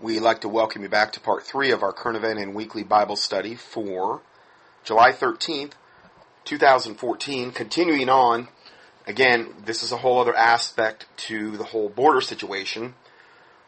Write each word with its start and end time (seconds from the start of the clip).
We'd 0.00 0.20
like 0.20 0.40
to 0.40 0.48
welcome 0.48 0.82
you 0.82 0.88
back 0.88 1.12
to 1.12 1.20
part 1.20 1.44
three 1.44 1.70
of 1.70 1.84
our 1.84 1.92
current 1.92 2.16
event 2.16 2.40
and 2.40 2.52
weekly 2.52 2.82
Bible 2.82 3.14
study 3.14 3.54
for 3.54 4.22
July 4.82 5.12
13th, 5.12 5.74
2014. 6.44 7.52
Continuing 7.52 8.08
on, 8.08 8.48
again, 9.06 9.54
this 9.64 9.84
is 9.84 9.92
a 9.92 9.98
whole 9.98 10.18
other 10.18 10.34
aspect 10.34 11.06
to 11.28 11.56
the 11.56 11.64
whole 11.64 11.88
border 11.88 12.20
situation. 12.20 12.94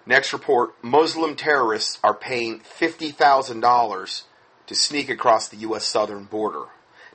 Next 0.04 0.33
report 0.33 0.75
Muslim 0.83 1.37
terrorists 1.37 2.01
are 2.03 2.12
paying 2.12 2.58
$50,000 2.58 4.22
to 4.67 4.74
sneak 4.74 5.08
across 5.08 5.49
the 5.49 5.58
U.S. 5.58 5.85
southern 5.85 6.24
border. 6.24 6.65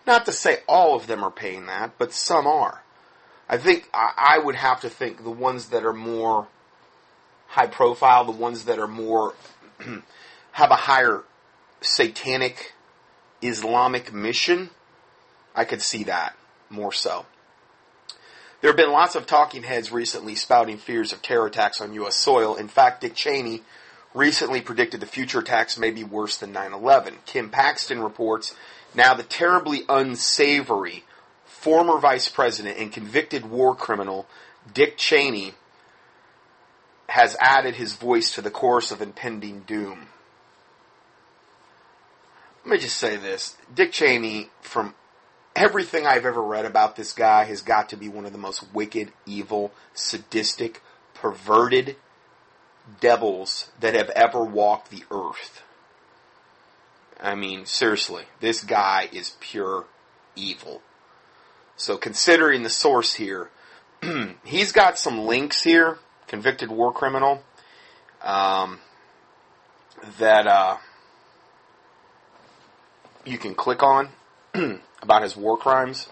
Not 0.08 0.26
to 0.26 0.32
say 0.32 0.60
all 0.70 0.96
of 0.96 1.08
them 1.08 1.22
are 1.22 1.32
paying 1.32 1.66
that, 1.66 1.98
but 1.98 2.14
some 2.14 2.48
are. 2.48 2.82
I 3.50 3.58
think 3.58 3.90
I 3.94 4.40
would 4.42 4.56
have 4.56 4.80
to 4.82 4.90
think 4.90 5.26
the 5.26 5.30
ones 5.30 5.68
that 5.68 5.84
are 5.84 5.92
more 5.92 6.48
high 7.52 7.68
profile, 7.68 8.24
the 8.24 8.32
ones 8.32 8.66
that 8.66 8.80
are 8.80 8.88
more 8.88 9.34
have 10.54 10.72
a 10.72 10.76
higher 10.76 11.24
satanic 11.82 12.74
Islamic 13.42 14.14
mission, 14.14 14.70
I 15.54 15.66
could 15.66 15.82
see 15.82 16.06
that 16.06 16.36
more 16.70 16.94
so. 16.94 17.26
There 18.62 18.70
have 18.70 18.78
been 18.78 18.92
lots 18.92 19.16
of 19.16 19.26
talking 19.26 19.64
heads 19.64 19.92
recently 19.92 20.36
spouting 20.36 20.78
fears 20.78 21.12
of 21.12 21.22
terror 21.22 21.48
attacks 21.48 21.82
on 21.82 21.94
U.S. 21.94 22.16
soil. 22.16 22.56
In 22.56 22.70
fact, 22.70 23.02
Dick 23.02 23.16
Cheney 23.16 23.64
recently 24.14 24.62
predicted 24.62 25.02
the 25.02 25.06
future 25.06 25.40
attacks 25.40 25.78
may 25.78 25.92
be 25.92 26.04
worse 26.06 26.38
than 26.38 26.54
9 26.54 26.72
11. 26.72 27.16
Kim 27.26 27.50
Paxton 27.50 28.02
reports 28.02 28.56
now 28.96 29.14
the 29.14 29.24
terribly 29.24 29.82
unsavory 29.90 31.04
former 31.44 31.98
vice 31.98 32.30
president 32.30 32.78
and 32.78 32.94
convicted 32.94 33.46
war 33.46 33.76
criminal 33.76 34.26
Dick 34.74 34.96
Cheney 34.96 35.54
has 37.12 37.36
added 37.42 37.76
his 37.76 37.92
voice 37.92 38.32
to 38.32 38.42
the 38.42 38.50
chorus 38.50 38.90
of 38.90 39.02
impending 39.02 39.60
doom. 39.68 40.08
Let 42.64 42.72
me 42.72 42.78
just 42.78 42.96
say 42.96 43.18
this 43.18 43.58
Dick 43.74 43.92
Cheney, 43.92 44.50
from 44.62 44.96
everything 45.54 46.08
I've 46.08 46.26
ever 46.26 46.42
read 46.42 46.64
about 46.64 46.96
this 46.96 47.12
guy, 47.12 47.44
has 47.44 47.62
got 47.62 47.90
to 47.90 47.98
be 47.98 48.08
one 48.08 48.26
of 48.26 48.32
the 48.32 48.38
most 48.38 48.64
wicked, 48.74 49.12
evil, 49.26 49.74
sadistic, 49.94 50.82
perverted 51.14 51.98
devils 53.02 53.70
that 53.82 53.94
have 53.94 54.10
ever 54.12 54.42
walked 54.42 54.90
the 54.90 55.04
earth. 55.12 55.64
I 57.20 57.36
mean, 57.36 57.66
seriously, 57.66 58.24
this 58.40 58.64
guy 58.64 59.10
is 59.12 59.36
pure 59.42 59.84
evil. 60.38 60.82
So, 61.76 61.98
considering 61.98 62.64
the 62.64 62.70
source 62.70 63.16
here, 63.16 63.50
he's 64.46 64.72
got 64.72 64.98
some 64.98 65.26
links 65.26 65.62
here 65.62 66.00
convicted 66.32 66.72
war 66.72 66.94
criminal 66.94 67.44
um, 68.22 68.80
that 70.18 70.48
uh, 70.48 70.78
you 73.26 73.38
can 73.38 73.54
click 73.54 73.84
on 73.84 74.08
about 75.02 75.24
his 75.24 75.36
war 75.36 75.58
crimes. 75.58 76.08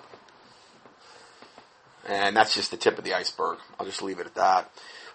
And 2.06 2.36
that's 2.36 2.54
just 2.54 2.70
the 2.70 2.76
tip 2.76 2.98
of 2.98 3.06
the 3.06 3.14
iceberg. 3.14 3.60
I'll 3.80 3.86
just 3.86 4.02
leave 4.02 4.20
it 4.20 4.26
at 4.26 4.36
that. 4.36 4.70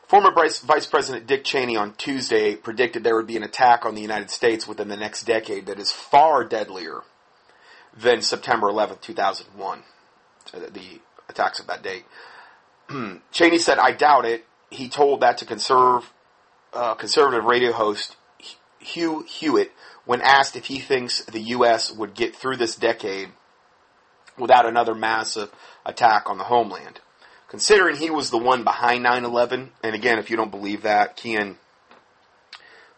Former 0.07 0.33
Vice 0.33 0.87
President 0.87 1.27
Dick 1.27 1.45
Cheney 1.45 1.77
on 1.77 1.93
Tuesday 1.95 2.57
predicted 2.57 3.05
there 3.05 3.17
would 3.17 3.27
be 3.27 3.37
an 3.37 3.43
attack 3.43 3.85
on 3.85 3.95
the 3.95 4.03
United 4.03 4.31
States 4.31 4.67
within 4.67 4.89
the 4.89 4.97
next 4.97 5.25
decade 5.25 5.67
that 5.67 5.79
is 5.79 5.93
far 5.93 6.45
deadlier 6.45 7.03
than 7.95 8.23
September 8.23 8.71
11, 8.71 8.99
2001, 9.03 9.83
the 10.53 11.01
attacks 11.29 11.61
of 11.61 11.67
that 11.67 11.83
date. 11.83 12.07
Cheney 13.33 13.59
said, 13.59 13.79
I 13.79 13.93
doubt 13.93 14.25
it 14.25 14.47
he 14.75 14.89
told 14.89 15.21
that 15.21 15.39
to 15.39 15.47
conserve, 15.47 16.13
uh, 16.73 16.95
conservative 16.95 17.45
radio 17.45 17.73
host 17.73 18.17
Hugh 18.79 19.25
Hewitt 19.27 19.73
when 20.05 20.21
asked 20.21 20.57
if 20.57 20.67
he 20.67 20.79
thinks 20.79 21.25
the 21.25 21.41
U.S. 21.41 21.91
would 21.93 22.15
get 22.15 22.37
through 22.37 22.57
this 22.57 22.77
decade 22.77 23.31
without 24.39 24.67
another 24.67 24.95
massive 24.95 25.51
attack 25.87 26.29
on 26.29 26.39
the 26.39 26.45
homeland. 26.45 27.01
Considering 27.49 27.97
he 27.97 28.11
was 28.11 28.31
the 28.31 28.39
one 28.39 28.65
behind 28.65 29.03
9 29.03 29.25
11, 29.25 29.71
and 29.83 29.95
again, 29.95 30.19
if 30.19 30.29
you 30.29 30.37
don't 30.37 30.51
believe 30.51 30.83
that, 30.83 31.17
Kian, 31.17 31.57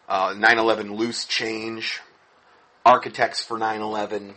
uh, 0.09 0.33
9 0.37 0.57
11 0.57 0.95
loose 0.95 1.25
change, 1.25 2.01
architects 2.85 3.43
for 3.43 3.57
9 3.57 3.81
11, 3.81 4.35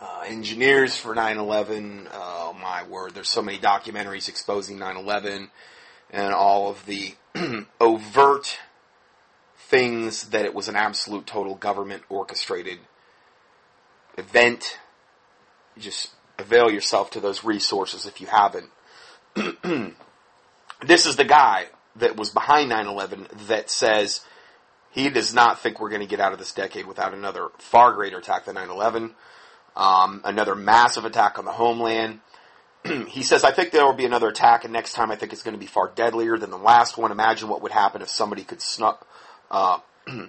uh, 0.00 0.24
engineers 0.26 0.96
for 0.96 1.14
9 1.14 1.36
11, 1.36 2.08
oh 2.12 2.56
my 2.60 2.84
word, 2.84 3.14
there's 3.14 3.28
so 3.28 3.42
many 3.42 3.58
documentaries 3.58 4.28
exposing 4.28 4.78
9 4.78 4.96
11 4.96 5.50
and 6.12 6.32
all 6.32 6.70
of 6.70 6.84
the 6.86 7.14
overt 7.80 8.58
things 9.56 10.30
that 10.30 10.44
it 10.44 10.54
was 10.54 10.68
an 10.68 10.76
absolute 10.76 11.26
total 11.26 11.54
government 11.54 12.02
orchestrated 12.08 12.78
event. 14.18 14.78
Just 15.78 16.10
avail 16.38 16.70
yourself 16.70 17.10
to 17.10 17.20
those 17.20 17.44
resources 17.44 18.06
if 18.06 18.20
you 18.20 18.26
haven't. 18.26 18.70
this 20.86 21.06
is 21.06 21.16
the 21.16 21.24
guy 21.24 21.66
that 21.96 22.16
was 22.16 22.30
behind 22.30 22.70
9-11 22.70 23.46
that 23.46 23.70
says 23.70 24.22
he 24.90 25.08
does 25.08 25.32
not 25.32 25.60
think 25.60 25.80
we're 25.80 25.88
going 25.88 26.00
to 26.00 26.06
get 26.06 26.20
out 26.20 26.32
of 26.32 26.38
this 26.38 26.52
decade 26.52 26.86
without 26.86 27.14
another 27.14 27.48
far 27.58 27.92
greater 27.92 28.18
attack 28.18 28.44
than 28.46 28.56
9-11, 28.56 29.12
um, 29.76 30.20
another 30.24 30.56
massive 30.56 31.04
attack 31.04 31.38
on 31.38 31.44
the 31.44 31.52
homeland, 31.52 32.20
he 33.08 33.22
says, 33.22 33.44
I 33.44 33.52
think 33.52 33.72
there 33.72 33.84
will 33.84 33.92
be 33.92 34.06
another 34.06 34.28
attack, 34.28 34.64
and 34.64 34.72
next 34.72 34.94
time 34.94 35.10
I 35.10 35.16
think 35.16 35.32
it's 35.32 35.42
going 35.42 35.54
to 35.54 35.60
be 35.60 35.66
far 35.66 35.90
deadlier 35.94 36.38
than 36.38 36.50
the 36.50 36.58
last 36.58 36.96
one. 36.96 37.12
Imagine 37.12 37.48
what 37.48 37.62
would 37.62 37.72
happen 37.72 38.02
if 38.02 38.08
somebody 38.08 38.44
could 38.44 38.62
uh, 39.50 39.78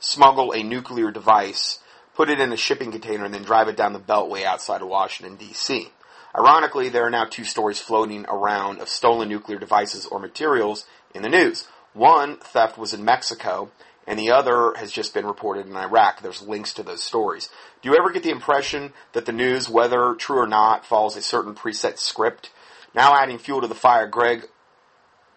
smuggle 0.00 0.52
a 0.52 0.62
nuclear 0.62 1.10
device, 1.10 1.80
put 2.14 2.30
it 2.30 2.40
in 2.40 2.52
a 2.52 2.56
shipping 2.56 2.90
container, 2.90 3.24
and 3.24 3.34
then 3.34 3.42
drive 3.42 3.68
it 3.68 3.76
down 3.76 3.92
the 3.92 4.00
beltway 4.00 4.44
outside 4.44 4.82
of 4.82 4.88
Washington, 4.88 5.36
D.C. 5.36 5.88
Ironically, 6.36 6.88
there 6.88 7.04
are 7.04 7.10
now 7.10 7.24
two 7.24 7.44
stories 7.44 7.80
floating 7.80 8.24
around 8.28 8.80
of 8.80 8.88
stolen 8.88 9.28
nuclear 9.28 9.58
devices 9.58 10.06
or 10.06 10.18
materials 10.18 10.86
in 11.14 11.22
the 11.22 11.28
news. 11.28 11.66
One 11.94 12.36
theft 12.36 12.78
was 12.78 12.94
in 12.94 13.04
Mexico, 13.04 13.70
and 14.08 14.18
the 14.18 14.30
other 14.30 14.72
has 14.76 14.90
just 14.90 15.12
been 15.12 15.26
reported 15.26 15.66
in 15.66 15.76
Iraq. 15.76 16.22
There's 16.22 16.40
links 16.40 16.72
to 16.74 16.82
those 16.82 17.02
stories. 17.02 17.50
Do 17.82 17.90
you 17.90 17.96
ever 17.96 18.10
get 18.10 18.22
the 18.22 18.30
impression 18.30 18.94
that 19.12 19.26
the 19.26 19.32
news, 19.32 19.68
whether 19.68 20.14
true 20.14 20.38
or 20.38 20.46
not, 20.46 20.86
follows 20.86 21.14
a 21.14 21.22
certain 21.22 21.54
preset 21.54 21.98
script? 21.98 22.50
Now 22.94 23.14
adding 23.14 23.36
fuel 23.36 23.60
to 23.60 23.66
the 23.66 23.74
fire, 23.74 24.06
Greg 24.06 24.46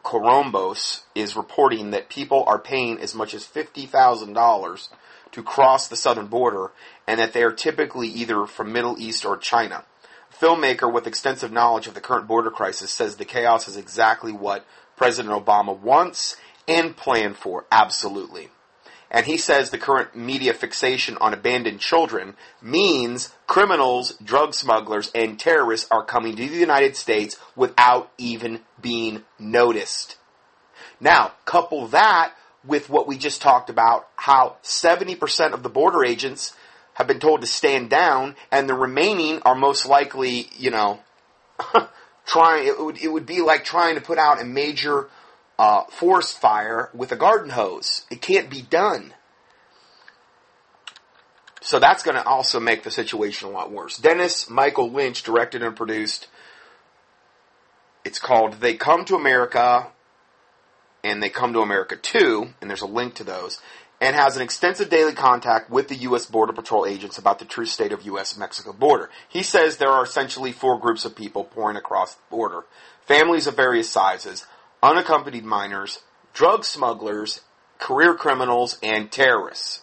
Corombos 0.06 1.02
is 1.14 1.36
reporting 1.36 1.92
that 1.92 2.08
people 2.08 2.46
are 2.48 2.58
paying 2.58 2.98
as 3.00 3.14
much 3.14 3.34
as 3.34 3.46
$50,000 3.46 4.90
to 5.34 5.44
cross 5.44 5.90
the 5.90 5.98
southern 5.98 6.28
border 6.28 6.72
and 7.06 7.20
that 7.20 7.34
they 7.34 7.44
are 7.44 7.52
typically 7.52 8.08
either 8.08 8.46
from 8.46 8.72
Middle 8.72 8.98
East 8.98 9.26
or 9.26 9.36
China. 9.36 9.84
A 10.32 10.46
filmmaker 10.46 10.92
with 10.92 11.08
extensive 11.08 11.52
knowledge 11.52 11.88
of 11.88 11.94
the 11.94 12.00
current 12.00 12.26
border 12.26 12.50
crisis 12.50 12.90
says 12.90 13.18
the 13.18 13.26
chaos 13.26 13.68
is 13.68 13.76
exactly 13.76 14.32
what 14.32 14.66
President 14.96 15.34
Obama 15.34 15.78
wants 15.78 16.38
and 16.70 16.96
planned 16.96 17.36
for. 17.36 17.66
Absolutely. 17.70 18.50
And 19.14 19.26
he 19.26 19.38
says 19.38 19.70
the 19.70 19.78
current 19.78 20.16
media 20.16 20.54
fixation 20.54 21.18
on 21.20 21.34
abandoned 21.34 21.82
children 21.82 22.36
means 22.62 23.34
criminals, 23.46 24.14
drug 24.24 24.54
smugglers, 24.54 25.12
and 25.14 25.38
terrorists 25.38 25.88
are 25.92 26.06
coming 26.06 26.38
to 26.38 26.48
the 26.48 26.56
United 26.56 26.96
States 26.96 27.38
without 27.54 28.10
even 28.18 28.62
being 28.82 29.24
noticed. 29.38 30.18
Now, 31.02 31.34
couple 31.44 31.88
that 31.88 32.34
with 32.64 32.90
what 32.90 33.06
we 33.06 33.18
just 33.18 33.42
talked 33.42 33.70
about, 33.70 34.08
how 34.16 34.56
70% 34.64 35.52
of 35.52 35.62
the 35.62 35.70
border 35.70 36.06
agents 36.06 36.56
have 36.94 37.08
been 37.08 37.20
told 37.20 37.42
to 37.42 37.48
stand 37.48 37.90
down, 37.90 38.36
and 38.50 38.70
the 38.70 38.74
remaining 38.74 39.42
are 39.42 39.56
most 39.56 39.86
likely, 39.86 40.48
you 40.58 40.72
know, 40.72 41.02
trying, 42.26 42.68
it 42.68 42.80
would, 42.80 43.02
it 43.02 43.12
would 43.12 43.26
be 43.26 43.42
like 43.42 43.66
trying 43.66 43.96
to 43.96 44.02
put 44.02 44.18
out 44.18 44.42
a 44.42 44.46
major 44.46 45.10
uh, 45.62 45.84
forest 45.92 46.40
fire 46.40 46.90
with 46.92 47.12
a 47.12 47.16
garden 47.16 47.52
hose. 47.52 48.02
It 48.10 48.20
can't 48.20 48.50
be 48.50 48.64
done. 48.64 49.14
So 51.62 51.78
that's 51.78 52.02
going 52.02 52.16
to 52.16 52.26
also 52.26 52.60
make 52.60 52.82
the 52.82 52.90
situation 52.90 53.48
a 53.48 53.52
lot 53.52 53.72
worse. 53.72 54.00
Dennis 54.00 54.50
Michael 54.50 54.90
Lynch 54.90 55.22
directed 55.22 55.62
and 55.62 55.76
produced. 55.76 56.28
It's 58.04 58.18
called 58.18 58.54
They 58.54 58.74
Come 58.74 59.06
to 59.06 59.16
America 59.16 59.90
and 61.04 61.22
They 61.22 61.30
Come 61.30 61.54
to 61.54 61.60
America 61.60 61.96
Too, 61.96 62.56
and 62.60 62.68
there's 62.68 62.82
a 62.82 62.88
link 62.88 63.14
to 63.16 63.24
those, 63.24 63.62
and 64.02 64.16
has 64.16 64.36
an 64.36 64.42
extensive 64.42 64.90
daily 64.90 65.14
contact 65.14 65.70
with 65.70 65.90
the 65.90 65.96
U.S. 65.98 66.26
Border 66.26 66.54
Patrol 66.54 66.88
agents 66.88 67.20
about 67.20 67.38
the 67.38 67.46
true 67.46 67.68
state 67.68 67.92
of 67.92 68.02
U.S. 68.02 68.36
Mexico 68.36 68.74
border. 68.74 69.12
He 69.30 69.44
says 69.44 69.78
there 69.78 69.90
are 69.90 70.04
essentially 70.04 70.54
four 70.54 70.80
groups 70.80 71.06
of 71.06 71.16
people 71.16 71.44
pouring 71.44 71.78
across 71.78 72.16
the 72.16 72.22
border 72.32 72.64
families 73.06 73.48
of 73.48 73.56
various 73.56 73.90
sizes, 73.90 74.46
unaccompanied 74.84 75.46
minors, 75.46 76.00
drug 76.34 76.66
smugglers, 76.66 77.42
career 77.78 78.14
criminals, 78.16 78.78
and 78.82 79.12
terrorists. 79.12 79.82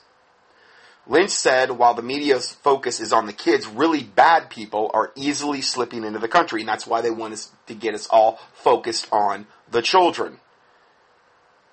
Lynch 1.06 1.30
said 1.30 1.70
while 1.70 1.94
the 1.94 2.02
media's 2.02 2.52
focus 2.52 3.00
is 3.00 3.12
on 3.12 3.26
the 3.26 3.32
kids, 3.32 3.66
really 3.66 4.02
bad 4.02 4.50
people 4.50 4.90
are 4.92 5.10
easily 5.16 5.62
slipping 5.62 6.04
into 6.04 6.18
the 6.18 6.28
country, 6.28 6.60
and 6.60 6.68
that's 6.68 6.86
why 6.86 7.00
they 7.00 7.10
want 7.10 7.32
us 7.32 7.50
to 7.66 7.74
get 7.74 7.94
us 7.94 8.06
all 8.08 8.38
focused 8.52 9.08
on 9.10 9.46
the 9.70 9.80
children. 9.80 10.38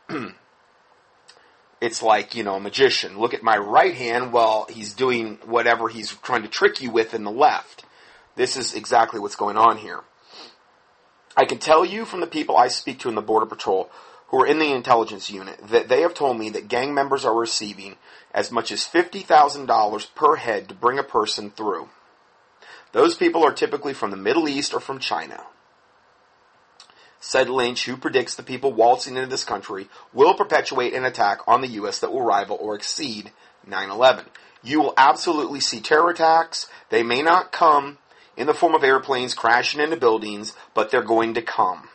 it's 1.82 2.02
like, 2.02 2.34
you 2.34 2.44
know, 2.44 2.56
a 2.56 2.60
magician. 2.62 3.20
Look 3.20 3.34
at 3.34 3.44
my 3.44 3.58
right 3.58 3.94
hand 3.94 4.32
while 4.32 4.68
he's 4.70 4.94
doing 4.94 5.38
whatever 5.46 5.90
he's 5.90 6.12
trying 6.12 6.44
to 6.44 6.48
trick 6.48 6.82
you 6.82 6.92
with 6.92 7.14
in 7.14 7.26
the 7.26 7.32
left. 7.32 7.84
This 8.36 8.56
is 8.56 8.74
exactly 8.74 9.20
what's 9.20 9.36
going 9.36 9.58
on 9.58 9.78
here. 9.78 10.02
I 11.38 11.46
can 11.46 11.58
tell 11.58 11.84
you 11.84 12.06
from 12.06 12.22
the 12.22 12.28
people 12.28 12.56
I 12.56 12.70
speak 12.70 13.00
to 13.00 13.10
in 13.10 13.16
the 13.16 13.22
Border 13.22 13.46
Patrol 13.46 13.90
who 14.28 14.42
are 14.42 14.48
in 14.48 14.60
the 14.60 14.72
intelligence 14.72 15.30
unit 15.30 15.60
that 15.70 15.88
they 15.88 16.02
have 16.02 16.14
told 16.14 16.38
me 16.38 16.50
that 16.52 16.68
gang 16.68 16.94
members 16.94 17.26
are 17.26 17.36
receiving 17.36 17.96
as 18.34 18.52
much 18.52 18.72
as 18.72 18.82
$50,000 18.82 20.16
per 20.16 20.36
head 20.36 20.70
to 20.70 20.76
bring 20.76 20.98
a 20.98 21.04
person 21.04 21.52
through. 21.52 21.90
Those 22.92 23.16
people 23.16 23.44
are 23.44 23.54
typically 23.54 23.94
from 23.94 24.12
the 24.12 24.18
Middle 24.18 24.48
East 24.48 24.74
or 24.74 24.80
from 24.80 25.00
China. 25.00 25.44
Said 27.20 27.50
Lynch, 27.50 27.86
who 27.86 27.98
predicts 27.98 28.36
the 28.36 28.44
people 28.44 28.72
waltzing 28.72 29.16
into 29.16 29.30
this 29.30 29.44
country 29.44 29.90
will 30.14 30.34
perpetuate 30.34 30.94
an 30.94 31.06
attack 31.06 31.40
on 31.48 31.62
the 31.62 31.68
U.S. 31.70 32.00
that 32.00 32.12
will 32.12 32.22
rival 32.22 32.58
or 32.60 32.76
exceed 32.76 33.32
9-11. 33.68 34.26
You 34.64 34.82
will 34.82 34.94
absolutely 34.96 35.60
see 35.60 35.80
terror 35.80 36.10
attacks. 36.10 36.70
They 36.90 37.04
may 37.04 37.22
not 37.22 37.52
come 37.52 37.98
in 38.38 38.48
the 38.48 38.54
form 38.54 38.76
of 38.76 38.84
airplanes 38.84 39.34
crashing 39.34 39.82
into 39.82 39.98
buildings, 39.98 40.54
but 40.74 40.92
they're 40.92 41.04
going 41.04 41.36
to 41.36 41.42
come. 41.42 41.88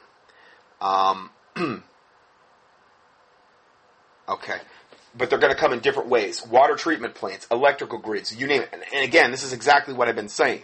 Um, 0.80 1.30
okay. 4.28 4.58
But 5.16 5.28
they're 5.28 5.38
going 5.38 5.52
to 5.52 5.58
come 5.58 5.72
in 5.72 5.80
different 5.80 6.08
ways. 6.08 6.46
Water 6.46 6.76
treatment 6.76 7.14
plants, 7.14 7.46
electrical 7.50 7.98
grids, 7.98 8.34
you 8.34 8.46
name 8.46 8.62
it. 8.62 8.70
And, 8.72 8.82
and 8.94 9.04
again, 9.04 9.30
this 9.30 9.42
is 9.42 9.52
exactly 9.52 9.92
what 9.92 10.08
I've 10.08 10.16
been 10.16 10.28
saying. 10.28 10.62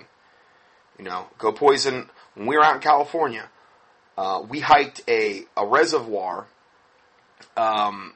You 0.98 1.04
know, 1.04 1.26
go 1.38 1.52
poison. 1.52 2.08
When 2.34 2.46
we 2.46 2.56
were 2.56 2.64
out 2.64 2.76
in 2.76 2.80
California, 2.80 3.48
uh, 4.16 4.42
we 4.48 4.60
hiked 4.60 5.02
a, 5.08 5.44
a 5.56 5.66
reservoir 5.66 6.46
um, 7.56 8.14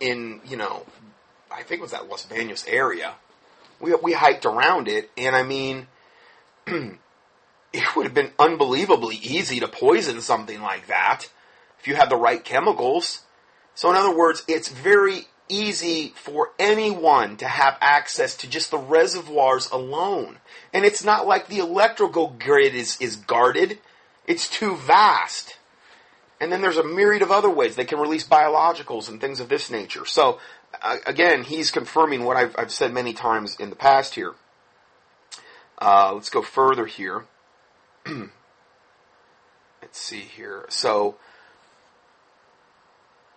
in, 0.00 0.40
you 0.46 0.56
know, 0.56 0.86
I 1.50 1.62
think 1.62 1.80
it 1.80 1.82
was 1.82 1.92
that 1.92 2.08
Los 2.08 2.24
Banos 2.26 2.64
area 2.68 3.14
we 3.80 3.94
we 3.94 4.12
hiked 4.12 4.44
around 4.44 4.88
it, 4.88 5.10
and 5.16 5.34
I 5.34 5.42
mean, 5.42 5.86
it 6.66 7.96
would 7.96 8.04
have 8.04 8.14
been 8.14 8.32
unbelievably 8.38 9.16
easy 9.16 9.60
to 9.60 9.68
poison 9.68 10.20
something 10.20 10.60
like 10.60 10.86
that 10.86 11.28
if 11.78 11.86
you 11.86 11.94
had 11.94 12.10
the 12.10 12.16
right 12.16 12.42
chemicals. 12.42 13.22
So, 13.74 13.90
in 13.90 13.96
other 13.96 14.16
words, 14.16 14.42
it's 14.48 14.68
very 14.68 15.26
easy 15.48 16.12
for 16.16 16.50
anyone 16.58 17.36
to 17.36 17.46
have 17.46 17.76
access 17.80 18.34
to 18.36 18.48
just 18.48 18.70
the 18.70 18.78
reservoirs 18.78 19.70
alone. 19.70 20.38
And 20.72 20.84
it's 20.84 21.04
not 21.04 21.26
like 21.26 21.46
the 21.46 21.58
electrical 21.58 22.34
grid 22.38 22.74
is, 22.74 23.00
is 23.00 23.16
guarded. 23.16 23.78
It's 24.26 24.48
too 24.48 24.76
vast. 24.76 25.58
And 26.40 26.52
then 26.52 26.60
there's 26.60 26.76
a 26.76 26.84
myriad 26.84 27.22
of 27.22 27.30
other 27.30 27.48
ways 27.48 27.76
they 27.76 27.84
can 27.84 28.00
release 28.00 28.26
biologicals 28.26 29.08
and 29.08 29.20
things 29.20 29.40
of 29.40 29.48
this 29.48 29.70
nature. 29.70 30.04
So 30.04 30.40
again, 31.06 31.44
he's 31.44 31.70
confirming 31.70 32.24
what 32.24 32.36
I've, 32.36 32.54
I've, 32.58 32.72
said 32.72 32.92
many 32.92 33.12
times 33.12 33.56
in 33.56 33.70
the 33.70 33.76
past 33.76 34.14
here. 34.14 34.34
Uh, 35.78 36.12
let's 36.14 36.30
go 36.30 36.42
further 36.42 36.86
here. 36.86 37.24
let's 38.06 38.30
see 39.92 40.20
here. 40.20 40.66
So, 40.68 41.16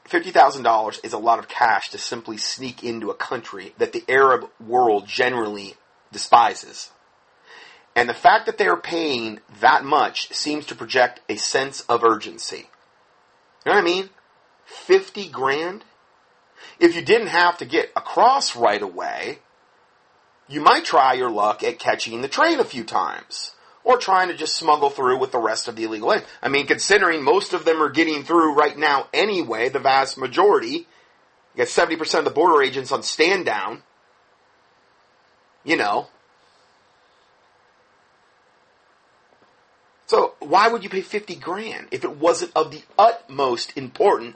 $50,000 0.09 1.05
is 1.05 1.13
a 1.13 1.17
lot 1.17 1.39
of 1.39 1.47
cash 1.47 1.89
to 1.89 1.97
simply 1.97 2.37
sneak 2.37 2.83
into 2.83 3.11
a 3.11 3.15
country 3.15 3.73
that 3.77 3.93
the 3.93 4.03
Arab 4.09 4.49
world 4.59 5.07
generally 5.07 5.75
despises. 6.11 6.91
And 7.95 8.07
the 8.07 8.13
fact 8.13 8.45
that 8.45 8.57
they 8.57 8.67
are 8.67 8.77
paying 8.77 9.39
that 9.59 9.83
much 9.83 10.33
seems 10.33 10.65
to 10.67 10.75
project 10.75 11.21
a 11.29 11.35
sense 11.35 11.81
of 11.81 12.03
urgency. 12.03 12.69
You 13.65 13.71
know 13.71 13.73
what 13.73 13.81
I 13.81 13.81
mean? 13.81 14.09
50 14.65 15.27
grand? 15.29 15.83
If 16.79 16.95
you 16.95 17.01
didn't 17.01 17.27
have 17.27 17.57
to 17.59 17.65
get 17.65 17.91
across 17.95 18.55
right 18.55 18.81
away, 18.81 19.39
you 20.47 20.61
might 20.61 20.83
try 20.83 21.13
your 21.13 21.29
luck 21.29 21.63
at 21.63 21.79
catching 21.79 22.21
the 22.21 22.27
train 22.27 22.59
a 22.59 22.65
few 22.65 22.83
times. 22.83 23.53
Or 23.83 23.97
trying 23.97 24.27
to 24.27 24.35
just 24.35 24.57
smuggle 24.57 24.89
through 24.89 25.19
with 25.19 25.31
the 25.31 25.39
rest 25.39 25.67
of 25.67 25.75
the 25.75 25.85
illegal 25.85 26.11
aliens. 26.11 26.27
I 26.41 26.49
mean, 26.49 26.67
considering 26.67 27.23
most 27.23 27.53
of 27.53 27.65
them 27.65 27.81
are 27.81 27.89
getting 27.89 28.23
through 28.23 28.53
right 28.53 28.77
now 28.77 29.07
anyway, 29.13 29.69
the 29.69 29.79
vast 29.79 30.17
majority, 30.17 30.85
you 31.55 31.57
got 31.57 31.67
70% 31.67 32.19
of 32.19 32.25
the 32.25 32.31
border 32.31 32.61
agents 32.61 32.91
on 32.91 33.03
stand 33.03 33.45
down. 33.45 33.83
You 35.63 35.77
know. 35.77 36.07
So 40.07 40.33
why 40.39 40.67
would 40.67 40.83
you 40.83 40.89
pay 40.89 41.01
50 41.01 41.35
grand 41.35 41.87
if 41.91 42.03
it 42.03 42.17
wasn't 42.17 42.51
of 42.55 42.71
the 42.71 42.81
utmost 42.97 43.77
importance 43.77 44.35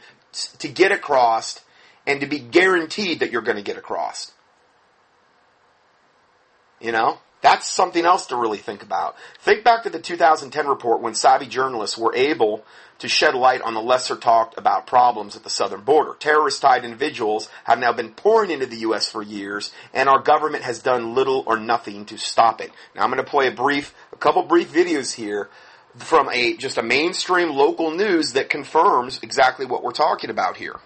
to 0.59 0.67
get 0.67 0.91
across 0.91 1.61
and 2.05 2.21
to 2.21 2.27
be 2.27 2.39
guaranteed 2.39 3.19
that 3.19 3.31
you're 3.31 3.41
going 3.41 3.57
to 3.57 3.63
get 3.63 3.77
across. 3.77 4.31
You 6.79 6.91
know? 6.91 7.19
That's 7.43 7.69
something 7.69 8.05
else 8.05 8.27
to 8.27 8.37
really 8.37 8.57
think 8.57 8.83
about. 8.83 9.17
Think 9.39 9.65
back 9.65 9.83
to 9.83 9.89
the 9.89 9.99
2010 9.99 10.65
report 10.65 11.01
when 11.01 11.13
savvy 11.13 11.45
journalists 11.45 11.97
were 11.97 12.15
able 12.15 12.63
to 12.99 13.09
shed 13.09 13.35
light 13.35 13.61
on 13.61 13.73
the 13.73 13.81
lesser 13.81 14.15
talked 14.15 14.57
about 14.57 14.87
problems 14.87 15.35
at 15.35 15.43
the 15.43 15.49
southern 15.49 15.81
border. 15.81 16.13
Terrorist 16.17 16.61
tied 16.61 16.85
individuals 16.85 17.49
have 17.65 17.79
now 17.79 17.91
been 17.91 18.11
pouring 18.11 18.49
into 18.49 18.65
the 18.65 18.77
U.S. 18.77 19.11
for 19.11 19.21
years, 19.21 19.73
and 19.93 20.07
our 20.07 20.21
government 20.21 20.63
has 20.63 20.81
done 20.81 21.15
little 21.15 21.43
or 21.45 21.59
nothing 21.59 22.05
to 22.05 22.17
stop 22.17 22.61
it. 22.61 22.71
Now 22.95 23.03
I'm 23.03 23.11
going 23.11 23.21
to 23.21 23.29
play 23.29 23.47
a 23.47 23.51
brief, 23.51 23.93
a 24.13 24.15
couple 24.15 24.43
brief 24.43 24.71
videos 24.71 25.13
here 25.13 25.49
from 25.97 26.29
a, 26.31 26.55
just 26.55 26.77
a 26.77 26.83
mainstream 26.83 27.49
local 27.49 27.91
news 27.91 28.33
that 28.33 28.49
confirms 28.49 29.19
exactly 29.21 29.65
what 29.65 29.83
we're 29.83 29.91
talking 29.91 30.29
about 30.29 30.55
here. 30.55 30.79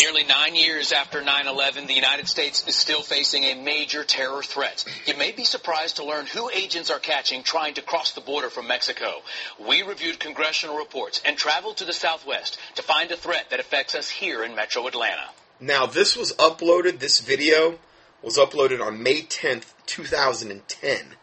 Nearly 0.00 0.24
nine 0.24 0.56
years 0.56 0.90
after 0.90 1.22
9-11, 1.22 1.86
the 1.86 1.94
United 1.94 2.28
States 2.28 2.66
is 2.66 2.74
still 2.74 3.02
facing 3.02 3.44
a 3.44 3.54
major 3.54 4.02
terror 4.02 4.42
threat. 4.42 4.84
You 5.06 5.16
may 5.16 5.30
be 5.30 5.44
surprised 5.44 5.96
to 5.96 6.04
learn 6.04 6.26
who 6.26 6.50
agents 6.50 6.90
are 6.90 6.98
catching 6.98 7.44
trying 7.44 7.74
to 7.74 7.82
cross 7.82 8.12
the 8.12 8.20
border 8.20 8.50
from 8.50 8.66
Mexico. 8.66 9.22
We 9.58 9.82
reviewed 9.82 10.18
congressional 10.18 10.78
reports 10.78 11.22
and 11.24 11.36
traveled 11.36 11.76
to 11.76 11.84
the 11.84 11.92
Southwest 11.92 12.58
to 12.74 12.82
find 12.82 13.12
a 13.12 13.16
threat 13.16 13.50
that 13.50 13.60
affects 13.60 13.94
us 13.94 14.10
here 14.10 14.42
in 14.42 14.56
metro 14.56 14.88
Atlanta. 14.88 15.30
Now, 15.60 15.86
this 15.86 16.16
was 16.16 16.32
uploaded, 16.34 16.98
this 16.98 17.20
video 17.20 17.78
was 18.20 18.36
uploaded 18.36 18.84
on 18.84 19.00
May 19.00 19.22
10th, 19.22 19.74
2010. 19.86 21.14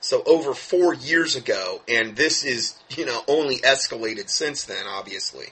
So 0.00 0.22
over 0.26 0.52
four 0.52 0.92
years 0.92 1.34
ago, 1.34 1.80
and 1.88 2.16
this 2.16 2.44
is, 2.44 2.74
you 2.90 3.06
know, 3.06 3.22
only 3.26 3.58
escalated 3.60 4.28
since 4.28 4.64
then, 4.64 4.86
obviously. 4.86 5.46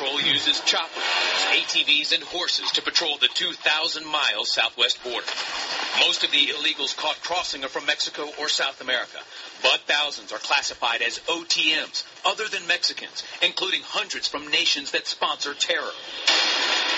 Patrol 0.00 0.22
uses 0.22 0.58
choppers, 0.60 1.04
ATVs, 1.52 2.12
and 2.14 2.22
horses 2.22 2.70
to 2.70 2.80
patrol 2.80 3.18
the 3.18 3.28
2,000 3.34 4.06
mile 4.06 4.46
southwest 4.46 4.96
border. 5.04 5.26
Most 6.00 6.24
of 6.24 6.30
the 6.30 6.46
illegals 6.46 6.96
caught 6.96 7.22
crossing 7.22 7.64
are 7.64 7.68
from 7.68 7.84
Mexico 7.84 8.30
or 8.40 8.48
South 8.48 8.80
America, 8.80 9.18
but 9.62 9.80
thousands 9.86 10.32
are 10.32 10.38
classified 10.38 11.02
as 11.02 11.18
OTMs, 11.20 12.04
other 12.24 12.48
than 12.48 12.66
Mexicans, 12.66 13.24
including 13.42 13.82
hundreds 13.82 14.28
from 14.28 14.48
nations 14.48 14.92
that 14.92 15.06
sponsor 15.06 15.54
terror. 15.54 15.92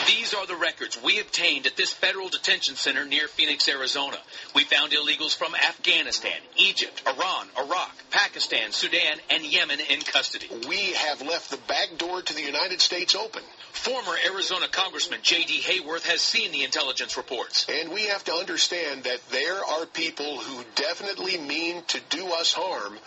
These 0.07 0.35
are 0.35 0.47
the 0.47 0.57
records 0.57 1.00
we 1.00 1.21
obtained 1.21 1.66
at 1.66 1.76
this 1.76 1.92
federal 1.92 2.28
detention 2.28 2.75
center 2.75 3.04
near 3.04 3.28
Phoenix, 3.28 3.69
Arizona. 3.69 4.19
We 4.54 4.64
found 4.64 4.92
illegals 4.92 5.37
from 5.37 5.54
Afghanistan, 5.54 6.38
Egypt, 6.57 7.02
Iran, 7.07 7.47
Iraq, 7.57 7.95
Pakistan, 8.11 8.73
Sudan, 8.73 9.21
and 9.31 9.45
Yemen 9.45 9.78
in 9.78 10.00
custody. 10.00 10.49
We 10.69 10.95
have 10.95 11.23
left 11.23 11.50
the 11.50 11.57
back 11.69 11.99
door 11.99 12.21
to 12.21 12.35
the 12.35 12.42
United 12.42 12.81
States 12.81 13.14
open. 13.14 13.42
Former 13.73 14.14
Arizona 14.26 14.66
Congressman 14.69 15.21
J.D. 15.23 15.61
Hayworth 15.61 16.02
has 16.02 16.21
seen 16.21 16.50
the 16.50 16.64
intelligence 16.64 17.16
reports. 17.16 17.66
And 17.69 17.90
we 17.92 18.07
have 18.07 18.25
to 18.25 18.33
understand 18.33 19.04
that 19.04 19.21
there 19.31 19.64
are 19.64 19.87
people 19.87 20.38
who 20.38 20.64
definitely 20.75 21.38
mean 21.38 21.83
to 21.88 22.00
do 22.11 22.26
us 22.33 22.51
harm 22.52 22.99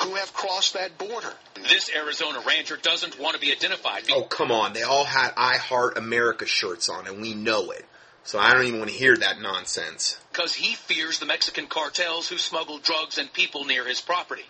who 0.00 0.14
have 0.14 0.32
crossed 0.32 0.74
that 0.74 0.98
border. 0.98 1.32
This 1.54 1.90
Arizona 1.94 2.40
rancher 2.46 2.76
doesn't 2.76 3.18
want 3.18 3.34
to 3.34 3.40
be 3.40 3.52
identified. 3.52 4.04
Oh, 4.10 4.22
come 4.22 4.50
on. 4.50 4.72
They 4.72 4.82
all 4.82 5.04
had 5.04 5.32
I 5.36 5.56
Heart 5.56 5.98
America 5.98 6.46
shirts 6.46 6.88
on, 6.88 7.06
and 7.06 7.20
we 7.20 7.34
know 7.34 7.70
it. 7.70 7.84
So 8.24 8.38
I 8.38 8.52
don't 8.52 8.66
even 8.66 8.78
want 8.78 8.90
to 8.90 8.96
hear 8.96 9.16
that 9.16 9.40
nonsense. 9.40 10.16
Because 10.32 10.54
he 10.54 10.74
fears 10.74 11.18
the 11.18 11.26
Mexican 11.26 11.66
cartels 11.66 12.28
who 12.28 12.38
smuggle 12.38 12.78
drugs 12.78 13.18
and 13.18 13.32
people 13.32 13.64
near 13.64 13.86
his 13.86 14.00
property. 14.00 14.44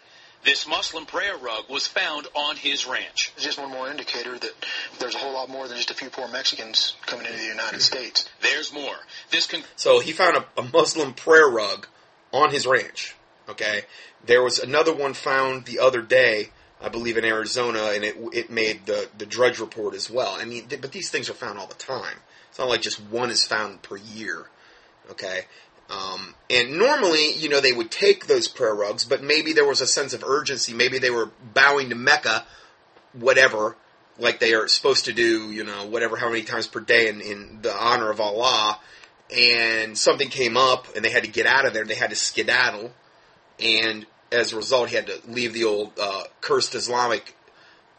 This 0.44 0.66
Muslim 0.66 1.06
prayer 1.06 1.37
rug 1.37 1.71
was 1.71 1.87
found 1.87 2.26
on 2.35 2.56
his 2.56 2.85
ranch. 2.85 3.32
It's 3.37 3.44
just 3.44 3.61
one 3.61 3.71
more 3.71 3.88
indicator 3.88 4.37
that 4.37 4.52
there's 4.99 5.14
a 5.14 5.18
whole 5.18 5.35
lot 5.35 5.49
more 5.49 5.68
than 5.68 5.76
just 5.76 5.92
a 5.92 5.94
few 5.94 6.11
poor 6.11 6.26
Mexicans 6.28 6.97
coming 7.06 7.26
into 7.26 7.38
the 7.38 7.47
United 7.47 7.76
hmm. 7.76 7.80
States. 7.80 8.28
There's 8.40 8.73
more. 8.73 8.97
This 9.30 9.47
con- 9.47 9.62
so 9.76 10.00
he 10.00 10.12
found 10.12 10.37
a, 10.37 10.61
a 10.61 10.62
Muslim 10.64 11.14
prayer 11.14 11.49
rug 11.49 11.87
on 12.32 12.50
his 12.50 12.66
ranch. 12.66 13.14
Okay, 13.52 13.82
there 14.26 14.42
was 14.42 14.59
another 14.59 14.94
one 14.94 15.14
found 15.14 15.64
the 15.64 15.78
other 15.78 16.02
day, 16.02 16.50
I 16.80 16.88
believe 16.88 17.16
in 17.16 17.25
Arizona, 17.25 17.92
and 17.94 18.02
it 18.04 18.16
it 18.32 18.50
made 18.50 18.87
the 18.87 19.09
the 19.16 19.26
Drudge 19.26 19.59
Report 19.61 19.94
as 19.94 20.11
well. 20.11 20.37
I 20.38 20.44
mean, 20.44 20.66
but 20.68 20.92
these 20.92 21.11
things 21.11 21.28
are 21.30 21.35
found 21.35 21.59
all 21.59 21.66
the 21.66 21.75
time. 21.75 22.18
It's 22.49 22.59
not 22.59 22.68
like 22.68 22.82
just 22.82 23.00
one 23.11 23.30
is 23.30 23.44
found 23.47 23.82
per 23.82 23.97
year. 23.97 24.47
Okay, 25.11 25.47
Um, 25.92 26.35
and 26.49 26.78
normally, 26.78 27.35
you 27.37 27.49
know, 27.49 27.61
they 27.61 27.73
would 27.73 27.90
take 27.90 28.26
those 28.26 28.49
prayer 28.49 28.75
rugs, 28.75 29.04
but 29.04 29.23
maybe 29.23 29.52
there 29.52 29.66
was 29.66 29.80
a 29.80 29.87
sense 29.87 30.14
of 30.14 30.25
urgency. 30.25 30.73
Maybe 30.73 30.99
they 30.99 31.11
were 31.11 31.30
bowing 31.52 31.90
to 31.90 31.94
Mecca, 31.94 32.47
whatever, 33.12 33.76
like 34.18 34.40
they 34.40 34.54
are 34.54 34.68
supposed 34.68 35.04
to 35.04 35.12
do, 35.12 35.52
you 35.52 35.64
know, 35.64 35.85
whatever, 35.87 36.16
how 36.16 36.28
many 36.30 36.42
times 36.42 36.66
per 36.66 36.80
day 36.80 37.09
in, 37.09 37.21
in 37.21 37.59
the 37.61 37.75
honor 37.75 38.11
of 38.11 38.21
Allah. 38.21 38.78
And 39.35 39.97
something 39.99 40.28
came 40.28 40.56
up 40.56 40.87
and 40.94 41.04
they 41.04 41.11
had 41.11 41.25
to 41.25 41.30
get 41.30 41.47
out 41.47 41.66
of 41.66 41.75
there. 41.75 41.85
They 41.85 41.94
had 41.94 42.11
to 42.11 42.16
skedaddle. 42.16 42.92
And 43.62 44.07
as 44.31 44.52
a 44.52 44.57
result, 44.57 44.88
he 44.88 44.97
had 44.97 45.07
to 45.07 45.21
leave 45.28 45.52
the 45.52 45.64
old 45.64 45.92
uh, 46.00 46.25
cursed 46.40 46.75
Islamic 46.75 47.37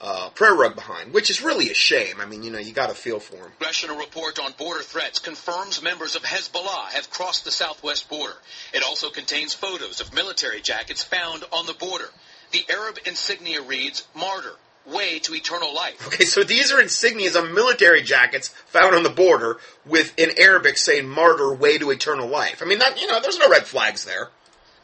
uh, 0.01 0.29
prayer 0.31 0.53
rug 0.53 0.75
behind, 0.75 1.13
which 1.13 1.29
is 1.29 1.41
really 1.41 1.69
a 1.69 1.73
shame. 1.73 2.19
I 2.19 2.25
mean, 2.25 2.43
you 2.43 2.51
know, 2.51 2.59
you 2.59 2.73
got 2.73 2.89
to 2.89 2.95
feel 2.95 3.19
for 3.19 3.37
him. 3.37 3.51
Congressional 3.57 3.97
report 3.97 4.37
on 4.37 4.51
border 4.57 4.81
threats 4.81 5.19
confirms 5.19 5.81
members 5.81 6.17
of 6.17 6.23
Hezbollah 6.23 6.91
have 6.91 7.09
crossed 7.09 7.45
the 7.45 7.51
southwest 7.51 8.09
border. 8.09 8.35
It 8.73 8.83
also 8.83 9.09
contains 9.09 9.53
photos 9.53 10.01
of 10.01 10.13
military 10.13 10.59
jackets 10.59 11.03
found 11.03 11.45
on 11.53 11.65
the 11.65 11.73
border. 11.73 12.09
The 12.51 12.65
Arab 12.69 12.97
insignia 13.05 13.61
reads, 13.61 14.05
Martyr, 14.13 14.55
way 14.85 15.19
to 15.19 15.33
eternal 15.33 15.73
life. 15.73 16.05
Okay, 16.07 16.25
so 16.25 16.43
these 16.43 16.71
are 16.73 16.81
insignias 16.81 17.39
on 17.39 17.53
military 17.53 18.01
jackets 18.01 18.49
found 18.67 18.95
on 18.95 19.03
the 19.03 19.09
border 19.09 19.57
with 19.85 20.13
in 20.19 20.31
Arabic 20.37 20.77
saying 20.77 21.07
"martyr, 21.07 21.53
way 21.53 21.77
to 21.77 21.91
eternal 21.91 22.27
life." 22.27 22.61
I 22.61 22.65
mean, 22.65 22.79
that 22.79 22.99
you 22.99 23.07
know, 23.07 23.21
there's 23.21 23.39
no 23.39 23.49
red 23.49 23.65
flags 23.65 24.03
there. 24.03 24.29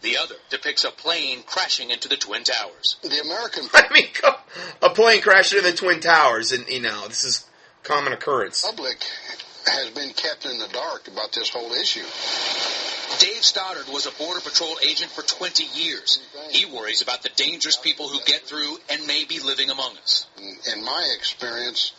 The 0.01 0.17
other 0.17 0.35
depicts 0.49 0.85
a 0.85 0.91
plane 0.91 1.43
crashing 1.45 1.91
into 1.91 2.07
the 2.07 2.15
Twin 2.15 2.43
Towers. 2.43 2.97
The 3.01 3.19
American 3.19 3.65
I 3.73 3.91
mean, 3.91 4.07
a 4.81 4.89
plane 4.89 5.21
crashing 5.21 5.59
into 5.59 5.71
the 5.71 5.77
twin 5.77 5.99
towers, 5.99 6.51
and 6.51 6.67
you 6.69 6.81
know, 6.81 7.07
this 7.07 7.23
is 7.23 7.45
common 7.83 8.13
occurrence. 8.13 8.65
public 8.65 8.97
has 9.65 9.89
been 9.91 10.11
kept 10.11 10.45
in 10.45 10.57
the 10.57 10.67
dark 10.69 11.07
about 11.07 11.33
this 11.33 11.49
whole 11.49 11.71
issue. 11.73 12.05
Dave 13.19 13.43
Stoddard 13.43 13.87
was 13.91 14.05
a 14.05 14.11
Border 14.11 14.39
Patrol 14.39 14.77
agent 14.87 15.11
for 15.11 15.23
20 15.23 15.63
years. 15.73 16.19
He 16.51 16.65
worries 16.65 17.01
about 17.01 17.23
the 17.23 17.29
dangerous 17.35 17.75
people 17.75 18.07
who 18.07 18.19
get 18.25 18.43
through 18.43 18.77
and 18.89 19.05
may 19.07 19.25
be 19.25 19.39
living 19.39 19.69
among 19.69 19.97
us. 19.97 20.27
In, 20.37 20.77
in 20.77 20.85
my 20.85 21.13
experience, 21.17 21.91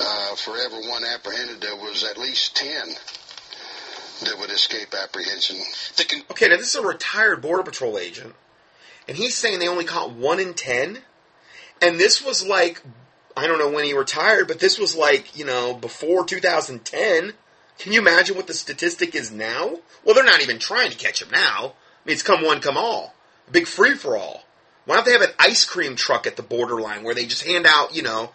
uh, 0.00 0.34
for 0.36 0.56
every 0.56 0.88
one 0.88 1.04
apprehended, 1.04 1.60
there 1.60 1.76
was 1.76 2.04
at 2.04 2.16
least 2.16 2.56
ten 2.56 2.88
that 4.20 4.38
would 4.38 4.50
escape 4.50 4.94
apprehension. 4.94 5.56
Con- 5.96 6.22
Okay, 6.30 6.48
now 6.48 6.56
this 6.56 6.74
is 6.74 6.82
a 6.82 6.86
retired 6.86 7.42
border 7.42 7.62
patrol 7.62 7.98
agent, 7.98 8.34
and 9.08 9.16
he's 9.16 9.36
saying 9.36 9.58
they 9.58 9.68
only 9.68 9.84
caught 9.84 10.12
one 10.12 10.40
in 10.40 10.54
ten, 10.54 10.98
and 11.80 11.98
this 11.98 12.24
was 12.24 12.46
like, 12.46 12.82
I 13.36 13.46
don't 13.46 13.58
know 13.58 13.70
when 13.70 13.84
he 13.84 13.92
retired, 13.92 14.48
but 14.48 14.60
this 14.60 14.78
was 14.78 14.96
like 14.96 15.36
you 15.36 15.44
know 15.44 15.74
before 15.74 16.24
2010. 16.24 17.32
Can 17.78 17.94
you 17.94 18.00
imagine 18.00 18.36
what 18.36 18.46
the 18.46 18.52
statistic 18.52 19.14
is 19.14 19.32
now? 19.32 19.78
Well, 20.04 20.14
they're 20.14 20.22
not 20.22 20.42
even 20.42 20.58
trying 20.58 20.90
to 20.90 20.98
catch 20.98 21.22
him 21.22 21.30
now. 21.30 21.72
I 22.04 22.08
mean, 22.08 22.12
it's 22.12 22.22
come 22.22 22.44
one, 22.44 22.60
come 22.60 22.76
all, 22.76 23.14
big 23.50 23.66
free 23.66 23.94
for 23.94 24.18
all. 24.18 24.44
Why 24.84 24.96
don't 24.96 25.06
they 25.06 25.12
have 25.12 25.22
an 25.22 25.34
ice 25.38 25.64
cream 25.64 25.96
truck 25.96 26.26
at 26.26 26.36
the 26.36 26.42
borderline 26.42 27.04
where 27.04 27.14
they 27.14 27.24
just 27.24 27.46
hand 27.46 27.66
out, 27.66 27.94
you 27.94 28.02
know, 28.02 28.32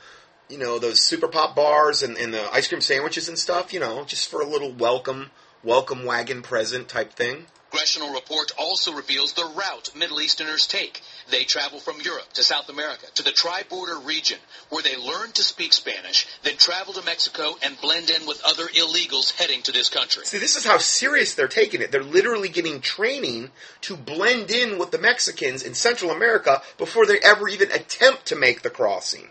you 0.49 0.57
know 0.57 0.79
those 0.79 1.01
super 1.01 1.27
pop 1.27 1.55
bars 1.55 2.01
and, 2.03 2.17
and 2.17 2.33
the 2.33 2.51
ice 2.53 2.67
cream 2.67 2.81
sandwiches 2.81 3.27
and 3.27 3.37
stuff, 3.37 3.73
you 3.73 3.79
know, 3.79 4.03
just 4.05 4.29
for 4.29 4.41
a 4.41 4.47
little 4.47 4.71
welcome, 4.71 5.31
welcome 5.65 6.05
wagon 6.05 6.43
present 6.43 6.87
type 6.87 7.11
thing. 7.13 7.43
congressional 7.71 8.13
report 8.13 8.51
also 8.57 8.93
reveals 8.93 9.33
the 9.33 9.51
route 9.55 9.89
Middle 9.95 10.21
Easterners 10.21 10.67
take. 10.67 11.01
They 11.31 11.43
travel 11.43 11.79
from 11.79 11.99
Europe 12.01 12.31
to 12.33 12.43
South 12.43 12.69
America 12.69 13.07
to 13.15 13.23
the 13.23 13.31
tri-border 13.31 13.97
region 13.97 14.37
where 14.69 14.83
they 14.83 14.95
learn 14.95 15.31
to 15.31 15.43
speak 15.43 15.73
Spanish, 15.73 16.27
then 16.43 16.55
travel 16.57 16.93
to 16.93 17.03
Mexico 17.03 17.55
and 17.63 17.81
blend 17.81 18.11
in 18.11 18.27
with 18.27 18.43
other 18.45 18.67
illegals 18.67 19.31
heading 19.31 19.63
to 19.63 19.71
this 19.71 19.89
country. 19.89 20.23
See, 20.25 20.37
this 20.37 20.55
is 20.55 20.65
how 20.65 20.77
serious 20.77 21.33
they're 21.33 21.47
taking 21.47 21.81
it. 21.81 21.91
They're 21.91 22.03
literally 22.03 22.49
getting 22.49 22.79
training 22.79 23.49
to 23.81 23.97
blend 23.97 24.51
in 24.51 24.77
with 24.77 24.91
the 24.91 24.99
Mexicans 24.99 25.63
in 25.63 25.73
Central 25.73 26.11
America 26.11 26.61
before 26.77 27.07
they 27.07 27.17
ever 27.19 27.49
even 27.49 27.71
attempt 27.71 28.27
to 28.27 28.35
make 28.35 28.61
the 28.61 28.69
crossing. 28.69 29.29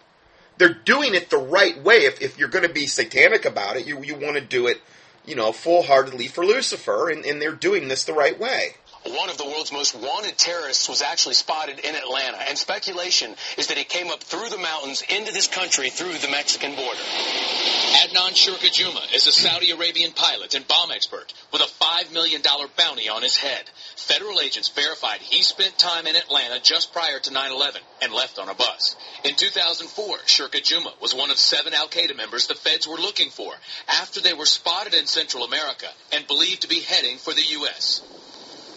They're 0.59 0.75
doing 0.75 1.14
it 1.14 1.31
the 1.31 1.38
right 1.38 1.81
way. 1.81 2.07
If, 2.07 2.21
if 2.21 2.38
you're 2.38 2.49
going 2.49 2.67
to 2.67 2.75
be 2.75 2.87
satanic 2.87 3.45
about 3.45 3.76
it, 3.76 3.87
you, 3.87 4.03
you 4.03 4.17
want 4.17 4.35
to 4.35 4.41
do 4.41 4.67
it, 4.67 4.81
you 5.26 5.35
know, 5.35 5.52
full 5.52 5.83
heartedly 5.83 6.28
for 6.28 6.45
Lucifer, 6.45 7.09
and, 7.09 7.25
and 7.25 7.40
they're 7.40 7.52
doing 7.52 7.88
this 7.88 8.04
the 8.04 8.12
right 8.12 8.38
way. 8.38 8.76
One 9.07 9.29
of 9.29 9.37
the 9.37 9.45
world's 9.45 9.71
most 9.71 9.95
wanted 9.95 10.39
terrorists 10.39 10.89
was 10.89 11.03
actually 11.03 11.35
spotted 11.35 11.79
in 11.79 11.95
Atlanta, 11.95 12.39
and 12.49 12.57
speculation 12.57 13.37
is 13.59 13.67
that 13.67 13.77
he 13.77 13.85
came 13.85 14.11
up 14.11 14.23
through 14.23 14.49
the 14.49 14.57
mountains 14.57 15.03
into 15.09 15.31
this 15.31 15.47
country 15.47 15.91
through 15.91 16.15
the 16.15 16.31
Mexican 16.31 16.75
border. 16.75 17.01
Adnan 18.01 18.33
Shukrijumah 18.33 19.15
is 19.15 19.27
a 19.27 19.33
Saudi 19.33 19.73
Arabian 19.73 20.13
pilot 20.13 20.55
and 20.55 20.67
bomb 20.67 20.91
expert 20.91 21.35
with 21.53 21.61
a 21.61 21.85
$5 21.85 22.13
million 22.15 22.41
bounty 22.79 23.11
on 23.11 23.23
his 23.23 23.37
head. 23.37 23.65
Federal 23.97 24.41
agents 24.41 24.71
verified 24.71 25.21
he 25.21 25.43
spent 25.43 25.79
time 25.79 26.07
in 26.07 26.17
Atlanta 26.17 26.59
just 26.63 26.95
prior 26.95 27.21
to 27.21 27.31
9-11 27.31 27.77
and 28.01 28.13
left 28.13 28.39
on 28.39 28.49
a 28.49 28.55
bus. 28.55 28.97
In 29.25 29.35
2004, 29.35 30.17
Shukrijumah 30.27 31.01
was 31.03 31.15
one 31.15 31.31
of 31.31 31.39
seven 31.39 31.75
Al-Qaeda 31.75 32.17
members 32.17 32.47
the 32.47 32.55
feds 32.55 32.89
were 32.89 32.97
looking 32.97 33.29
for 33.29 33.53
after 33.87 34.21
they 34.21 34.33
were 34.33 34.47
spotted 34.47 34.95
in 34.95 35.07
Central 35.07 35.45
America 35.45 35.89
and 36.13 36.27
believed 36.27 36.63
to 36.63 36.69
be 36.69 36.81
heading 36.81 37.19
for 37.19 37.35
the 37.35 37.45
U.S. 37.51 38.01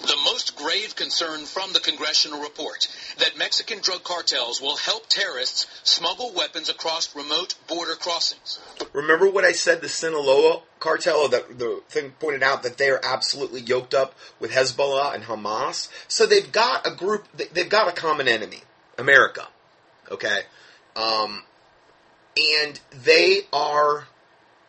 The 0.08 0.18
most 0.24 0.56
grave 0.56 0.96
concern 0.96 1.44
from 1.46 1.74
the 1.74 1.82
congressional 1.82 2.42
report 2.42 2.88
that 3.20 3.38
Mexican 3.38 3.80
drug 3.82 4.06
cartels 4.06 4.62
will 4.62 4.78
help 4.78 5.08
terrorists 5.10 5.66
smuggle 5.84 6.32
weapons 6.34 6.70
across 6.70 7.14
remote 7.14 7.56
border 7.68 7.96
crossings. 7.96 8.60
Remember 8.94 9.30
what 9.30 9.44
I 9.44 9.52
said? 9.52 9.82
The 9.82 9.90
Sinaloa 9.90 10.62
cartel, 10.80 11.28
the, 11.28 11.44
the 11.50 11.82
thing 11.90 12.12
pointed 12.20 12.42
out 12.42 12.64
that 12.64 12.78
they 12.78 12.90
are 12.90 13.02
absolutely 13.04 13.60
yoked 13.60 13.94
up 13.94 14.16
with 14.40 14.52
Hezbollah 14.52 15.14
and 15.14 15.26
Hamas. 15.26 15.90
So 16.08 16.26
they've 16.26 16.52
got 16.52 16.88
a 16.88 16.92
group, 16.92 17.26
they- 17.36 17.48
they've 17.52 17.70
got 17.70 17.90
a 17.90 17.92
common 17.92 18.30
enemy, 18.30 18.62
America. 18.98 19.48
Okay? 20.10 20.44
Um, 20.96 21.44
and 22.38 22.80
they 22.92 23.42
are, 23.52 24.08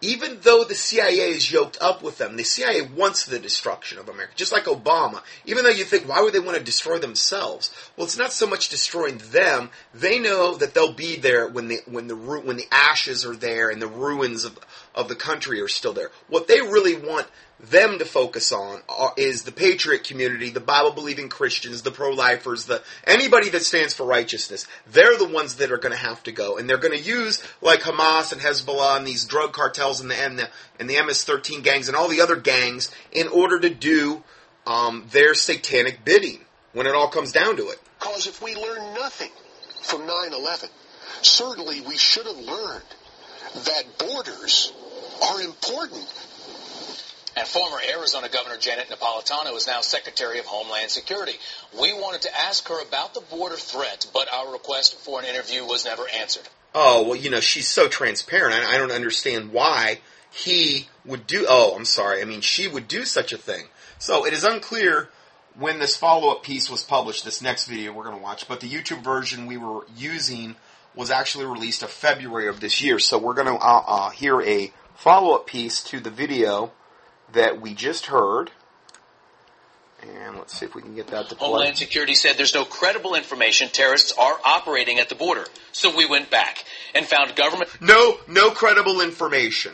even 0.00 0.38
though 0.42 0.62
the 0.62 0.76
CIA 0.76 1.30
is 1.30 1.50
yoked 1.50 1.76
up 1.80 2.02
with 2.02 2.18
them, 2.18 2.36
the 2.36 2.44
CIA 2.44 2.82
wants 2.82 3.26
the 3.26 3.38
destruction 3.38 3.98
of 3.98 4.08
America, 4.08 4.32
just 4.36 4.52
like 4.52 4.64
Obama. 4.64 5.22
Even 5.44 5.64
though 5.64 5.70
you 5.70 5.84
think, 5.84 6.08
why 6.08 6.20
would 6.20 6.32
they 6.32 6.38
want 6.38 6.56
to 6.56 6.62
destroy 6.62 6.98
themselves? 6.98 7.74
Well, 7.96 8.04
it's 8.06 8.16
not 8.16 8.32
so 8.32 8.46
much 8.46 8.68
destroying 8.68 9.18
them. 9.32 9.70
They 9.92 10.20
know 10.20 10.54
that 10.54 10.74
they'll 10.74 10.92
be 10.92 11.16
there 11.16 11.48
when 11.48 11.66
the 11.66 11.80
when 11.86 12.06
the 12.06 12.14
when 12.14 12.56
the 12.56 12.68
ashes 12.70 13.26
are 13.26 13.34
there 13.34 13.70
and 13.70 13.82
the 13.82 13.88
ruins 13.88 14.44
of 14.44 14.58
of 14.94 15.08
the 15.08 15.16
country 15.16 15.60
are 15.60 15.68
still 15.68 15.92
there. 15.92 16.10
What 16.28 16.46
they 16.46 16.60
really 16.60 16.94
want 16.94 17.26
them 17.60 17.98
to 17.98 18.04
focus 18.04 18.52
on 18.52 18.82
is 19.16 19.42
the 19.42 19.52
patriot 19.52 20.04
community, 20.04 20.50
the 20.50 20.60
Bible 20.60 20.92
believing 20.92 21.28
Christians, 21.28 21.82
the 21.82 21.90
pro 21.90 22.10
lifers, 22.10 22.64
the 22.64 22.82
anybody 23.04 23.48
that 23.50 23.62
stands 23.62 23.94
for 23.94 24.06
righteousness. 24.06 24.66
They're 24.90 25.18
the 25.18 25.28
ones 25.28 25.56
that 25.56 25.72
are 25.72 25.78
going 25.78 25.92
to 25.92 25.98
have 25.98 26.22
to 26.24 26.32
go, 26.32 26.56
and 26.56 26.68
they're 26.68 26.78
going 26.78 26.96
to 26.96 27.02
use 27.02 27.42
like 27.60 27.80
Hamas 27.80 28.32
and 28.32 28.40
Hezbollah 28.40 28.98
and 28.98 29.06
these 29.06 29.24
drug 29.24 29.52
cartels 29.52 30.00
and 30.00 30.10
the 30.10 30.16
and 30.16 30.38
the, 30.38 30.48
and 30.78 30.88
the 30.88 31.02
MS-13 31.02 31.62
gangs 31.62 31.88
and 31.88 31.96
all 31.96 32.08
the 32.08 32.20
other 32.20 32.36
gangs 32.36 32.90
in 33.12 33.28
order 33.28 33.58
to 33.58 33.70
do 33.70 34.22
um, 34.66 35.06
their 35.10 35.34
satanic 35.34 36.04
bidding. 36.04 36.40
When 36.72 36.86
it 36.86 36.94
all 36.94 37.08
comes 37.08 37.32
down 37.32 37.56
to 37.56 37.70
it. 37.70 37.80
Because 37.98 38.26
if 38.26 38.42
we 38.42 38.54
learn 38.54 38.94
nothing 38.94 39.30
from 39.82 40.02
9-11, 40.02 40.68
certainly 41.22 41.80
we 41.80 41.96
should 41.96 42.26
have 42.26 42.36
learned 42.36 42.84
that 43.54 43.84
borders 43.98 44.72
are 45.26 45.40
important. 45.40 46.06
And 47.38 47.46
former 47.46 47.76
Arizona 47.96 48.28
Governor 48.28 48.56
Janet 48.56 48.88
Napolitano 48.88 49.54
is 49.56 49.68
now 49.68 49.80
Secretary 49.80 50.40
of 50.40 50.46
Homeland 50.46 50.90
Security. 50.90 51.34
We 51.80 51.92
wanted 51.92 52.22
to 52.22 52.36
ask 52.36 52.66
her 52.66 52.82
about 52.82 53.14
the 53.14 53.20
border 53.20 53.54
threat, 53.54 54.08
but 54.12 54.26
our 54.32 54.52
request 54.52 54.98
for 54.98 55.20
an 55.20 55.24
interview 55.24 55.64
was 55.64 55.84
never 55.84 56.02
answered. 56.08 56.48
oh, 56.74 57.06
well, 57.06 57.14
you 57.14 57.30
know, 57.30 57.38
she's 57.38 57.68
so 57.68 57.86
transparent. 57.86 58.56
I, 58.56 58.74
I 58.74 58.78
don't 58.78 58.90
understand 58.90 59.52
why 59.52 60.00
he 60.32 60.88
would 61.04 61.28
do. 61.28 61.46
Oh, 61.48 61.76
I'm 61.76 61.84
sorry. 61.84 62.22
I 62.22 62.24
mean, 62.24 62.40
she 62.40 62.66
would 62.66 62.88
do 62.88 63.04
such 63.04 63.32
a 63.32 63.38
thing. 63.38 63.66
So 64.00 64.26
it 64.26 64.32
is 64.32 64.42
unclear 64.42 65.08
when 65.56 65.78
this 65.78 65.96
follow 65.96 66.32
up 66.32 66.42
piece 66.42 66.68
was 66.68 66.82
published. 66.82 67.24
This 67.24 67.40
next 67.40 67.68
video 67.68 67.92
we're 67.92 68.02
going 68.02 68.16
to 68.16 68.22
watch, 68.22 68.48
but 68.48 68.58
the 68.58 68.68
YouTube 68.68 69.04
version 69.04 69.46
we 69.46 69.58
were 69.58 69.86
using 69.96 70.56
was 70.96 71.12
actually 71.12 71.44
released 71.44 71.84
of 71.84 71.90
February 71.90 72.48
of 72.48 72.58
this 72.58 72.82
year. 72.82 72.98
So 72.98 73.16
we're 73.16 73.34
going 73.34 73.46
to 73.46 73.64
uh, 73.64 73.84
uh, 73.86 74.10
hear 74.10 74.42
a 74.42 74.72
follow 74.96 75.36
up 75.36 75.46
piece 75.46 75.84
to 75.84 76.00
the 76.00 76.10
video 76.10 76.72
that 77.32 77.60
we 77.60 77.74
just 77.74 78.06
heard. 78.06 78.50
And 80.00 80.36
let's 80.36 80.56
see 80.56 80.64
if 80.64 80.74
we 80.74 80.82
can 80.82 80.94
get 80.94 81.08
that 81.08 81.28
to 81.28 81.34
play. 81.34 81.46
Homeland 81.46 81.76
Security 81.76 82.14
said 82.14 82.36
there's 82.36 82.54
no 82.54 82.64
credible 82.64 83.14
information 83.14 83.68
terrorists 83.68 84.12
are 84.16 84.38
operating 84.44 85.00
at 85.00 85.08
the 85.08 85.16
border. 85.16 85.44
So 85.72 85.94
we 85.96 86.06
went 86.06 86.30
back 86.30 86.64
and 86.94 87.04
found 87.04 87.34
government 87.34 87.68
No, 87.80 88.18
no 88.28 88.50
credible 88.50 89.00
information. 89.00 89.72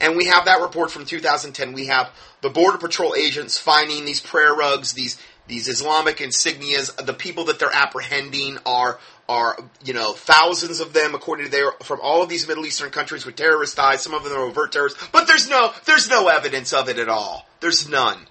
And 0.00 0.16
we 0.16 0.26
have 0.26 0.44
that 0.46 0.60
report 0.60 0.90
from 0.90 1.04
2010. 1.04 1.72
We 1.72 1.86
have 1.86 2.10
the 2.40 2.50
Border 2.50 2.78
Patrol 2.78 3.14
agents 3.16 3.58
finding 3.58 4.04
these 4.04 4.20
prayer 4.20 4.54
rugs, 4.54 4.92
these 4.92 5.18
these 5.46 5.68
Islamic 5.68 6.18
insignias. 6.18 6.94
The 7.04 7.12
people 7.12 7.44
that 7.44 7.58
they're 7.58 7.74
apprehending 7.74 8.58
are 8.64 8.98
are 9.28 9.56
you 9.84 9.94
know 9.94 10.12
thousands 10.12 10.80
of 10.80 10.92
them, 10.92 11.14
according 11.14 11.46
to 11.46 11.50
their 11.50 11.72
from 11.82 12.00
all 12.02 12.22
of 12.22 12.28
these 12.28 12.46
Middle 12.46 12.66
Eastern 12.66 12.90
countries 12.90 13.24
with 13.24 13.36
terrorist 13.36 13.76
ties. 13.76 14.02
Some 14.02 14.14
of 14.14 14.24
them 14.24 14.32
are 14.32 14.42
overt 14.42 14.72
terrorists, 14.72 15.02
but 15.12 15.26
there's 15.26 15.48
no 15.48 15.72
there's 15.86 16.08
no 16.08 16.28
evidence 16.28 16.72
of 16.72 16.88
it 16.88 16.98
at 16.98 17.08
all. 17.08 17.46
There's 17.60 17.88
none. 17.88 18.26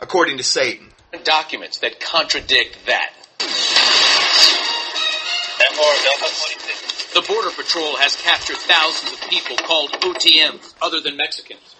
according 0.00 0.36
to 0.38 0.42
Satan. 0.44 0.88
Documents 1.22 1.78
that 1.78 2.00
contradict 2.00 2.78
that. 2.86 3.12
The 7.14 7.22
Border 7.22 7.50
Patrol 7.50 7.96
has 7.98 8.16
captured 8.16 8.56
thousands 8.56 9.12
of 9.12 9.20
people 9.30 9.56
called 9.56 9.92
OTMs, 9.92 10.74
other 10.82 11.00
than 11.00 11.16
Mexicans. 11.16 11.76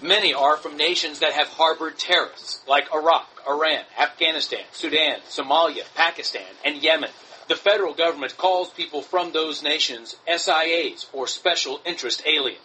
Many 0.00 0.32
are 0.32 0.56
from 0.56 0.76
nations 0.78 1.18
that 1.18 1.32
have 1.32 1.48
harbored 1.48 1.98
terrorists, 1.98 2.60
like 2.66 2.88
Iraq, 2.94 3.28
Iran, 3.46 3.82
Afghanistan, 4.00 4.64
Sudan, 4.72 5.18
Somalia, 5.28 5.82
Pakistan, 5.94 6.46
and 6.64 6.82
Yemen. 6.82 7.10
The 7.48 7.56
federal 7.56 7.94
government 7.94 8.36
calls 8.36 8.68
people 8.68 9.00
from 9.00 9.32
those 9.32 9.62
nations 9.62 10.16
SIAs, 10.28 11.06
or 11.14 11.26
Special 11.26 11.80
Interest 11.86 12.22
Alien. 12.26 12.60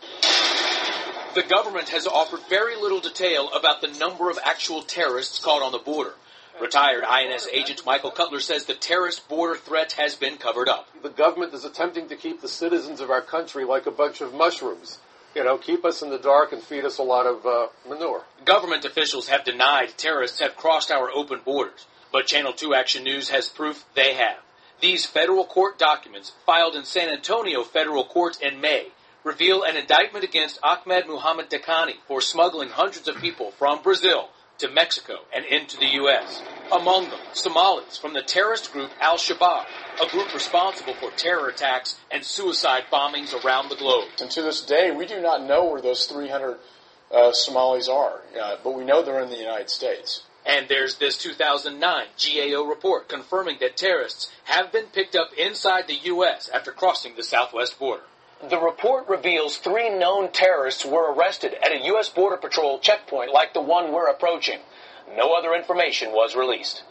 The 1.36 1.44
government 1.44 1.90
has 1.90 2.06
offered 2.06 2.42
very 2.50 2.76
little 2.76 3.00
detail 3.00 3.50
about 3.58 3.80
the 3.80 3.88
number 3.88 4.30
of 4.30 4.38
actual 4.44 4.82
terrorists 4.82 5.40
caught 5.40 5.62
on 5.62 5.72
the 5.72 5.80
border. 5.80 6.16
Retired 6.60 7.06
INS 7.06 7.48
agent 7.54 7.86
Michael 7.86 8.12
Cutler 8.12 8.42
says 8.42 8.66
the 8.66 8.74
terrorist 8.74 9.28
border 9.30 9.58
threat 9.58 9.94
has 9.94 10.16
been 10.16 10.38
covered 10.38 10.68
up. 10.68 10.90
The 11.02 11.10
government 11.10 11.54
is 11.54 11.64
attempting 11.64 12.10
to 12.10 12.18
keep 12.18 12.42
the 12.42 12.50
citizens 12.50 13.00
of 13.00 13.10
our 13.10 13.22
country 13.22 13.64
like 13.64 13.86
a 13.86 13.92
bunch 13.92 14.20
of 14.20 14.34
mushrooms. 14.34 15.00
You 15.34 15.46
know, 15.46 15.58
keep 15.58 15.86
us 15.86 16.02
in 16.02 16.10
the 16.10 16.20
dark 16.20 16.52
and 16.52 16.62
feed 16.62 16.84
us 16.84 16.98
a 16.98 17.04
lot 17.04 17.26
of 17.26 17.46
uh, 17.46 17.68
manure. 17.88 18.24
Government 18.44 18.84
officials 18.84 19.30
have 19.30 19.46
denied 19.46 19.98
terrorists 19.98 20.42
have 20.42 20.58
crossed 20.58 20.92
our 20.92 21.10
open 21.10 21.40
borders, 21.44 21.88
but 22.12 22.28
Channel 22.28 22.52
2 22.52 22.76
Action 22.76 23.04
News 23.06 23.30
has 23.30 23.48
proof 23.48 23.86
they 23.96 24.14
have. 24.14 24.38
These 24.84 25.06
federal 25.06 25.46
court 25.46 25.80
documents, 25.80 26.34
filed 26.46 26.76
in 26.76 26.84
San 26.84 27.08
Antonio 27.08 27.64
federal 27.64 28.04
court 28.04 28.42
in 28.42 28.60
May, 28.60 28.88
reveal 29.24 29.64
an 29.64 29.78
indictment 29.78 30.26
against 30.26 30.60
Ahmed 30.62 31.08
Muhammad 31.08 31.50
Dhakane 31.50 31.94
for 32.06 32.20
smuggling 32.20 32.68
hundreds 32.68 33.08
of 33.08 33.16
people 33.16 33.52
from 33.52 33.82
Brazil 33.82 34.28
to 34.58 34.70
Mexico 34.70 35.20
and 35.34 35.46
into 35.46 35.78
the 35.78 35.94
U.S. 35.94 36.42
Among 36.70 37.10
them, 37.10 37.22
Somalis 37.32 37.98
from 37.98 38.12
the 38.12 38.22
terrorist 38.22 38.74
group 38.74 38.92
Al 39.00 39.16
Shabaab, 39.16 39.68
a 40.06 40.10
group 40.10 40.34
responsible 40.34 40.96
for 40.96 41.12
terror 41.12 41.48
attacks 41.48 41.98
and 42.12 42.22
suicide 42.22 42.84
bombings 42.92 43.34
around 43.34 43.70
the 43.70 43.78
globe. 43.78 44.10
And 44.20 44.30
to 44.32 44.42
this 44.42 44.66
day, 44.66 44.92
we 44.92 45.06
do 45.06 45.22
not 45.22 45.46
know 45.46 45.64
where 45.64 45.82
those 45.82 46.08
300 46.08 46.58
uh, 47.10 47.32
Somalis 47.32 47.88
are, 47.88 48.20
uh, 48.38 48.58
but 48.62 48.76
we 48.76 48.84
know 48.84 49.02
they're 49.02 49.24
in 49.24 49.30
the 49.30 49.38
United 49.38 49.70
States. 49.70 50.24
And 50.46 50.68
there's 50.68 50.96
this 50.96 51.18
2009 51.18 52.06
GAO 52.18 52.64
report 52.64 53.08
confirming 53.08 53.58
that 53.62 53.78
terrorists 53.78 54.32
have 54.46 54.72
been 54.72 54.88
picked 54.88 55.16
up 55.16 55.30
inside 55.38 55.88
the 55.88 56.00
U.S. 56.04 56.50
after 56.54 56.72
crossing 56.72 57.16
the 57.16 57.24
southwest 57.24 57.80
border. 57.80 58.04
The 58.50 58.60
report 58.60 59.08
reveals 59.08 59.56
three 59.56 59.90
known 59.90 60.32
terrorists 60.32 60.86
were 60.86 61.14
arrested 61.14 61.54
at 61.54 61.72
a 61.72 61.86
U.S. 61.86 62.10
Border 62.10 62.36
Patrol 62.36 62.78
checkpoint 62.80 63.32
like 63.32 63.54
the 63.54 63.62
one 63.62 63.94
we're 63.94 64.10
approaching. 64.10 64.60
No 65.16 65.34
other 65.34 65.54
information 65.54 66.12
was 66.12 66.36
released. 66.36 66.84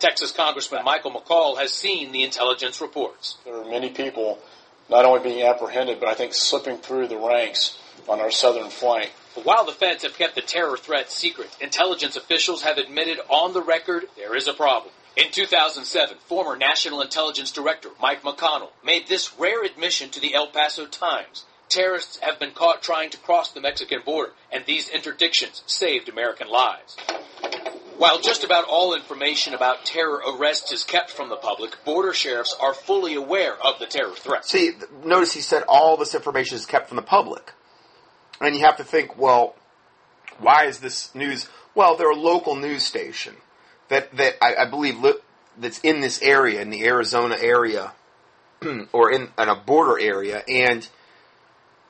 Texas 0.00 0.32
Congressman 0.32 0.84
Michael 0.84 1.12
McCaul 1.12 1.58
has 1.58 1.72
seen 1.72 2.10
the 2.10 2.24
intelligence 2.24 2.80
reports. 2.80 3.38
There 3.44 3.56
are 3.56 3.64
many 3.64 3.90
people 3.90 4.40
not 4.90 5.04
only 5.04 5.22
being 5.22 5.46
apprehended, 5.46 6.00
but 6.00 6.08
I 6.08 6.14
think 6.14 6.34
slipping 6.34 6.78
through 6.78 7.08
the 7.08 7.16
ranks 7.16 7.78
on 8.08 8.20
our 8.20 8.30
southern 8.30 8.70
flank. 8.70 9.12
While 9.44 9.66
the 9.66 9.72
feds 9.72 10.02
have 10.02 10.16
kept 10.16 10.34
the 10.34 10.40
terror 10.40 10.76
threat 10.76 11.10
secret, 11.10 11.54
intelligence 11.60 12.16
officials 12.16 12.62
have 12.62 12.78
admitted 12.78 13.20
on 13.28 13.52
the 13.52 13.60
record 13.60 14.06
there 14.16 14.34
is 14.34 14.48
a 14.48 14.54
problem. 14.54 14.92
In 15.14 15.30
2007, 15.30 16.16
former 16.26 16.56
National 16.56 17.02
Intelligence 17.02 17.52
Director 17.52 17.90
Mike 18.00 18.22
McConnell 18.22 18.70
made 18.84 19.08
this 19.08 19.38
rare 19.38 19.62
admission 19.62 20.10
to 20.10 20.20
the 20.20 20.34
El 20.34 20.48
Paso 20.48 20.86
Times. 20.86 21.44
Terrorists 21.68 22.18
have 22.22 22.38
been 22.38 22.52
caught 22.52 22.82
trying 22.82 23.10
to 23.10 23.18
cross 23.18 23.52
the 23.52 23.60
Mexican 23.60 24.00
border, 24.04 24.32
and 24.50 24.64
these 24.64 24.88
interdictions 24.88 25.62
saved 25.66 26.08
American 26.08 26.48
lives. 26.48 26.96
While 27.98 28.20
just 28.20 28.44
about 28.44 28.64
all 28.64 28.94
information 28.94 29.54
about 29.54 29.84
terror 29.84 30.22
arrests 30.26 30.72
is 30.72 30.84
kept 30.84 31.10
from 31.10 31.28
the 31.28 31.36
public, 31.36 31.82
border 31.84 32.12
sheriffs 32.12 32.54
are 32.60 32.74
fully 32.74 33.14
aware 33.14 33.54
of 33.54 33.78
the 33.78 33.86
terror 33.86 34.14
threat. 34.14 34.44
See, 34.44 34.72
notice 35.04 35.32
he 35.32 35.40
said 35.40 35.62
all 35.66 35.96
this 35.96 36.14
information 36.14 36.56
is 36.56 36.66
kept 36.66 36.88
from 36.88 36.96
the 36.96 37.02
public. 37.02 37.52
And 38.40 38.54
you 38.54 38.62
have 38.62 38.76
to 38.76 38.84
think, 38.84 39.18
well, 39.18 39.54
why 40.38 40.66
is 40.66 40.80
this 40.80 41.14
news? 41.14 41.48
Well, 41.74 41.96
they're 41.96 42.10
a 42.10 42.16
local 42.16 42.56
news 42.56 42.82
station 42.82 43.36
that, 43.88 44.14
that 44.16 44.34
I, 44.42 44.64
I 44.66 44.70
believe 44.70 44.98
li- 45.00 45.14
that's 45.58 45.80
in 45.80 46.00
this 46.00 46.20
area, 46.22 46.60
in 46.60 46.70
the 46.70 46.84
Arizona 46.84 47.36
area, 47.40 47.92
or 48.92 49.10
in, 49.10 49.28
in 49.38 49.48
a 49.48 49.56
border 49.56 49.98
area, 49.98 50.42
and 50.48 50.86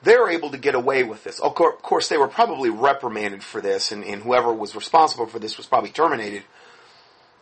they're 0.03 0.29
able 0.29 0.51
to 0.51 0.59
get 0.59 0.75
away 0.75 1.03
with 1.03 1.25
this. 1.25 1.41
Of 1.41 1.55
course, 1.55 2.09
they 2.09 2.17
were 2.17 2.29
probably 2.29 2.71
reprimanded 2.71 3.43
for 3.43 3.61
this, 3.61 3.93
and, 3.93 4.05
and 4.05 4.23
whoever 4.23 4.53
was 4.53 4.75
responsible 4.75 5.27
for 5.27 5.39
this 5.39 5.57
was 5.57 5.67
probably 5.67 5.91
terminated 5.91 6.45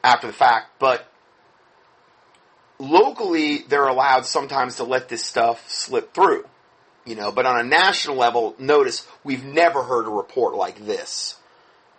after 0.03 0.27
the 0.27 0.33
fact. 0.33 0.79
But 0.79 1.07
locally, 2.79 3.65
they're 3.69 3.89
allowed 3.89 4.27
sometimes 4.27 4.77
to 4.77 4.85
let 4.85 5.09
this 5.09 5.25
stuff 5.25 5.69
slip 5.69 6.15
through, 6.15 6.47
you 7.05 7.15
know. 7.15 7.33
But 7.33 7.47
on 7.47 7.59
a 7.59 7.65
national 7.65 8.17
level, 8.17 8.55
notice 8.59 9.07
we've 9.23 9.45
never 9.45 9.83
heard 9.83 10.07
a 10.07 10.11
report 10.11 10.55
like 10.55 10.85
this 10.87 11.37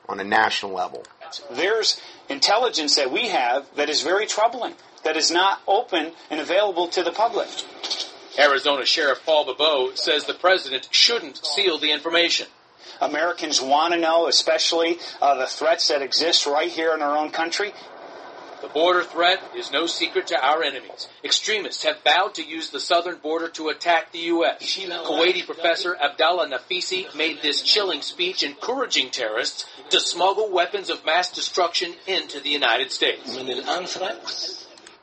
on 0.08 0.20
a 0.20 0.24
national 0.24 0.74
level. 0.74 1.04
There's 1.52 2.00
intelligence 2.30 2.96
that 2.96 3.12
we 3.12 3.30
have 3.30 3.65
that 3.76 3.89
is 3.89 4.02
very 4.02 4.26
troubling, 4.28 4.76
that 5.04 5.18
is 5.18 5.32
not 5.32 5.62
open 5.68 6.12
and 6.30 6.39
available 6.39 6.88
to 6.89 7.04
the 7.04 7.12
public. 7.12 7.48
Arizona 8.38 8.86
Sheriff 8.86 9.26
Paul 9.26 9.46
Babeu 9.46 9.98
says 9.98 10.26
the 10.26 10.34
president 10.34 10.89
shouldn't 10.91 11.46
seal 11.46 11.78
the 11.78 11.91
information. 11.91 12.48
Americans 13.02 13.62
want 13.62 13.94
to 13.94 14.00
know, 14.00 14.28
especially 14.28 15.00
uh, 15.22 15.36
the 15.36 15.48
threats 15.48 15.88
that 15.89 16.02
exist 16.02 16.46
right 16.46 16.70
here 16.70 16.94
in 16.94 17.02
our 17.02 17.18
own 17.18 17.32
country. 17.32 17.74
The 18.65 18.73
border 18.73 19.04
threat 19.04 19.43
is 19.56 19.71
no 19.71 19.86
secret 19.86 20.25
to 20.28 20.43
our 20.43 20.63
enemies. 20.63 21.08
Extremists 21.23 21.84
have 21.84 22.01
vowed 22.04 22.34
to 22.34 22.43
use 22.43 22.71
the 22.71 22.80
southern 22.80 23.17
border 23.17 23.47
to 23.49 23.69
attack 23.69 24.12
the 24.12 24.17
U.S. 24.34 24.60
Kuwaiti 25.06 25.45
professor 25.45 25.95
Abdallah 25.95 26.49
Nafisi 26.49 27.13
made 27.15 27.43
this 27.43 27.62
chilling 27.62 28.01
speech 28.01 28.41
encouraging 28.41 29.12
terrorists 29.12 29.67
to 29.91 29.99
smuggle 29.99 30.51
weapons 30.51 30.89
of 30.89 31.06
mass 31.06 31.32
destruction 31.32 31.93
into 32.08 32.39
the 32.39 32.49
United 32.49 32.91
States. 32.91 33.38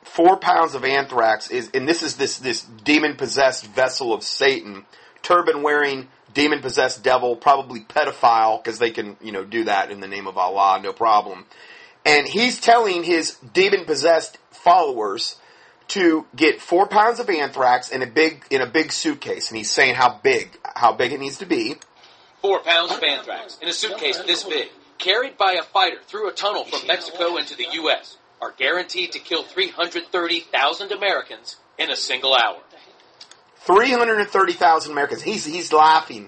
Four 0.03 0.35
pounds 0.35 0.75
of 0.75 0.83
anthrax 0.83 1.49
is, 1.49 1.71
and 1.73 1.87
this 1.87 2.03
is 2.03 2.17
this 2.17 2.39
this 2.39 2.63
demon 2.63 3.15
possessed 3.15 3.65
vessel 3.67 4.13
of 4.13 4.23
Satan, 4.23 4.83
turban 5.21 5.63
wearing 5.63 6.09
demon 6.33 6.59
possessed 6.59 7.01
devil, 7.01 7.37
probably 7.37 7.79
pedophile 7.79 8.61
because 8.61 8.77
they 8.79 8.91
can 8.91 9.15
you 9.21 9.31
know 9.31 9.45
do 9.45 9.63
that 9.63 9.89
in 9.89 10.01
the 10.01 10.07
name 10.09 10.27
of 10.27 10.37
Allah, 10.37 10.81
no 10.83 10.91
problem. 10.91 11.45
And 12.05 12.27
he's 12.27 12.59
telling 12.59 13.03
his 13.03 13.37
demon 13.53 13.85
possessed 13.85 14.37
followers 14.51 15.37
to 15.89 16.25
get 16.35 16.61
four 16.61 16.87
pounds 16.87 17.19
of 17.19 17.29
anthrax 17.29 17.89
in 17.89 18.01
a 18.01 18.07
big 18.07 18.45
in 18.49 18.61
a 18.61 18.65
big 18.65 18.91
suitcase, 18.91 19.49
and 19.49 19.57
he's 19.57 19.71
saying 19.71 19.95
how 19.95 20.19
big 20.23 20.57
how 20.75 20.93
big 20.93 21.11
it 21.11 21.19
needs 21.19 21.37
to 21.37 21.45
be. 21.45 21.75
Four 22.41 22.59
pounds 22.59 22.91
of 22.91 23.01
anthrax 23.03 23.57
in 23.61 23.69
a 23.69 23.73
suitcase 23.73 24.19
this 24.19 24.43
big, 24.43 24.69
carried 24.97 25.37
by 25.37 25.53
a 25.53 25.63
fighter 25.63 25.97
through 26.05 26.29
a 26.29 26.33
tunnel 26.33 26.65
from 26.65 26.87
Mexico 26.87 27.37
into 27.37 27.55
the 27.55 27.67
U.S., 27.73 28.17
are 28.41 28.51
guaranteed 28.51 29.13
to 29.13 29.19
kill 29.19 29.43
330,000 29.43 30.91
Americans 30.91 31.55
in 31.77 31.89
a 31.89 31.95
single 31.95 32.35
hour. 32.35 32.59
330,000 33.61 34.91
Americans. 34.91 35.21
He's, 35.21 35.45
he's 35.45 35.71
laughing. 35.71 36.27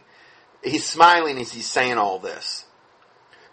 He's 0.64 0.86
smiling 0.86 1.38
as 1.40 1.52
he's 1.52 1.70
saying 1.70 1.98
all 1.98 2.20
this. 2.20 2.64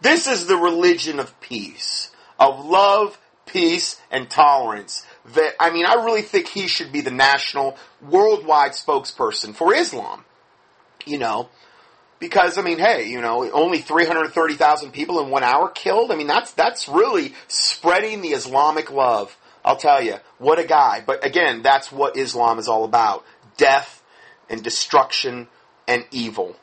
This 0.00 0.28
is 0.28 0.46
the 0.46 0.56
religion 0.56 1.18
of 1.18 1.40
peace, 1.40 2.11
of 2.42 2.64
love, 2.64 3.18
peace, 3.46 4.00
and 4.10 4.28
tolerance. 4.28 5.06
That, 5.34 5.54
I 5.60 5.70
mean, 5.70 5.86
I 5.86 5.94
really 5.94 6.22
think 6.22 6.48
he 6.48 6.66
should 6.66 6.92
be 6.92 7.00
the 7.00 7.10
national, 7.10 7.76
worldwide 8.00 8.72
spokesperson 8.72 9.54
for 9.54 9.74
Islam. 9.74 10.24
You 11.04 11.18
know, 11.18 11.48
because 12.18 12.56
I 12.56 12.62
mean, 12.62 12.78
hey, 12.78 13.08
you 13.08 13.20
know, 13.20 13.50
only 13.50 13.78
330,000 13.78 14.92
people 14.92 15.20
in 15.20 15.30
one 15.30 15.42
hour 15.42 15.68
killed. 15.68 16.12
I 16.12 16.16
mean, 16.16 16.28
that's, 16.28 16.52
that's 16.52 16.88
really 16.88 17.34
spreading 17.48 18.20
the 18.22 18.28
Islamic 18.28 18.92
love. 18.92 19.36
I'll 19.64 19.76
tell 19.76 20.00
you, 20.02 20.16
what 20.38 20.60
a 20.60 20.64
guy. 20.64 21.02
But 21.04 21.26
again, 21.26 21.62
that's 21.62 21.90
what 21.90 22.16
Islam 22.16 22.60
is 22.60 22.68
all 22.68 22.84
about. 22.84 23.24
Death 23.56 24.02
and 24.48 24.62
destruction 24.62 25.48
and 25.88 26.04
evil. 26.12 26.56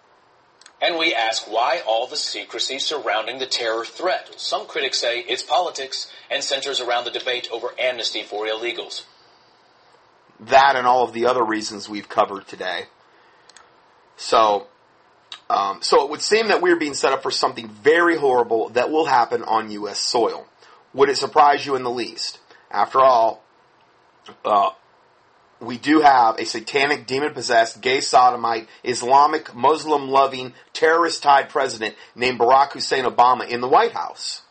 And 0.81 0.97
we 0.97 1.13
ask 1.13 1.49
why 1.51 1.81
all 1.85 2.07
the 2.07 2.15
secrecy 2.15 2.79
surrounding 2.79 3.39
the 3.39 3.45
terror 3.45 3.83
threat. 3.83 4.33
Some 4.37 4.65
critics 4.65 4.99
say 4.99 5.19
it's 5.19 5.43
politics 5.43 6.09
and 6.31 6.43
centers 6.43 6.79
around 6.79 7.03
the 7.03 7.11
debate 7.11 7.49
over 7.51 7.69
amnesty 7.77 8.23
for 8.23 8.45
illegals. 8.45 9.03
That 10.39 10.77
and 10.77 10.87
all 10.87 11.03
of 11.03 11.13
the 11.13 11.25
other 11.25 11.43
reasons 11.43 11.89
we've 11.89 12.07
covered 12.07 12.47
today. 12.47 12.85
So, 14.15 14.67
um, 15.49 15.81
so 15.81 16.03
it 16.03 16.09
would 16.09 16.21
seem 16.21 16.47
that 16.47 16.61
we're 16.61 16.77
being 16.77 16.93
set 16.93 17.11
up 17.11 17.23
for 17.23 17.31
something 17.31 17.67
very 17.67 18.17
horrible 18.17 18.69
that 18.69 18.89
will 18.89 19.05
happen 19.05 19.43
on 19.43 19.71
U.S. 19.71 19.99
soil. 19.99 20.47
Would 20.93 21.09
it 21.09 21.17
surprise 21.17 21.65
you 21.65 21.75
in 21.75 21.83
the 21.83 21.89
least? 21.89 22.39
After 22.71 22.99
all, 22.99 23.43
uh, 24.45 24.71
we 25.61 25.77
do 25.77 26.01
have 26.01 26.39
a 26.39 26.45
satanic, 26.45 27.05
demon 27.05 27.33
possessed, 27.33 27.81
gay 27.81 28.01
sodomite, 28.01 28.67
Islamic, 28.83 29.53
Muslim 29.53 30.09
loving, 30.09 30.53
terrorist 30.73 31.21
tied 31.21 31.49
president 31.49 31.95
named 32.15 32.39
Barack 32.39 32.73
Hussein 32.73 33.03
Obama 33.03 33.47
in 33.47 33.61
the 33.61 33.67
White 33.67 33.91
House. 33.91 34.41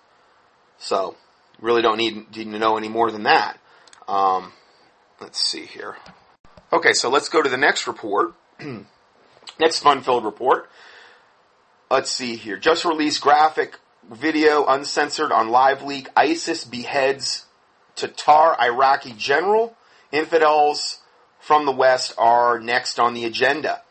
So, 0.78 1.16
really 1.60 1.82
don't 1.82 1.96
need, 1.96 2.36
need 2.36 2.52
to 2.52 2.58
know 2.58 2.76
any 2.76 2.88
more 2.88 3.10
than 3.10 3.24
that. 3.24 3.58
Um, 4.06 4.52
let's 5.20 5.42
see 5.42 5.64
here. 5.64 5.96
Okay, 6.72 6.92
so 6.92 7.08
let's 7.08 7.28
go 7.28 7.42
to 7.42 7.48
the 7.48 7.56
next 7.56 7.86
report. 7.86 8.34
next 9.58 9.78
fun-filled 9.80 10.24
report. 10.24 10.68
Let's 11.90 12.10
see 12.10 12.36
here. 12.36 12.58
Just 12.58 12.84
released 12.84 13.22
graphic 13.22 13.78
video 14.10 14.66
uncensored 14.66 15.32
on 15.32 15.48
live 15.48 15.82
leak. 15.82 16.08
ISIS 16.14 16.64
beheads 16.64 17.46
Tatar 17.96 18.60
Iraqi 18.60 19.14
general. 19.16 19.74
Infidels 20.12 21.00
from 21.40 21.66
the 21.66 21.72
West 21.72 22.14
are 22.18 22.58
next 22.58 22.98
on 22.98 23.14
the 23.14 23.24
agenda. 23.24 23.82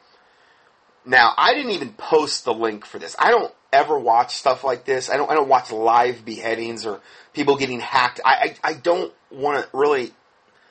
Now, 1.05 1.33
I 1.37 1.53
didn't 1.53 1.71
even 1.71 1.93
post 1.93 2.43
the 2.43 2.53
link 2.53 2.85
for 2.85 2.99
this. 2.99 3.15
I 3.17 3.31
don't 3.31 3.53
ever 3.71 3.97
watch 3.97 4.35
stuff 4.35 4.63
like 4.63 4.85
this. 4.85 5.09
I 5.09 5.17
don't. 5.17 5.29
I 5.31 5.35
don't 5.35 5.47
watch 5.47 5.71
live 5.71 6.25
beheadings 6.25 6.85
or 6.85 7.01
people 7.33 7.55
getting 7.55 7.79
hacked. 7.79 8.19
I. 8.25 8.55
I, 8.63 8.71
I 8.71 8.73
don't 8.73 9.13
want 9.31 9.63
to 9.63 9.77
really. 9.77 10.11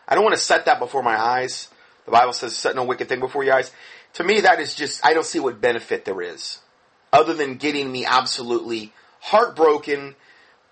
I 0.07 0.15
don't 0.15 0.25
want 0.25 0.37
to 0.37 0.41
set 0.41 0.67
that 0.67 0.79
before 0.79 1.03
my 1.03 1.19
eyes. 1.19 1.69
The 2.05 2.11
Bible 2.11 2.33
says, 2.33 2.55
"Set 2.55 2.77
no 2.77 2.85
wicked 2.85 3.09
thing 3.09 3.21
before 3.21 3.45
your 3.45 3.55
eyes." 3.55 3.71
To 4.15 4.25
me, 4.25 4.41
that 4.41 4.61
is 4.61 4.75
just. 4.75 5.05
I 5.05 5.15
don't 5.15 5.27
see 5.27 5.41
what 5.41 5.61
benefit 5.61 6.05
there 6.05 6.21
is, 6.21 6.59
other 7.13 7.33
than 7.33 7.57
getting 7.57 7.91
me 7.91 8.05
absolutely 8.05 8.93
heartbroken, 9.21 10.17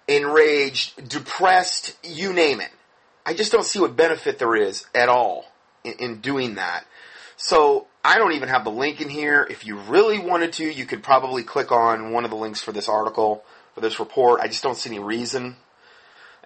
enraged, 0.06 1.08
depressed. 1.08 1.96
You 2.02 2.34
name 2.34 2.60
it. 2.60 2.70
I 3.26 3.34
just 3.34 3.52
don't 3.52 3.64
see 3.64 3.78
what 3.78 3.96
benefit 3.96 4.38
there 4.38 4.54
is 4.54 4.86
at 4.94 5.08
all 5.08 5.46
in, 5.82 5.94
in 5.94 6.20
doing 6.20 6.56
that. 6.56 6.84
So 7.36 7.86
I 8.04 8.18
don't 8.18 8.32
even 8.32 8.48
have 8.48 8.64
the 8.64 8.70
link 8.70 9.00
in 9.00 9.08
here. 9.08 9.46
If 9.48 9.66
you 9.66 9.76
really 9.76 10.18
wanted 10.18 10.52
to, 10.54 10.64
you 10.64 10.84
could 10.84 11.02
probably 11.02 11.42
click 11.42 11.72
on 11.72 12.12
one 12.12 12.24
of 12.24 12.30
the 12.30 12.36
links 12.36 12.60
for 12.60 12.72
this 12.72 12.88
article, 12.88 13.44
for 13.74 13.80
this 13.80 13.98
report. 13.98 14.40
I 14.40 14.46
just 14.46 14.62
don't 14.62 14.76
see 14.76 14.90
any 14.90 14.98
reason. 14.98 15.56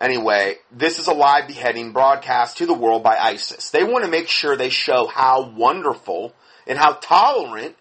Anyway, 0.01 0.57
this 0.71 1.01
is 1.01 1.09
a 1.09 1.13
live 1.13 1.49
beheading 1.49 1.93
broadcast 1.93 2.59
to 2.59 2.67
the 2.67 2.75
world 2.75 3.03
by 3.03 3.17
ISIS. 3.17 3.71
They 3.71 3.83
want 3.83 4.05
to 4.05 4.11
make 4.11 4.29
sure 4.29 4.57
they 4.57 4.71
show 4.71 5.09
how 5.09 5.51
wonderful 5.51 6.33
and 6.69 6.79
how 6.79 6.93
tolerant 6.93 7.75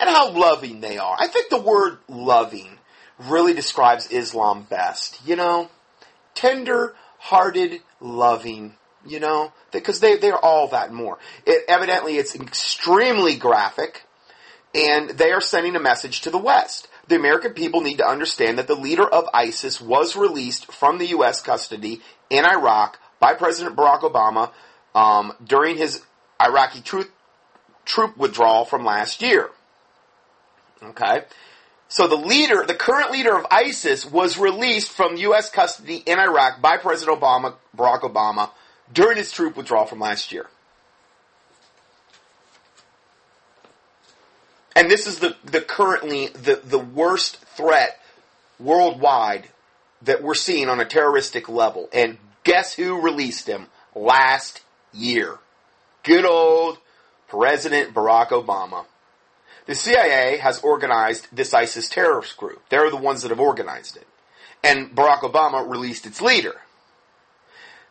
and 0.00 0.10
how 0.10 0.32
loving 0.32 0.80
they 0.80 0.98
are. 0.98 1.16
I 1.18 1.28
think 1.28 1.48
the 1.48 1.60
word 1.60 1.98
loving 2.08 2.78
really 3.18 3.54
describes 3.54 4.08
Islam 4.10 4.66
best. 4.68 5.20
You 5.24 5.36
know, 5.36 5.70
tender 6.34 6.96
hearted, 7.18 7.80
loving, 8.02 8.74
you 9.06 9.20
know, 9.20 9.52
because 9.70 10.00
they, 10.00 10.16
they're 10.16 10.36
all 10.36 10.68
that 10.68 10.92
more. 10.92 11.18
It, 11.46 11.64
evidently, 11.68 12.16
it's 12.16 12.34
extremely 12.34 13.36
graphic, 13.36 14.04
and 14.74 15.10
they 15.10 15.32
are 15.32 15.40
sending 15.40 15.76
a 15.76 15.80
message 15.80 16.22
to 16.22 16.30
the 16.30 16.38
West. 16.38 16.88
The 17.08 17.16
American 17.16 17.52
people 17.52 17.80
need 17.80 17.98
to 17.98 18.06
understand 18.06 18.58
that 18.58 18.66
the 18.66 18.74
leader 18.76 19.06
of 19.06 19.28
ISIS 19.34 19.80
was 19.80 20.16
released 20.16 20.72
from 20.72 20.98
the 20.98 21.06
U.S. 21.08 21.42
custody 21.42 22.00
in 22.30 22.44
Iraq 22.44 22.98
by 23.18 23.34
President 23.34 23.76
Barack 23.76 24.00
Obama 24.00 24.50
um, 24.94 25.32
during 25.44 25.76
his 25.76 26.02
Iraqi 26.40 26.80
troop, 26.80 27.10
troop 27.84 28.16
withdrawal 28.16 28.64
from 28.64 28.84
last 28.84 29.22
year. 29.22 29.50
Okay? 30.82 31.24
So 31.92 32.08
the 32.08 32.16
leader, 32.16 32.64
the 32.66 32.74
current 32.74 33.10
leader 33.10 33.36
of 33.36 33.44
ISIS 33.50 34.06
was 34.06 34.38
released 34.38 34.92
from 34.92 35.18
U.S. 35.18 35.50
custody 35.50 35.96
in 35.96 36.18
Iraq 36.18 36.62
by 36.62 36.78
President 36.78 37.20
Obama, 37.20 37.56
Barack 37.76 38.00
Obama, 38.00 38.48
during 38.90 39.18
his 39.18 39.30
troop 39.30 39.58
withdrawal 39.58 39.84
from 39.84 40.00
last 40.00 40.32
year. 40.32 40.46
And 44.74 44.90
this 44.90 45.06
is 45.06 45.18
the, 45.18 45.36
the 45.44 45.60
currently 45.60 46.28
the, 46.28 46.62
the 46.64 46.78
worst 46.78 47.36
threat 47.56 48.00
worldwide 48.58 49.50
that 50.00 50.22
we're 50.22 50.32
seeing 50.32 50.70
on 50.70 50.80
a 50.80 50.86
terroristic 50.86 51.46
level. 51.50 51.90
And 51.92 52.16
guess 52.42 52.72
who 52.72 53.02
released 53.02 53.46
him 53.46 53.66
last 53.94 54.62
year? 54.94 55.36
Good 56.04 56.24
old 56.24 56.78
President 57.28 57.92
Barack 57.92 58.28
Obama. 58.28 58.86
The 59.66 59.74
CIA 59.74 60.38
has 60.38 60.60
organized 60.60 61.28
this 61.32 61.54
ISIS 61.54 61.88
terrorist 61.88 62.36
group. 62.36 62.62
They're 62.68 62.90
the 62.90 62.96
ones 62.96 63.22
that 63.22 63.30
have 63.30 63.40
organized 63.40 63.96
it. 63.96 64.06
And 64.64 64.94
Barack 64.94 65.20
Obama 65.20 65.68
released 65.68 66.06
its 66.06 66.20
leader. 66.20 66.54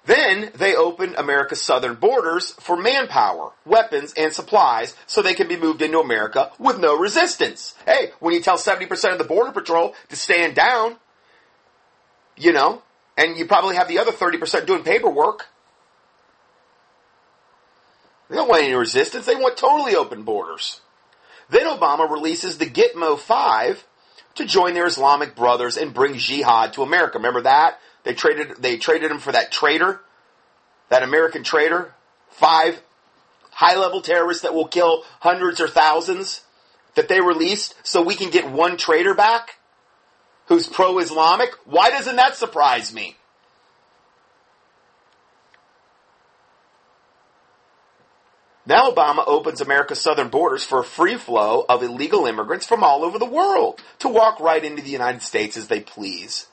Then 0.06 0.52
they 0.56 0.76
opened 0.76 1.16
America's 1.16 1.62
southern 1.62 1.96
borders 1.96 2.52
for 2.54 2.76
manpower, 2.76 3.52
weapons, 3.66 4.14
and 4.18 4.34
supplies 4.34 4.96
so 5.06 5.22
they 5.22 5.36
can 5.36 5.48
be 5.48 5.58
moved 5.58 5.82
into 5.82 6.00
America 6.00 6.52
with 6.58 6.80
no 6.80 6.98
resistance. 6.98 7.76
Hey, 7.86 8.12
when 8.20 8.34
you 8.34 8.42
tell 8.42 8.58
70% 8.58 9.12
of 9.12 9.20
the 9.20 9.24
Border 9.24 9.52
Patrol 9.52 9.94
to 10.10 10.16
stand 10.16 10.56
down, 10.56 10.96
you 12.36 12.52
know, 12.52 12.82
and 13.16 13.38
you 13.38 13.46
probably 13.46 13.76
have 13.76 13.88
the 13.88 14.00
other 14.00 14.12
30% 14.12 14.66
doing 14.66 14.84
paperwork, 14.84 15.46
they 18.30 18.38
don't 18.38 18.48
want 18.48 18.64
any 18.64 18.74
resistance. 18.74 19.26
They 19.26 19.36
want 19.36 19.58
totally 19.58 19.96
open 19.96 20.24
borders. 20.24 20.80
Then 21.52 21.68
Obama 21.68 22.10
releases 22.10 22.58
the 22.58 22.66
Gitmo 22.66 23.20
5 23.20 23.86
to 24.36 24.46
join 24.46 24.74
their 24.74 24.86
Islamic 24.88 25.36
brothers 25.36 25.78
and 25.78 25.94
bring 25.94 26.18
jihad 26.18 26.74
to 26.74 26.82
America. 26.82 27.18
Remember 27.18 27.42
that? 27.42 27.78
They 28.04 28.14
traded, 28.14 28.56
they 28.60 28.78
traded 28.78 29.12
him 29.12 29.20
for 29.20 29.34
that 29.34 29.52
traitor, 29.52 30.00
that 30.90 31.04
American 31.04 31.44
traitor. 31.44 31.94
Five 32.30 32.82
high 33.52 33.76
level 33.76 34.02
terrorists 34.02 34.44
that 34.44 34.54
will 34.54 34.68
kill 34.68 35.04
hundreds 35.20 35.60
or 35.60 35.68
thousands 35.68 36.42
that 36.96 37.10
they 37.10 37.20
released 37.20 37.76
so 37.84 38.02
we 38.02 38.16
can 38.16 38.30
get 38.30 38.50
one 38.50 38.78
traitor 38.78 39.14
back 39.14 39.58
who's 40.48 40.68
pro 40.68 41.00
Islamic. 41.00 41.50
Why 41.66 41.90
doesn't 41.90 42.16
that 42.16 42.38
surprise 42.38 42.94
me? 42.94 43.18
Now 48.66 48.92
Obama 48.92 49.24
opens 49.26 49.60
America's 49.60 50.00
southern 50.00 50.30
borders 50.30 50.64
for 50.64 50.80
a 50.80 50.84
free 50.84 51.18
flow 51.18 51.66
of 51.68 51.82
illegal 51.82 52.28
immigrants 52.28 52.66
from 52.66 52.84
all 52.84 53.04
over 53.04 53.18
the 53.18 53.26
world 53.26 53.82
to 54.00 54.08
walk 54.08 54.40
right 54.40 54.64
into 54.64 54.84
the 54.84 54.90
United 54.90 55.24
States 55.24 55.58
as 55.58 55.68
they 55.68 55.80
please. 55.80 56.48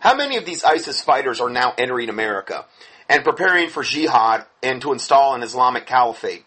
How 0.00 0.16
many 0.16 0.38
of 0.38 0.46
these 0.46 0.64
ISIS 0.64 1.02
fighters 1.02 1.40
are 1.40 1.50
now 1.50 1.74
entering 1.76 2.08
America 2.08 2.64
and 3.08 3.24
preparing 3.24 3.68
for 3.68 3.82
jihad 3.82 4.46
and 4.62 4.80
to 4.80 4.92
install 4.92 5.34
an 5.34 5.42
Islamic 5.42 5.84
caliphate? 5.84 6.46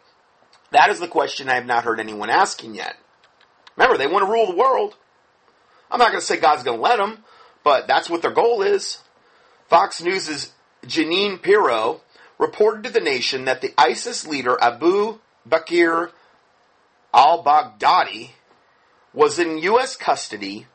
That 0.71 0.89
is 0.89 0.99
the 0.99 1.07
question 1.07 1.47
I 1.47 1.55
have 1.55 1.67
not 1.67 1.83
heard 1.83 1.99
anyone 1.99 2.31
asking 2.31 2.73
yet. 2.73 2.95
Remember, 3.77 3.97
they 3.97 4.07
want 4.07 4.25
to 4.25 4.31
rule 4.31 4.47
the 4.47 4.57
world. 4.57 4.95
I'm 5.91 5.99
not 5.99 6.09
going 6.09 6.21
to 6.21 6.25
say 6.25 6.37
God's 6.37 6.63
going 6.63 6.77
to 6.77 6.83
let 6.83 6.97
them, 6.97 7.23
but 7.63 7.87
that's 7.87 8.09
what 8.09 8.23
their 8.23 8.31
goal 8.31 8.63
is. 8.63 8.97
Fox 9.67 10.01
News' 10.01 10.51
Jeanine 10.85 11.39
Pirro 11.39 12.01
reported 12.37 12.83
to 12.83 12.89
the 12.89 12.99
nation 12.99 13.45
that 13.45 13.61
the 13.61 13.73
ISIS 13.77 14.27
leader 14.27 14.57
Abu 14.61 15.19
Bakr 15.47 16.11
al-Baghdadi 17.13 18.31
was 19.13 19.37
in 19.37 19.59
U.S. 19.59 19.95
custody 19.95 20.65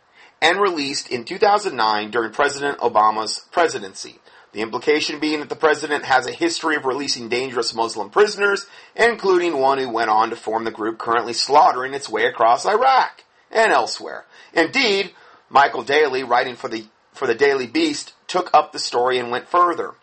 and 0.41 0.61
released 0.61 1.11
in 1.11 1.25
2009 1.25 2.11
during 2.11 2.33
President 2.33 2.79
Obama's 2.79 3.47
presidency. 3.51 4.21
The 4.53 4.63
implication 4.63 5.21
being 5.21 5.41
that 5.41 5.49
the 5.49 5.57
president 5.57 6.05
has 6.05 6.27
a 6.27 6.33
history 6.33 6.77
of 6.77 6.87
releasing 6.87 7.29
dangerous 7.29 7.75
Muslim 7.75 8.09
prisoners, 8.09 8.67
including 8.97 9.59
one 9.59 9.79
who 9.79 9.91
went 9.91 10.11
on 10.11 10.31
to 10.31 10.37
form 10.37 10.65
the 10.65 10.71
group 10.71 10.99
currently 10.99 11.35
slaughtering 11.35 11.93
its 11.93 12.09
way 12.09 12.25
across 12.25 12.65
Iraq 12.65 13.25
and 13.51 13.73
elsewhere. 13.73 14.25
Indeed, 14.55 15.13
Michael 15.51 15.83
Daly, 15.83 16.23
writing 16.23 16.57
for 16.57 16.69
the 16.69 16.87
for 17.13 17.27
the 17.27 17.35
Daily 17.35 17.67
Beast, 17.67 18.15
took 18.29 18.49
up 18.55 18.73
the 18.73 18.79
story 18.79 19.19
and 19.19 19.31
went 19.31 19.49
further. 19.49 19.95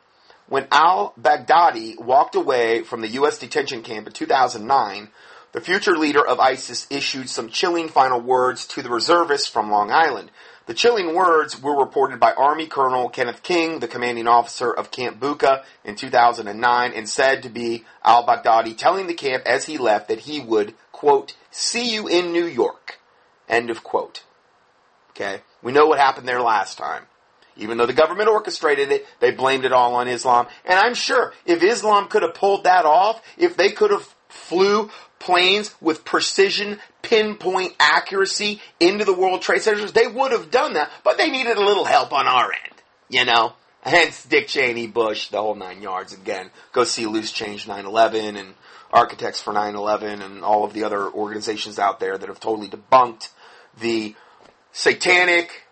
When 0.47 0.67
al-Baghdadi 0.71 1.99
walked 1.99 2.35
away 2.35 2.83
from 2.83 3.01
the 3.01 3.07
U.S. 3.09 3.39
detention 3.39 3.81
camp 3.81 4.05
in 4.05 4.13
2009, 4.13 5.09
the 5.53 5.61
future 5.61 5.97
leader 5.97 6.25
of 6.25 6.39
ISIS 6.39 6.85
issued 6.89 7.29
some 7.29 7.49
chilling 7.49 7.87
final 7.87 8.19
words 8.19 8.67
to 8.67 8.81
the 8.81 8.89
reservists 8.89 9.47
from 9.47 9.71
Long 9.71 9.89
Island. 9.89 10.29
The 10.67 10.73
chilling 10.73 11.15
words 11.15 11.61
were 11.61 11.79
reported 11.79 12.19
by 12.19 12.33
Army 12.33 12.67
Colonel 12.67 13.09
Kenneth 13.09 13.41
King, 13.41 13.79
the 13.79 13.87
commanding 13.87 14.27
officer 14.27 14.71
of 14.71 14.91
Camp 14.91 15.19
Bucca 15.19 15.63
in 15.83 15.95
2009, 15.95 16.91
and 16.93 17.07
said 17.07 17.43
to 17.43 17.49
be 17.49 17.85
al-Baghdadi 18.03 18.77
telling 18.77 19.07
the 19.07 19.13
camp 19.13 19.43
as 19.45 19.65
he 19.65 19.77
left 19.77 20.09
that 20.09 20.19
he 20.19 20.39
would, 20.41 20.75
quote, 20.91 21.35
see 21.51 21.93
you 21.93 22.07
in 22.07 22.31
New 22.31 22.45
York, 22.45 22.99
end 23.47 23.69
of 23.69 23.83
quote. 23.83 24.23
Okay? 25.11 25.41
We 25.63 25.71
know 25.71 25.85
what 25.85 25.99
happened 25.99 26.27
there 26.27 26.41
last 26.41 26.77
time. 26.77 27.05
Even 27.57 27.77
though 27.77 27.85
the 27.85 27.93
government 27.93 28.29
orchestrated 28.29 28.91
it, 28.91 29.05
they 29.19 29.31
blamed 29.31 29.65
it 29.65 29.71
all 29.71 29.95
on 29.95 30.07
Islam. 30.07 30.47
And 30.65 30.77
I'm 30.77 30.93
sure 30.93 31.33
if 31.45 31.63
Islam 31.63 32.07
could 32.07 32.21
have 32.21 32.33
pulled 32.33 32.65
that 32.65 32.85
off, 32.85 33.21
if 33.37 33.55
they 33.55 33.71
could 33.71 33.91
have 33.91 34.13
flew 34.27 34.89
planes 35.19 35.73
with 35.79 36.05
precision, 36.05 36.79
pinpoint 37.01 37.73
accuracy 37.79 38.61
into 38.79 39.05
the 39.05 39.13
World 39.13 39.41
Trade 39.41 39.61
Centers, 39.61 39.93
they 39.93 40.07
would 40.07 40.31
have 40.31 40.51
done 40.51 40.73
that, 40.73 40.91
but 41.03 41.17
they 41.17 41.31
needed 41.31 41.57
a 41.57 41.65
little 41.65 41.85
help 41.85 42.11
on 42.13 42.27
our 42.27 42.51
end, 42.51 42.81
you 43.09 43.25
know? 43.25 43.53
Hence 43.81 44.23
Dick 44.23 44.47
Cheney, 44.47 44.87
Bush, 44.87 45.29
the 45.29 45.41
whole 45.41 45.55
nine 45.55 45.81
yards 45.81 46.11
again. 46.11 46.49
Go 46.73 46.83
see 46.83 47.05
Loose 47.05 47.31
Change 47.31 47.67
9-11 47.67 48.37
and 48.37 48.55
Architects 48.91 49.41
for 49.41 49.53
9-11 49.53 50.23
and 50.23 50.43
all 50.43 50.63
of 50.63 50.73
the 50.73 50.83
other 50.83 51.07
organizations 51.07 51.77
out 51.77 51.99
there 51.99 52.17
that 52.17 52.27
have 52.27 52.39
totally 52.39 52.67
debunked 52.67 53.29
the 53.79 54.15
satanic, 54.71 55.64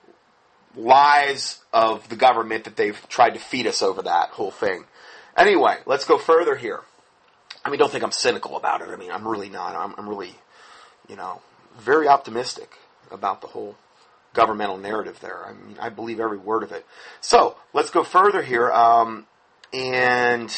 lies 0.75 1.59
of 1.71 2.07
the 2.09 2.15
government 2.15 2.63
that 2.65 2.75
they've 2.75 2.99
tried 3.09 3.31
to 3.31 3.39
feed 3.39 3.67
us 3.67 3.81
over 3.81 4.01
that 4.01 4.29
whole 4.29 4.51
thing. 4.51 4.85
Anyway, 5.37 5.77
let's 5.85 6.05
go 6.05 6.17
further 6.17 6.55
here. 6.55 6.81
I 7.65 7.69
mean, 7.69 7.79
don't 7.79 7.91
think 7.91 8.03
I'm 8.03 8.11
cynical 8.11 8.57
about 8.57 8.81
it. 8.81 8.89
I 8.89 8.95
mean, 8.95 9.11
I'm 9.11 9.27
really 9.27 9.49
not. 9.49 9.75
I'm, 9.75 9.95
I'm 9.97 10.09
really, 10.09 10.35
you 11.07 11.15
know, 11.15 11.41
very 11.79 12.07
optimistic 12.07 12.69
about 13.11 13.41
the 13.41 13.47
whole 13.47 13.75
governmental 14.33 14.77
narrative 14.77 15.19
there. 15.21 15.45
I 15.45 15.53
mean, 15.53 15.77
I 15.79 15.89
believe 15.89 16.19
every 16.19 16.37
word 16.37 16.63
of 16.63 16.71
it. 16.71 16.85
So 17.21 17.55
let's 17.71 17.89
go 17.89 18.03
further 18.03 18.41
here. 18.41 18.71
Um, 18.71 19.27
and 19.71 20.53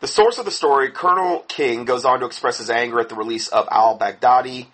the 0.00 0.08
source 0.08 0.38
of 0.38 0.44
the 0.44 0.50
story, 0.50 0.90
Colonel 0.90 1.40
King, 1.48 1.84
goes 1.84 2.04
on 2.04 2.20
to 2.20 2.26
express 2.26 2.58
his 2.58 2.70
anger 2.70 3.00
at 3.00 3.08
the 3.08 3.14
release 3.14 3.48
of 3.48 3.68
al-Baghdadi 3.70 4.68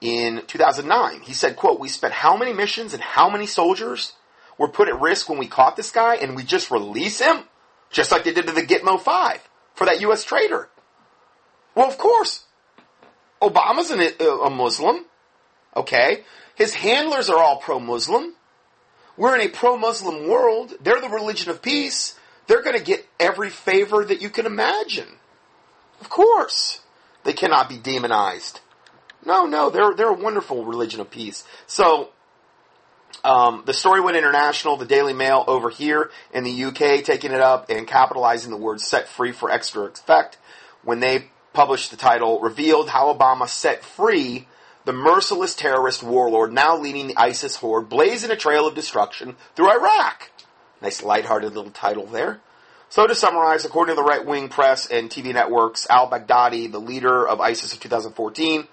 in 0.00 0.42
2009. 0.46 1.20
He 1.20 1.32
said, 1.32 1.56
quote, 1.56 1.80
we 1.80 1.88
spent 1.88 2.14
how 2.14 2.36
many 2.36 2.52
missions 2.52 2.94
and 2.94 3.02
how 3.02 3.28
many 3.28 3.46
soldiers 3.46 4.12
were 4.58 4.68
put 4.68 4.88
at 4.88 5.00
risk 5.00 5.28
when 5.28 5.38
we 5.38 5.46
caught 5.46 5.76
this 5.76 5.90
guy 5.90 6.16
and 6.16 6.36
we 6.36 6.42
just 6.42 6.70
release 6.70 7.20
him? 7.20 7.44
Just 7.90 8.12
like 8.12 8.24
they 8.24 8.32
did 8.32 8.46
to 8.46 8.52
the 8.52 8.62
Gitmo 8.62 9.00
5 9.00 9.48
for 9.74 9.86
that 9.86 10.00
U.S. 10.02 10.24
traitor. 10.24 10.68
Well, 11.74 11.88
of 11.88 11.98
course. 11.98 12.44
Obama's 13.42 13.90
an, 13.90 14.00
uh, 14.20 14.40
a 14.40 14.50
Muslim. 14.50 15.04
Okay. 15.74 16.24
His 16.54 16.74
handlers 16.74 17.28
are 17.28 17.38
all 17.38 17.56
pro-Muslim. 17.56 18.34
We're 19.16 19.38
in 19.38 19.46
a 19.46 19.50
pro-Muslim 19.50 20.28
world. 20.28 20.74
They're 20.80 21.00
the 21.00 21.08
religion 21.08 21.50
of 21.50 21.62
peace. 21.62 22.18
They're 22.46 22.62
going 22.62 22.76
to 22.76 22.84
get 22.84 23.06
every 23.18 23.50
favor 23.50 24.04
that 24.04 24.20
you 24.20 24.30
can 24.30 24.46
imagine. 24.46 25.08
Of 26.00 26.10
course. 26.10 26.80
They 27.24 27.32
cannot 27.32 27.68
be 27.68 27.76
demonized. 27.76 28.60
No, 29.24 29.46
no, 29.46 29.70
they're, 29.70 29.94
they're 29.94 30.08
a 30.08 30.12
wonderful 30.14 30.64
religion 30.64 31.00
of 31.00 31.10
peace. 31.10 31.44
So, 31.66 32.10
um, 33.24 33.64
the 33.66 33.74
story 33.74 34.00
went 34.00 34.16
international. 34.16 34.76
The 34.76 34.86
Daily 34.86 35.12
Mail 35.12 35.44
over 35.46 35.68
here 35.68 36.10
in 36.32 36.44
the 36.44 36.64
UK 36.64 37.04
taking 37.04 37.32
it 37.32 37.40
up 37.40 37.68
and 37.68 37.86
capitalizing 37.86 38.50
the 38.50 38.56
word 38.56 38.80
set 38.80 39.08
free 39.08 39.32
for 39.32 39.50
extra 39.50 39.84
effect 39.84 40.38
when 40.82 41.00
they 41.00 41.26
published 41.52 41.90
the 41.90 41.96
title 41.96 42.40
revealed 42.40 42.88
how 42.88 43.12
Obama 43.12 43.48
set 43.48 43.84
free 43.84 44.46
the 44.84 44.92
merciless 44.92 45.54
terrorist 45.54 46.02
warlord 46.02 46.52
now 46.52 46.76
leading 46.76 47.08
the 47.08 47.18
ISIS 47.18 47.56
horde 47.56 47.88
blazing 47.88 48.30
a 48.30 48.36
trail 48.36 48.66
of 48.66 48.74
destruction 48.74 49.36
through 49.54 49.70
Iraq. 49.70 50.30
Nice 50.80 51.02
lighthearted 51.02 51.54
little 51.54 51.70
title 51.70 52.06
there. 52.06 52.40
So 52.88 53.06
to 53.06 53.14
summarize, 53.14 53.64
according 53.64 53.94
to 53.94 54.02
the 54.02 54.08
right-wing 54.08 54.48
press 54.48 54.86
and 54.86 55.10
TV 55.10 55.32
networks, 55.32 55.86
al-Baghdadi, 55.88 56.72
the 56.72 56.80
leader 56.80 57.28
of 57.28 57.40
ISIS 57.40 57.72
of 57.72 57.80
2014, 57.80 58.66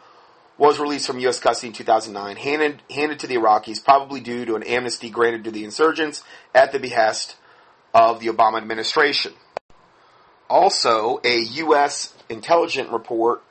was 0.58 0.80
released 0.80 1.08
from 1.08 1.20
U.S. 1.20 1.40
custody 1.40 1.68
in 1.68 1.74
2009, 1.74 2.36
handed, 2.36 2.82
handed 2.90 3.20
to 3.20 3.28
the 3.28 3.36
Iraqis, 3.36 3.84
probably 3.84 4.20
due 4.20 4.46
to 4.46 4.56
an 4.56 4.64
amnesty 4.64 5.10
granted 5.10 5.44
to 5.44 5.52
the 5.52 5.64
insurgents 5.64 6.24
at 6.54 6.72
the 6.72 6.80
behest 6.80 7.36
of 7.94 8.20
the 8.20 8.28
Obama 8.28 8.58
administration. 8.58 9.34
Also, 10.50 11.20
a 11.24 11.40
U.S. 11.40 12.14
intelligence 12.30 12.90
report 12.92 13.44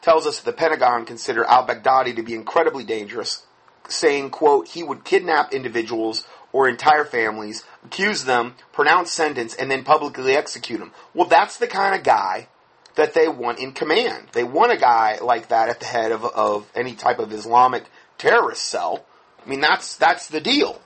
tells 0.00 0.26
us 0.26 0.40
that 0.40 0.50
the 0.50 0.56
Pentagon 0.56 1.06
considered 1.06 1.46
al-Baghdadi 1.46 2.16
to 2.16 2.22
be 2.22 2.34
incredibly 2.34 2.84
dangerous, 2.84 3.46
saying, 3.88 4.30
quote, 4.30 4.68
he 4.68 4.82
would 4.82 5.04
kidnap 5.04 5.54
individuals 5.54 6.24
or 6.52 6.68
entire 6.68 7.04
families, 7.04 7.64
accuse 7.84 8.24
them, 8.24 8.54
pronounce 8.72 9.10
sentence, 9.10 9.54
and 9.54 9.70
then 9.70 9.84
publicly 9.84 10.34
execute 10.34 10.80
them. 10.80 10.92
Well, 11.14 11.28
that's 11.28 11.56
the 11.56 11.66
kind 11.66 11.94
of 11.94 12.02
guy 12.02 12.48
that 12.94 13.14
they 13.14 13.28
want 13.28 13.58
in 13.58 13.72
command. 13.72 14.28
They 14.32 14.44
want 14.44 14.72
a 14.72 14.76
guy 14.76 15.18
like 15.20 15.48
that 15.48 15.68
at 15.68 15.80
the 15.80 15.86
head 15.86 16.12
of, 16.12 16.24
of 16.24 16.70
any 16.74 16.94
type 16.94 17.18
of 17.18 17.32
Islamic 17.32 17.84
terrorist 18.18 18.64
cell. 18.64 19.04
I 19.44 19.48
mean, 19.48 19.60
that's, 19.60 19.96
that's 19.96 20.28
the 20.28 20.40
deal. 20.40 20.80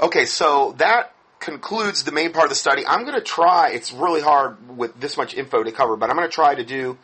Okay, 0.00 0.26
so 0.26 0.74
that 0.78 1.14
concludes 1.40 2.04
the 2.04 2.12
main 2.12 2.32
part 2.32 2.44
of 2.44 2.50
the 2.50 2.56
study. 2.56 2.86
I'm 2.86 3.02
going 3.02 3.14
to 3.14 3.22
try, 3.22 3.70
it's 3.70 3.92
really 3.92 4.20
hard 4.20 4.76
with 4.76 4.98
this 5.00 5.16
much 5.16 5.34
info 5.34 5.62
to 5.62 5.72
cover, 5.72 5.96
but 5.96 6.10
I'm 6.10 6.16
going 6.16 6.28
to 6.28 6.34
try 6.34 6.54
to 6.54 6.64
do, 6.64 6.98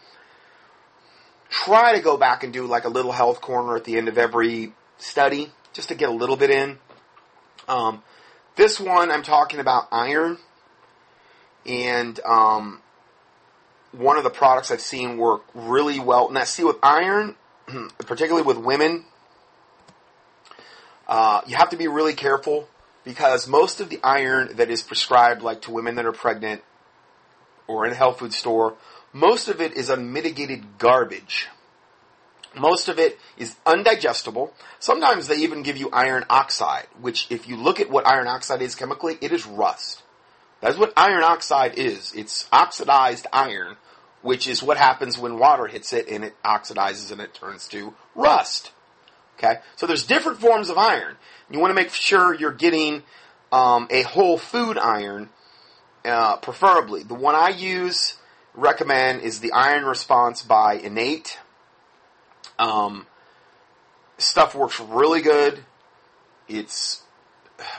try 1.48 1.94
to 1.96 2.00
go 2.00 2.16
back 2.16 2.44
and 2.44 2.52
do 2.52 2.66
like 2.66 2.84
a 2.84 2.88
little 2.88 3.12
health 3.12 3.40
corner 3.40 3.76
at 3.76 3.84
the 3.84 3.96
end 3.96 4.08
of 4.08 4.18
every 4.18 4.72
study, 4.98 5.50
just 5.72 5.88
to 5.88 5.94
get 5.94 6.08
a 6.08 6.12
little 6.12 6.36
bit 6.36 6.50
in. 6.50 6.78
Um, 7.68 8.02
this 8.56 8.78
one, 8.78 9.10
I'm 9.10 9.22
talking 9.22 9.60
about 9.60 9.88
iron, 9.90 10.38
and 11.64 12.20
um, 12.20 12.82
one 13.92 14.16
of 14.16 14.24
the 14.24 14.30
products 14.30 14.70
I've 14.70 14.80
seen 14.80 15.18
work 15.18 15.42
really 15.54 16.00
well. 16.00 16.28
And 16.28 16.38
I 16.38 16.44
see 16.44 16.64
with 16.64 16.76
iron, 16.82 17.36
particularly 17.98 18.46
with 18.46 18.58
women, 18.58 19.04
uh, 21.06 21.42
you 21.46 21.56
have 21.56 21.70
to 21.70 21.76
be 21.76 21.88
really 21.88 22.14
careful 22.14 22.68
because 23.04 23.46
most 23.46 23.80
of 23.80 23.90
the 23.90 24.00
iron 24.02 24.56
that 24.56 24.70
is 24.70 24.82
prescribed, 24.82 25.42
like 25.42 25.62
to 25.62 25.70
women 25.70 25.96
that 25.96 26.06
are 26.06 26.12
pregnant 26.12 26.62
or 27.66 27.86
in 27.86 27.92
a 27.92 27.94
health 27.94 28.18
food 28.18 28.32
store, 28.32 28.74
most 29.12 29.48
of 29.48 29.60
it 29.60 29.74
is 29.74 29.90
unmitigated 29.90 30.78
garbage. 30.78 31.48
Most 32.54 32.88
of 32.88 32.98
it 32.98 33.18
is 33.36 33.56
undigestible. 33.66 34.52
Sometimes 34.78 35.26
they 35.26 35.36
even 35.36 35.62
give 35.62 35.76
you 35.76 35.88
iron 35.90 36.24
oxide, 36.28 36.86
which 37.00 37.26
if 37.30 37.48
you 37.48 37.56
look 37.56 37.80
at 37.80 37.90
what 37.90 38.06
iron 38.06 38.26
oxide 38.26 38.62
is 38.62 38.74
chemically, 38.74 39.16
it 39.20 39.32
is 39.32 39.46
rust. 39.46 40.02
That's 40.62 40.78
what 40.78 40.92
iron 40.96 41.24
oxide 41.24 41.76
is. 41.76 42.14
It's 42.14 42.48
oxidized 42.52 43.26
iron, 43.32 43.76
which 44.22 44.46
is 44.46 44.62
what 44.62 44.76
happens 44.76 45.18
when 45.18 45.38
water 45.38 45.66
hits 45.66 45.92
it 45.92 46.08
and 46.08 46.24
it 46.24 46.40
oxidizes 46.44 47.10
and 47.10 47.20
it 47.20 47.34
turns 47.34 47.66
to 47.68 47.92
rust. 48.14 48.70
Okay? 49.36 49.58
So 49.74 49.88
there's 49.88 50.06
different 50.06 50.40
forms 50.40 50.70
of 50.70 50.78
iron. 50.78 51.16
You 51.50 51.58
want 51.58 51.72
to 51.72 51.74
make 51.74 51.90
sure 51.90 52.32
you're 52.32 52.52
getting 52.52 53.02
um, 53.50 53.88
a 53.90 54.02
whole 54.02 54.38
food 54.38 54.78
iron, 54.78 55.30
uh, 56.04 56.36
preferably. 56.36 57.02
The 57.02 57.14
one 57.14 57.34
I 57.34 57.48
use, 57.48 58.14
recommend, 58.54 59.22
is 59.22 59.40
the 59.40 59.52
Iron 59.52 59.84
Response 59.84 60.42
by 60.42 60.74
Innate. 60.74 61.38
Um, 62.58 63.06
stuff 64.16 64.54
works 64.54 64.78
really 64.80 65.20
good. 65.20 65.58
It's 66.48 67.02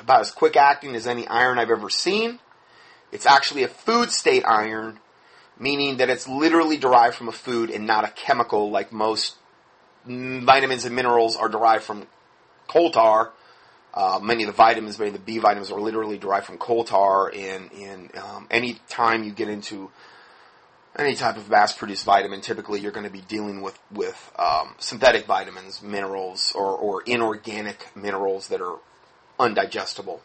about 0.02 0.22
as 0.22 0.32
quick 0.32 0.58
acting 0.58 0.96
as 0.96 1.08
any 1.08 1.26
iron 1.28 1.58
I've 1.58 1.72
ever 1.72 1.90
seen. 1.90 2.40
It's 3.14 3.28
actually 3.28 3.64
a 3.64 3.68
food 3.68 4.12
state 4.12 4.44
iron, 4.46 5.00
meaning 5.60 5.98
that 5.98 6.10
it's 6.10 6.28
literally 6.28 6.78
derived 6.78 7.16
from 7.16 7.30
a 7.30 7.32
food 7.32 7.70
and 7.70 7.86
not 7.86 8.04
a 8.04 8.12
chemical 8.12 8.72
like 8.72 8.92
most 8.92 9.36
vitamins 10.06 10.84
and 10.84 10.96
minerals 10.96 11.38
are 11.38 11.48
derived 11.48 11.84
from 11.84 12.08
coal 12.68 12.92
tar. 12.92 13.32
Uh, 13.94 14.20
many 14.22 14.44
of 14.44 14.48
the 14.48 14.54
vitamins, 14.54 14.98
many 14.98 15.10
of 15.10 15.14
the 15.14 15.20
B 15.20 15.38
vitamins 15.38 15.72
are 15.72 15.80
literally 15.80 16.18
derived 16.18 16.48
from 16.48 16.58
coal 16.58 16.84
tar, 16.84 17.32
and, 17.32 17.72
and 17.74 18.16
um, 18.18 18.48
any 18.50 18.80
time 18.90 19.24
you 19.24 19.32
get 19.32 19.48
into 19.48 19.92
any 20.98 21.14
type 21.14 21.38
of 21.38 21.48
mass-produced 21.50 22.04
vitamin, 22.04 22.42
typically 22.42 22.80
you're 22.80 22.92
going 22.92 23.06
to 23.06 23.12
be 23.12 23.22
dealing 23.22 23.62
with 23.62 23.78
with 23.92 24.32
um, 24.38 24.74
synthetic 24.80 25.28
vitamins, 25.28 25.84
minerals, 25.84 26.52
or, 26.56 26.76
or 26.76 27.04
inorganic 27.04 27.96
minerals 27.96 28.48
that 28.48 28.62
are 28.62 28.80
undigestible. 29.40 30.20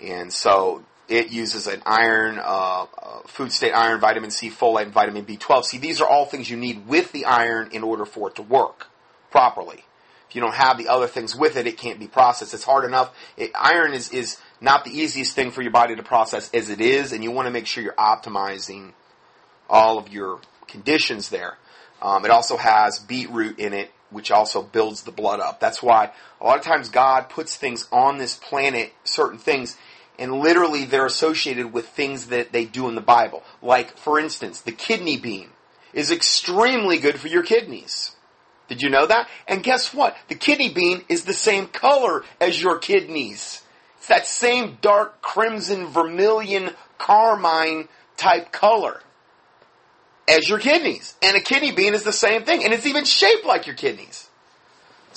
And 0.00 0.32
so 0.32 0.84
it 1.08 1.30
uses 1.30 1.66
an 1.66 1.82
iron, 1.86 2.38
uh, 2.38 2.42
uh, 2.42 2.86
food 3.26 3.50
state 3.50 3.72
iron, 3.72 4.00
vitamin 4.00 4.30
C, 4.30 4.50
folate, 4.50 4.84
and 4.84 4.92
vitamin 4.92 5.24
B12. 5.24 5.64
See, 5.64 5.78
these 5.78 6.00
are 6.00 6.08
all 6.08 6.26
things 6.26 6.50
you 6.50 6.56
need 6.56 6.86
with 6.86 7.12
the 7.12 7.24
iron 7.24 7.70
in 7.72 7.82
order 7.82 8.04
for 8.04 8.28
it 8.28 8.36
to 8.36 8.42
work 8.42 8.88
properly. 9.30 9.84
If 10.28 10.34
you 10.34 10.42
don't 10.42 10.54
have 10.54 10.76
the 10.76 10.88
other 10.88 11.06
things 11.06 11.34
with 11.34 11.56
it, 11.56 11.66
it 11.66 11.78
can't 11.78 11.98
be 11.98 12.06
processed. 12.06 12.52
It's 12.52 12.64
hard 12.64 12.84
enough. 12.84 13.14
It, 13.38 13.50
iron 13.54 13.94
is, 13.94 14.10
is 14.10 14.38
not 14.60 14.84
the 14.84 14.90
easiest 14.90 15.34
thing 15.34 15.50
for 15.50 15.62
your 15.62 15.70
body 15.70 15.96
to 15.96 16.02
process 16.02 16.50
as 16.52 16.68
it 16.68 16.82
is, 16.82 17.12
and 17.12 17.24
you 17.24 17.30
want 17.30 17.46
to 17.46 17.50
make 17.50 17.66
sure 17.66 17.82
you're 17.82 17.94
optimizing 17.94 18.92
all 19.70 19.96
of 19.98 20.10
your 20.10 20.40
conditions 20.66 21.30
there. 21.30 21.56
Um, 22.02 22.26
it 22.26 22.30
also 22.30 22.58
has 22.58 22.98
beetroot 22.98 23.58
in 23.58 23.72
it, 23.72 23.90
which 24.10 24.30
also 24.30 24.62
builds 24.62 25.02
the 25.02 25.12
blood 25.12 25.40
up. 25.40 25.60
That's 25.60 25.82
why 25.82 26.12
a 26.40 26.44
lot 26.44 26.58
of 26.58 26.64
times 26.64 26.90
God 26.90 27.30
puts 27.30 27.56
things 27.56 27.88
on 27.90 28.18
this 28.18 28.36
planet, 28.36 28.92
certain 29.04 29.38
things, 29.38 29.78
and 30.18 30.32
literally 30.32 30.84
they're 30.84 31.06
associated 31.06 31.72
with 31.72 31.88
things 31.88 32.26
that 32.26 32.52
they 32.52 32.64
do 32.64 32.88
in 32.88 32.94
the 32.94 33.00
Bible. 33.00 33.42
Like, 33.62 33.96
for 33.96 34.18
instance, 34.18 34.60
the 34.60 34.72
kidney 34.72 35.16
bean 35.16 35.50
is 35.92 36.10
extremely 36.10 36.98
good 36.98 37.18
for 37.18 37.28
your 37.28 37.42
kidneys. 37.42 38.16
Did 38.68 38.82
you 38.82 38.90
know 38.90 39.06
that? 39.06 39.28
And 39.46 39.62
guess 39.62 39.94
what? 39.94 40.16
The 40.28 40.34
kidney 40.34 40.72
bean 40.72 41.02
is 41.08 41.24
the 41.24 41.32
same 41.32 41.66
color 41.66 42.24
as 42.40 42.60
your 42.60 42.78
kidneys. 42.78 43.62
It's 43.96 44.08
that 44.08 44.26
same 44.26 44.78
dark 44.80 45.22
crimson, 45.22 45.86
vermilion, 45.86 46.70
carmine 46.98 47.88
type 48.16 48.52
color 48.52 49.00
as 50.28 50.48
your 50.48 50.58
kidneys. 50.58 51.14
And 51.22 51.36
a 51.36 51.40
kidney 51.40 51.72
bean 51.72 51.94
is 51.94 52.04
the 52.04 52.12
same 52.12 52.44
thing. 52.44 52.62
And 52.64 52.74
it's 52.74 52.86
even 52.86 53.04
shaped 53.04 53.46
like 53.46 53.66
your 53.66 53.76
kidneys. 53.76 54.27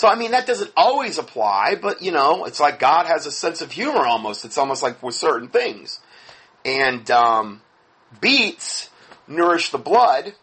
So, 0.01 0.07
I 0.07 0.15
mean, 0.15 0.31
that 0.31 0.47
doesn't 0.47 0.71
always 0.75 1.19
apply, 1.19 1.75
but 1.79 2.01
you 2.01 2.11
know, 2.11 2.45
it's 2.45 2.59
like 2.59 2.79
God 2.79 3.05
has 3.05 3.27
a 3.27 3.31
sense 3.31 3.61
of 3.61 3.71
humor 3.71 4.03
almost. 4.03 4.45
It's 4.45 4.57
almost 4.57 4.81
like 4.81 5.03
with 5.03 5.13
certain 5.13 5.47
things. 5.47 5.99
And, 6.65 7.11
um, 7.11 7.61
beets 8.19 8.89
nourish 9.27 9.69
the 9.69 9.77
blood, 9.77 10.33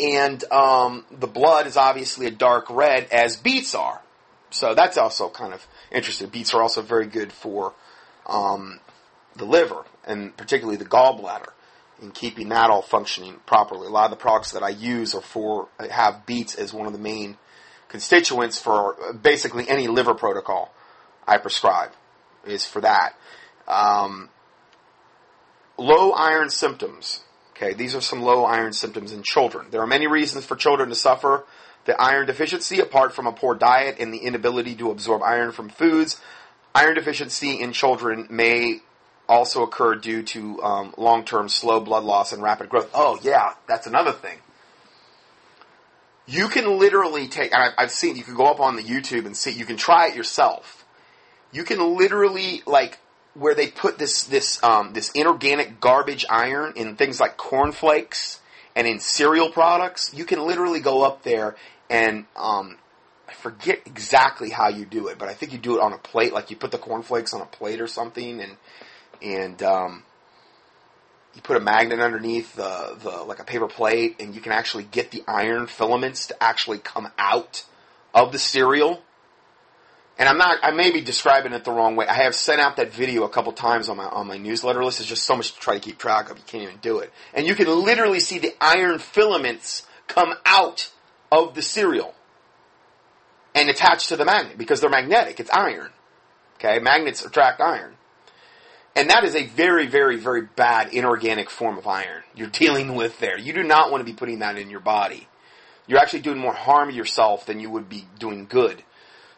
and, 0.00 0.42
um, 0.50 1.04
the 1.10 1.26
blood 1.26 1.66
is 1.66 1.76
obviously 1.76 2.24
a 2.28 2.30
dark 2.30 2.70
red 2.70 3.08
as 3.12 3.36
beets 3.36 3.74
are. 3.74 4.00
So 4.48 4.74
that's 4.74 4.96
also 4.96 5.28
kind 5.28 5.52
of 5.52 5.66
interesting. 5.92 6.30
Beets 6.30 6.54
are 6.54 6.62
also 6.62 6.80
very 6.80 7.08
good 7.08 7.34
for 7.34 7.74
um, 8.24 8.80
the 9.34 9.44
liver 9.44 9.84
and 10.06 10.34
particularly 10.34 10.78
the 10.78 10.86
gallbladder 10.86 11.50
in 12.00 12.10
keeping 12.10 12.48
that 12.48 12.70
all 12.70 12.80
functioning 12.80 13.34
properly. 13.44 13.86
A 13.86 13.90
lot 13.90 14.06
of 14.06 14.12
the 14.12 14.16
products 14.16 14.52
that 14.52 14.62
I 14.62 14.70
use 14.70 15.14
are 15.14 15.20
for 15.20 15.68
have 15.90 16.24
beets 16.24 16.54
as 16.54 16.72
one 16.72 16.86
of 16.86 16.94
the 16.94 16.98
main 16.98 17.36
constituents 17.88 18.58
for 18.58 19.14
basically 19.22 19.68
any 19.68 19.88
liver 19.88 20.14
protocol 20.14 20.72
I 21.26 21.38
prescribe 21.38 21.90
is 22.46 22.64
for 22.64 22.80
that. 22.80 23.14
Um, 23.66 24.30
low 25.76 26.12
iron 26.12 26.50
symptoms. 26.50 27.20
Okay, 27.50 27.72
these 27.72 27.94
are 27.94 28.00
some 28.00 28.22
low 28.22 28.44
iron 28.44 28.72
symptoms 28.72 29.12
in 29.12 29.22
children. 29.22 29.66
There 29.70 29.80
are 29.80 29.86
many 29.86 30.06
reasons 30.06 30.44
for 30.44 30.56
children 30.56 30.90
to 30.90 30.94
suffer 30.94 31.46
the 31.86 32.00
iron 32.00 32.26
deficiency 32.26 32.80
apart 32.80 33.14
from 33.14 33.26
a 33.26 33.32
poor 33.32 33.54
diet 33.54 33.96
and 33.98 34.12
the 34.12 34.18
inability 34.18 34.74
to 34.76 34.90
absorb 34.90 35.22
iron 35.22 35.52
from 35.52 35.68
foods. 35.68 36.20
Iron 36.74 36.94
deficiency 36.94 37.60
in 37.60 37.72
children 37.72 38.26
may 38.28 38.80
also 39.28 39.62
occur 39.62 39.94
due 39.94 40.22
to 40.22 40.62
um, 40.62 40.94
long-term 40.98 41.48
slow 41.48 41.80
blood 41.80 42.04
loss 42.04 42.32
and 42.32 42.42
rapid 42.42 42.68
growth. 42.68 42.90
Oh 42.92 43.18
yeah, 43.22 43.54
that's 43.66 43.86
another 43.86 44.12
thing. 44.12 44.38
You 46.26 46.48
can 46.48 46.78
literally 46.78 47.28
take, 47.28 47.54
and 47.54 47.72
I've, 47.78 47.90
seen, 47.90 48.16
you 48.16 48.24
can 48.24 48.34
go 48.34 48.46
up 48.46 48.60
on 48.60 48.76
the 48.76 48.82
YouTube 48.82 49.26
and 49.26 49.36
see, 49.36 49.52
you 49.52 49.64
can 49.64 49.76
try 49.76 50.08
it 50.08 50.16
yourself. 50.16 50.84
You 51.52 51.62
can 51.64 51.96
literally, 51.96 52.62
like, 52.66 52.98
where 53.34 53.54
they 53.54 53.68
put 53.68 53.98
this, 53.98 54.24
this, 54.24 54.62
um, 54.62 54.92
this 54.92 55.10
inorganic 55.12 55.80
garbage 55.80 56.24
iron 56.28 56.72
in 56.76 56.96
things 56.96 57.20
like 57.20 57.36
cornflakes 57.36 58.40
and 58.74 58.86
in 58.86 58.98
cereal 58.98 59.50
products, 59.50 60.12
you 60.12 60.24
can 60.24 60.44
literally 60.44 60.80
go 60.80 61.02
up 61.02 61.22
there 61.22 61.56
and, 61.88 62.26
um, 62.34 62.78
I 63.28 63.32
forget 63.32 63.80
exactly 63.86 64.50
how 64.50 64.68
you 64.68 64.84
do 64.84 65.08
it, 65.08 65.18
but 65.18 65.28
I 65.28 65.34
think 65.34 65.52
you 65.52 65.58
do 65.58 65.76
it 65.76 65.82
on 65.82 65.92
a 65.92 65.98
plate, 65.98 66.32
like 66.32 66.50
you 66.50 66.56
put 66.56 66.70
the 66.70 66.78
cornflakes 66.78 67.34
on 67.34 67.40
a 67.40 67.46
plate 67.46 67.80
or 67.80 67.86
something, 67.86 68.40
and 68.40 68.56
and 69.22 69.62
um, 69.62 70.02
you 71.36 71.42
put 71.42 71.58
a 71.58 71.60
magnet 71.60 72.00
underneath 72.00 72.54
the, 72.56 72.96
the 73.02 73.10
like 73.10 73.38
a 73.38 73.44
paper 73.44 73.68
plate, 73.68 74.16
and 74.20 74.34
you 74.34 74.40
can 74.40 74.52
actually 74.52 74.84
get 74.84 75.10
the 75.10 75.22
iron 75.28 75.66
filaments 75.66 76.28
to 76.28 76.42
actually 76.42 76.78
come 76.78 77.08
out 77.18 77.64
of 78.14 78.32
the 78.32 78.38
cereal. 78.38 79.02
And 80.18 80.30
I'm 80.30 80.38
not, 80.38 80.58
I 80.62 80.70
may 80.70 80.90
be 80.92 81.02
describing 81.02 81.52
it 81.52 81.64
the 81.64 81.72
wrong 81.72 81.94
way. 81.94 82.06
I 82.06 82.22
have 82.22 82.34
sent 82.34 82.58
out 82.58 82.76
that 82.76 82.90
video 82.90 83.24
a 83.24 83.28
couple 83.28 83.52
times 83.52 83.90
on 83.90 83.98
my, 83.98 84.06
on 84.06 84.26
my 84.26 84.38
newsletter 84.38 84.82
list. 84.82 85.00
It's 85.00 85.08
just 85.10 85.24
so 85.24 85.36
much 85.36 85.52
to 85.52 85.60
try 85.60 85.74
to 85.74 85.80
keep 85.80 85.98
track 85.98 86.30
of. 86.30 86.38
You 86.38 86.44
can't 86.46 86.62
even 86.62 86.78
do 86.78 87.00
it. 87.00 87.12
And 87.34 87.46
you 87.46 87.54
can 87.54 87.66
literally 87.66 88.20
see 88.20 88.38
the 88.38 88.54
iron 88.58 88.98
filaments 88.98 89.86
come 90.08 90.32
out 90.46 90.90
of 91.30 91.54
the 91.54 91.60
cereal 91.60 92.14
and 93.54 93.68
attach 93.68 94.08
to 94.08 94.16
the 94.16 94.24
magnet 94.24 94.56
because 94.56 94.80
they're 94.80 94.88
magnetic. 94.88 95.38
It's 95.38 95.50
iron. 95.50 95.90
Okay. 96.54 96.78
Magnets 96.78 97.22
attract 97.22 97.60
iron. 97.60 97.96
And 98.96 99.10
that 99.10 99.24
is 99.24 99.36
a 99.36 99.44
very, 99.44 99.86
very, 99.86 100.16
very 100.16 100.40
bad 100.40 100.94
inorganic 100.94 101.50
form 101.50 101.76
of 101.76 101.86
iron 101.86 102.22
you're 102.34 102.48
dealing 102.48 102.94
with 102.94 103.20
there. 103.20 103.38
You 103.38 103.52
do 103.52 103.62
not 103.62 103.90
want 103.90 104.00
to 104.00 104.10
be 104.10 104.16
putting 104.16 104.38
that 104.38 104.56
in 104.56 104.70
your 104.70 104.80
body. 104.80 105.28
You're 105.86 105.98
actually 105.98 106.22
doing 106.22 106.38
more 106.38 106.54
harm 106.54 106.88
to 106.88 106.94
yourself 106.94 107.46
than 107.46 107.60
you 107.60 107.70
would 107.70 107.88
be 107.88 108.06
doing 108.18 108.46
good. 108.46 108.82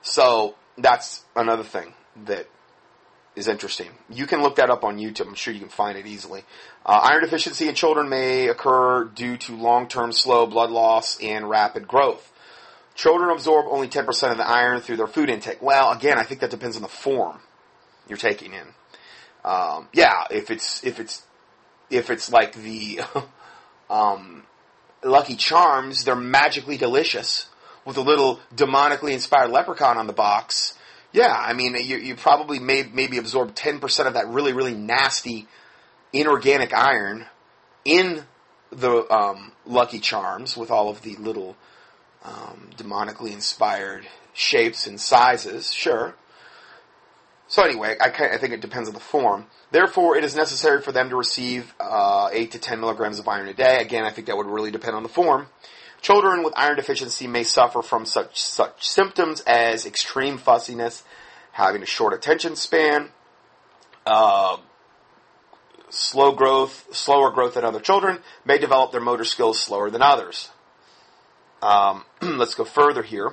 So 0.00 0.54
that's 0.78 1.24
another 1.34 1.64
thing 1.64 1.92
that 2.24 2.46
is 3.34 3.48
interesting. 3.48 3.90
You 4.08 4.26
can 4.26 4.42
look 4.42 4.56
that 4.56 4.70
up 4.70 4.84
on 4.84 4.98
YouTube. 4.98 5.26
I'm 5.26 5.34
sure 5.34 5.52
you 5.52 5.60
can 5.60 5.68
find 5.68 5.98
it 5.98 6.06
easily. 6.06 6.44
Uh, 6.86 7.00
iron 7.02 7.22
deficiency 7.22 7.68
in 7.68 7.74
children 7.74 8.08
may 8.08 8.48
occur 8.48 9.04
due 9.04 9.36
to 9.38 9.56
long-term 9.56 10.12
slow 10.12 10.46
blood 10.46 10.70
loss 10.70 11.18
and 11.20 11.48
rapid 11.50 11.86
growth. 11.86 12.32
Children 12.94 13.30
absorb 13.30 13.66
only 13.68 13.88
10% 13.88 14.30
of 14.32 14.38
the 14.38 14.48
iron 14.48 14.80
through 14.80 14.96
their 14.96 15.06
food 15.06 15.30
intake. 15.30 15.62
Well, 15.62 15.92
again, 15.92 16.18
I 16.18 16.22
think 16.22 16.40
that 16.40 16.50
depends 16.50 16.76
on 16.76 16.82
the 16.82 16.88
form 16.88 17.40
you're 18.08 18.18
taking 18.18 18.52
in. 18.52 18.74
Um, 19.44 19.88
yeah, 19.92 20.24
if 20.30 20.50
it's 20.50 20.84
if 20.84 21.00
it's 21.00 21.22
if 21.90 22.10
it's 22.10 22.30
like 22.30 22.54
the 22.54 23.00
um, 23.90 24.44
Lucky 25.02 25.36
Charms, 25.36 26.04
they're 26.04 26.16
magically 26.16 26.76
delicious 26.76 27.48
with 27.84 27.96
a 27.96 28.02
little 28.02 28.40
demonically 28.54 29.12
inspired 29.12 29.50
leprechaun 29.50 29.96
on 29.96 30.06
the 30.06 30.12
box. 30.12 30.74
Yeah, 31.12 31.34
I 31.34 31.54
mean, 31.54 31.74
you, 31.74 31.96
you 31.96 32.16
probably 32.16 32.58
may 32.58 32.82
maybe 32.92 33.16
absorb 33.16 33.54
ten 33.54 33.80
percent 33.80 34.08
of 34.08 34.14
that 34.14 34.28
really 34.28 34.52
really 34.52 34.74
nasty 34.74 35.46
inorganic 36.12 36.74
iron 36.74 37.26
in 37.84 38.24
the 38.70 39.10
um, 39.12 39.52
Lucky 39.64 39.98
Charms 39.98 40.56
with 40.56 40.70
all 40.70 40.90
of 40.90 41.02
the 41.02 41.16
little 41.16 41.56
um, 42.24 42.70
demonically 42.76 43.32
inspired 43.32 44.06
shapes 44.34 44.86
and 44.86 45.00
sizes. 45.00 45.72
Sure, 45.72 46.14
so 47.48 47.62
anyway, 47.62 47.96
I, 47.98 48.08
I, 48.08 48.36
think 48.36 48.52
it 48.52 48.60
depends 48.60 48.88
on 48.88 48.94
the 48.94 49.00
form. 49.00 49.46
Therefore, 49.70 50.16
it 50.16 50.22
is 50.22 50.36
necessary 50.36 50.82
for 50.82 50.92
them 50.92 51.08
to 51.08 51.16
receive 51.16 51.74
uh, 51.80 52.28
8 52.30 52.50
to 52.52 52.58
10 52.58 52.78
milligrams 52.78 53.18
of 53.18 53.26
iron 53.26 53.48
a 53.48 53.54
day. 53.54 53.78
Again, 53.80 54.04
I 54.04 54.10
think 54.10 54.26
that 54.26 54.36
would 54.36 54.46
really 54.46 54.70
depend 54.70 54.94
on 54.94 55.02
the 55.02 55.08
form. 55.08 55.46
Children 56.02 56.42
with 56.42 56.52
iron 56.56 56.76
deficiency 56.76 57.26
may 57.26 57.42
suffer 57.42 57.80
from 57.80 58.04
such 58.04 58.40
such 58.40 58.86
symptoms 58.86 59.40
as 59.46 59.86
extreme 59.86 60.36
fussiness, 60.36 61.02
having 61.52 61.82
a 61.82 61.86
short 61.86 62.12
attention 62.12 62.54
span, 62.54 63.08
uh, 64.06 64.58
slow 65.88 66.32
growth, 66.32 66.86
slower 66.94 67.30
growth 67.30 67.54
than 67.54 67.64
other 67.64 67.80
children, 67.80 68.18
may 68.44 68.58
develop 68.58 68.92
their 68.92 69.00
motor 69.00 69.24
skills 69.24 69.58
slower 69.58 69.90
than 69.90 70.02
others. 70.02 70.50
Um, 71.62 72.04
let's 72.22 72.54
go 72.54 72.64
further 72.64 73.02
here. 73.02 73.32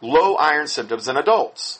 Low 0.00 0.36
iron 0.36 0.66
symptoms 0.66 1.06
in 1.06 1.18
adults. 1.18 1.79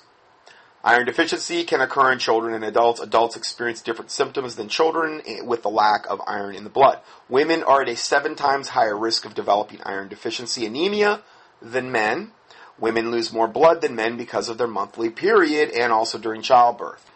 Iron 0.83 1.05
deficiency 1.05 1.65
can 1.65 1.83
occur 1.83 2.11
in 2.11 2.19
children 2.19 2.55
and 2.55 2.65
adults. 2.65 3.01
Adults 3.01 3.37
experience 3.37 3.83
different 3.83 4.11
symptoms 4.11 4.57
than 4.57 4.69
children 4.69 5.21
eh, 5.27 5.43
with 5.43 5.63
the 5.63 5.69
lack 5.69 6.07
of 6.09 6.23
iron 6.27 6.55
in 6.55 6.65
the 6.65 6.71
blood. 6.71 7.01
Women 7.29 7.63
are 7.63 7.83
at 7.83 7.89
a 7.89 7.97
seven 7.97 8.35
times 8.35 8.71
higher 8.71 8.97
risk 8.97 9.27
of 9.27 9.35
developing 9.35 9.81
iron 9.83 10.09
deficiency 10.09 10.65
anemia 10.65 11.21
than 11.61 11.93
men. 11.93 12.33
Women 12.79 13.11
lose 13.11 13.31
more 13.31 13.47
blood 13.47 13.83
than 13.83 13.95
men 13.95 14.17
because 14.17 14.49
of 14.49 14.57
their 14.57 14.67
monthly 14.67 15.11
period 15.11 15.71
and 15.71 15.93
also 15.93 16.17
during 16.17 16.41
childbirth. 16.41 17.11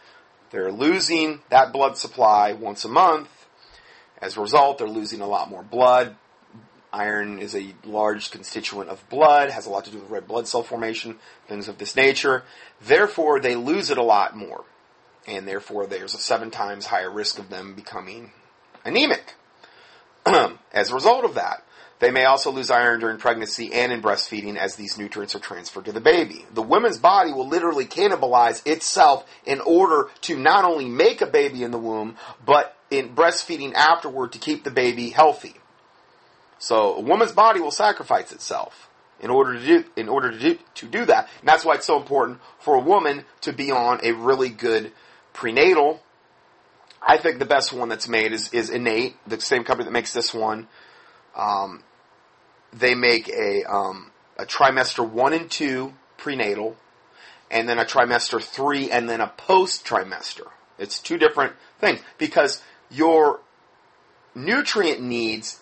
They're 0.51 0.71
losing 0.71 1.41
that 1.49 1.73
blood 1.73 1.97
supply 1.97 2.53
once 2.53 2.85
a 2.85 2.89
month. 2.89 3.31
As 4.21 4.37
a 4.37 4.43
result, 4.43 4.77
they're 4.77 4.87
losing 4.87 5.23
a 5.23 5.27
lot 5.27 5.49
more 5.49 5.63
blood. 5.63 6.17
Iron 6.95 7.41
is 7.41 7.57
a 7.57 7.75
large 7.85 8.31
constituent 8.31 8.89
of 8.89 9.07
blood, 9.09 9.51
has 9.51 9.67
a 9.67 9.71
lot 9.71 9.85
to 9.87 9.91
do 9.91 9.99
with 9.99 10.11
red 10.11 10.29
blood 10.29 10.47
cell 10.47 10.63
formation, 10.63 11.17
things 11.49 11.67
of 11.67 11.79
this 11.79 11.97
nature. 11.97 12.45
Therefore, 12.81 13.41
they 13.41 13.57
lose 13.57 13.91
it 13.91 13.99
a 13.99 14.03
lot 14.03 14.37
more. 14.37 14.65
And 15.27 15.49
therefore, 15.49 15.87
there's 15.87 16.15
a 16.15 16.19
seven 16.19 16.53
times 16.53 16.87
higher 16.87 17.11
risk 17.11 17.41
of 17.41 17.51
them 17.51 17.75
becoming 17.75 18.31
anemic. 18.85 19.35
as 20.73 20.91
a 20.91 20.95
result 20.95 21.25
of 21.25 21.35
that, 21.35 21.65
they 21.99 22.13
may 22.13 22.27
also 22.27 22.53
lose 22.53 22.71
iron 22.71 23.01
during 23.01 23.19
pregnancy 23.19 23.73
and 23.73 23.93
in 23.93 24.01
breastfeeding 24.01 24.57
as 24.57 24.77
these 24.77 24.97
nutrients 24.97 25.35
are 25.35 25.41
transferred 25.41 25.87
to 25.87 25.93
the 25.93 26.01
baby. 26.01 26.47
The 26.55 26.63
woman's 26.63 26.99
body 26.99 27.33
will 27.33 27.49
literally 27.49 27.87
cannibalize 27.87 28.65
itself 28.67 29.27
in 29.45 29.61
order 29.61 30.11
to 30.23 30.39
not 30.39 30.65
only 30.65 30.89
make 30.89 31.23
a 31.23 31.27
baby 31.27 31.65
in 31.65 31.73
the 31.73 31.79
womb, 31.79 32.17
but 32.45 32.77
in 32.89 33.17
breastfeeding 33.17 33.75
afterward 33.75 34.33
to 34.33 34.39
keep 34.39 34.63
the 34.63 34.71
baby 34.71 35.11
healthy. 35.11 35.57
So 36.59 36.95
a 36.95 37.01
woman's 37.01 37.33
body 37.33 37.61
will 37.61 37.71
sacrifice 37.71 38.33
itself 38.33 38.89
in 39.21 39.31
order 39.31 39.55
to 39.55 39.65
do 39.65 39.85
in 39.97 40.09
order 40.09 40.31
to 40.31 40.39
do 40.39 40.59
to 40.75 40.87
do 40.87 41.05
that. 41.07 41.29
And 41.41 41.49
that's 41.49 41.65
why 41.65 41.75
it's 41.75 41.87
so 41.87 41.97
important 41.97 42.41
for 42.59 42.75
a 42.75 42.81
woman 42.81 43.25
to 43.43 43.53
be 43.53 43.71
on 43.71 44.01
a 44.03 44.13
really 44.13 44.49
good 44.49 44.93
prenatal. 45.33 46.03
I 47.07 47.19
think 47.19 47.39
the 47.39 47.45
best 47.45 47.73
one 47.73 47.89
that's 47.89 48.09
made 48.09 48.33
is 48.33 48.53
is 48.53 48.71
Innate, 48.71 49.17
the 49.27 49.41
same 49.41 49.65
company 49.65 49.85
that 49.85 49.93
makes 49.93 50.13
this 50.13 50.33
one. 50.35 50.69
Um, 51.37 51.83
they 52.73 52.95
make 52.95 53.29
a 53.29 53.65
um, 53.65 54.11
a 54.39 54.45
trimester 54.45 55.09
one 55.09 55.33
and 55.33 55.51
two 55.51 55.95
prenatal, 56.17 56.77
and 57.51 57.69
then 57.69 57.79
a 57.79 57.85
trimester 57.85 58.43
three, 58.43 58.91
and 58.91 59.09
then 59.09 59.21
a 59.21 59.29
post 59.29 59.85
trimester. 59.85 60.49
It's 60.79 60.99
two 60.99 61.19
different 61.19 61.53
things 61.79 62.01
because 62.19 62.63
your 62.91 63.41
nutrient 64.35 65.01
needs 65.01 65.61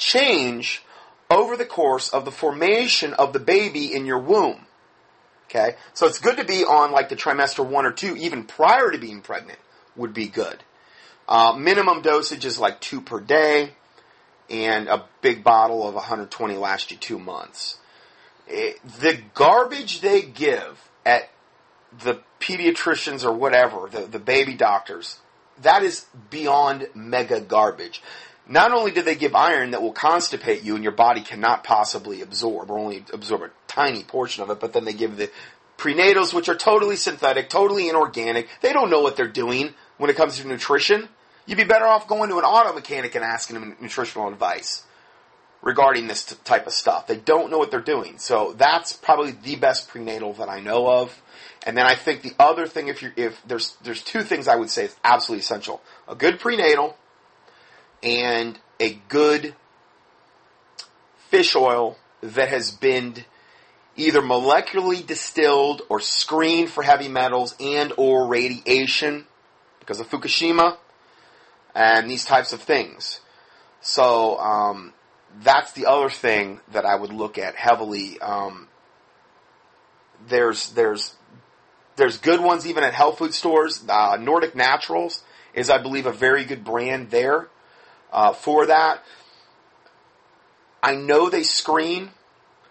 change 0.00 0.82
over 1.30 1.56
the 1.56 1.64
course 1.64 2.08
of 2.08 2.24
the 2.24 2.32
formation 2.32 3.14
of 3.14 3.32
the 3.32 3.38
baby 3.38 3.94
in 3.94 4.04
your 4.04 4.18
womb. 4.18 4.66
Okay? 5.46 5.76
So 5.94 6.06
it's 6.06 6.18
good 6.18 6.38
to 6.38 6.44
be 6.44 6.64
on 6.64 6.90
like 6.90 7.08
the 7.08 7.16
trimester 7.16 7.64
one 7.64 7.86
or 7.86 7.92
two, 7.92 8.16
even 8.16 8.44
prior 8.44 8.90
to 8.90 8.98
being 8.98 9.20
pregnant, 9.20 9.58
would 9.94 10.12
be 10.12 10.26
good. 10.26 10.64
Uh, 11.28 11.54
minimum 11.56 12.02
dosage 12.02 12.44
is 12.44 12.58
like 12.58 12.80
two 12.80 13.00
per 13.00 13.20
day, 13.20 13.72
and 14.48 14.88
a 14.88 15.04
big 15.22 15.44
bottle 15.44 15.86
of 15.86 15.94
120 15.94 16.56
lasts 16.56 16.90
you 16.90 16.96
two 16.96 17.18
months. 17.18 17.78
It, 18.48 18.80
the 19.00 19.20
garbage 19.34 20.00
they 20.00 20.22
give 20.22 20.90
at 21.06 21.30
the 21.96 22.20
pediatricians 22.40 23.24
or 23.24 23.32
whatever, 23.32 23.88
the, 23.88 24.00
the 24.06 24.18
baby 24.18 24.54
doctors, 24.54 25.18
that 25.62 25.82
is 25.84 26.06
beyond 26.30 26.88
mega 26.94 27.40
garbage. 27.40 28.02
Not 28.50 28.72
only 28.72 28.90
do 28.90 29.00
they 29.02 29.14
give 29.14 29.36
iron 29.36 29.70
that 29.70 29.80
will 29.80 29.94
constipate 29.94 30.64
you 30.64 30.74
and 30.74 30.82
your 30.82 30.92
body 30.92 31.20
cannot 31.20 31.62
possibly 31.62 32.20
absorb, 32.20 32.68
or 32.68 32.80
only 32.80 33.04
absorb 33.12 33.42
a 33.42 33.50
tiny 33.68 34.02
portion 34.02 34.42
of 34.42 34.50
it, 34.50 34.58
but 34.58 34.72
then 34.72 34.84
they 34.84 34.92
give 34.92 35.16
the 35.16 35.30
prenatals, 35.78 36.34
which 36.34 36.48
are 36.48 36.56
totally 36.56 36.96
synthetic, 36.96 37.48
totally 37.48 37.88
inorganic. 37.88 38.48
They 38.60 38.72
don't 38.72 38.90
know 38.90 39.02
what 39.02 39.16
they're 39.16 39.28
doing 39.28 39.74
when 39.98 40.10
it 40.10 40.16
comes 40.16 40.38
to 40.38 40.48
nutrition. 40.48 41.08
You'd 41.46 41.58
be 41.58 41.64
better 41.64 41.86
off 41.86 42.08
going 42.08 42.28
to 42.30 42.38
an 42.38 42.44
auto 42.44 42.74
mechanic 42.74 43.14
and 43.14 43.24
asking 43.24 43.54
them 43.54 43.76
nutritional 43.80 44.28
advice 44.28 44.82
regarding 45.62 46.08
this 46.08 46.24
t- 46.24 46.36
type 46.42 46.66
of 46.66 46.72
stuff. 46.72 47.06
They 47.06 47.18
don't 47.18 47.52
know 47.52 47.58
what 47.58 47.70
they're 47.70 47.80
doing. 47.80 48.18
So 48.18 48.52
that's 48.58 48.92
probably 48.92 49.30
the 49.30 49.54
best 49.54 49.88
prenatal 49.88 50.32
that 50.34 50.48
I 50.48 50.58
know 50.58 50.88
of. 50.88 51.22
And 51.64 51.76
then 51.76 51.86
I 51.86 51.94
think 51.94 52.22
the 52.22 52.34
other 52.40 52.66
thing, 52.66 52.88
if 52.88 53.00
you 53.00 53.12
if 53.14 53.40
there's 53.46 53.76
there's 53.84 54.02
two 54.02 54.22
things 54.22 54.48
I 54.48 54.56
would 54.56 54.70
say 54.70 54.86
is 54.86 54.96
absolutely 55.04 55.42
essential: 55.42 55.80
a 56.08 56.16
good 56.16 56.40
prenatal 56.40 56.96
and 58.02 58.58
a 58.78 58.94
good 59.08 59.54
fish 61.28 61.54
oil 61.54 61.96
that 62.22 62.48
has 62.48 62.70
been 62.70 63.24
either 63.96 64.20
molecularly 64.20 65.06
distilled 65.06 65.82
or 65.88 66.00
screened 66.00 66.70
for 66.70 66.82
heavy 66.82 67.08
metals 67.08 67.54
and 67.60 67.92
or 67.96 68.26
radiation 68.26 69.26
because 69.78 70.00
of 70.00 70.08
Fukushima 70.08 70.76
and 71.74 72.10
these 72.10 72.24
types 72.24 72.52
of 72.52 72.62
things. 72.62 73.20
So 73.80 74.38
um, 74.38 74.92
that's 75.42 75.72
the 75.72 75.86
other 75.86 76.10
thing 76.10 76.60
that 76.72 76.84
I 76.84 76.94
would 76.94 77.12
look 77.12 77.38
at 77.38 77.54
heavily. 77.56 78.18
Um, 78.20 78.68
there's 80.28 80.70
there's 80.72 81.14
there's 81.96 82.18
good 82.18 82.40
ones 82.40 82.66
even 82.66 82.84
at 82.84 82.94
health 82.94 83.18
food 83.18 83.34
stores. 83.34 83.84
Uh, 83.88 84.16
Nordic 84.20 84.54
Naturals 84.54 85.22
is, 85.54 85.70
I 85.70 85.78
believe, 85.78 86.06
a 86.06 86.12
very 86.12 86.44
good 86.44 86.64
brand 86.64 87.10
there 87.10 87.48
uh, 88.12 88.32
for 88.32 88.66
that. 88.66 89.02
I 90.82 90.94
know 90.94 91.28
they 91.28 91.42
screen. 91.42 92.10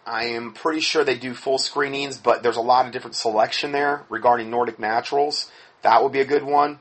I 0.05 0.25
am 0.25 0.53
pretty 0.53 0.79
sure 0.79 1.03
they 1.03 1.17
do 1.17 1.33
full 1.33 1.59
screenings, 1.59 2.17
but 2.17 2.41
there's 2.41 2.57
a 2.57 2.61
lot 2.61 2.87
of 2.87 2.91
different 2.91 3.15
selection 3.15 3.71
there 3.71 4.03
regarding 4.09 4.49
Nordic 4.49 4.79
Naturals. 4.79 5.51
That 5.83 6.01
would 6.01 6.11
be 6.11 6.19
a 6.19 6.25
good 6.25 6.43
one. 6.43 6.79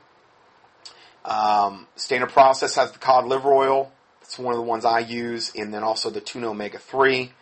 Um, 1.23 1.87
Standard 1.95 2.31
Process 2.31 2.75
has 2.75 2.91
the 2.91 2.97
cod 2.97 3.25
liver 3.25 3.53
oil. 3.53 3.91
It's 4.21 4.39
one 4.39 4.53
of 4.53 4.59
the 4.59 4.65
ones 4.65 4.85
I 4.85 4.99
use, 4.99 5.51
and 5.55 5.73
then 5.73 5.83
also 5.83 6.09
the 6.09 6.21
tuna 6.21 6.49
omega 6.49 6.79
three. 6.79 7.33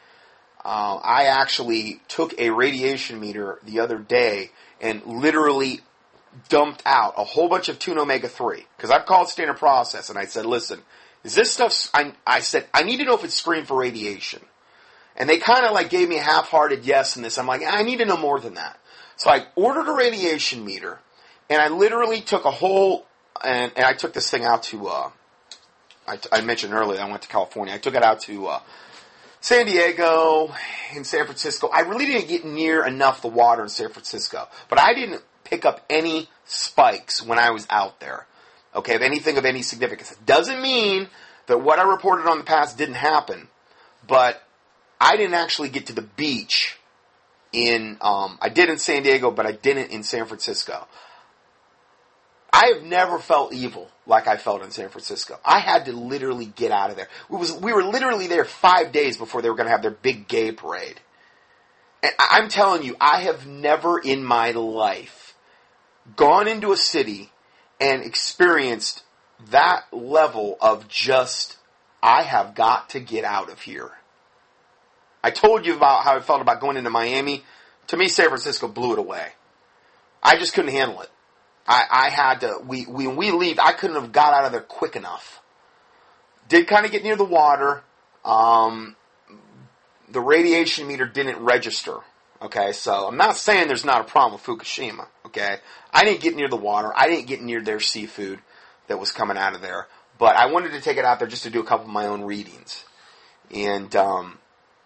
Uh, 0.64 1.00
I 1.02 1.26
actually 1.26 2.02
took 2.10 2.38
a 2.40 2.50
radiation 2.50 3.20
meter 3.20 3.60
the 3.64 3.80
other 3.80 3.98
day 3.98 4.52
and 4.82 5.06
literally 5.06 5.82
dumped 6.50 6.84
out 6.86 7.14
a 7.18 7.24
whole 7.24 7.48
bunch 7.48 7.70
of 7.70 7.80
tuna 7.80 8.02
omega 8.02 8.28
three 8.28 8.66
because 8.76 8.92
I've 8.92 9.06
called 9.06 9.30
Standard 9.30 9.58
Process 9.58 10.10
and 10.10 10.20
I 10.20 10.26
said, 10.26 10.46
"Listen, 10.46 10.82
is 11.28 11.36
this 11.36 11.52
stuff?" 11.52 11.90
I, 11.94 12.14
I 12.26 12.40
said, 12.40 12.68
"I 12.74 12.84
need 12.84 12.98
to 12.98 13.04
know 13.04 13.16
if 13.16 13.24
it's 13.24 13.36
screened 13.36 13.68
for 13.68 13.78
radiation." 13.78 14.42
And 15.16 15.28
they 15.28 15.38
kind 15.40 15.66
of 15.66 15.74
like 15.74 15.90
gave 15.90 16.10
me 16.10 16.18
a 16.18 16.22
half-hearted 16.22 16.86
yes 16.86 17.16
in 17.16 17.24
this. 17.24 17.40
I'm 17.40 17.48
like, 17.48 17.64
I 17.68 17.82
need 17.82 17.98
to 17.98 18.06
know 18.06 18.18
more 18.18 18.40
than 18.40 18.54
that. 18.54 18.80
So 19.16 19.32
I 19.32 19.48
ordered 19.56 19.90
a 19.90 19.94
radiation 19.94 20.64
meter, 20.64 21.00
and 21.50 21.60
I 21.60 21.70
literally 21.70 22.22
took 22.22 22.46
a 22.46 22.52
whole 22.52 23.08
and, 23.44 23.72
and 23.76 23.86
I 23.86 23.94
took 23.94 24.14
this 24.14 24.30
thing 24.30 24.46
out 24.46 24.64
to. 24.64 24.88
Uh, 24.88 25.10
I, 26.08 26.20
I 26.32 26.42
mentioned 26.42 26.74
earlier 26.74 27.02
I 27.02 27.10
went 27.10 27.22
to 27.24 27.28
California. 27.28 27.74
I 27.74 27.78
took 27.78 27.96
it 27.96 28.04
out 28.04 28.22
to 28.22 28.48
uh, 28.48 28.60
San 29.42 29.66
Diego 29.66 30.54
and 30.96 31.06
San 31.06 31.26
Francisco. 31.26 31.68
I 31.68 31.82
really 31.82 32.06
didn't 32.06 32.28
get 32.28 32.46
near 32.46 32.86
enough 32.86 33.22
the 33.22 33.28
water 33.28 33.64
in 33.64 33.70
San 33.70 33.90
Francisco, 33.90 34.48
but 34.70 34.80
I 34.80 34.94
didn't 34.94 35.22
pick 35.44 35.66
up 35.66 35.86
any 35.90 36.30
spikes 36.46 37.22
when 37.22 37.40
I 37.40 37.52
was 37.52 37.68
out 37.70 38.00
there. 38.00 38.26
Okay, 38.78 38.96
of 38.96 39.02
anything 39.02 39.38
of 39.38 39.46
any 39.46 39.64
significance. 39.64 40.12
It 40.12 40.26
doesn't 40.26 40.62
mean 40.62 41.10
that 41.48 41.62
what 41.62 41.80
I 41.80 41.84
reported 41.84 42.28
on 42.28 42.38
the 42.38 42.44
past 42.44 42.78
didn't 42.78 42.96
happen, 42.96 43.48
but 44.06 44.44
I 45.02 45.18
didn't 45.18 45.34
actually 45.34 45.70
get 45.70 45.88
to 45.88 45.94
the 45.94 46.04
beach 46.04 46.78
in. 47.52 47.98
Um, 48.02 48.38
I 48.40 48.50
did 48.50 48.70
in 48.70 48.78
San 48.78 49.02
Diego, 49.02 49.32
but 49.32 49.48
I 49.48 49.52
didn't 49.52 49.90
in 49.90 50.04
San 50.04 50.26
Francisco. 50.26 50.88
I 52.54 52.74
have 52.74 52.84
never 52.84 53.20
felt 53.20 53.52
evil 53.52 53.90
like 54.06 54.28
I 54.28 54.38
felt 54.38 54.62
in 54.64 54.72
San 54.72 54.90
Francisco. 54.90 55.40
I 55.44 55.60
had 55.60 55.86
to 55.86 55.94
literally 55.94 56.46
get 56.46 56.72
out 56.72 56.92
of 56.92 56.96
there. 56.96 57.08
We 57.30 57.38
was 57.38 57.54
we 57.54 57.74
were 57.74 57.84
literally 57.84 58.28
there 58.28 58.46
five 58.46 58.92
days 58.92 59.18
before 59.18 59.42
they 59.42 59.50
were 59.50 59.56
going 59.56 59.68
to 59.68 59.72
have 59.72 59.82
their 59.82 59.92
big 59.92 60.28
gay 60.28 60.52
parade. 60.52 61.00
And 62.04 62.12
I'm 62.20 62.48
telling 62.48 62.84
you, 62.84 62.96
I 63.02 63.22
have 63.22 63.48
never 63.48 63.98
in 63.98 64.24
my 64.24 64.52
life 64.52 65.36
gone 66.16 66.48
into 66.48 66.72
a 66.72 66.78
city 66.78 67.32
and 67.80 68.04
experienced 68.04 69.04
that 69.50 69.86
level 69.92 70.58
of 70.62 70.88
just 70.88 71.58
I 72.02 72.24
have 72.24 72.56
got 72.56 72.90
to 72.90 73.00
get 73.00 73.24
out 73.24 73.52
of 73.52 73.62
here. 73.62 73.92
I 75.24 75.32
told 75.32 75.66
you 75.66 75.76
about 75.76 76.04
how 76.04 76.16
I 76.16 76.22
felt 76.22 76.42
about 76.42 76.62
going 76.62 76.78
into 76.78 76.90
Miami. 76.90 77.44
To 77.88 77.98
me, 77.98 78.08
San 78.08 78.28
Francisco 78.28 78.68
blew 78.68 78.94
it 78.94 79.00
away. 79.00 79.28
I 80.22 80.38
just 80.38 80.54
couldn't 80.54 80.72
handle 80.72 81.02
it. 81.02 81.10
I, 81.68 81.84
I 81.90 82.10
had 82.10 82.42
to, 82.42 82.60
we, 82.66 82.84
when 82.84 83.16
we 83.16 83.32
leave, 83.32 83.60
I 83.60 83.74
couldn't 83.74 84.02
have 84.02 84.12
got 84.12 84.34
out 84.34 84.46
of 84.46 84.52
there 84.52 84.62
quick 84.62 84.96
enough. 84.96 85.42
Did 86.48 86.68
kind 86.68 86.86
of 86.86 86.92
get 86.92 87.04
near 87.04 87.18
the 87.18 87.26
water. 87.26 87.84
Um, 88.24 88.96
the 90.10 90.22
radiation 90.22 90.88
meter 90.88 91.06
didn't 91.06 91.40
register. 91.40 91.98
Okay, 92.42 92.72
so 92.72 93.08
I'm 93.08 93.18
not 93.18 93.36
saying 93.36 93.68
there's 93.68 93.86
not 93.86 94.02
a 94.02 94.04
problem 94.04 94.34
with 94.34 94.44
Fukushima. 94.44 95.08
Okay, 95.26 95.58
I 95.92 96.04
didn't 96.04 96.22
get 96.22 96.36
near 96.36 96.48
the 96.48 96.56
water. 96.56 96.92
I 96.96 97.08
didn't 97.08 97.28
get 97.28 97.42
near 97.42 97.62
their 97.62 97.80
seafood 97.80 98.40
that 98.88 99.00
was 99.00 99.12
coming 99.12 99.38
out 99.38 99.56
of 99.56 99.62
there. 99.62 99.88
But 100.20 100.36
I 100.36 100.48
wanted 100.48 100.72
to 100.72 100.82
take 100.82 100.98
it 100.98 101.06
out 101.06 101.20
there 101.20 101.28
just 101.28 101.44
to 101.44 101.50
do 101.50 101.60
a 101.60 101.66
couple 101.66 101.86
of 101.86 101.92
my 101.92 102.08
own 102.08 102.24
readings. 102.24 102.84
And 103.54 103.96
um, 103.96 104.40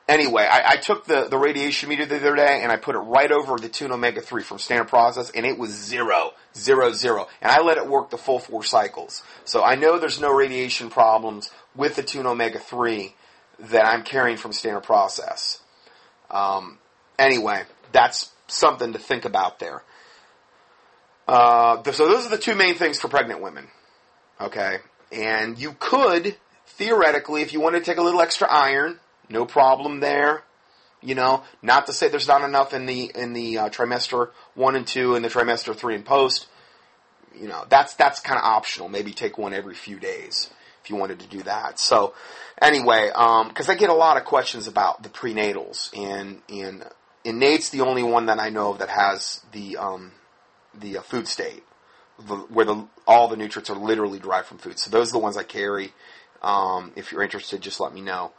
anyway, 0.08 0.48
I, 0.50 0.74
I, 0.74 0.76
took 0.78 1.06
the, 1.06 1.28
the 1.30 1.38
radiation 1.38 1.90
meter 1.90 2.06
the 2.06 2.18
other 2.18 2.36
day 2.36 2.62
and 2.62 2.72
I 2.72 2.78
put 2.78 2.96
it 2.96 3.00
right 3.00 3.32
over 3.32 3.58
the 3.58 3.70
tuna 3.70 3.96
omega 3.96 4.22
3 4.22 4.44
from 4.44 4.60
standard 4.60 4.90
process 4.90 5.32
and 5.32 5.46
it 5.46 5.58
was 5.58 5.72
zero, 5.72 6.34
zero, 6.56 6.92
zero. 6.92 7.28
And 7.42 7.52
I 7.52 7.62
let 7.62 7.78
it 7.78 7.88
work 7.88 8.10
the 8.10 8.18
full 8.18 8.40
four 8.40 8.64
cycles. 8.64 9.24
So 9.46 9.64
I 9.64 9.76
know 9.76 9.98
there's 9.98 10.20
no 10.20 10.34
radiation 10.34 10.90
problems 10.90 11.50
with 11.76 11.96
the 11.96 12.04
tuna 12.04 12.32
omega 12.32 12.60
3 12.60 13.16
that 13.60 13.86
I'm 13.86 14.04
carrying 14.04 14.38
from 14.38 14.54
standard 14.54 14.84
process. 14.84 15.62
Um, 16.30 16.78
anyway, 17.18 17.64
that's 17.92 18.32
something 18.48 18.94
to 18.94 19.00
think 19.00 19.26
about 19.26 19.60
there. 19.60 19.84
Uh, 21.28 21.82
so 21.92 22.08
those 22.08 22.26
are 22.26 22.30
the 22.30 22.38
two 22.38 22.56
main 22.56 22.76
things 22.76 23.00
for 23.00 23.08
pregnant 23.08 23.42
women. 23.42 23.68
Okay. 24.40 24.78
And 25.12 25.58
you 25.58 25.76
could, 25.80 26.36
theoretically, 26.68 27.42
if 27.42 27.54
you 27.54 27.62
want 27.62 27.76
to 27.76 27.82
take 27.82 27.98
a 27.98 28.02
little 28.02 28.22
extra 28.22 28.48
iron, 28.50 29.00
no 29.30 29.46
problem 29.46 30.00
there. 30.00 30.44
You 31.04 31.16
know, 31.16 31.44
not 31.62 31.88
to 31.88 31.94
say 31.94 32.10
there's 32.10 32.28
not 32.28 32.44
enough 32.44 32.74
in 32.74 32.86
the 32.86 33.12
in 33.16 33.34
the 33.34 33.58
uh, 33.58 33.70
trimester 33.70 34.30
one 34.54 34.76
and 34.76 34.86
two 34.86 35.16
and 35.16 35.26
the 35.26 35.30
trimester 35.30 35.76
three 35.76 35.96
and 35.96 36.06
post. 36.06 36.48
You 37.36 37.48
know, 37.48 37.66
that's 37.70 37.96
that's 37.96 38.20
kind 38.20 38.38
of 38.38 38.46
optional. 38.46 38.88
Maybe 38.88 39.12
take 39.12 39.36
one 39.38 39.54
every 39.54 39.74
few 39.74 40.00
days 40.00 40.52
if 40.84 40.92
you 40.92 40.96
wanted 40.96 41.20
to 41.22 41.28
do 41.28 41.42
that. 41.44 41.80
So, 41.80 42.14
anyway, 42.62 43.08
because 43.08 43.70
um, 43.70 43.76
I 43.76 43.76
get 43.76 43.90
a 43.90 43.96
lot 43.96 44.18
of 44.18 44.26
questions 44.26 44.68
about 44.68 45.02
the 45.02 45.10
prenatals, 45.10 45.90
and 45.98 46.42
and 46.50 46.86
Innate's 47.24 47.70
the 47.70 47.82
only 47.82 48.04
one 48.04 48.28
that 48.28 48.40
I 48.40 48.50
know 48.50 48.72
of 48.72 48.80
that 48.80 48.90
has 48.90 49.42
the 49.52 49.78
um, 49.78 50.12
the 50.74 50.98
uh, 50.98 51.02
food 51.02 51.28
state, 51.28 51.64
the, 52.20 52.36
where 52.36 52.66
the 52.66 52.88
all 53.08 53.28
the 53.28 53.38
nutrients 53.38 53.70
are 53.70 53.76
literally 53.76 54.20
derived 54.20 54.48
from 54.48 54.58
food. 54.58 54.80
So 54.80 54.90
those 54.90 55.10
are 55.10 55.14
the 55.14 55.20
ones 55.20 55.38
I 55.38 55.44
carry. 55.44 55.94
Um, 56.42 56.92
if 56.96 57.12
you're 57.12 57.22
interested, 57.22 57.62
just 57.62 57.80
let 57.80 57.94
me 57.94 58.02
know 58.02 58.32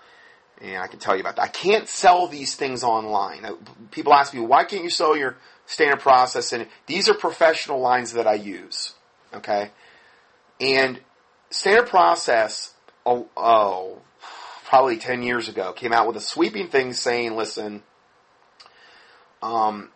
and 0.63 0.79
I 0.79 0.87
can 0.87 1.01
tell 1.01 1.15
you 1.15 1.21
about 1.21 1.37
that. 1.37 1.43
I 1.43 1.49
can't 1.49 1.89
sell 1.89 2.29
these 2.29 2.55
things 2.55 2.85
online. 2.85 3.45
Uh, 3.45 3.55
people 3.91 4.15
ask 4.15 4.33
me, 4.33 4.41
why 4.41 4.65
can't 4.65 4.85
you 4.85 4.91
sell 4.91 5.17
your 5.17 5.37
standard 5.67 6.01
process? 6.01 6.53
And 6.53 6.69
these 6.87 7.09
are 7.09 7.15
professional 7.15 7.81
lines 7.81 8.13
that 8.13 8.27
I 8.27 8.35
use. 8.35 8.95
Okay? 9.35 9.73
And 10.61 11.01
standard 11.51 11.89
process, 11.89 12.75
oh, 13.05 13.29
oh, 13.37 13.99
probably 14.65 14.99
10 14.99 15.25
years 15.25 15.49
ago, 15.49 15.73
came 15.73 15.93
out 15.93 16.07
with 16.07 16.17
a 16.17 16.21
sweeping 16.21 16.69
thing 16.69 16.93
saying, 16.93 17.35
listen, 17.35 17.83
um, 19.43 19.91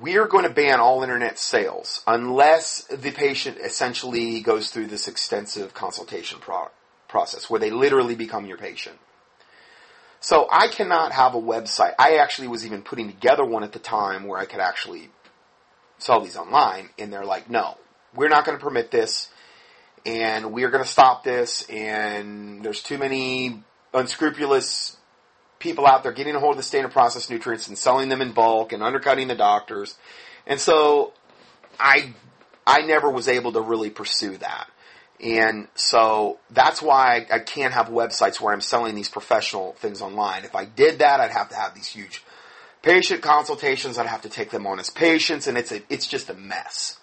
we're 0.00 0.26
going 0.26 0.44
to 0.44 0.50
ban 0.50 0.80
all 0.80 1.02
internet 1.02 1.38
sales 1.38 2.02
unless 2.06 2.84
the 2.84 3.10
patient 3.10 3.58
essentially 3.58 4.40
goes 4.40 4.70
through 4.70 4.86
this 4.86 5.08
extensive 5.08 5.74
consultation 5.74 6.38
pro- 6.40 6.70
process 7.08 7.48
where 7.48 7.60
they 7.60 7.70
literally 7.70 8.14
become 8.14 8.46
your 8.46 8.56
patient. 8.56 8.98
So 10.20 10.48
I 10.50 10.68
cannot 10.68 11.12
have 11.12 11.34
a 11.34 11.40
website. 11.40 11.92
I 11.98 12.16
actually 12.16 12.48
was 12.48 12.64
even 12.64 12.82
putting 12.82 13.08
together 13.08 13.44
one 13.44 13.62
at 13.62 13.72
the 13.72 13.78
time 13.78 14.26
where 14.26 14.40
I 14.40 14.46
could 14.46 14.60
actually 14.60 15.10
sell 15.98 16.20
these 16.20 16.36
online, 16.36 16.88
and 16.98 17.12
they're 17.12 17.26
like, 17.26 17.50
no, 17.50 17.76
we're 18.14 18.30
not 18.30 18.44
going 18.44 18.56
to 18.58 18.64
permit 18.64 18.90
this, 18.90 19.28
and 20.06 20.52
we 20.52 20.64
are 20.64 20.70
going 20.70 20.82
to 20.82 20.90
stop 20.90 21.24
this, 21.24 21.68
and 21.68 22.64
there's 22.64 22.82
too 22.82 22.98
many 22.98 23.62
unscrupulous 23.92 24.96
people 25.64 25.86
out 25.86 26.02
there 26.02 26.12
getting 26.12 26.36
a 26.36 26.38
hold 26.38 26.52
of 26.52 26.56
the 26.58 26.62
standard 26.62 26.92
processed 26.92 27.30
nutrients 27.30 27.66
and 27.66 27.76
selling 27.76 28.10
them 28.10 28.20
in 28.20 28.32
bulk 28.32 28.72
and 28.72 28.82
undercutting 28.82 29.26
the 29.26 29.34
doctors. 29.34 29.96
And 30.46 30.60
so 30.60 31.14
I 31.80 32.12
I 32.66 32.82
never 32.82 33.10
was 33.10 33.26
able 33.26 33.52
to 33.52 33.60
really 33.60 33.90
pursue 33.90 34.36
that. 34.36 34.68
And 35.20 35.68
so 35.74 36.38
that's 36.50 36.82
why 36.82 37.26
I 37.32 37.38
can't 37.38 37.72
have 37.72 37.88
websites 37.88 38.40
where 38.40 38.52
I'm 38.52 38.60
selling 38.60 38.94
these 38.94 39.08
professional 39.08 39.72
things 39.72 40.02
online. 40.02 40.44
If 40.44 40.54
I 40.54 40.66
did 40.66 40.98
that, 40.98 41.18
I'd 41.18 41.30
have 41.30 41.48
to 41.48 41.56
have 41.56 41.74
these 41.74 41.86
huge 41.86 42.22
patient 42.82 43.22
consultations. 43.22 43.96
I'd 43.96 44.06
have 44.06 44.22
to 44.22 44.28
take 44.28 44.50
them 44.50 44.66
on 44.66 44.78
as 44.78 44.90
patients, 44.90 45.46
and 45.46 45.56
it's 45.56 45.72
a, 45.72 45.80
it's 45.88 46.06
just 46.06 46.28
a 46.28 46.34
mess. 46.34 46.98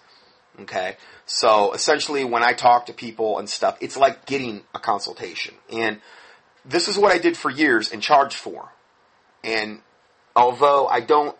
Okay, 0.60 0.98
so 1.24 1.72
essentially, 1.72 2.24
when 2.24 2.44
I 2.44 2.52
talk 2.52 2.86
to 2.86 2.92
people 2.92 3.38
and 3.38 3.48
stuff, 3.48 3.78
it's 3.80 3.96
like 3.96 4.26
getting 4.26 4.60
a 4.74 4.78
consultation, 4.78 5.54
and 5.72 5.98
this 6.64 6.88
is 6.88 6.98
what 6.98 7.12
I 7.12 7.18
did 7.18 7.36
for 7.36 7.50
years 7.50 7.92
and 7.92 8.02
charged 8.02 8.36
for. 8.36 8.68
And 9.44 9.80
although 10.36 10.86
I 10.86 11.00
don't, 11.00 11.36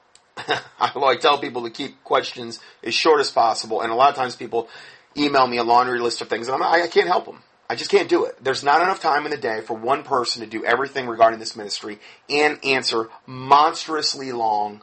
although 0.80 1.08
I 1.08 1.16
tell 1.16 1.38
people 1.38 1.62
to 1.64 1.70
keep 1.70 2.02
questions 2.04 2.60
as 2.82 2.94
short 2.94 3.20
as 3.20 3.30
possible, 3.30 3.80
and 3.82 3.92
a 3.92 3.94
lot 3.94 4.10
of 4.10 4.16
times 4.16 4.36
people 4.36 4.68
email 5.16 5.46
me 5.46 5.58
a 5.58 5.64
laundry 5.64 6.00
list 6.00 6.20
of 6.22 6.28
things, 6.28 6.48
and 6.48 6.62
I 6.62 6.86
can't 6.88 7.06
help 7.06 7.26
them. 7.26 7.42
I 7.70 7.74
just 7.74 7.90
can't 7.90 8.08
do 8.08 8.24
it. 8.26 8.36
There's 8.42 8.62
not 8.62 8.82
enough 8.82 9.00
time 9.00 9.24
in 9.24 9.30
the 9.30 9.38
day 9.38 9.62
for 9.62 9.74
one 9.74 10.02
person 10.02 10.42
to 10.42 10.46
do 10.46 10.64
everything 10.64 11.06
regarding 11.06 11.38
this 11.38 11.56
ministry 11.56 12.00
and 12.28 12.62
answer 12.64 13.08
monstrously 13.24 14.32
long 14.32 14.82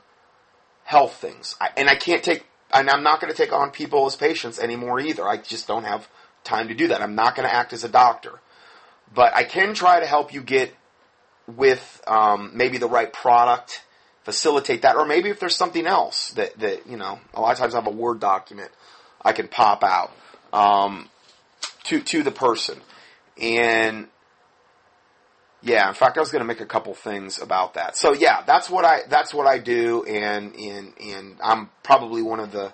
health 0.85 1.13
things. 1.15 1.55
I, 1.61 1.69
and 1.77 1.87
I 1.87 1.95
can't 1.95 2.23
take, 2.23 2.47
and 2.73 2.89
I'm 2.89 3.03
not 3.03 3.21
going 3.21 3.31
to 3.31 3.37
take 3.37 3.53
on 3.53 3.69
people 3.69 4.07
as 4.07 4.15
patients 4.15 4.57
anymore 4.57 4.99
either. 4.99 5.27
I 5.27 5.37
just 5.37 5.67
don't 5.67 5.83
have 5.83 6.07
time 6.43 6.69
to 6.69 6.73
do 6.73 6.87
that. 6.87 7.01
I'm 7.01 7.13
not 7.13 7.35
going 7.35 7.47
to 7.47 7.53
act 7.53 7.73
as 7.73 7.83
a 7.83 7.89
doctor. 7.89 8.39
But 9.13 9.33
I 9.35 9.43
can 9.43 9.73
try 9.73 9.99
to 9.99 10.05
help 10.05 10.33
you 10.33 10.41
get 10.41 10.73
with 11.47 12.01
um, 12.07 12.51
maybe 12.53 12.77
the 12.77 12.87
right 12.87 13.11
product, 13.11 13.83
facilitate 14.23 14.83
that, 14.83 14.95
or 14.95 15.05
maybe 15.05 15.29
if 15.29 15.39
there's 15.39 15.55
something 15.55 15.87
else 15.87 16.31
that, 16.31 16.59
that, 16.59 16.87
you 16.87 16.97
know, 16.97 17.19
a 17.33 17.41
lot 17.41 17.53
of 17.53 17.57
times 17.57 17.73
I 17.73 17.77
have 17.77 17.87
a 17.87 17.91
Word 17.91 18.19
document 18.19 18.71
I 19.21 19.33
can 19.33 19.47
pop 19.47 19.83
out. 19.83 20.11
Um, 20.53 21.09
to 21.89 21.99
to 22.01 22.23
the 22.23 22.31
person. 22.31 22.79
And 23.41 24.07
yeah, 25.61 25.87
in 25.89 25.95
fact, 25.95 26.17
I 26.17 26.21
was 26.21 26.31
going 26.31 26.41
to 26.41 26.47
make 26.47 26.61
a 26.61 26.65
couple 26.65 26.93
things 26.93 27.41
about 27.41 27.73
that. 27.73 27.97
So 27.97 28.13
yeah, 28.13 28.43
that's 28.45 28.69
what 28.69 28.85
I 28.85 29.01
that's 29.09 29.33
what 29.33 29.47
I 29.47 29.57
do, 29.57 30.03
and 30.03 30.55
and 30.55 30.93
and 30.99 31.35
I'm 31.43 31.69
probably 31.83 32.21
one 32.21 32.39
of 32.39 32.51
the 32.51 32.73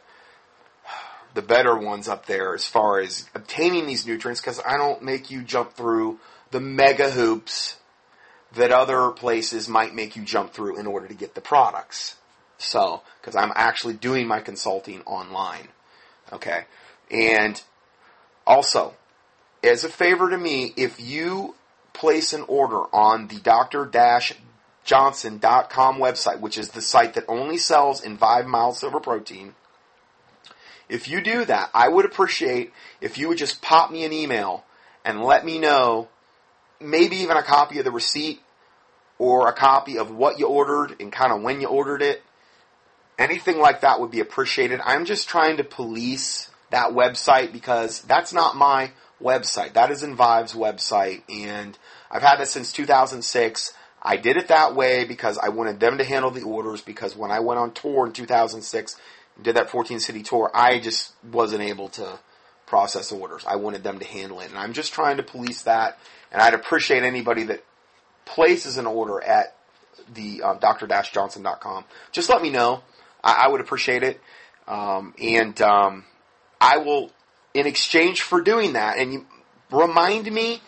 the 1.35 1.41
better 1.41 1.77
ones 1.77 2.07
up 2.07 2.25
there 2.25 2.55
as 2.55 2.65
far 2.65 2.99
as 2.99 3.29
obtaining 3.35 3.85
these 3.85 4.07
nutrients 4.07 4.41
because 4.41 4.59
I 4.65 4.77
don't 4.77 5.03
make 5.03 5.29
you 5.29 5.43
jump 5.43 5.73
through 5.73 6.17
the 6.51 6.61
mega 6.61 7.11
hoops 7.11 7.75
that 8.53 8.71
other 8.71 9.11
places 9.11 9.67
might 9.67 9.93
make 9.93 10.15
you 10.15 10.23
jump 10.23 10.53
through 10.53 10.79
in 10.79 10.87
order 10.87 11.09
to 11.09 11.13
get 11.13 11.35
the 11.35 11.41
products. 11.41 12.15
So, 12.57 13.01
because 13.19 13.35
I'm 13.35 13.51
actually 13.53 13.95
doing 13.95 14.27
my 14.27 14.39
consulting 14.39 15.01
online. 15.01 15.67
Okay. 16.31 16.63
And 17.11 17.61
also, 18.47 18.93
as 19.61 19.83
a 19.83 19.89
favor 19.89 20.29
to 20.29 20.37
me, 20.37 20.73
if 20.77 21.01
you 21.01 21.55
place 21.91 22.31
an 22.31 22.45
order 22.47 22.83
on 22.95 23.27
the 23.27 23.41
dr-johnson.com 23.41 25.97
website, 25.97 26.39
which 26.39 26.57
is 26.57 26.69
the 26.69 26.81
site 26.81 27.15
that 27.15 27.25
only 27.27 27.57
sells 27.57 28.01
Envive 28.01 28.47
mild 28.47 28.77
silver 28.77 29.01
protein, 29.01 29.53
if 30.89 31.07
you 31.07 31.21
do 31.21 31.45
that, 31.45 31.69
I 31.73 31.87
would 31.87 32.05
appreciate 32.05 32.71
if 33.01 33.17
you 33.17 33.27
would 33.27 33.37
just 33.37 33.61
pop 33.61 33.91
me 33.91 34.05
an 34.05 34.13
email 34.13 34.63
and 35.03 35.23
let 35.23 35.45
me 35.45 35.59
know 35.59 36.09
maybe 36.79 37.17
even 37.17 37.37
a 37.37 37.43
copy 37.43 37.79
of 37.79 37.85
the 37.85 37.91
receipt 37.91 38.41
or 39.17 39.47
a 39.47 39.53
copy 39.53 39.97
of 39.97 40.11
what 40.11 40.39
you 40.39 40.47
ordered 40.47 40.95
and 40.99 41.11
kind 41.11 41.31
of 41.31 41.41
when 41.41 41.61
you 41.61 41.67
ordered 41.67 42.01
it. 42.01 42.21
Anything 43.17 43.59
like 43.59 43.81
that 43.81 44.01
would 44.01 44.11
be 44.11 44.19
appreciated. 44.19 44.81
I'm 44.83 45.05
just 45.05 45.29
trying 45.29 45.57
to 45.57 45.63
police 45.63 46.49
that 46.71 46.91
website 46.91 47.53
because 47.53 48.01
that's 48.01 48.33
not 48.33 48.57
my 48.57 48.91
website. 49.21 49.73
That 49.73 49.91
is 49.91 50.03
Envive's 50.03 50.53
website, 50.53 51.23
and 51.29 51.77
I've 52.11 52.21
had 52.21 52.41
it 52.41 52.47
since 52.47 52.73
2006. 52.73 53.73
I 54.01 54.17
did 54.17 54.37
it 54.37 54.49
that 54.49 54.75
way 54.75 55.05
because 55.05 55.37
I 55.37 55.49
wanted 55.49 55.79
them 55.79 55.97
to 55.97 56.03
handle 56.03 56.29
the 56.29 56.43
orders 56.43 56.81
because 56.81 57.15
when 57.15 57.31
I 57.31 57.39
went 57.39 57.59
on 57.59 57.71
tour 57.71 58.05
in 58.05 58.11
2006 58.11 58.97
did 59.41 59.55
that 59.55 59.69
14 59.69 59.99
city 59.99 60.23
tour, 60.23 60.49
I 60.53 60.79
just 60.79 61.13
wasn't 61.31 61.61
able 61.61 61.89
to 61.89 62.19
process 62.65 63.11
orders. 63.11 63.43
I 63.47 63.57
wanted 63.57 63.83
them 63.83 63.99
to 63.99 64.05
handle 64.05 64.39
it. 64.39 64.49
And 64.49 64.57
I'm 64.57 64.73
just 64.73 64.93
trying 64.93 65.17
to 65.17 65.23
police 65.23 65.63
that. 65.63 65.99
And 66.31 66.41
I'd 66.41 66.53
appreciate 66.53 67.03
anybody 67.03 67.43
that 67.43 67.63
places 68.25 68.77
an 68.77 68.85
order 68.85 69.21
at 69.21 69.55
the 70.13 70.41
uh, 70.43 70.53
dr-johnson.com. 70.55 71.85
Just 72.11 72.29
let 72.29 72.41
me 72.41 72.49
know. 72.49 72.83
I, 73.23 73.45
I 73.45 73.47
would 73.47 73.61
appreciate 73.61 74.03
it. 74.03 74.19
Um, 74.67 75.13
and 75.21 75.59
um, 75.61 76.05
I 76.59 76.77
will, 76.77 77.11
in 77.53 77.67
exchange 77.67 78.21
for 78.21 78.41
doing 78.41 78.73
that, 78.73 78.97
and 78.97 79.13
you 79.13 79.25
remind 79.71 80.31
me, 80.31 80.61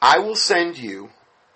I 0.00 0.18
will 0.18 0.36
send 0.36 0.78
you 0.78 1.10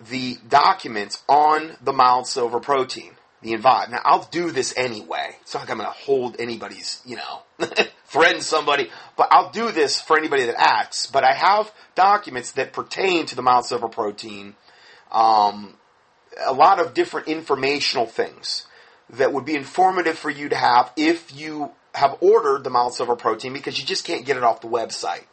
the 0.09 0.37
documents 0.47 1.21
on 1.29 1.77
the 1.81 1.93
mild 1.93 2.27
silver 2.27 2.59
protein, 2.59 3.11
the 3.41 3.53
Envive. 3.53 3.89
Now, 3.89 4.01
I'll 4.03 4.27
do 4.31 4.51
this 4.51 4.73
anyway. 4.77 5.35
It's 5.41 5.53
not 5.53 5.61
like 5.61 5.71
I'm 5.71 5.77
going 5.77 5.89
to 5.89 5.97
hold 5.97 6.35
anybody's, 6.39 7.01
you 7.05 7.17
know, 7.17 7.67
threaten 8.05 8.41
somebody, 8.41 8.89
but 9.17 9.29
I'll 9.31 9.51
do 9.51 9.71
this 9.71 9.99
for 9.99 10.17
anybody 10.17 10.45
that 10.45 10.59
asks. 10.59 11.07
But 11.07 11.23
I 11.23 11.33
have 11.33 11.71
documents 11.95 12.51
that 12.53 12.73
pertain 12.73 13.25
to 13.27 13.35
the 13.35 13.41
mild 13.41 13.65
silver 13.65 13.87
protein, 13.87 14.55
um, 15.11 15.75
a 16.45 16.53
lot 16.53 16.79
of 16.79 16.93
different 16.93 17.27
informational 17.27 18.05
things 18.05 18.67
that 19.09 19.33
would 19.33 19.45
be 19.45 19.55
informative 19.55 20.17
for 20.17 20.29
you 20.29 20.49
to 20.49 20.55
have 20.55 20.91
if 20.95 21.35
you 21.35 21.71
have 21.93 22.17
ordered 22.21 22.63
the 22.63 22.69
mild 22.69 22.93
silver 22.93 23.15
protein 23.15 23.53
because 23.53 23.79
you 23.79 23.85
just 23.85 24.05
can't 24.05 24.25
get 24.25 24.37
it 24.37 24.43
off 24.43 24.61
the 24.61 24.67
website. 24.67 25.25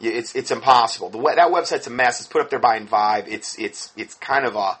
It's 0.00 0.34
it's 0.34 0.50
impossible. 0.50 1.10
The 1.10 1.18
that 1.36 1.52
website's 1.52 1.86
a 1.86 1.90
mess. 1.90 2.20
It's 2.20 2.28
put 2.28 2.40
up 2.40 2.50
there 2.50 2.58
by 2.58 2.78
Envive. 2.78 3.28
It's 3.28 3.58
it's 3.58 3.92
it's 3.96 4.14
kind 4.14 4.46
of 4.46 4.56
a 4.56 4.78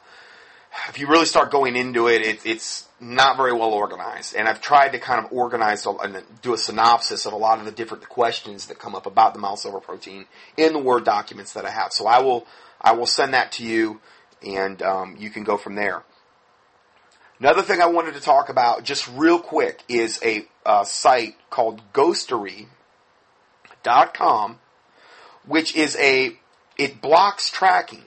if 0.88 0.98
you 0.98 1.06
really 1.06 1.26
start 1.26 1.50
going 1.50 1.76
into 1.76 2.08
it, 2.08 2.22
it 2.22 2.46
it's 2.46 2.88
not 3.00 3.36
very 3.36 3.52
well 3.52 3.72
organized. 3.72 4.34
And 4.34 4.48
I've 4.48 4.60
tried 4.60 4.90
to 4.90 4.98
kind 4.98 5.24
of 5.24 5.32
organize 5.32 5.86
and 5.86 6.22
do 6.40 6.54
a 6.54 6.58
synopsis 6.58 7.26
of 7.26 7.32
a 7.32 7.36
lot 7.36 7.58
of 7.58 7.64
the 7.64 7.72
different 7.72 8.08
questions 8.08 8.66
that 8.66 8.78
come 8.78 8.94
up 8.94 9.06
about 9.06 9.34
the 9.34 9.40
mild 9.40 9.58
silver 9.58 9.80
protein 9.80 10.26
in 10.56 10.72
the 10.72 10.78
Word 10.78 11.04
documents 11.04 11.52
that 11.54 11.64
I 11.64 11.70
have. 11.70 11.92
So 11.92 12.06
I 12.06 12.20
will 12.20 12.46
I 12.80 12.92
will 12.92 13.06
send 13.06 13.34
that 13.34 13.52
to 13.52 13.64
you, 13.64 14.00
and 14.46 14.82
um, 14.82 15.16
you 15.18 15.30
can 15.30 15.44
go 15.44 15.56
from 15.56 15.74
there. 15.74 16.02
Another 17.42 17.62
thing 17.62 17.80
I 17.80 17.86
wanted 17.86 18.14
to 18.14 18.20
talk 18.20 18.48
about 18.50 18.84
just 18.84 19.08
real 19.16 19.40
quick 19.40 19.82
is 19.88 20.20
a, 20.24 20.46
a 20.64 20.86
site 20.86 21.34
called 21.50 21.82
Ghostery.com, 21.92 22.68
which 25.44 25.74
is 25.74 25.96
a, 25.96 26.38
it 26.76 27.00
blocks 27.00 27.50
tracking. 27.50 28.04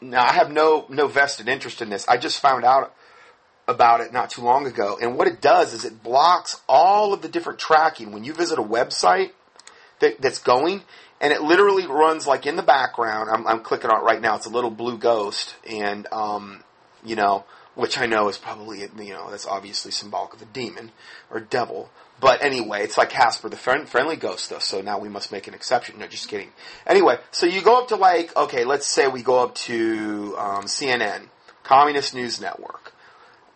Now 0.00 0.24
I 0.24 0.32
have 0.32 0.50
no, 0.50 0.86
no 0.88 1.06
vested 1.06 1.48
interest 1.48 1.80
in 1.82 1.90
this. 1.90 2.06
I 2.08 2.16
just 2.16 2.40
found 2.40 2.64
out 2.64 2.94
about 3.68 4.00
it 4.00 4.12
not 4.12 4.30
too 4.30 4.42
long 4.42 4.66
ago. 4.66 4.98
And 5.00 5.16
what 5.16 5.26
it 5.26 5.40
does 5.40 5.72
is 5.74 5.84
it 5.84 6.02
blocks 6.02 6.60
all 6.68 7.12
of 7.12 7.22
the 7.22 7.28
different 7.28 7.58
tracking. 7.58 8.12
When 8.12 8.24
you 8.24 8.32
visit 8.32 8.58
a 8.58 8.62
website 8.62 9.32
that, 10.00 10.20
that's 10.20 10.38
going, 10.38 10.82
and 11.20 11.32
it 11.32 11.42
literally 11.42 11.86
runs 11.86 12.26
like 12.26 12.46
in 12.46 12.56
the 12.56 12.62
background. 12.62 13.30
I'm, 13.30 13.46
I'm 13.46 13.60
clicking 13.60 13.90
on 13.90 14.00
it 14.00 14.04
right 14.04 14.20
now. 14.20 14.36
It's 14.36 14.46
a 14.46 14.50
little 14.50 14.70
blue 14.70 14.98
ghost, 14.98 15.56
and 15.68 16.06
um, 16.12 16.62
you 17.04 17.16
know, 17.16 17.44
which 17.74 17.98
I 17.98 18.06
know 18.06 18.28
is 18.28 18.38
probably, 18.38 18.80
you 18.80 19.12
know, 19.12 19.30
that's 19.30 19.46
obviously 19.46 19.90
symbolic 19.90 20.34
of 20.34 20.42
a 20.42 20.46
demon 20.46 20.92
or 21.30 21.40
devil. 21.40 21.90
But 22.18 22.42
anyway, 22.42 22.82
it's 22.82 22.96
like 22.96 23.10
Casper 23.10 23.48
the 23.48 23.56
friend, 23.56 23.88
friendly 23.88 24.16
ghost, 24.16 24.48
though, 24.48 24.58
so 24.58 24.80
now 24.80 24.98
we 24.98 25.08
must 25.08 25.32
make 25.32 25.48
an 25.48 25.54
exception. 25.54 25.98
No, 25.98 26.06
just 26.06 26.28
kidding. 26.28 26.50
Anyway, 26.86 27.18
so 27.30 27.46
you 27.46 27.60
go 27.60 27.78
up 27.80 27.88
to 27.88 27.96
like, 27.96 28.34
okay, 28.36 28.64
let's 28.64 28.86
say 28.86 29.06
we 29.06 29.22
go 29.22 29.42
up 29.42 29.54
to 29.54 30.34
um, 30.38 30.64
CNN, 30.64 31.28
Communist 31.62 32.14
News 32.14 32.40
Network, 32.40 32.94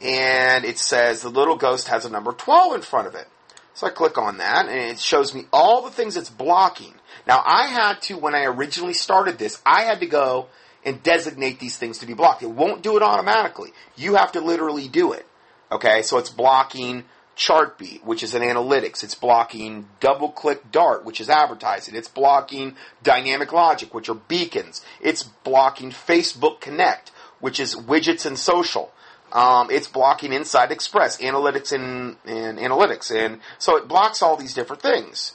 and 0.01 0.65
it 0.65 0.79
says 0.79 1.23
the 1.23 1.31
little 1.31 1.57
ghost 1.57 1.89
has 1.89 2.05
a 2.05 2.11
number 2.11 2.33
12 2.33 2.75
in 2.75 2.83
front 2.83 3.07
of 3.07 3.15
it. 3.15 3.27
So 3.73 3.87
I 3.87 3.91
click 3.91 4.19
on 4.19 4.39
that, 4.39 4.69
and 4.69 4.91
it 4.91 5.01
shows 5.01 5.35
me 5.35 5.47
all 5.53 5.83
the 5.83 5.91
things 5.91 6.17
it's 6.19 6.29
blocking. 6.29 6.95
Now, 7.27 7.43
I 7.45 7.67
had 7.67 8.03
to, 8.03 8.19
when 8.19 8.35
I 8.35 8.45
originally 8.45 8.93
started 8.93 9.39
this, 9.39 9.61
I 9.65 9.83
had 9.83 10.01
to 10.01 10.07
go 10.07 10.49
and 10.85 11.03
designate 11.03 11.61
these 11.61 11.77
things 11.77 11.99
to 11.99 12.07
be 12.07 12.15
blocked. 12.15 12.43
It 12.43 12.51
won't 12.51 12.83
do 12.83 12.97
it 12.97 13.03
automatically. 13.03 13.73
You 13.97 14.17
have 14.17 14.33
to 14.33 14.41
literally 14.41 14.89
do 14.89 15.13
it. 15.13 15.27
Okay, 15.73 16.03
so 16.03 16.19
it's 16.19 16.31
blocking 16.31 17.05
Chartbeat, 17.41 18.05
which 18.05 18.23
is 18.23 18.35
an 18.35 18.43
analytics. 18.43 19.03
It's 19.03 19.15
blocking 19.15 19.89
DoubleClick 20.03 20.71
Dart, 20.71 21.07
which 21.07 21.23
is 21.23 21.31
advertising. 21.31 21.95
It's 21.95 22.07
blocking 22.07 22.77
Dynamic 23.03 23.51
Logic, 23.51 23.95
which 23.95 24.11
are 24.11 24.15
beacons. 24.15 24.85
It's 25.01 25.23
blocking 25.23 25.91
Facebook 25.91 26.61
Connect, 26.61 27.11
which 27.41 27.59
is 27.59 27.75
widgets 27.75 28.27
and 28.27 28.39
social. 28.39 28.93
Um, 29.33 29.71
it's 29.71 29.89
blocking 29.89 30.35
Insight 30.35 30.71
Express, 30.71 31.17
analytics 31.17 31.73
and, 31.73 32.19
and 32.27 32.59
analytics. 32.59 33.11
And 33.11 33.41
so 33.59 33.79
it 33.79 33.89
blocks 33.89 34.21
all 34.21 34.37
these 34.37 34.53
different 34.53 34.83
things. 34.83 35.33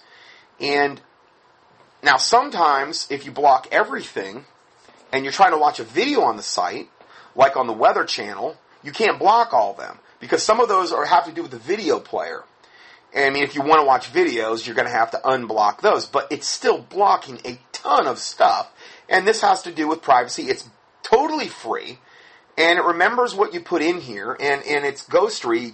And 0.59 1.01
now 2.03 2.17
sometimes 2.17 3.07
if 3.09 3.25
you 3.25 3.31
block 3.31 3.67
everything, 3.71 4.45
and 5.11 5.25
you're 5.25 5.33
trying 5.33 5.53
to 5.53 5.57
watch 5.57 5.79
a 5.79 5.83
video 5.83 6.21
on 6.21 6.37
the 6.37 6.43
site, 6.43 6.87
like 7.35 7.57
on 7.57 7.65
the 7.65 7.73
Weather 7.73 8.03
Channel, 8.03 8.57
you 8.83 8.91
can't 8.91 9.17
block 9.17 9.53
all 9.53 9.73
them 9.73 9.97
because 10.25 10.43
some 10.43 10.59
of 10.59 10.67
those 10.67 10.91
are 10.91 11.05
have 11.05 11.25
to 11.25 11.31
do 11.31 11.41
with 11.41 11.51
the 11.51 11.57
video 11.57 11.99
player. 11.99 12.43
And 13.13 13.25
I 13.25 13.29
mean, 13.29 13.43
if 13.43 13.55
you 13.55 13.61
want 13.61 13.79
to 13.79 13.85
watch 13.85 14.11
videos, 14.11 14.65
you're 14.65 14.75
going 14.75 14.87
to 14.87 14.93
have 14.93 15.11
to 15.11 15.21
unblock 15.23 15.81
those, 15.81 16.05
but 16.05 16.27
it's 16.31 16.47
still 16.47 16.79
blocking 16.79 17.39
a 17.45 17.59
ton 17.71 18.07
of 18.07 18.17
stuff. 18.19 18.71
And 19.07 19.25
this 19.25 19.41
has 19.41 19.61
to 19.63 19.71
do 19.71 19.87
with 19.87 20.01
privacy. 20.01 20.43
It's 20.43 20.67
totally 21.01 21.47
free. 21.47 21.99
and 22.57 22.79
it 22.79 22.83
remembers 22.83 23.35
what 23.35 23.53
you 23.53 23.59
put 23.59 23.81
in 23.81 23.99
here, 23.99 24.35
and, 24.39 24.63
and 24.63 24.85
it's 24.85 25.05
Ghostery, 25.05 25.73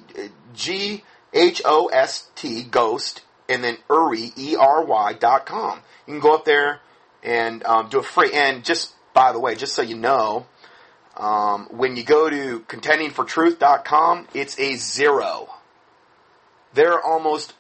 G 0.54 1.04
H 1.34 1.62
O 1.66 1.88
S 1.88 2.30
T, 2.36 2.64
Ghost, 2.64 3.22
and 3.48 3.64
then 3.64 3.78
Uri, 3.90 4.32
E 4.36 4.56
R 4.56 4.84
Y 4.84 5.14
dot 5.14 5.46
com. 5.46 5.80
You 6.08 6.14
can 6.14 6.20
go 6.22 6.36
up 6.36 6.46
there 6.46 6.80
and 7.24 7.64
um, 7.66 7.90
do 7.90 8.00
a 8.00 8.04
free. 8.04 8.32
And 8.34 8.64
just 8.66 8.94
by 9.14 9.32
the 9.32 9.40
way, 9.40 9.56
just 9.56 9.74
so 9.76 9.82
you 9.82 9.96
know, 9.96 10.48
um, 11.22 11.68
when 11.70 11.96
you 11.96 12.04
go 12.04 12.30
to 12.30 12.62
contendingfortruth.com, 12.62 14.28
it's 14.34 14.60
a 14.60 14.76
zero. 14.76 15.50
There 16.74 16.94
are 16.94 17.04
almost, 17.04 17.54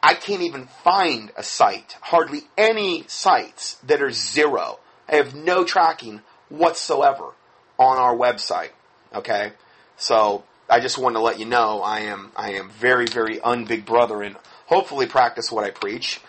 I 0.00 0.14
can't 0.14 0.42
even 0.42 0.66
find 0.84 1.32
a 1.36 1.42
site, 1.42 1.96
hardly 2.00 2.42
any 2.56 3.04
sites 3.08 3.74
that 3.82 4.00
are 4.00 4.12
zero. 4.12 4.78
I 5.08 5.16
have 5.16 5.34
no 5.34 5.64
tracking 5.64 6.22
whatsoever 6.48 7.32
on 7.80 7.98
our 7.98 8.14
website. 8.14 8.70
Okay, 9.12 9.52
so 9.96 10.44
I 10.70 10.78
just 10.78 10.96
wanted 10.96 11.14
to 11.14 11.24
let 11.24 11.40
you 11.40 11.46
know 11.46 11.82
I 11.82 12.00
am 12.00 12.30
I 12.36 12.52
am 12.52 12.70
very 12.70 13.06
very 13.06 13.38
unbig 13.38 13.84
brother 13.84 14.22
and 14.22 14.36
hopefully 14.66 15.06
practice 15.06 15.50
what 15.50 15.64
I 15.64 15.70
preach. 15.70 16.20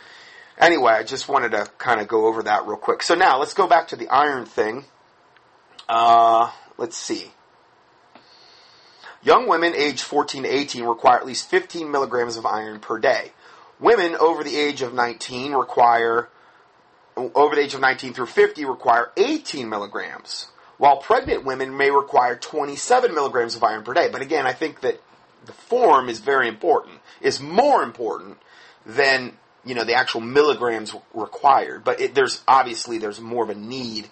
Anyway, 0.57 0.91
I 0.91 1.03
just 1.03 1.27
wanted 1.27 1.51
to 1.51 1.67
kind 1.77 2.01
of 2.01 2.07
go 2.07 2.27
over 2.27 2.43
that 2.43 2.65
real 2.65 2.77
quick. 2.77 3.03
So 3.03 3.13
now 3.13 3.39
let's 3.39 3.53
go 3.53 3.67
back 3.67 3.89
to 3.89 3.95
the 3.95 4.07
iron 4.09 4.45
thing. 4.45 4.85
Uh, 5.87 6.51
let's 6.77 6.97
see. 6.97 7.31
Young 9.23 9.47
women 9.47 9.73
aged 9.75 10.01
14 10.01 10.43
to 10.43 10.49
18 10.49 10.83
require 10.83 11.17
at 11.17 11.25
least 11.25 11.49
15 11.49 11.89
milligrams 11.89 12.37
of 12.37 12.45
iron 12.45 12.79
per 12.79 12.99
day. 12.99 13.31
Women 13.79 14.15
over 14.15 14.43
the 14.43 14.55
age 14.55 14.81
of 14.83 14.93
19 14.93 15.53
require, 15.53 16.29
over 17.17 17.55
the 17.55 17.61
age 17.61 17.73
of 17.73 17.81
19 17.81 18.13
through 18.13 18.27
50 18.27 18.65
require 18.65 19.11
18 19.17 19.67
milligrams, 19.67 20.47
while 20.77 20.97
pregnant 20.97 21.43
women 21.43 21.75
may 21.75 21.89
require 21.89 22.35
27 22.35 23.13
milligrams 23.13 23.55
of 23.55 23.63
iron 23.63 23.83
per 23.83 23.93
day. 23.93 24.09
But 24.11 24.21
again, 24.21 24.45
I 24.45 24.53
think 24.53 24.81
that 24.81 25.01
the 25.45 25.53
form 25.53 26.07
is 26.07 26.19
very 26.19 26.47
important, 26.47 26.99
is 27.19 27.39
more 27.39 27.81
important 27.81 28.37
than, 28.85 29.37
you 29.65 29.73
know, 29.73 29.83
the 29.83 29.95
actual 29.95 30.21
milligrams 30.21 30.95
required. 31.13 31.83
But 31.83 31.99
it, 31.99 32.15
there's, 32.15 32.43
obviously, 32.47 32.99
there's 32.99 33.19
more 33.19 33.43
of 33.43 33.49
a 33.49 33.55
need 33.55 34.09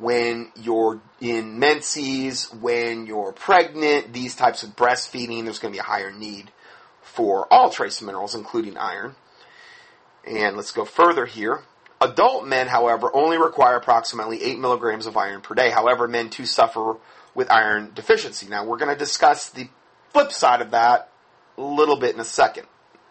when 0.00 0.50
you're 0.56 1.00
in 1.20 1.58
menses, 1.58 2.50
when 2.54 3.06
you're 3.06 3.32
pregnant, 3.32 4.12
these 4.12 4.34
types 4.34 4.62
of 4.62 4.70
breastfeeding, 4.70 5.44
there's 5.44 5.58
going 5.58 5.72
to 5.72 5.76
be 5.76 5.80
a 5.80 5.82
higher 5.82 6.10
need 6.10 6.50
for 7.02 7.46
all 7.52 7.70
trace 7.70 8.00
minerals, 8.00 8.34
including 8.34 8.76
iron. 8.78 9.14
And 10.26 10.56
let's 10.56 10.72
go 10.72 10.84
further 10.84 11.26
here. 11.26 11.62
Adult 12.00 12.46
men, 12.46 12.66
however, 12.66 13.10
only 13.14 13.36
require 13.36 13.76
approximately 13.76 14.42
8 14.42 14.58
milligrams 14.58 15.06
of 15.06 15.18
iron 15.18 15.42
per 15.42 15.54
day. 15.54 15.68
However, 15.68 16.08
men 16.08 16.30
too 16.30 16.46
suffer 16.46 16.96
with 17.34 17.50
iron 17.50 17.92
deficiency. 17.94 18.48
Now, 18.48 18.64
we're 18.64 18.78
going 18.78 18.92
to 18.92 18.98
discuss 18.98 19.50
the 19.50 19.68
flip 20.12 20.32
side 20.32 20.62
of 20.62 20.70
that 20.70 21.10
a 21.58 21.62
little 21.62 21.98
bit 21.98 22.14
in 22.14 22.20
a 22.20 22.24
second. 22.24 22.66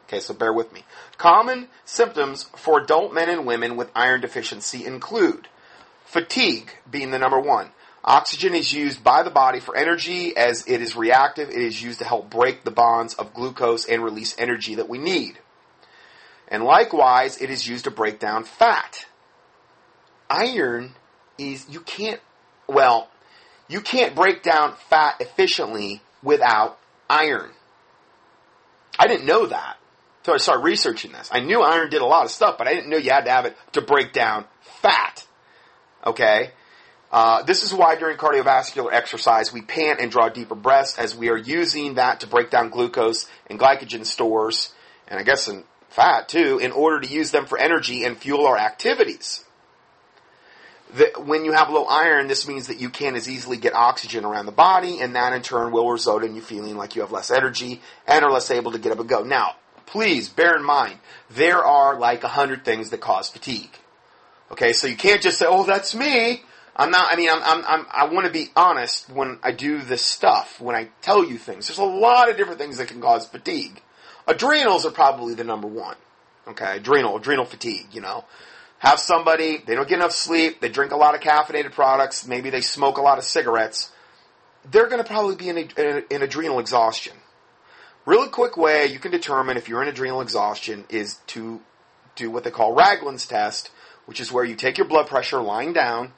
Okay, 0.08 0.20
so 0.20 0.34
bear 0.34 0.52
with 0.52 0.74
me. 0.74 0.84
Common 1.20 1.68
symptoms 1.86 2.50
for 2.56 2.82
adult 2.82 3.14
men 3.14 3.30
and 3.30 3.46
women 3.46 3.76
with 3.76 3.92
iron 3.96 4.22
deficiency 4.22 4.84
include 4.84 5.48
Fatigue 6.10 6.72
being 6.90 7.12
the 7.12 7.20
number 7.20 7.40
one. 7.40 7.70
Oxygen 8.04 8.56
is 8.56 8.74
used 8.74 9.04
by 9.04 9.22
the 9.22 9.30
body 9.30 9.60
for 9.60 9.76
energy 9.76 10.36
as 10.36 10.66
it 10.68 10.82
is 10.82 10.96
reactive. 10.96 11.50
It 11.50 11.62
is 11.62 11.80
used 11.84 12.00
to 12.00 12.06
help 12.06 12.32
break 12.32 12.64
the 12.64 12.72
bonds 12.72 13.14
of 13.14 13.36
glucose 13.36 13.86
and 13.86 14.04
release 14.04 14.36
energy 14.40 14.74
that 14.76 14.90
we 14.90 14.98
need. 14.98 15.38
And 16.48 16.64
likewise, 16.64 17.40
it 17.40 17.52
is 17.52 17.68
used 17.68 17.84
to 17.84 17.92
break 17.92 18.18
down 18.18 18.44
fat. 18.44 19.06
Iron 20.32 20.96
is, 21.38 21.68
you 21.70 21.82
can't, 21.82 22.20
well, 22.68 23.08
you 23.68 23.80
can't 23.80 24.16
break 24.16 24.42
down 24.42 24.74
fat 24.90 25.18
efficiently 25.20 26.02
without 26.24 26.80
iron. 27.08 27.52
I 28.98 29.06
didn't 29.06 29.28
know 29.28 29.46
that. 29.46 29.78
until 30.22 30.34
I 30.34 30.38
started 30.38 30.64
researching 30.64 31.12
this. 31.12 31.30
I 31.32 31.42
knew 31.42 31.62
iron 31.62 31.92
did 31.92 32.02
a 32.02 32.06
lot 32.06 32.26
of 32.26 32.32
stuff, 32.32 32.58
but 32.58 32.68
I 32.68 32.74
didn't 32.74 32.90
know 32.90 32.98
you 32.98 33.12
had 33.12 33.26
to 33.26 33.32
have 33.32 33.46
it 33.46 33.56
to 33.74 33.82
break 33.82 34.12
down 34.12 34.46
fat. 34.82 35.28
Okay? 36.10 36.52
Uh, 37.12 37.42
this 37.44 37.64
is 37.64 37.74
why 37.74 37.96
during 37.96 38.18
cardiovascular 38.18 38.94
exercise 38.94 39.52
we 39.52 39.62
pant 39.62 40.00
and 40.00 40.12
draw 40.12 40.30
deeper 40.30 40.56
breaths 40.56 40.98
as 41.00 41.16
we 41.16 41.30
are 41.30 41.38
using 41.38 41.96
that 41.96 42.20
to 42.20 42.28
break 42.28 42.52
down 42.52 42.70
glucose 42.70 43.28
and 43.48 43.60
glycogen 43.60 44.06
stores, 44.06 44.74
and 45.08 45.20
I 45.20 45.24
guess 45.24 45.48
in 45.48 45.64
fat 45.90 46.30
too, 46.30 46.60
in 46.60 46.72
order 46.72 47.00
to 47.02 47.08
use 47.08 47.32
them 47.32 47.48
for 47.48 47.58
energy 47.58 48.04
and 48.04 48.16
fuel 48.16 48.46
our 48.46 48.58
activities. 48.58 49.44
The, 50.96 51.12
when 51.18 51.46
you 51.46 51.52
have 51.52 51.70
low 51.70 51.86
iron, 51.86 52.28
this 52.28 52.48
means 52.48 52.68
that 52.68 52.80
you 52.80 52.90
can't 52.90 53.16
as 53.16 53.30
easily 53.30 53.58
get 53.58 53.74
oxygen 53.74 54.26
around 54.26 54.46
the 54.46 54.52
body, 54.52 55.02
and 55.02 55.16
that 55.16 55.34
in 55.34 55.42
turn 55.42 55.72
will 55.72 55.90
result 55.90 56.24
in 56.24 56.36
you 56.36 56.42
feeling 56.42 56.78
like 56.78 56.96
you 56.96 57.02
have 57.02 57.12
less 57.12 57.32
energy 57.32 57.82
and 58.08 58.24
are 58.24 58.32
less 58.32 58.52
able 58.52 58.72
to 58.72 58.80
get 58.80 58.92
up 58.92 59.00
and 59.00 59.10
go. 59.10 59.24
Now, 59.24 59.56
please 59.86 60.30
bear 60.30 60.56
in 60.56 60.64
mind, 60.64 61.00
there 61.30 61.64
are 61.64 61.98
like 61.98 62.24
a 62.24 62.28
hundred 62.28 62.66
things 62.66 62.92
that 62.92 63.02
cause 63.02 63.30
fatigue. 63.30 63.79
Okay, 64.52 64.74
so 64.74 64.88
you 64.88 64.96
can't 64.96 65.22
just 65.22 65.40
say, 65.40 65.46
"Oh, 65.48 65.64
that's 65.64 65.94
me." 65.94 66.44
I'm 66.76 66.92
not. 66.92 67.12
I 67.12 67.18
mean, 67.18 67.30
I'm. 67.30 67.44
I'm. 67.44 67.66
I'm 67.66 67.86
I 67.92 68.06
want 68.06 68.26
to 68.26 68.32
be 68.32 68.50
honest 68.56 69.10
when 69.10 69.40
I 69.44 69.52
do 69.52 69.82
this 69.82 70.02
stuff. 70.02 70.60
When 70.62 70.76
I 70.76 70.90
tell 71.02 71.26
you 71.26 71.38
things, 71.38 71.68
there's 71.68 71.78
a 71.80 71.84
lot 71.84 72.30
of 72.30 72.38
different 72.38 72.60
things 72.60 72.78
that 72.78 72.88
can 72.88 73.02
cause 73.02 73.28
fatigue. 73.28 73.82
Adrenals 74.28 74.86
are 74.86 74.92
probably 74.92 75.34
the 75.34 75.44
number 75.44 75.68
one. 75.68 75.98
Okay, 76.48 76.78
adrenal, 76.78 77.18
adrenal 77.18 77.46
fatigue. 77.46 77.88
You 77.92 78.02
know, 78.02 78.26
have 78.80 79.00
somebody 79.00 79.58
they 79.58 79.76
don't 79.76 79.88
get 79.88 80.00
enough 80.00 80.14
sleep, 80.14 80.62
they 80.62 80.70
drink 80.70 80.92
a 80.92 80.98
lot 80.98 81.16
of 81.16 81.22
caffeinated 81.22 81.74
products, 81.74 82.26
maybe 82.26 82.50
they 82.50 82.62
smoke 82.62 82.98
a 82.98 83.02
lot 83.02 83.18
of 83.18 83.24
cigarettes. 83.24 83.92
They're 84.70 84.88
going 84.88 85.02
to 85.02 85.08
probably 85.08 85.36
be 85.36 85.50
in, 85.50 85.58
in, 85.58 86.04
in 86.10 86.22
adrenal 86.22 86.60
exhaustion. 86.60 87.14
Really 88.06 88.30
quick 88.30 88.58
way 88.58 88.88
you 88.88 89.00
can 89.00 89.12
determine 89.12 89.58
if 89.58 89.70
you're 89.70 89.82
in 89.82 89.88
adrenal 89.88 90.22
exhaustion 90.22 90.86
is 90.90 91.16
to 91.28 91.62
do 92.16 92.32
what 92.32 92.44
they 92.44 92.52
call 92.52 92.74
Ragland's 92.74 93.28
test 93.28 93.72
which 94.10 94.20
is 94.20 94.32
where 94.32 94.44
you 94.44 94.56
take 94.56 94.80
your 94.80 94.88
blood 94.88 95.06
pressure 95.06 95.40
lying 95.40 95.72
down, 95.72 96.12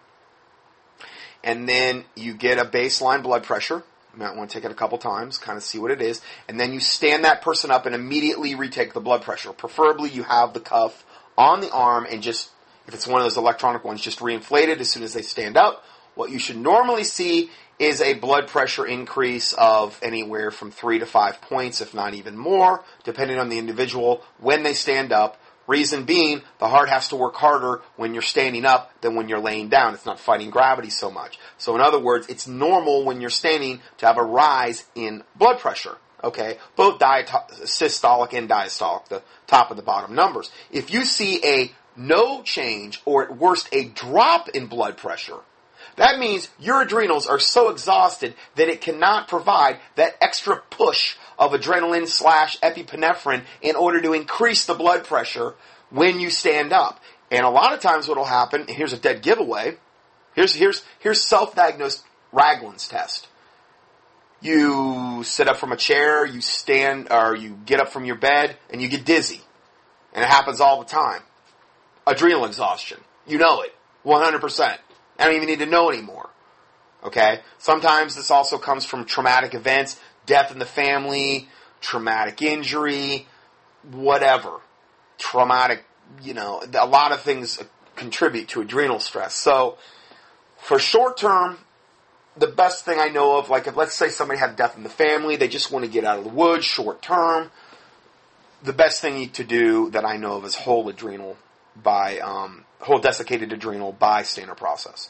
and 1.44 1.68
then 1.68 2.06
you 2.16 2.34
get 2.34 2.58
a 2.58 2.64
baseline 2.64 3.22
blood 3.22 3.44
pressure. 3.44 3.84
You 4.14 4.20
might 4.20 4.38
want 4.38 4.50
to 4.50 4.54
take 4.58 4.64
it 4.64 4.72
a 4.72 4.76
couple 4.76 4.98
times, 4.98 5.38
kind 5.38 5.58
of 5.58 5.64
see 5.64 5.78
what 5.78 5.92
it 5.92 6.02
is, 6.02 6.22
and 6.48 6.58
then 6.58 6.72
you 6.72 6.80
stand 6.80 7.26
that 7.26 7.42
person 7.42 7.70
up 7.70 7.86
and 7.86 7.94
immediately 7.94 8.56
retake 8.56 8.94
the 8.94 9.02
blood 9.02 9.24
pressure. 9.24 9.52
Preferably 9.52 10.10
you 10.10 10.24
have 10.24 10.54
the 10.54 10.62
cuff 10.62 11.06
on 11.38 11.60
the 11.60 11.70
arm 11.70 12.08
and 12.10 12.24
just, 12.24 12.52
if 12.88 12.94
it's 12.94 13.06
one 13.06 13.20
of 13.20 13.26
those 13.26 13.36
electronic 13.36 13.84
ones, 13.84 14.00
just 14.00 14.20
reinflated 14.20 14.80
as 14.80 14.90
soon 14.90 15.04
as 15.04 15.14
they 15.14 15.22
stand 15.22 15.58
up. 15.58 15.84
What 16.16 16.32
you 16.32 16.40
should 16.40 16.58
normally 16.58 17.04
see 17.04 17.50
is 17.78 18.00
a 18.00 18.14
blood 18.14 18.48
pressure 18.48 18.86
increase 18.86 19.52
of 19.52 20.00
anywhere 20.02 20.50
from 20.50 20.72
three 20.72 21.00
to 21.00 21.06
five 21.06 21.42
points, 21.42 21.82
if 21.82 21.94
not 21.94 22.14
even 22.14 22.38
more, 22.38 22.86
depending 23.04 23.38
on 23.38 23.50
the 23.50 23.58
individual 23.58 24.24
when 24.40 24.64
they 24.64 24.74
stand 24.74 25.12
up. 25.12 25.38
Reason 25.68 26.04
being, 26.04 26.42
the 26.60 26.68
heart 26.68 26.90
has 26.90 27.10
to 27.10 27.16
work 27.16 27.36
harder 27.36 27.82
when 27.96 28.14
you're 28.14 28.24
standing 28.24 28.66
up 28.66 28.92
than 29.02 29.16
when 29.16 29.30
you're 29.30 29.40
laying 29.40 29.70
down. 29.70 29.94
It's 29.94 30.06
not 30.06 30.20
fighting 30.20 30.50
gravity 30.50 30.90
so 30.90 31.12
much. 31.12 31.40
So 31.58 31.76
in 31.76 31.82
other 31.82 32.00
words, 32.00 32.28
it's 32.28 32.48
normal 32.48 33.06
when 33.06 33.22
you're 33.22 33.30
standing 33.30 33.82
to 34.00 34.06
have 34.06 34.18
a 34.18 34.24
rise 34.24 34.86
in 34.96 35.24
blood 35.36 35.60
pressure. 35.60 35.98
Okay, 36.24 36.58
both 36.76 37.00
systolic 37.00 38.34
and 38.34 38.48
diastolic, 38.48 39.08
the 39.08 39.24
top 39.48 39.72
and 39.72 39.78
the 39.78 39.84
bottom 39.84 40.14
numbers. 40.14 40.52
If 40.72 40.94
you 40.94 41.04
see 41.04 41.42
a 41.44 41.72
no 41.96 42.44
change 42.44 43.02
or 43.06 43.24
at 43.24 43.38
worst 43.38 43.70
a 43.72 43.86
drop 43.86 44.50
in 44.50 44.68
blood 44.68 44.98
pressure, 44.98 45.40
that 45.98 46.20
means 46.20 46.50
your 46.60 46.82
adrenals 46.82 47.28
are 47.28 47.40
so 47.40 47.70
exhausted 47.70 48.36
that 48.56 48.70
it 48.70 48.82
cannot 48.82 49.28
provide 49.28 49.80
that 49.96 50.16
extra 50.22 50.62
push 50.70 51.16
of 51.38 51.52
adrenaline 51.52 52.08
slash 52.08 52.60
epinephrine 52.60 53.44
in 53.62 53.76
order 53.76 54.02
to 54.02 54.14
increase 54.14 54.66
the 54.66 54.74
blood 54.74 55.04
pressure 55.04 55.56
when 55.90 56.20
you 56.20 56.30
stand 56.30 56.72
up. 56.72 57.00
And 57.30 57.46
a 57.46 57.50
lot 57.50 57.74
of 57.74 57.80
times 57.80 58.08
what 58.08 58.18
will 58.18 58.26
happen, 58.26 58.62
and 58.62 58.70
here's 58.70 58.94
a 58.94 59.00
dead 59.00 59.22
giveaway, 59.22 59.78
here's, 60.36 60.54
here's, 60.54 60.84
here's 61.00 61.22
self-diagnosed 61.22 62.04
Ragland's 62.32 62.88
test. 62.88 63.28
You 64.42 65.22
sit 65.24 65.48
up 65.48 65.58
from 65.58 65.72
a 65.72 65.78
chair, 65.78 66.26
you 66.26 66.42
stand, 66.42 67.08
or 67.12 67.36
you 67.36 67.60
get 67.66 67.80
up 67.80 67.90
from 67.90 68.06
your 68.06 68.16
bed, 68.16 68.58
and 68.70 68.82
you 68.82 68.88
get 68.88 69.06
dizzy. 69.06 69.42
And 70.14 70.24
it 70.24 70.28
happens 70.28 70.60
all 70.60 70.80
the 70.80 70.90
time. 70.90 71.22
Adrenal 72.08 72.46
exhaustion. 72.46 73.00
You 73.28 73.38
know 73.38 73.62
it. 73.62 73.76
100%. 74.04 74.78
I 75.20 75.26
don't 75.26 75.36
even 75.36 75.48
need 75.48 75.60
to 75.60 75.66
know 75.66 75.90
anymore. 75.90 76.30
Okay? 77.04 77.42
Sometimes 77.58 78.16
this 78.16 78.32
also 78.32 78.58
comes 78.58 78.86
from 78.86 79.06
traumatic 79.06 79.54
events 79.54 80.00
death 80.26 80.52
in 80.52 80.60
the 80.60 80.66
family, 80.66 81.50
traumatic 81.82 82.42
injury, 82.42 83.28
whatever. 83.92 84.62
Traumatic, 85.18 85.84
you 86.22 86.34
know, 86.34 86.64
a 86.74 86.86
lot 86.86 87.12
of 87.12 87.22
things 87.22 87.62
contribute 87.96 88.48
to 88.50 88.62
adrenal 88.62 89.00
stress. 89.00 89.34
So, 89.34 89.78
for 90.58 90.80
short 90.80 91.18
term, 91.18 91.58
the 92.38 92.48
best 92.48 92.86
thing 92.86 93.00
I 93.00 93.10
know 93.10 93.38
of, 93.38 93.50
like 93.50 93.68
if 93.68 93.76
let's 93.76 93.94
say 93.94 94.10
somebody 94.10 94.40
had 94.40 94.56
death 94.56 94.78
in 94.78 94.84
the 94.84 94.90
family, 94.90 95.36
they 95.36 95.48
just 95.48 95.72
want 95.72 95.86
to 95.86 95.92
get 95.92 96.06
out 96.06 96.18
of 96.18 96.24
the 96.24 96.30
woods 96.30 96.66
short 96.66 97.02
term. 97.02 97.52
The 98.64 98.74
best 98.74 99.02
thing 99.02 99.30
to 99.30 99.44
do 99.44 99.90
that 99.92 100.06
I 100.06 100.18
know 100.18 100.38
of 100.38 100.46
is 100.46 100.56
whole 100.56 100.88
adrenal 100.88 101.38
by 101.76 102.20
um, 102.20 102.66
whole 102.82 103.00
desiccated 103.00 103.54
adrenal 103.54 103.92
by 103.92 104.24
Standard 104.24 104.58
process. 104.58 105.10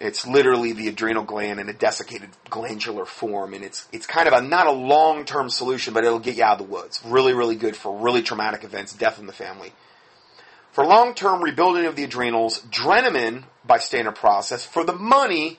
It's 0.00 0.26
literally 0.26 0.72
the 0.72 0.88
adrenal 0.88 1.24
gland 1.24 1.58
in 1.58 1.68
a 1.68 1.72
desiccated 1.72 2.30
glandular 2.48 3.04
form, 3.04 3.52
and 3.52 3.64
it's 3.64 3.88
it's 3.90 4.06
kind 4.06 4.28
of 4.28 4.34
a 4.34 4.40
not 4.40 4.68
a 4.68 4.72
long 4.72 5.24
term 5.24 5.50
solution, 5.50 5.92
but 5.92 6.04
it'll 6.04 6.20
get 6.20 6.36
you 6.36 6.44
out 6.44 6.60
of 6.60 6.66
the 6.66 6.72
woods. 6.72 7.02
Really, 7.04 7.32
really 7.32 7.56
good 7.56 7.76
for 7.76 7.96
really 7.98 8.22
traumatic 8.22 8.62
events, 8.62 8.92
death 8.92 9.18
in 9.18 9.26
the 9.26 9.32
family. 9.32 9.72
For 10.70 10.84
long 10.86 11.14
term 11.14 11.42
rebuilding 11.42 11.86
of 11.86 11.96
the 11.96 12.04
adrenals, 12.04 12.60
Drenamin 12.70 13.44
by 13.66 13.78
standard 13.78 14.14
process 14.14 14.64
for 14.64 14.84
the 14.84 14.92
money, 14.92 15.58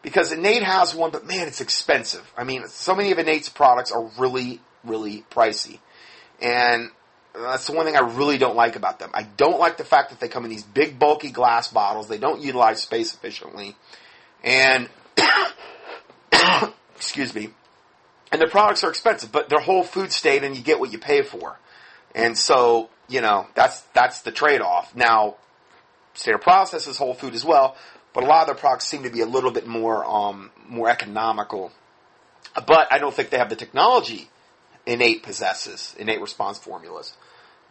because 0.00 0.32
Innate 0.32 0.62
has 0.62 0.94
one, 0.94 1.10
but 1.10 1.26
man, 1.26 1.46
it's 1.46 1.60
expensive. 1.60 2.32
I 2.38 2.44
mean, 2.44 2.66
so 2.68 2.94
many 2.94 3.12
of 3.12 3.18
Innate's 3.18 3.50
products 3.50 3.92
are 3.92 4.10
really, 4.18 4.62
really 4.82 5.26
pricey, 5.30 5.80
and 6.40 6.90
that's 7.40 7.66
the 7.66 7.72
one 7.72 7.86
thing 7.86 7.96
I 7.96 8.00
really 8.00 8.38
don't 8.38 8.56
like 8.56 8.76
about 8.76 8.98
them. 8.98 9.10
I 9.14 9.22
don't 9.22 9.58
like 9.58 9.76
the 9.76 9.84
fact 9.84 10.10
that 10.10 10.20
they 10.20 10.28
come 10.28 10.44
in 10.44 10.50
these 10.50 10.62
big, 10.62 10.98
bulky 10.98 11.30
glass 11.30 11.68
bottles. 11.68 12.08
They 12.08 12.18
don't 12.18 12.40
utilize 12.40 12.82
space 12.82 13.14
efficiently. 13.14 13.76
And, 14.42 14.88
excuse 16.96 17.34
me, 17.34 17.50
and 18.30 18.40
their 18.40 18.48
products 18.48 18.84
are 18.84 18.90
expensive, 18.90 19.32
but 19.32 19.48
they're 19.48 19.60
whole 19.60 19.84
food 19.84 20.12
state 20.12 20.44
and 20.44 20.56
you 20.56 20.62
get 20.62 20.80
what 20.80 20.92
you 20.92 20.98
pay 20.98 21.22
for. 21.22 21.58
And 22.14 22.36
so, 22.36 22.90
you 23.08 23.20
know, 23.20 23.46
that's, 23.54 23.80
that's 23.94 24.22
the 24.22 24.32
trade-off. 24.32 24.94
Now, 24.94 25.36
standard 26.14 26.42
process 26.42 26.86
is 26.86 26.98
whole 26.98 27.14
food 27.14 27.34
as 27.34 27.44
well, 27.44 27.76
but 28.12 28.24
a 28.24 28.26
lot 28.26 28.42
of 28.42 28.46
their 28.48 28.54
products 28.54 28.86
seem 28.86 29.04
to 29.04 29.10
be 29.10 29.20
a 29.20 29.26
little 29.26 29.50
bit 29.50 29.66
more, 29.66 30.04
um, 30.04 30.50
more 30.66 30.88
economical. 30.88 31.72
But 32.66 32.88
I 32.90 32.98
don't 32.98 33.14
think 33.14 33.30
they 33.30 33.38
have 33.38 33.50
the 33.50 33.56
technology 33.56 34.28
innate 34.88 35.22
possesses, 35.22 35.94
innate 35.98 36.20
response 36.20 36.58
formulas. 36.58 37.12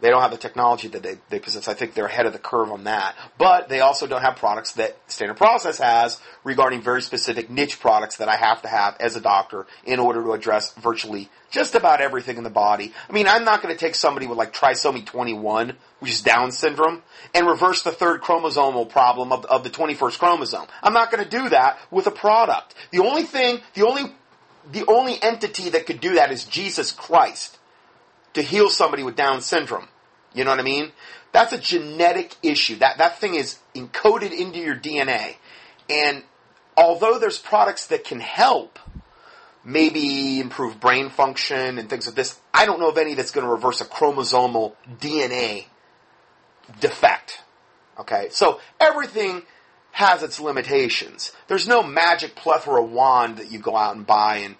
They 0.00 0.10
don't 0.10 0.22
have 0.22 0.30
the 0.30 0.36
technology 0.36 0.86
that 0.88 1.02
they, 1.02 1.16
they 1.28 1.40
possess. 1.40 1.66
I 1.66 1.74
think 1.74 1.94
they're 1.94 2.06
ahead 2.06 2.26
of 2.26 2.32
the 2.32 2.38
curve 2.38 2.70
on 2.70 2.84
that. 2.84 3.16
But 3.36 3.68
they 3.68 3.80
also 3.80 4.06
don't 4.06 4.20
have 4.20 4.36
products 4.36 4.74
that 4.74 4.96
Standard 5.08 5.36
Process 5.36 5.78
has 5.78 6.20
regarding 6.44 6.82
very 6.82 7.02
specific 7.02 7.50
niche 7.50 7.80
products 7.80 8.18
that 8.18 8.28
I 8.28 8.36
have 8.36 8.62
to 8.62 8.68
have 8.68 8.96
as 9.00 9.16
a 9.16 9.20
doctor 9.20 9.66
in 9.84 9.98
order 9.98 10.22
to 10.22 10.32
address 10.32 10.72
virtually 10.74 11.28
just 11.50 11.74
about 11.74 12.00
everything 12.00 12.36
in 12.36 12.44
the 12.44 12.50
body. 12.50 12.92
I 13.08 13.12
mean, 13.12 13.26
I'm 13.26 13.44
not 13.44 13.60
going 13.60 13.74
to 13.74 13.78
take 13.78 13.96
somebody 13.96 14.28
with 14.28 14.38
like 14.38 14.54
trisomy 14.54 15.04
21, 15.04 15.76
which 15.98 16.12
is 16.12 16.22
Down 16.22 16.52
syndrome, 16.52 17.02
and 17.34 17.48
reverse 17.48 17.82
the 17.82 17.90
third 17.90 18.20
chromosomal 18.20 18.88
problem 18.88 19.32
of, 19.32 19.46
of 19.46 19.64
the 19.64 19.70
21st 19.70 20.18
chromosome. 20.20 20.68
I'm 20.80 20.92
not 20.92 21.10
going 21.10 21.24
to 21.24 21.30
do 21.30 21.48
that 21.48 21.76
with 21.90 22.06
a 22.06 22.12
product. 22.12 22.76
The 22.92 23.00
only 23.00 23.24
thing, 23.24 23.60
the 23.74 23.84
only 23.84 24.14
the 24.70 24.84
only 24.86 25.22
entity 25.22 25.70
that 25.70 25.86
could 25.86 26.00
do 26.00 26.14
that 26.14 26.30
is 26.30 26.44
Jesus 26.44 26.92
Christ 26.92 27.58
to 28.34 28.42
heal 28.42 28.68
somebody 28.68 29.02
with 29.02 29.16
Down 29.16 29.40
syndrome. 29.40 29.88
You 30.34 30.44
know 30.44 30.50
what 30.50 30.60
I 30.60 30.64
mean? 30.64 30.92
That's 31.32 31.52
a 31.52 31.58
genetic 31.58 32.36
issue. 32.42 32.76
That 32.76 32.98
that 32.98 33.18
thing 33.18 33.34
is 33.34 33.58
encoded 33.74 34.32
into 34.32 34.58
your 34.58 34.76
DNA. 34.76 35.36
And 35.88 36.22
although 36.76 37.18
there's 37.18 37.38
products 37.38 37.86
that 37.88 38.04
can 38.04 38.20
help, 38.20 38.78
maybe 39.64 40.40
improve 40.40 40.80
brain 40.80 41.10
function 41.10 41.78
and 41.78 41.90
things 41.90 42.06
like 42.06 42.14
this, 42.14 42.38
I 42.52 42.66
don't 42.66 42.80
know 42.80 42.88
of 42.88 42.98
any 42.98 43.14
that's 43.14 43.30
going 43.30 43.46
to 43.46 43.50
reverse 43.50 43.80
a 43.80 43.84
chromosomal 43.84 44.74
DNA 44.98 45.66
defect. 46.80 47.42
Okay? 47.98 48.28
So 48.30 48.60
everything 48.80 49.42
has 49.98 50.22
its 50.22 50.38
limitations. 50.38 51.32
There's 51.48 51.66
no 51.66 51.82
magic 51.82 52.36
plethora 52.36 52.80
wand 52.80 53.38
that 53.38 53.50
you 53.50 53.58
go 53.58 53.74
out 53.74 53.96
and 53.96 54.06
buy 54.06 54.36
and, 54.36 54.54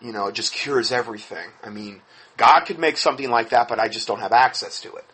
you 0.00 0.12
know, 0.12 0.28
it 0.28 0.36
just 0.36 0.52
cures 0.52 0.92
everything. 0.92 1.48
I 1.64 1.70
mean, 1.70 2.00
God 2.36 2.60
could 2.60 2.78
make 2.78 2.96
something 2.96 3.28
like 3.28 3.48
that, 3.48 3.66
but 3.66 3.80
I 3.80 3.88
just 3.88 4.06
don't 4.06 4.20
have 4.20 4.30
access 4.30 4.80
to 4.82 4.94
it. 4.94 5.04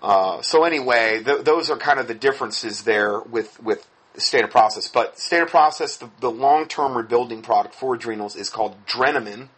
Uh, 0.00 0.40
so 0.40 0.62
anyway, 0.62 1.20
th- 1.24 1.42
those 1.42 1.68
are 1.68 1.76
kind 1.76 1.98
of 1.98 2.06
the 2.06 2.14
differences 2.14 2.82
there 2.82 3.18
with, 3.18 3.60
with 3.60 3.88
standard 4.18 4.52
process. 4.52 4.86
But 4.86 5.18
standard 5.18 5.50
process, 5.50 5.96
the, 5.96 6.08
the 6.20 6.30
long-term 6.30 6.96
rebuilding 6.96 7.42
product 7.42 7.74
for 7.74 7.96
adrenals 7.96 8.36
is 8.36 8.48
called 8.48 8.86
Drenamin. 8.86 9.48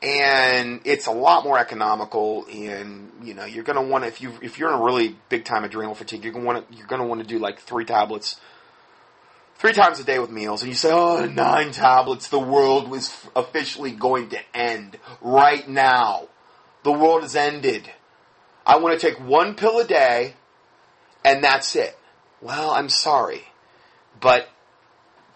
And 0.00 0.80
it's 0.84 1.06
a 1.06 1.12
lot 1.12 1.42
more 1.42 1.58
economical 1.58 2.46
and, 2.46 3.10
you 3.22 3.34
know, 3.34 3.44
you're 3.44 3.64
gonna 3.64 3.82
want 3.82 4.04
to, 4.04 4.08
if 4.08 4.20
you, 4.20 4.32
if 4.42 4.58
you're 4.58 4.68
in 4.68 4.78
a 4.78 4.82
really 4.82 5.16
big 5.28 5.44
time 5.44 5.64
adrenal 5.64 5.94
fatigue, 5.94 6.24
you're 6.24 6.38
want 6.40 6.70
to, 6.70 6.76
you're 6.76 6.86
gonna 6.86 7.06
want 7.06 7.20
to 7.20 7.26
do 7.26 7.38
like 7.38 7.58
three 7.58 7.84
tablets 7.84 8.36
three 9.58 9.72
times 9.72 9.98
a 9.98 10.04
day 10.04 10.18
with 10.18 10.30
meals, 10.30 10.62
and 10.62 10.70
you 10.70 10.76
say, 10.76 10.90
oh, 10.92 11.26
nine 11.26 11.72
tablets, 11.72 12.28
the 12.28 12.38
world 12.38 12.88
was 12.88 13.14
officially 13.36 13.90
going 13.90 14.30
to 14.30 14.38
end 14.54 14.98
right 15.20 15.68
now. 15.68 16.28
The 16.84 16.92
world 16.92 17.22
has 17.22 17.34
ended. 17.36 17.90
I 18.64 18.78
want 18.78 18.98
to 18.98 19.04
take 19.04 19.20
one 19.20 19.54
pill 19.54 19.78
a 19.78 19.84
day, 19.84 20.34
and 21.24 21.42
that's 21.42 21.74
it. 21.74 21.98
Well, 22.40 22.70
I'm 22.70 22.88
sorry, 22.88 23.42
but 24.20 24.48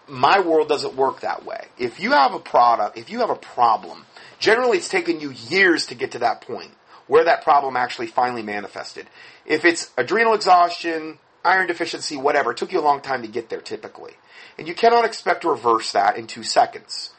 my 0.07 0.39
world 0.39 0.69
doesn't 0.69 0.95
work 0.95 1.19
that 1.21 1.45
way. 1.45 1.65
If 1.77 1.99
you 1.99 2.11
have 2.11 2.33
a 2.33 2.39
product, 2.39 2.97
if 2.97 3.09
you 3.09 3.19
have 3.19 3.29
a 3.29 3.35
problem, 3.35 4.05
generally 4.43 4.77
it's 4.77 4.89
taken 4.89 5.21
you 5.21 5.31
years 5.31 5.85
to 5.85 5.95
get 5.95 6.11
to 6.11 6.19
that 6.19 6.41
point 6.41 6.71
where 7.07 7.23
that 7.23 7.43
problem 7.43 7.77
actually 7.77 8.07
finally 8.07 8.43
manifested. 8.43 9.07
If 9.45 9.63
it's 9.63 9.91
adrenal 9.97 10.33
exhaustion, 10.33 11.17
iron 11.45 11.67
deficiency, 11.67 12.17
whatever. 12.17 12.51
It 12.51 12.57
took 12.57 12.73
you 12.73 12.79
a 12.79 12.81
long 12.81 12.99
time 12.99 13.21
to 13.21 13.27
get 13.29 13.49
there 13.49 13.61
typically. 13.61 14.11
And 14.57 14.67
you 14.67 14.75
cannot 14.75 15.05
expect 15.05 15.43
to 15.43 15.49
reverse 15.49 15.93
that 15.93 16.17
in 16.17 16.27
two 16.27 16.43
seconds. 16.43 17.11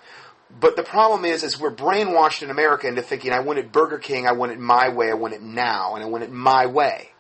But 0.61 0.77
the 0.77 0.83
problem 0.83 1.25
is, 1.25 1.43
is 1.43 1.59
we're 1.59 1.75
brainwashed 1.75 2.43
in 2.43 2.51
America 2.51 2.87
into 2.87 3.01
thinking, 3.01 3.33
I 3.33 3.41
want 3.41 3.59
it 3.59 3.73
Burger 3.73 3.99
King, 3.99 4.27
I 4.27 4.33
want 4.33 4.53
it 4.53 4.61
my 4.61 4.91
way, 4.91 5.11
I 5.11 5.15
want 5.15 5.33
it 5.33 5.43
now, 5.43 5.95
and 5.95 6.05
I 6.05 6.07
want 6.07 6.25
it 6.25 6.31
my 6.31 6.67
way. 6.67 7.11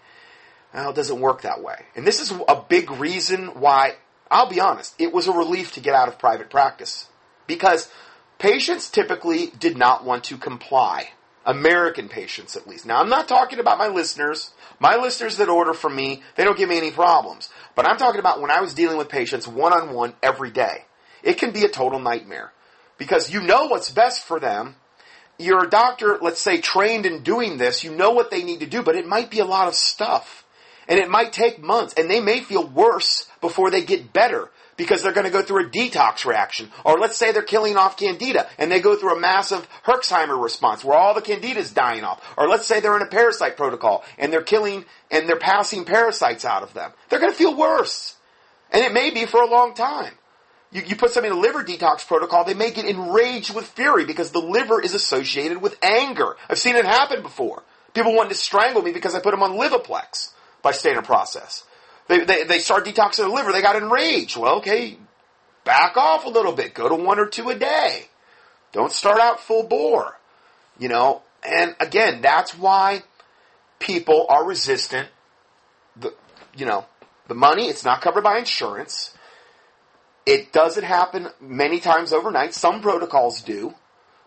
Well, 0.74 0.90
it 0.90 0.96
doesn't 0.96 1.20
work 1.20 1.42
that 1.42 1.62
way. 1.62 1.76
And 1.96 2.06
this 2.06 2.20
is 2.20 2.30
a 2.46 2.62
big 2.68 2.90
reason 2.90 3.58
why, 3.58 3.94
I'll 4.30 4.50
be 4.50 4.60
honest, 4.60 4.94
it 4.98 5.14
was 5.14 5.28
a 5.28 5.32
relief 5.32 5.72
to 5.72 5.80
get 5.80 5.94
out 5.94 6.08
of 6.08 6.18
private 6.18 6.50
practice. 6.50 7.08
Because 7.46 7.90
patients 8.44 8.90
typically 8.90 9.46
did 9.58 9.78
not 9.78 10.04
want 10.04 10.24
to 10.24 10.36
comply. 10.36 11.08
American 11.46 12.10
patients, 12.10 12.56
at 12.56 12.68
least. 12.68 12.84
Now, 12.84 13.00
I'm 13.00 13.08
not 13.08 13.26
talking 13.26 13.58
about 13.58 13.78
my 13.78 13.88
listeners. 13.88 14.50
My 14.78 14.96
listeners 14.96 15.38
that 15.38 15.48
order 15.48 15.72
from 15.72 15.96
me, 15.96 16.22
they 16.36 16.44
don't 16.44 16.58
give 16.58 16.68
me 16.68 16.76
any 16.76 16.90
problems. 16.90 17.48
But 17.74 17.86
I'm 17.86 17.96
talking 17.96 18.20
about 18.20 18.42
when 18.42 18.50
I 18.50 18.60
was 18.60 18.74
dealing 18.74 18.98
with 18.98 19.08
patients 19.08 19.48
one 19.48 19.72
on 19.72 19.94
one 19.94 20.12
every 20.22 20.50
day. 20.50 20.84
It 21.22 21.38
can 21.38 21.52
be 21.52 21.64
a 21.64 21.70
total 21.70 21.98
nightmare 21.98 22.52
because 22.98 23.32
you 23.32 23.40
know 23.40 23.64
what's 23.64 23.90
best 23.90 24.26
for 24.26 24.38
them. 24.38 24.76
You're 25.38 25.64
a 25.64 25.70
doctor, 25.70 26.18
let's 26.20 26.40
say, 26.40 26.60
trained 26.60 27.06
in 27.06 27.22
doing 27.22 27.56
this. 27.56 27.82
You 27.82 27.94
know 27.94 28.10
what 28.10 28.30
they 28.30 28.44
need 28.44 28.60
to 28.60 28.66
do, 28.66 28.82
but 28.82 28.94
it 28.94 29.06
might 29.06 29.30
be 29.30 29.38
a 29.38 29.46
lot 29.46 29.68
of 29.68 29.74
stuff. 29.74 30.44
And 30.86 30.98
it 30.98 31.08
might 31.08 31.32
take 31.32 31.62
months 31.62 31.94
and 31.96 32.10
they 32.10 32.20
may 32.20 32.40
feel 32.40 32.66
worse 32.66 33.26
before 33.40 33.70
they 33.70 33.82
get 33.82 34.12
better 34.12 34.50
because 34.76 35.02
they're 35.02 35.12
going 35.12 35.26
to 35.26 35.32
go 35.32 35.42
through 35.42 35.66
a 35.66 35.70
detox 35.70 36.24
reaction. 36.24 36.70
Or 36.84 36.98
let's 36.98 37.16
say 37.16 37.32
they're 37.32 37.42
killing 37.42 37.76
off 37.76 37.96
candida 37.96 38.48
and 38.58 38.70
they 38.70 38.80
go 38.80 38.96
through 38.96 39.16
a 39.16 39.20
massive 39.20 39.66
Herxheimer 39.84 40.40
response 40.42 40.84
where 40.84 40.96
all 40.96 41.14
the 41.14 41.20
candida 41.20 41.60
is 41.60 41.72
dying 41.72 42.04
off. 42.04 42.22
Or 42.36 42.48
let's 42.48 42.66
say 42.66 42.80
they're 42.80 42.96
in 42.96 43.02
a 43.02 43.06
parasite 43.06 43.56
protocol 43.56 44.04
and 44.18 44.32
they're 44.32 44.42
killing 44.42 44.84
and 45.10 45.28
they're 45.28 45.38
passing 45.38 45.84
parasites 45.84 46.44
out 46.44 46.62
of 46.62 46.74
them. 46.74 46.92
They're 47.08 47.20
going 47.20 47.32
to 47.32 47.38
feel 47.38 47.56
worse. 47.56 48.16
And 48.70 48.82
it 48.84 48.92
may 48.92 49.10
be 49.10 49.26
for 49.26 49.40
a 49.40 49.46
long 49.46 49.74
time. 49.74 50.12
You, 50.72 50.82
you 50.84 50.96
put 50.96 51.10
somebody 51.10 51.32
in 51.32 51.38
a 51.38 51.40
liver 51.40 51.62
detox 51.62 52.06
protocol, 52.06 52.44
they 52.44 52.54
may 52.54 52.72
get 52.72 52.84
enraged 52.84 53.54
with 53.54 53.66
fury 53.66 54.04
because 54.04 54.32
the 54.32 54.40
liver 54.40 54.82
is 54.82 54.92
associated 54.92 55.62
with 55.62 55.78
anger. 55.82 56.36
I've 56.50 56.58
seen 56.58 56.74
it 56.74 56.84
happen 56.84 57.22
before. 57.22 57.62
People 57.94 58.14
wanted 58.14 58.30
to 58.30 58.34
strangle 58.34 58.82
me 58.82 58.92
because 58.92 59.14
I 59.14 59.20
put 59.20 59.30
them 59.30 59.42
on 59.44 59.52
Livoplex 59.52 60.32
by 60.62 60.72
standard 60.72 61.04
process. 61.04 61.64
They, 62.08 62.24
they, 62.24 62.44
they 62.44 62.58
start 62.58 62.84
detoxing 62.84 63.24
the 63.24 63.28
liver. 63.28 63.52
They 63.52 63.62
got 63.62 63.76
enraged. 63.76 64.36
Well, 64.36 64.56
okay, 64.56 64.98
back 65.64 65.96
off 65.96 66.24
a 66.24 66.28
little 66.28 66.52
bit. 66.52 66.74
Go 66.74 66.88
to 66.88 66.94
one 66.94 67.18
or 67.18 67.26
two 67.26 67.48
a 67.48 67.54
day. 67.54 68.06
Don't 68.72 68.92
start 68.92 69.20
out 69.20 69.40
full 69.40 69.62
bore. 69.62 70.18
You 70.78 70.88
know, 70.88 71.22
and 71.46 71.76
again, 71.80 72.20
that's 72.20 72.56
why 72.56 73.02
people 73.78 74.26
are 74.28 74.44
resistant. 74.44 75.08
The, 75.96 76.12
you 76.56 76.66
know, 76.66 76.86
the 77.28 77.34
money, 77.34 77.68
it's 77.68 77.84
not 77.84 78.00
covered 78.00 78.24
by 78.24 78.38
insurance. 78.38 79.16
It 80.26 80.52
doesn't 80.52 80.84
happen 80.84 81.28
many 81.40 81.80
times 81.80 82.12
overnight. 82.12 82.54
Some 82.54 82.80
protocols 82.80 83.42
do, 83.42 83.74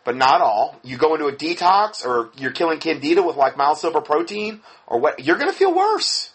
but 0.04 0.16
not 0.16 0.42
all. 0.42 0.80
You 0.84 0.98
go 0.98 1.16
into 1.16 1.26
a 1.26 1.34
detox 1.34 2.06
or 2.06 2.30
you're 2.38 2.52
killing 2.52 2.80
candida 2.80 3.22
with 3.22 3.36
like 3.36 3.58
mild 3.58 3.80
silver 3.80 4.02
protein 4.02 4.62
or 4.86 5.00
what, 5.00 5.26
you're 5.26 5.38
going 5.38 5.52
to 5.52 5.58
feel 5.58 5.74
worse. 5.74 6.32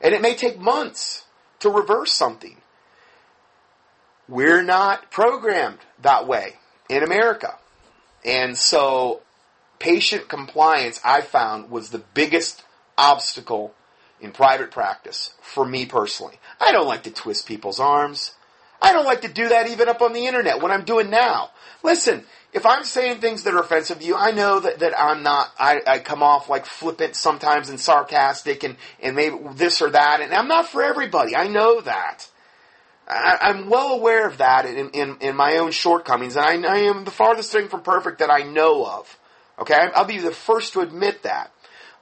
And 0.00 0.14
it 0.14 0.22
may 0.22 0.34
take 0.34 0.58
months 0.58 1.24
to 1.60 1.70
reverse 1.70 2.12
something. 2.12 2.56
We're 4.28 4.62
not 4.62 5.10
programmed 5.10 5.78
that 6.02 6.26
way 6.26 6.54
in 6.88 7.02
America. 7.02 7.56
And 8.24 8.56
so 8.56 9.22
patient 9.78 10.28
compliance 10.28 11.00
I 11.04 11.20
found 11.20 11.70
was 11.70 11.90
the 11.90 11.98
biggest 11.98 12.62
obstacle 12.96 13.74
in 14.20 14.32
private 14.32 14.70
practice 14.70 15.32
for 15.40 15.64
me 15.64 15.86
personally. 15.86 16.38
I 16.60 16.72
don't 16.72 16.88
like 16.88 17.04
to 17.04 17.10
twist 17.10 17.46
people's 17.46 17.80
arms. 17.80 18.32
I 18.82 18.92
don't 18.92 19.04
like 19.04 19.22
to 19.22 19.28
do 19.28 19.48
that 19.48 19.68
even 19.68 19.88
up 19.88 20.02
on 20.02 20.12
the 20.12 20.26
internet, 20.26 20.60
what 20.60 20.70
I'm 20.70 20.84
doing 20.84 21.10
now. 21.10 21.50
Listen, 21.82 22.24
if 22.52 22.64
I'm 22.64 22.84
saying 22.84 23.20
things 23.20 23.42
that 23.44 23.54
are 23.54 23.60
offensive 23.60 23.98
to 23.98 24.04
you, 24.04 24.16
I 24.16 24.30
know 24.30 24.60
that, 24.60 24.78
that 24.78 24.98
I'm 24.98 25.22
not, 25.22 25.52
I, 25.58 25.82
I 25.86 25.98
come 25.98 26.22
off 26.22 26.48
like 26.48 26.64
flippant 26.66 27.14
sometimes 27.14 27.68
and 27.68 27.78
sarcastic 27.78 28.64
and, 28.64 28.76
and 29.00 29.14
maybe 29.14 29.36
this 29.54 29.82
or 29.82 29.90
that, 29.90 30.20
and 30.20 30.32
I'm 30.32 30.48
not 30.48 30.68
for 30.68 30.82
everybody. 30.82 31.36
I 31.36 31.48
know 31.48 31.80
that. 31.82 32.28
I, 33.06 33.38
I'm 33.40 33.68
well 33.68 33.92
aware 33.92 34.26
of 34.26 34.38
that 34.38 34.66
in, 34.66 34.90
in, 34.90 35.16
in 35.20 35.36
my 35.36 35.58
own 35.58 35.72
shortcomings, 35.72 36.36
and 36.36 36.66
I, 36.66 36.74
I 36.74 36.78
am 36.80 37.04
the 37.04 37.10
farthest 37.10 37.52
thing 37.52 37.68
from 37.68 37.82
perfect 37.82 38.18
that 38.18 38.30
I 38.30 38.42
know 38.42 38.84
of. 38.86 39.18
Okay, 39.58 39.74
I'll 39.74 40.04
be 40.04 40.18
the 40.18 40.30
first 40.30 40.74
to 40.74 40.80
admit 40.80 41.24
that. 41.24 41.52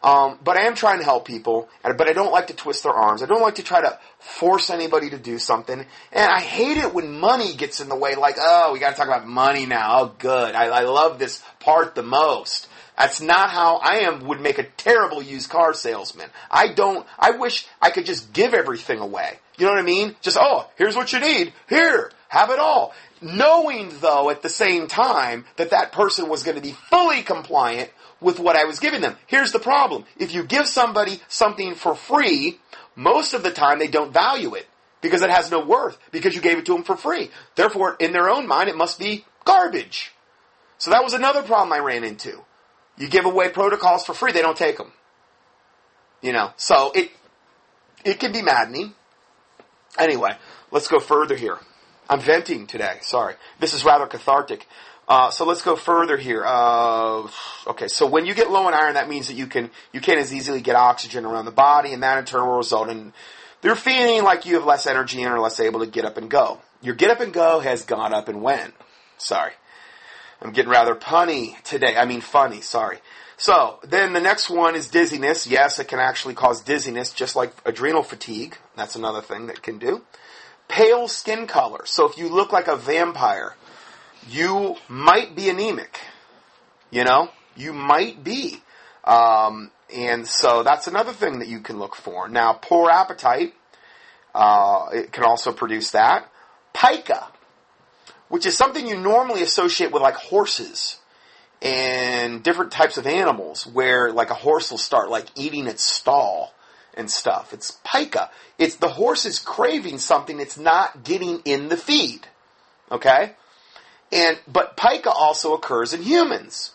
Um, 0.06 0.38
but 0.44 0.56
I 0.56 0.66
am 0.66 0.76
trying 0.76 1.00
to 1.00 1.04
help 1.04 1.26
people, 1.26 1.68
but 1.82 2.08
I 2.08 2.12
don't 2.12 2.30
like 2.30 2.46
to 2.46 2.54
twist 2.54 2.84
their 2.84 2.92
arms. 2.92 3.24
I 3.24 3.26
don't 3.26 3.42
like 3.42 3.56
to 3.56 3.64
try 3.64 3.80
to 3.80 3.98
force 4.20 4.70
anybody 4.70 5.10
to 5.10 5.18
do 5.18 5.36
something. 5.36 5.84
And 6.12 6.32
I 6.32 6.40
hate 6.40 6.76
it 6.76 6.94
when 6.94 7.18
money 7.18 7.56
gets 7.56 7.80
in 7.80 7.88
the 7.88 7.96
way, 7.96 8.14
like, 8.14 8.36
oh, 8.40 8.72
we 8.72 8.78
gotta 8.78 8.94
talk 8.94 9.08
about 9.08 9.26
money 9.26 9.66
now. 9.66 10.00
Oh, 10.00 10.14
good. 10.16 10.54
I, 10.54 10.66
I 10.66 10.82
love 10.82 11.18
this 11.18 11.42
part 11.58 11.96
the 11.96 12.04
most. 12.04 12.68
That's 12.96 13.20
not 13.20 13.50
how 13.50 13.78
I 13.78 14.02
am, 14.02 14.26
would 14.28 14.40
make 14.40 14.58
a 14.60 14.62
terrible 14.62 15.22
used 15.22 15.50
car 15.50 15.74
salesman. 15.74 16.30
I 16.52 16.68
don't, 16.68 17.04
I 17.18 17.32
wish 17.32 17.66
I 17.82 17.90
could 17.90 18.06
just 18.06 18.32
give 18.32 18.54
everything 18.54 19.00
away. 19.00 19.40
You 19.58 19.66
know 19.66 19.72
what 19.72 19.80
I 19.80 19.84
mean? 19.84 20.14
Just, 20.22 20.38
oh, 20.40 20.70
here's 20.76 20.94
what 20.94 21.12
you 21.12 21.18
need. 21.18 21.52
Here, 21.68 22.12
have 22.28 22.50
it 22.50 22.60
all. 22.60 22.94
Knowing 23.20 23.90
though 24.00 24.30
at 24.30 24.42
the 24.42 24.48
same 24.48 24.86
time 24.86 25.46
that 25.56 25.70
that 25.70 25.90
person 25.90 26.28
was 26.28 26.44
going 26.44 26.56
to 26.56 26.62
be 26.62 26.72
fully 26.90 27.22
compliant 27.22 27.90
with 28.26 28.40
what 28.40 28.56
I 28.56 28.64
was 28.64 28.80
giving 28.80 29.02
them. 29.02 29.14
Here's 29.28 29.52
the 29.52 29.60
problem. 29.60 30.04
If 30.18 30.34
you 30.34 30.42
give 30.42 30.66
somebody 30.66 31.20
something 31.28 31.76
for 31.76 31.94
free, 31.94 32.58
most 32.96 33.34
of 33.34 33.44
the 33.44 33.52
time 33.52 33.78
they 33.78 33.86
don't 33.86 34.12
value 34.12 34.54
it 34.56 34.66
because 35.00 35.22
it 35.22 35.30
has 35.30 35.48
no 35.48 35.64
worth 35.64 35.96
because 36.10 36.34
you 36.34 36.40
gave 36.40 36.58
it 36.58 36.66
to 36.66 36.72
them 36.72 36.82
for 36.82 36.96
free. 36.96 37.30
Therefore, 37.54 37.94
in 38.00 38.10
their 38.10 38.28
own 38.28 38.48
mind, 38.48 38.68
it 38.68 38.76
must 38.76 38.98
be 38.98 39.24
garbage. 39.44 40.10
So 40.76 40.90
that 40.90 41.04
was 41.04 41.12
another 41.12 41.44
problem 41.44 41.72
I 41.72 41.78
ran 41.78 42.02
into. 42.02 42.44
You 42.98 43.06
give 43.06 43.26
away 43.26 43.48
protocols 43.50 44.04
for 44.04 44.12
free, 44.12 44.32
they 44.32 44.42
don't 44.42 44.56
take 44.56 44.78
them. 44.78 44.90
You 46.20 46.32
know, 46.32 46.50
so 46.56 46.90
it 46.96 47.12
it 48.04 48.18
can 48.18 48.32
be 48.32 48.42
maddening. 48.42 48.94
Anyway, 50.00 50.36
let's 50.72 50.88
go 50.88 50.98
further 50.98 51.36
here. 51.36 51.58
I'm 52.10 52.20
venting 52.20 52.66
today. 52.66 52.98
Sorry, 53.02 53.36
this 53.60 53.72
is 53.72 53.84
rather 53.84 54.06
cathartic. 54.06 54.66
Uh, 55.08 55.30
so 55.30 55.44
let's 55.44 55.62
go 55.62 55.76
further 55.76 56.16
here. 56.16 56.44
Uh, 56.44 57.28
okay, 57.68 57.86
so 57.86 58.06
when 58.06 58.26
you 58.26 58.34
get 58.34 58.50
low 58.50 58.66
in 58.66 58.74
iron, 58.74 58.94
that 58.94 59.08
means 59.08 59.28
that 59.28 59.34
you 59.34 59.46
can 59.46 59.70
you 59.92 60.00
can't 60.00 60.18
as 60.18 60.34
easily 60.34 60.60
get 60.60 60.74
oxygen 60.74 61.24
around 61.24 61.44
the 61.44 61.52
body, 61.52 61.92
and 61.92 62.02
that 62.02 62.18
in 62.18 62.24
turn 62.24 62.46
will 62.46 62.56
result 62.56 62.88
in 62.88 63.12
they're 63.60 63.74
feeling 63.74 64.22
like 64.22 64.46
you 64.46 64.54
have 64.54 64.64
less 64.64 64.86
energy 64.86 65.22
and 65.22 65.32
are 65.32 65.40
less 65.40 65.60
able 65.60 65.80
to 65.80 65.86
get 65.86 66.04
up 66.04 66.16
and 66.16 66.30
go. 66.30 66.60
Your 66.82 66.94
get 66.94 67.10
up 67.10 67.20
and 67.20 67.32
go 67.32 67.60
has 67.60 67.84
gone 67.84 68.12
up 68.12 68.28
and 68.28 68.42
when. 68.42 68.72
Sorry. 69.18 69.52
I'm 70.40 70.52
getting 70.52 70.70
rather 70.70 70.94
punny 70.94 71.60
today. 71.62 71.96
I 71.96 72.04
mean 72.04 72.20
funny, 72.20 72.60
sorry. 72.60 72.98
So, 73.38 73.80
then 73.82 74.12
the 74.12 74.20
next 74.20 74.48
one 74.48 74.76
is 74.76 74.88
dizziness. 74.88 75.46
Yes, 75.46 75.78
it 75.78 75.88
can 75.88 75.98
actually 75.98 76.34
cause 76.34 76.60
dizziness, 76.60 77.12
just 77.12 77.36
like 77.36 77.52
adrenal 77.64 78.02
fatigue. 78.02 78.56
That's 78.76 78.96
another 78.96 79.20
thing 79.20 79.46
that 79.48 79.62
can 79.62 79.78
do. 79.78 80.02
Pale 80.68 81.08
skin 81.08 81.46
color. 81.46 81.86
So 81.86 82.08
if 82.08 82.18
you 82.18 82.28
look 82.28 82.52
like 82.52 82.68
a 82.68 82.76
vampire, 82.76 83.54
you 84.28 84.76
might 84.88 85.34
be 85.34 85.48
anemic. 85.48 86.00
You 86.90 87.04
know? 87.04 87.30
You 87.56 87.72
might 87.72 88.22
be. 88.22 88.62
Um, 89.04 89.70
and 89.94 90.26
so 90.26 90.62
that's 90.62 90.86
another 90.86 91.12
thing 91.12 91.38
that 91.38 91.48
you 91.48 91.60
can 91.60 91.78
look 91.78 91.94
for. 91.94 92.28
Now, 92.28 92.52
poor 92.54 92.90
appetite, 92.90 93.54
uh, 94.34 94.86
it 94.92 95.12
can 95.12 95.24
also 95.24 95.52
produce 95.52 95.92
that. 95.92 96.30
Pica, 96.72 97.28
which 98.28 98.44
is 98.46 98.56
something 98.56 98.86
you 98.86 98.98
normally 98.98 99.42
associate 99.42 99.92
with 99.92 100.02
like 100.02 100.16
horses 100.16 100.98
and 101.62 102.42
different 102.42 102.72
types 102.72 102.98
of 102.98 103.06
animals, 103.06 103.66
where 103.66 104.12
like 104.12 104.30
a 104.30 104.34
horse 104.34 104.70
will 104.70 104.78
start 104.78 105.08
like 105.08 105.26
eating 105.36 105.66
its 105.66 105.82
stall 105.82 106.52
and 106.94 107.10
stuff. 107.10 107.54
It's 107.54 107.78
pica. 107.84 108.30
It's 108.58 108.76
the 108.76 108.88
horse 108.88 109.24
is 109.24 109.38
craving 109.38 109.98
something 109.98 110.40
it's 110.40 110.58
not 110.58 111.04
getting 111.04 111.40
in 111.44 111.68
the 111.68 111.76
feed. 111.76 112.26
Okay? 112.90 113.32
And 114.12 114.38
but 114.46 114.76
pica 114.76 115.10
also 115.10 115.54
occurs 115.54 115.92
in 115.92 116.02
humans. 116.02 116.72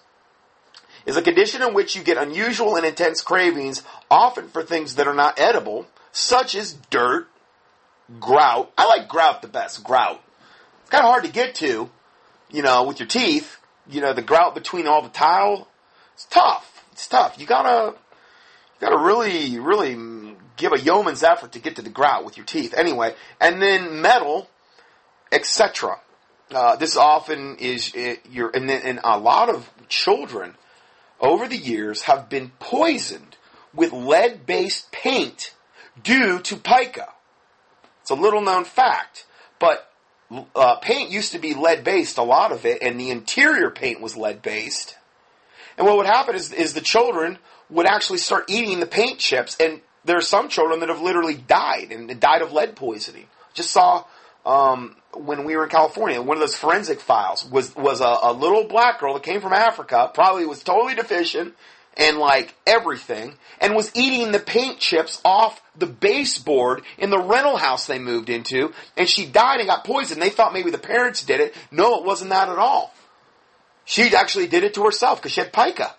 Is 1.05 1.17
a 1.17 1.21
condition 1.21 1.63
in 1.63 1.73
which 1.73 1.95
you 1.95 2.03
get 2.03 2.17
unusual 2.17 2.75
and 2.75 2.85
intense 2.85 3.21
cravings, 3.21 3.81
often 4.09 4.49
for 4.49 4.61
things 4.61 4.95
that 4.95 5.07
are 5.07 5.15
not 5.15 5.39
edible, 5.39 5.87
such 6.11 6.53
as 6.53 6.73
dirt, 6.91 7.27
grout. 8.19 8.71
I 8.77 8.85
like 8.85 9.07
grout 9.07 9.41
the 9.41 9.47
best. 9.47 9.83
Grout. 9.83 10.21
It's 10.81 10.89
kind 10.91 11.03
of 11.03 11.09
hard 11.09 11.23
to 11.23 11.31
get 11.31 11.55
to, 11.55 11.89
you 12.51 12.61
know, 12.61 12.83
with 12.83 12.99
your 12.99 13.07
teeth. 13.07 13.57
You 13.89 14.01
know, 14.01 14.13
the 14.13 14.21
grout 14.21 14.53
between 14.53 14.87
all 14.87 15.01
the 15.01 15.09
tile. 15.09 15.67
It's 16.13 16.25
tough. 16.25 16.85
It's 16.91 17.07
tough. 17.07 17.39
You 17.39 17.47
gotta, 17.47 17.95
you 17.95 18.87
gotta 18.87 19.03
really, 19.03 19.57
really 19.59 20.35
give 20.57 20.71
a 20.71 20.79
yeoman's 20.79 21.23
effort 21.23 21.53
to 21.53 21.59
get 21.59 21.77
to 21.77 21.81
the 21.81 21.89
grout 21.89 22.25
with 22.25 22.37
your 22.37 22.45
teeth. 22.45 22.75
Anyway, 22.77 23.15
and 23.39 23.59
then 23.61 24.01
metal, 24.01 24.47
etc. 25.31 25.99
Uh, 26.51 26.75
this 26.75 26.97
often 26.97 27.55
is 27.57 27.95
uh, 27.95 28.15
your, 28.29 28.49
and, 28.53 28.69
and 28.69 28.99
a 29.03 29.17
lot 29.17 29.49
of 29.49 29.69
children 29.87 30.55
over 31.19 31.47
the 31.47 31.57
years 31.57 32.03
have 32.03 32.29
been 32.29 32.51
poisoned 32.59 33.37
with 33.73 33.93
lead-based 33.93 34.91
paint 34.91 35.53
due 36.01 36.39
to 36.39 36.57
pica. 36.57 37.07
It's 38.01 38.09
a 38.09 38.15
little 38.15 38.41
known 38.41 38.65
fact, 38.65 39.25
but 39.59 39.91
uh, 40.55 40.75
paint 40.77 41.11
used 41.11 41.31
to 41.33 41.39
be 41.39 41.53
lead-based, 41.53 42.17
a 42.17 42.23
lot 42.23 42.51
of 42.51 42.65
it, 42.65 42.81
and 42.81 42.99
the 42.99 43.11
interior 43.11 43.69
paint 43.69 44.01
was 44.01 44.17
lead-based. 44.17 44.97
And 45.77 45.87
what 45.87 45.97
would 45.97 46.05
happen 46.05 46.35
is, 46.35 46.51
is 46.51 46.73
the 46.73 46.81
children 46.81 47.37
would 47.69 47.85
actually 47.85 48.19
start 48.19 48.49
eating 48.49 48.79
the 48.79 48.85
paint 48.85 49.19
chips, 49.19 49.55
and 49.59 49.81
there 50.03 50.17
are 50.17 50.21
some 50.21 50.49
children 50.49 50.81
that 50.81 50.89
have 50.89 51.01
literally 51.01 51.35
died 51.35 51.91
and 51.91 52.19
died 52.19 52.41
of 52.41 52.51
lead 52.51 52.75
poisoning. 52.75 53.27
Just 53.53 53.71
saw 53.71 54.03
um, 54.45 54.95
when 55.15 55.45
we 55.45 55.55
were 55.55 55.63
in 55.63 55.69
California, 55.69 56.21
one 56.21 56.37
of 56.37 56.41
those 56.41 56.55
forensic 56.55 56.99
files 56.99 57.45
was 57.45 57.75
was 57.75 58.01
a, 58.01 58.17
a 58.23 58.33
little 58.33 58.65
black 58.65 58.99
girl 58.99 59.13
that 59.13 59.23
came 59.23 59.41
from 59.41 59.53
Africa, 59.53 60.09
probably 60.13 60.45
was 60.45 60.63
totally 60.63 60.95
deficient 60.95 61.55
and 61.97 62.17
like 62.17 62.55
everything, 62.65 63.35
and 63.59 63.75
was 63.75 63.91
eating 63.95 64.31
the 64.31 64.39
paint 64.39 64.79
chips 64.79 65.21
off 65.25 65.61
the 65.75 65.85
baseboard 65.85 66.83
in 66.97 67.09
the 67.09 67.19
rental 67.19 67.57
house 67.57 67.85
they 67.85 67.99
moved 67.99 68.29
into, 68.29 68.73
and 68.95 69.09
she 69.09 69.25
died 69.25 69.59
and 69.59 69.67
got 69.67 69.83
poisoned. 69.83 70.21
They 70.21 70.29
thought 70.29 70.53
maybe 70.53 70.71
the 70.71 70.77
parents 70.77 71.23
did 71.23 71.41
it. 71.41 71.53
No, 71.69 71.99
it 71.99 72.05
wasn't 72.05 72.29
that 72.29 72.47
at 72.47 72.57
all. 72.57 72.93
She 73.83 74.15
actually 74.15 74.47
did 74.47 74.63
it 74.63 74.75
to 74.75 74.83
herself 74.83 75.19
because 75.19 75.33
she 75.33 75.41
had 75.41 75.51
pica. 75.51 75.93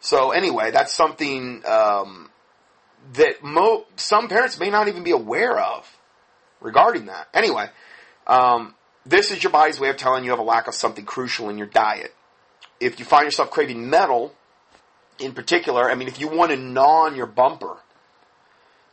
So 0.00 0.30
anyway, 0.30 0.70
that's 0.70 0.94
something 0.94 1.62
um, 1.66 2.30
that 3.14 3.42
mo- 3.42 3.86
some 3.96 4.28
parents 4.28 4.58
may 4.58 4.70
not 4.70 4.88
even 4.88 5.02
be 5.02 5.10
aware 5.10 5.58
of 5.58 5.88
regarding 6.62 7.06
that. 7.06 7.28
Anyway, 7.34 7.68
um, 8.26 8.74
this 9.04 9.30
is 9.30 9.42
your 9.42 9.52
body's 9.52 9.80
way 9.80 9.88
of 9.88 9.96
telling 9.96 10.24
you 10.24 10.30
have 10.30 10.38
a 10.38 10.44
lack 10.44 10.68
of 10.68 10.74
something 10.74 11.04
crucial 11.04 11.48
in 11.48 11.58
your 11.58 11.66
diet. 11.66 12.14
If 12.80 12.98
you 12.98 13.04
find 13.04 13.24
yourself 13.24 13.50
craving 13.50 13.90
metal, 13.90 14.34
in 15.18 15.32
particular, 15.32 15.90
I 15.90 15.94
mean, 15.94 16.08
if 16.08 16.20
you 16.20 16.28
want 16.28 16.50
to 16.50 16.56
gnaw 16.56 17.06
on 17.06 17.16
your 17.16 17.26
bumper, 17.26 17.76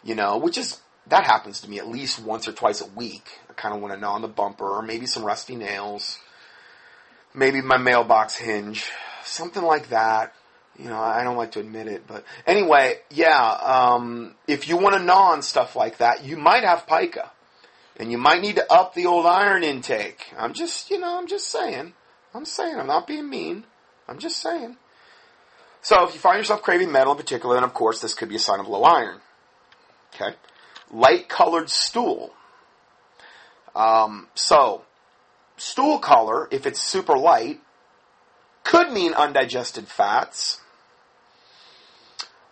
you 0.03 0.15
know, 0.15 0.38
which 0.38 0.57
is 0.57 0.80
that 1.07 1.26
happens 1.26 1.61
to 1.61 1.70
me 1.70 1.80
at 1.80 1.88
least 1.88 2.24
once 2.24 2.47
or 2.47 2.51
twice 2.51 2.82
a 2.82 2.88
week. 2.88 3.28
I 3.49 3.53
kind 3.53 3.74
of 3.74 3.82
want 3.82 3.93
to 3.93 3.99
gnaw 3.99 4.13
on 4.13 4.22
the 4.22 4.28
bumper, 4.28 4.70
or 4.70 4.82
maybe 4.82 5.05
some 5.05 5.24
rusty 5.24 5.55
nails, 5.55 6.20
maybe 7.34 7.61
my 7.61 7.78
mailbox 7.78 8.36
hinge, 8.36 8.89
something 9.24 9.63
like 9.63 9.89
that. 9.89 10.34
You 10.78 10.86
know, 10.86 10.99
I 10.99 11.24
don't 11.24 11.36
like 11.36 11.51
to 11.53 11.59
admit 11.59 11.88
it, 11.88 12.07
but 12.07 12.24
anyway, 12.47 12.99
yeah. 13.09 13.51
Um, 13.51 14.36
if 14.47 14.70
you 14.70 14.78
want 14.78 14.95
to 14.95 15.03
gnaw 15.03 15.32
on 15.32 15.41
stuff 15.41 15.76
like 15.76 15.97
that, 15.97 16.24
you 16.24 16.38
might 16.38 16.63
have 16.63 16.88
pica, 16.88 17.32
and 18.00 18.12
you 18.12 18.18
might 18.18 18.41
need 18.41 18.56
to 18.56 18.72
up 18.72 18.93
the 18.93 19.06
old 19.06 19.26
iron 19.26 19.64
intake. 19.64 20.34
I'm 20.38 20.54
just, 20.54 20.89
you 20.89 20.97
know, 20.97 21.18
I'm 21.20 21.28
just 21.28 21.50
saying. 21.50 21.93
I'm 22.34 22.45
saying. 22.45 22.80
I'm 22.80 22.88
not 22.88 23.06
being 23.06 23.30
mean. 23.30 23.66
I'm 24.08 24.20
just 24.20 24.38
saying. 24.38 24.78
So, 25.82 26.04
if 26.08 26.14
you 26.14 26.20
find 26.20 26.38
yourself 26.38 26.62
craving 26.62 26.91
metal 26.91 27.12
in 27.14 27.18
particular, 27.18 27.56
then 27.56 27.64
of 27.64 27.74
course 27.74 28.02
this 28.02 28.14
could 28.14 28.30
be 28.30 28.36
a 28.36 28.39
sign 28.39 28.60
of 28.60 28.68
low 28.68 28.84
iron. 28.84 29.20
Okay, 30.14 30.36
light 30.91 31.30
colored 31.30 31.70
stool. 31.70 32.34
Um, 33.76 34.28
so, 34.34 34.84
stool 35.58 36.00
color, 36.00 36.47
if 36.52 36.66
it's 36.66 36.82
super 36.82 37.18
light, 37.18 37.62
could 38.64 38.91
mean 38.91 39.14
undigested 39.14 39.88
fats, 39.88 40.60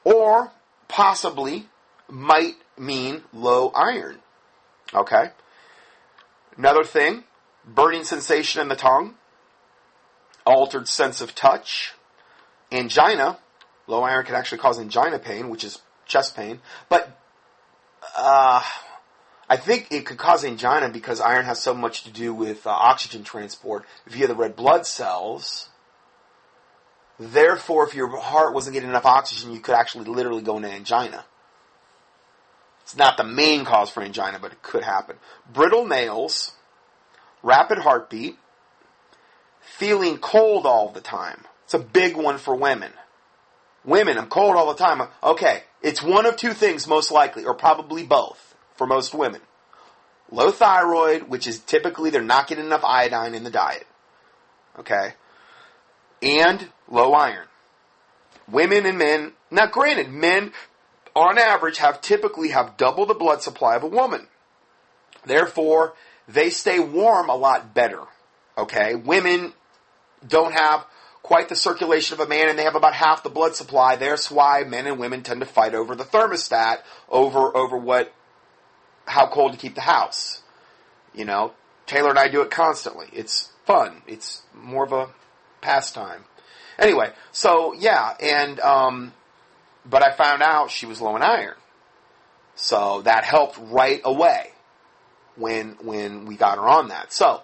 or 0.04 0.52
possibly 0.88 1.68
might 2.08 2.56
mean 2.78 3.24
low 3.34 3.70
iron. 3.76 4.20
Okay? 4.94 5.32
Another 6.58 6.84
thing, 6.84 7.24
burning 7.66 8.04
sensation 8.04 8.62
in 8.62 8.68
the 8.68 8.76
tongue, 8.76 9.16
altered 10.46 10.88
sense 10.88 11.22
of 11.22 11.36
touch, 11.36 11.94
angina. 12.72 13.38
Low 13.86 14.04
iron 14.04 14.26
can 14.26 14.36
actually 14.36 14.58
cause 14.58 14.80
angina 14.80 15.20
pain, 15.20 15.50
which 15.50 15.64
is 15.64 15.80
chest 16.06 16.36
pain, 16.36 16.60
but 16.90 17.20
uh, 18.18 18.62
I 19.50 19.58
think 19.58 19.88
it 19.92 20.06
could 20.06 20.18
cause 20.18 20.44
angina 20.44 20.90
because 20.90 21.22
iron 21.22 21.46
has 21.46 21.62
so 21.62 21.74
much 21.74 22.04
to 22.04 22.12
do 22.12 22.34
with 22.34 22.68
uh, 22.68 22.72
oxygen 22.72 23.24
transport 23.24 23.86
via 24.06 24.28
the 24.28 24.36
red 24.36 24.56
blood 24.56 24.86
cells. 24.86 25.70
Therefore, 27.20 27.88
if 27.88 27.96
your 27.96 28.16
heart 28.20 28.54
wasn't 28.54 28.74
getting 28.74 28.90
enough 28.90 29.06
oxygen, 29.06 29.52
you 29.52 29.60
could 29.60 29.76
actually 29.76 30.06
literally 30.06 30.42
go 30.42 30.58
into 30.58 30.70
angina. 30.70 31.26
It's 32.88 32.96
not 32.96 33.18
the 33.18 33.26
main 33.26 33.66
cause 33.66 33.90
for 33.90 34.02
angina, 34.02 34.40
but 34.40 34.54
it 34.54 34.62
could 34.62 34.82
happen. 34.82 35.18
Brittle 35.52 35.86
nails, 35.86 36.54
rapid 37.44 37.80
heartbeat, 37.80 38.38
feeling 39.60 40.18
cold 40.20 40.66
all 40.66 40.88
the 40.88 41.02
time. 41.02 41.44
It's 41.66 41.74
a 41.74 41.80
big 41.80 42.16
one 42.16 42.38
for 42.38 42.56
women. 42.56 42.94
Women, 43.84 44.18
I'm 44.18 44.30
cold 44.30 44.56
all 44.56 44.74
the 44.74 44.82
time. 44.82 45.06
Okay, 45.22 45.64
it's 45.82 46.02
one 46.02 46.26
of 46.26 46.38
two 46.38 46.54
things 46.54 46.88
most 46.88 47.12
likely, 47.12 47.44
or 47.44 47.54
probably 47.54 48.06
both 48.06 48.56
for 48.78 48.88
most 48.88 49.14
women. 49.14 49.42
Low 50.32 50.50
thyroid, 50.50 51.24
which 51.24 51.46
is 51.46 51.60
typically 51.60 52.10
they're 52.10 52.22
not 52.22 52.48
getting 52.48 52.68
enough 52.68 52.86
iodine 52.86 53.36
in 53.36 53.44
the 53.44 53.52
diet. 53.52 53.86
Okay? 54.80 55.16
And 56.22 56.70
low 56.88 57.12
iron. 57.12 57.48
Women 58.50 58.86
and 58.86 58.98
men, 58.98 59.34
now 59.52 59.66
granted, 59.66 60.10
men 60.10 60.54
on 61.18 61.38
average 61.38 61.78
have 61.80 62.02
typically 62.02 62.50
have 62.50 62.78
double 62.78 63.06
the 63.06 63.14
blood 63.14 63.42
supply 63.42 63.76
of 63.76 63.84
a 63.84 63.88
woman. 63.88 64.28
Therefore, 65.26 65.94
they 66.28 66.50
stay 66.50 66.80
warm 66.80 67.30
a 67.30 67.36
lot 67.36 67.74
better. 67.74 68.04
Okay? 68.58 68.96
Women 68.96 69.54
don't 70.28 70.54
have 70.54 70.86
quite 71.24 71.50
the 71.50 71.56
circulation 71.56 72.14
of 72.14 72.26
a 72.26 72.30
man 72.30 72.50
and 72.50 72.58
they 72.58 72.64
have 72.64 72.76
about 72.76 72.94
half 72.94 73.24
the 73.24 73.30
blood 73.30 73.56
supply. 73.56 73.96
That's 73.96 74.32
why 74.32 74.64
men 74.64 74.88
and 74.88 75.00
women 75.00 75.24
tend 75.24 75.42
to 75.42 75.46
fight 75.46 75.76
over 75.76 75.96
the 75.96 76.06
thermostat 76.06 76.78
over 77.10 77.56
over 77.56 77.78
what 77.78 78.14
how 79.06 79.28
cold 79.28 79.52
to 79.54 79.58
keep 79.58 79.76
the 79.76 79.82
house. 79.82 80.42
You 81.14 81.26
know, 81.26 81.54
Taylor 81.86 82.12
and 82.12 82.20
I 82.20 82.28
do 82.28 82.42
it 82.42 82.50
constantly. 82.50 83.08
It's 83.12 83.52
fun. 83.66 84.04
It's 84.08 84.44
more 84.54 84.86
of 84.86 84.94
a 84.94 85.10
pastime. 85.62 86.24
Anyway, 86.80 87.12
so 87.32 87.74
yeah, 87.74 88.14
and 88.22 88.60
um, 88.62 89.14
but 89.90 90.04
I 90.04 90.12
found 90.12 90.42
out 90.42 90.72
she 90.72 90.86
was 90.86 91.02
low 91.02 91.16
in 91.16 91.22
iron, 91.22 91.56
so 92.56 93.02
that 93.04 93.24
helped 93.24 93.58
right 93.60 94.02
away 94.04 94.52
when 95.36 95.78
when 95.82 96.26
we 96.26 96.36
got 96.36 96.58
her 96.58 96.68
on 96.68 96.90
that. 96.90 97.14
So 97.14 97.42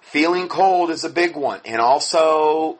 feeling 0.00 0.48
cold 0.48 0.90
is 0.90 1.04
a 1.04 1.10
big 1.10 1.36
one, 1.36 1.60
and 1.64 1.80
also 1.80 2.78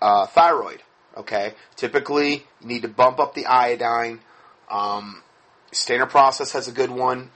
uh, 0.00 0.26
thyroid. 0.26 0.82
Okay, 1.16 1.54
typically 1.76 2.46
you 2.60 2.66
need 2.66 2.82
to 2.82 2.88
bump 2.88 3.20
up 3.20 3.34
the 3.34 3.46
iodine. 3.46 4.20
Um, 4.70 5.22
Standard 5.72 6.10
Process 6.10 6.52
has 6.52 6.68
a 6.68 6.72
good 6.72 6.90
one. 6.90 7.30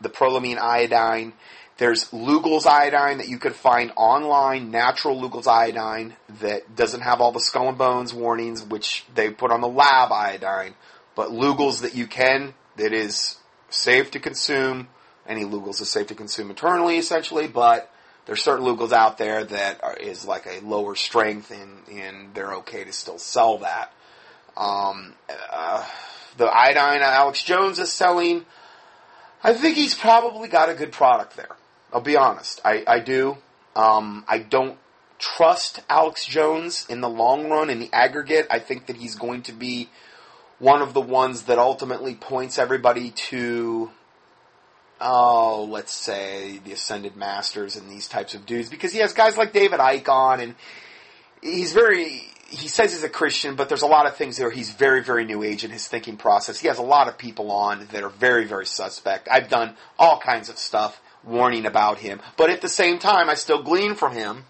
The 0.00 0.08
prolamine 0.08 0.58
iodine. 0.58 1.32
There's 1.78 2.10
Lugol's 2.10 2.66
iodine 2.66 3.18
that 3.18 3.28
you 3.28 3.38
could 3.38 3.54
find 3.54 3.92
online, 3.96 4.70
natural 4.70 5.20
Lugol's 5.20 5.46
iodine 5.46 6.14
that 6.40 6.76
doesn't 6.76 7.00
have 7.00 7.20
all 7.20 7.32
the 7.32 7.40
skull 7.40 7.68
and 7.68 7.78
bones 7.78 8.12
warnings, 8.12 8.62
which 8.62 9.04
they 9.14 9.30
put 9.30 9.50
on 9.50 9.60
the 9.60 9.68
lab 9.68 10.12
iodine. 10.12 10.74
But 11.14 11.30
Lugol's 11.30 11.80
that 11.80 11.94
you 11.94 12.06
can, 12.06 12.54
that 12.76 12.92
is 12.92 13.36
safe 13.70 14.10
to 14.12 14.20
consume. 14.20 14.88
Any 15.26 15.44
Lugol's 15.44 15.80
is 15.80 15.88
safe 15.88 16.08
to 16.08 16.14
consume 16.14 16.50
internally, 16.50 16.98
essentially, 16.98 17.48
but 17.48 17.90
there's 18.26 18.42
certain 18.42 18.64
Lugol's 18.64 18.92
out 18.92 19.18
there 19.18 19.44
that 19.44 19.82
are, 19.82 19.96
is 19.96 20.24
like 20.24 20.46
a 20.46 20.60
lower 20.64 20.94
strength, 20.94 21.50
and, 21.50 21.88
and 21.88 22.34
they're 22.34 22.54
okay 22.56 22.84
to 22.84 22.92
still 22.92 23.18
sell 23.18 23.58
that. 23.58 23.92
Um, 24.56 25.14
uh, 25.50 25.86
the 26.36 26.46
iodine 26.46 27.02
Alex 27.02 27.42
Jones 27.42 27.78
is 27.78 27.90
selling, 27.90 28.44
I 29.42 29.54
think 29.54 29.76
he's 29.76 29.94
probably 29.94 30.48
got 30.48 30.68
a 30.68 30.74
good 30.74 30.92
product 30.92 31.36
there. 31.36 31.56
I'll 31.92 32.00
be 32.00 32.16
honest. 32.16 32.60
I, 32.64 32.84
I 32.86 33.00
do. 33.00 33.38
Um, 33.76 34.24
I 34.28 34.38
don't 34.38 34.78
trust 35.18 35.80
Alex 35.88 36.26
Jones 36.26 36.86
in 36.88 37.00
the 37.00 37.08
long 37.08 37.48
run, 37.48 37.70
in 37.70 37.78
the 37.78 37.90
aggregate. 37.92 38.46
I 38.50 38.58
think 38.58 38.86
that 38.86 38.96
he's 38.96 39.14
going 39.14 39.42
to 39.42 39.52
be 39.52 39.88
one 40.58 40.82
of 40.82 40.94
the 40.94 41.00
ones 41.00 41.44
that 41.44 41.58
ultimately 41.58 42.14
points 42.14 42.58
everybody 42.58 43.10
to, 43.10 43.90
oh, 45.00 45.68
let's 45.70 45.92
say 45.92 46.58
the 46.64 46.72
Ascended 46.72 47.16
Masters 47.16 47.76
and 47.76 47.90
these 47.90 48.08
types 48.08 48.34
of 48.34 48.46
dudes, 48.46 48.68
because 48.68 48.92
he 48.92 49.00
has 49.00 49.12
guys 49.12 49.36
like 49.36 49.52
David 49.52 49.80
Icke 49.80 50.38
and 50.40 50.54
he's 51.42 51.72
very, 51.72 52.22
he 52.48 52.68
says 52.68 52.92
he's 52.92 53.02
a 53.02 53.08
Christian, 53.08 53.56
but 53.56 53.68
there's 53.68 53.82
a 53.82 53.86
lot 53.86 54.06
of 54.06 54.16
things 54.16 54.36
there. 54.36 54.50
He's 54.50 54.72
very, 54.72 55.02
very 55.02 55.24
new 55.24 55.42
age 55.42 55.64
in 55.64 55.70
his 55.70 55.88
thinking 55.88 56.16
process. 56.16 56.60
He 56.60 56.68
has 56.68 56.78
a 56.78 56.82
lot 56.82 57.08
of 57.08 57.18
people 57.18 57.50
on 57.50 57.88
that 57.92 58.02
are 58.02 58.10
very, 58.10 58.44
very 58.44 58.66
suspect. 58.66 59.28
I've 59.30 59.48
done 59.48 59.76
all 59.98 60.20
kinds 60.20 60.48
of 60.48 60.58
stuff 60.58 61.00
warning 61.24 61.66
about 61.66 61.98
him, 61.98 62.20
but 62.36 62.50
at 62.50 62.60
the 62.60 62.68
same 62.68 62.98
time, 62.98 63.28
I 63.28 63.34
still 63.34 63.62
glean 63.62 63.94
from 63.94 64.12
him. 64.12 64.44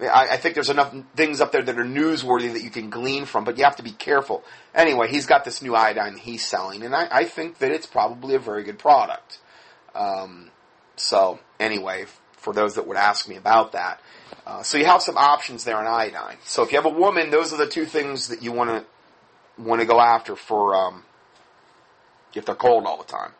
I, 0.00 0.28
I 0.32 0.36
think 0.36 0.54
there's 0.54 0.70
enough 0.70 0.94
things 1.14 1.40
up 1.40 1.52
there 1.52 1.62
that 1.62 1.78
are 1.78 1.84
newsworthy 1.84 2.52
that 2.52 2.62
you 2.62 2.70
can 2.70 2.90
glean 2.90 3.24
from, 3.24 3.44
but 3.44 3.58
you 3.58 3.64
have 3.64 3.76
to 3.76 3.82
be 3.82 3.92
careful. 3.92 4.42
Anyway, 4.74 5.08
he's 5.08 5.26
got 5.26 5.44
this 5.44 5.62
new 5.62 5.74
iodine 5.74 6.16
he's 6.16 6.44
selling, 6.44 6.82
and 6.82 6.94
I, 6.94 7.08
I 7.10 7.24
think 7.24 7.58
that 7.58 7.70
it's 7.70 7.86
probably 7.86 8.34
a 8.34 8.38
very 8.38 8.64
good 8.64 8.78
product. 8.78 9.38
Um, 9.94 10.50
so, 10.96 11.40
anyway, 11.60 12.06
for 12.32 12.52
those 12.52 12.74
that 12.74 12.86
would 12.86 12.96
ask 12.96 13.28
me 13.28 13.36
about 13.36 13.72
that, 13.72 14.00
uh, 14.46 14.62
so 14.62 14.78
you 14.78 14.86
have 14.86 15.02
some 15.02 15.16
options 15.16 15.64
there 15.64 15.76
on 15.76 15.86
iodine. 15.86 16.36
So 16.44 16.62
if 16.62 16.72
you 16.72 16.78
have 16.78 16.86
a 16.86 16.94
woman, 16.94 17.30
those 17.30 17.52
are 17.52 17.56
the 17.56 17.68
two 17.68 17.84
things 17.84 18.28
that 18.28 18.42
you 18.42 18.52
want 18.52 18.70
to 18.70 18.84
want 19.62 19.80
to 19.80 19.86
go 19.86 20.00
after 20.00 20.34
for 20.34 20.74
um, 20.74 21.04
if 22.34 22.46
they're 22.46 22.54
cold 22.54 22.86
all 22.86 22.96
the 22.96 23.04
time. 23.04 23.32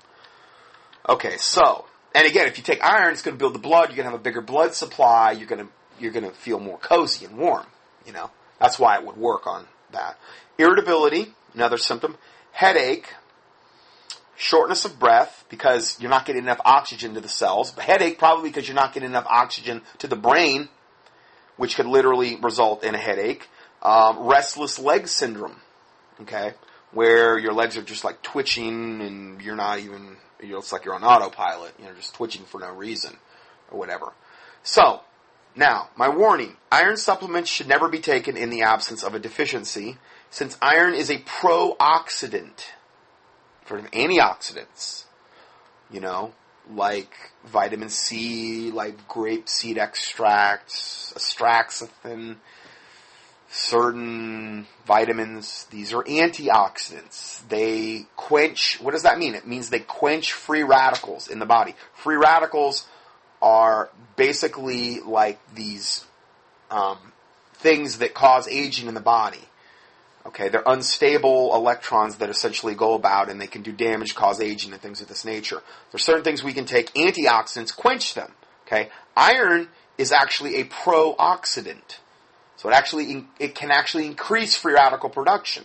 Okay, 1.08 1.36
so 1.38 1.86
and 2.14 2.26
again, 2.26 2.46
if 2.46 2.58
you 2.58 2.64
take 2.64 2.82
iron, 2.84 3.12
it's 3.12 3.22
going 3.22 3.36
to 3.36 3.38
build 3.38 3.54
the 3.54 3.58
blood. 3.58 3.88
You're 3.88 3.96
going 3.96 4.06
to 4.06 4.12
have 4.12 4.20
a 4.20 4.22
bigger 4.22 4.40
blood 4.40 4.74
supply. 4.74 5.32
You're 5.32 5.48
going 5.48 5.66
to 5.66 5.72
you're 5.98 6.12
going 6.12 6.24
to 6.24 6.32
feel 6.32 6.58
more 6.58 6.78
cozy 6.78 7.24
and 7.24 7.38
warm. 7.38 7.66
You 8.06 8.12
know 8.12 8.30
that's 8.58 8.78
why 8.78 8.96
it 8.98 9.06
would 9.06 9.16
work 9.16 9.46
on 9.46 9.66
that. 9.92 10.18
Irritability, 10.58 11.34
another 11.54 11.78
symptom. 11.78 12.16
Headache, 12.52 13.14
shortness 14.36 14.84
of 14.84 14.98
breath 14.98 15.44
because 15.48 15.98
you're 16.00 16.10
not 16.10 16.26
getting 16.26 16.42
enough 16.42 16.60
oxygen 16.64 17.14
to 17.14 17.20
the 17.20 17.28
cells. 17.28 17.70
But 17.70 17.84
Headache 17.84 18.18
probably 18.18 18.50
because 18.50 18.68
you're 18.68 18.74
not 18.74 18.92
getting 18.92 19.08
enough 19.08 19.26
oxygen 19.26 19.82
to 19.98 20.06
the 20.06 20.16
brain 20.16 20.68
which 21.56 21.76
could 21.76 21.86
literally 21.86 22.36
result 22.36 22.84
in 22.84 22.94
a 22.94 22.98
headache. 22.98 23.48
Um, 23.82 24.26
restless 24.26 24.78
leg 24.78 25.08
syndrome, 25.08 25.56
okay, 26.22 26.54
where 26.92 27.38
your 27.38 27.52
legs 27.52 27.76
are 27.76 27.82
just 27.82 28.04
like 28.04 28.22
twitching 28.22 29.00
and 29.00 29.40
you're 29.40 29.56
not 29.56 29.80
even, 29.80 30.16
you 30.42 30.52
know, 30.52 30.58
it's 30.58 30.72
like 30.72 30.84
you're 30.84 30.94
on 30.94 31.04
autopilot, 31.04 31.74
you 31.78 31.84
know, 31.84 31.94
just 31.94 32.14
twitching 32.14 32.44
for 32.44 32.60
no 32.60 32.72
reason 32.72 33.16
or 33.70 33.78
whatever. 33.78 34.12
So, 34.62 35.00
now, 35.54 35.90
my 35.96 36.08
warning, 36.08 36.56
iron 36.70 36.96
supplements 36.96 37.50
should 37.50 37.68
never 37.68 37.88
be 37.88 38.00
taken 38.00 38.36
in 38.36 38.50
the 38.50 38.62
absence 38.62 39.02
of 39.02 39.14
a 39.14 39.18
deficiency, 39.18 39.98
since 40.30 40.56
iron 40.62 40.94
is 40.94 41.10
a 41.10 41.18
pro-oxidant 41.18 42.70
for 43.64 43.80
antioxidants. 43.80 45.04
You 45.90 46.00
know, 46.00 46.32
like 46.70 47.12
vitamin 47.44 47.90
C, 47.90 48.70
like 48.70 49.08
grape 49.08 49.48
seed 49.48 49.78
extracts, 49.78 51.12
astaxanthin, 51.16 52.36
certain 53.52 54.66
vitamins. 54.86 55.66
These 55.70 55.92
are 55.92 56.02
antioxidants. 56.04 57.46
They 57.48 58.06
quench, 58.16 58.80
what 58.80 58.92
does 58.92 59.02
that 59.02 59.18
mean? 59.18 59.34
It 59.34 59.46
means 59.46 59.68
they 59.68 59.80
quench 59.80 60.32
free 60.32 60.62
radicals 60.62 61.28
in 61.28 61.38
the 61.38 61.46
body. 61.46 61.74
Free 61.94 62.16
radicals 62.16 62.86
are 63.42 63.90
basically 64.16 65.00
like 65.00 65.38
these 65.54 66.04
um, 66.70 66.96
things 67.54 67.98
that 67.98 68.14
cause 68.14 68.48
aging 68.48 68.88
in 68.88 68.94
the 68.94 69.00
body. 69.00 69.40
Okay, 70.24 70.48
they're 70.48 70.62
unstable 70.64 71.54
electrons 71.54 72.16
that 72.16 72.30
essentially 72.30 72.74
go 72.74 72.94
about 72.94 73.28
and 73.28 73.40
they 73.40 73.48
can 73.48 73.62
do 73.62 73.72
damage, 73.72 74.14
cause 74.14 74.40
aging, 74.40 74.72
and 74.72 74.80
things 74.80 75.02
of 75.02 75.08
this 75.08 75.24
nature. 75.24 75.60
There's 75.90 76.04
certain 76.04 76.22
things 76.22 76.42
we 76.44 76.52
can 76.52 76.64
take, 76.64 76.94
antioxidants, 76.94 77.76
quench 77.76 78.14
them. 78.14 78.32
Okay, 78.66 78.88
iron 79.16 79.68
is 79.98 80.12
actually 80.12 80.56
a 80.60 80.64
pro-oxidant, 80.64 81.98
so 82.62 82.68
it 82.68 82.74
actually 82.74 83.26
it 83.40 83.56
can 83.56 83.72
actually 83.72 84.06
increase 84.06 84.54
free 84.54 84.74
radical 84.74 85.10
production. 85.10 85.64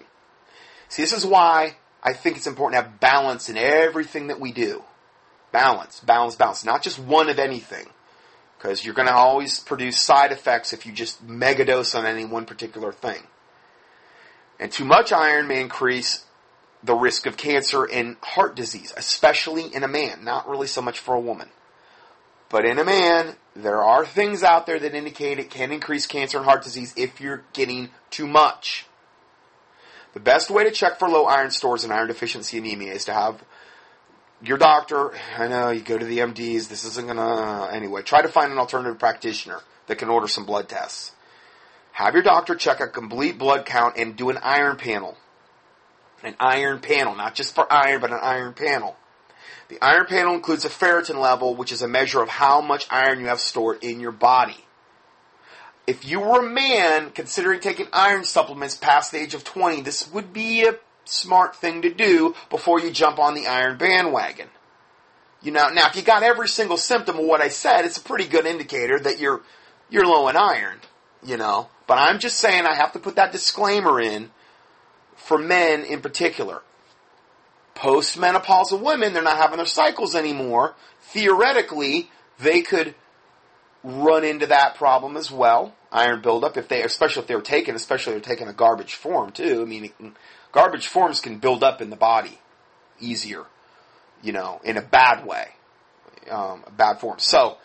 See, 0.89 1.03
this 1.03 1.13
is 1.13 1.23
why 1.23 1.75
I 2.01 2.13
think 2.13 2.37
it's 2.37 2.47
important 2.47 2.81
to 2.81 2.89
have 2.89 2.99
balance 2.99 3.49
in 3.49 3.57
everything 3.57 4.27
that 4.27 4.39
we 4.39 4.51
do. 4.51 4.83
Balance, 5.51 5.99
balance, 5.99 6.35
balance. 6.35 6.65
Not 6.65 6.81
just 6.81 6.97
one 6.97 7.29
of 7.29 7.37
anything. 7.37 7.85
Because 8.57 8.83
you're 8.83 8.95
going 8.95 9.07
to 9.07 9.13
always 9.13 9.59
produce 9.59 9.99
side 9.99 10.31
effects 10.31 10.73
if 10.73 10.87
you 10.87 10.91
just 10.91 11.21
mega 11.21 11.63
dose 11.63 11.93
on 11.93 12.07
any 12.07 12.25
one 12.25 12.45
particular 12.45 12.91
thing. 12.91 13.21
And 14.59 14.71
too 14.71 14.85
much 14.85 15.11
iron 15.11 15.47
may 15.47 15.61
increase 15.61 16.25
the 16.83 16.95
risk 16.95 17.27
of 17.27 17.37
cancer 17.37 17.83
and 17.83 18.17
heart 18.23 18.55
disease, 18.55 18.91
especially 18.97 19.71
in 19.71 19.83
a 19.83 19.87
man, 19.87 20.23
not 20.23 20.49
really 20.49 20.65
so 20.65 20.81
much 20.81 20.97
for 20.97 21.13
a 21.13 21.19
woman. 21.19 21.49
But 22.49 22.65
in 22.65 22.79
a 22.79 22.83
man, 22.83 23.35
there 23.63 23.83
are 23.83 24.05
things 24.05 24.43
out 24.43 24.65
there 24.65 24.79
that 24.79 24.93
indicate 24.93 25.39
it 25.39 25.49
can 25.49 25.71
increase 25.71 26.05
cancer 26.05 26.37
and 26.37 26.45
heart 26.45 26.63
disease 26.63 26.93
if 26.95 27.19
you're 27.19 27.43
getting 27.53 27.89
too 28.11 28.27
much. 28.27 28.85
The 30.13 30.19
best 30.19 30.49
way 30.49 30.63
to 30.63 30.71
check 30.71 30.99
for 30.99 31.09
low 31.09 31.25
iron 31.25 31.51
stores 31.51 31.83
and 31.83 31.91
iron 31.91 32.07
deficiency 32.07 32.57
anemia 32.57 32.93
is 32.93 33.05
to 33.05 33.13
have 33.13 33.43
your 34.41 34.57
doctor, 34.57 35.13
I 35.37 35.47
know 35.47 35.71
you 35.71 35.81
go 35.81 35.97
to 35.97 36.05
the 36.05 36.19
MDs, 36.19 36.67
this 36.67 36.85
isn't 36.85 37.07
gonna, 37.07 37.69
anyway, 37.71 38.03
try 38.03 38.21
to 38.21 38.27
find 38.27 38.51
an 38.51 38.59
alternative 38.59 38.99
practitioner 38.99 39.61
that 39.87 39.97
can 39.97 40.09
order 40.09 40.27
some 40.27 40.45
blood 40.45 40.69
tests. 40.69 41.11
Have 41.93 42.13
your 42.13 42.23
doctor 42.23 42.53
check 42.53 42.79
a 42.79 42.87
complete 42.87 43.39
blood 43.39 43.65
count 43.65 43.97
and 43.97 44.15
do 44.15 44.29
an 44.29 44.37
iron 44.43 44.77
panel. 44.77 45.17
An 46.23 46.35
iron 46.39 46.79
panel, 46.79 47.15
not 47.15 47.33
just 47.33 47.55
for 47.55 47.71
iron, 47.71 48.01
but 48.01 48.11
an 48.11 48.19
iron 48.21 48.53
panel. 48.53 48.95
The 49.70 49.82
iron 49.82 50.05
panel 50.05 50.34
includes 50.34 50.63
a 50.65 50.70
ferritin 50.70 51.20
level, 51.20 51.55
which 51.55 51.72
is 51.72 51.82
a 51.82 51.88
measure 51.88 52.22
of 52.22 52.30
how 52.30 52.61
much 52.61 52.88
iron 52.89 53.20
you 53.20 53.28
have 53.28 53.41
stored 53.41 53.84
in 53.84 53.99
your 53.99 54.11
body. 54.11 54.65
If 55.86 56.05
you 56.05 56.20
were 56.20 56.45
a 56.45 56.49
man 56.49 57.11
considering 57.11 57.59
taking 57.59 57.88
iron 57.91 58.24
supplements 58.24 58.76
past 58.76 59.11
the 59.11 59.20
age 59.20 59.34
of 59.34 59.43
20, 59.43 59.82
this 59.82 60.11
would 60.11 60.34
be 60.34 60.65
a 60.65 60.78
smart 61.05 61.55
thing 61.55 61.82
to 61.82 61.93
do 61.93 62.36
before 62.49 62.80
you 62.80 62.91
jump 62.91 63.20
on 63.20 63.34
the 63.34 63.47
iron 63.47 63.78
bandwagon. 63.78 64.49
You 65.41 65.51
know, 65.51 65.70
now 65.70 65.88
if 65.88 65.95
you 65.95 66.01
got 66.01 66.24
every 66.24 66.47
single 66.47 66.78
symptom 66.78 67.18
of 67.18 67.26
what 67.26 67.41
I 67.41 67.47
said, 67.49 67.86
it's 67.86 67.97
a 67.97 68.01
pretty 68.01 68.28
good 68.28 68.45
indicator 68.45 68.99
that 68.99 69.20
you're 69.20 69.41
you're 69.89 70.05
low 70.05 70.28
in 70.28 70.36
iron, 70.36 70.80
you 71.24 71.38
know. 71.38 71.70
But 71.86 71.97
I'm 71.97 72.20
just 72.20 72.39
saying 72.39 72.65
I 72.65 72.76
have 72.76 72.91
to 72.93 72.99
put 72.99 73.15
that 73.15 73.32
disclaimer 73.32 74.01
in 74.01 74.32
for 75.15 75.38
men 75.38 75.86
in 75.86 76.01
particular. 76.01 76.63
Postmenopausal 77.78 78.82
women, 78.82 79.13
they're 79.13 79.23
not 79.23 79.38
having 79.38 79.57
their 79.57 79.65
cycles 79.65 80.15
anymore. 80.15 80.75
Theoretically, 81.01 82.09
they 82.39 82.61
could 82.61 82.95
run 83.84 84.23
into 84.23 84.47
that 84.47 84.75
problem 84.75 85.15
as 85.15 85.32
well. 85.32 85.75
Iron 85.91 86.21
buildup, 86.21 86.57
if 86.57 86.67
they, 86.67 86.84
especially 86.84 87.21
if 87.21 87.28
they're 87.28 87.41
taking, 87.41 87.75
especially 87.75 88.13
if 88.13 88.23
they're 88.23 88.36
taking 88.36 88.47
a 88.47 88.53
garbage 88.53 88.95
form 88.95 89.32
too. 89.32 89.61
I 89.61 89.65
mean, 89.65 89.91
garbage 90.51 90.88
forms 90.88 91.21
can 91.21 91.38
build 91.38 91.63
up 91.63 91.82
in 91.82 91.89
the 91.89 91.95
body 91.95 92.39
easier, 92.99 93.45
you 94.21 94.34
know, 94.34 94.59
in 94.63 94.75
a 94.75 94.82
bad 94.82 95.25
way, 95.25 95.49
um, 96.30 96.63
a 96.65 96.71
bad 96.71 96.99
form. 96.99 97.19
So, 97.19 97.57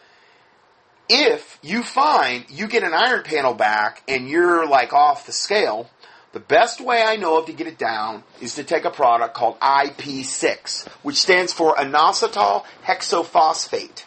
if 1.08 1.58
you 1.62 1.82
find 1.82 2.44
you 2.48 2.68
get 2.68 2.84
an 2.84 2.94
iron 2.94 3.22
panel 3.22 3.54
back 3.54 4.02
and 4.06 4.28
you're 4.28 4.66
like 4.66 4.92
off 4.92 5.26
the 5.26 5.32
scale, 5.32 5.90
the 6.32 6.40
best 6.40 6.80
way 6.80 7.02
I 7.02 7.16
know 7.16 7.38
of 7.38 7.46
to 7.46 7.52
get 7.52 7.66
it 7.66 7.78
down 7.78 8.24
is 8.40 8.54
to 8.54 8.64
take 8.64 8.84
a 8.84 8.90
product 8.90 9.34
called 9.34 9.60
IP6, 9.60 10.88
which 11.02 11.16
stands 11.16 11.52
for 11.52 11.74
inositol 11.74 12.64
hexaphosphate. 12.84 14.04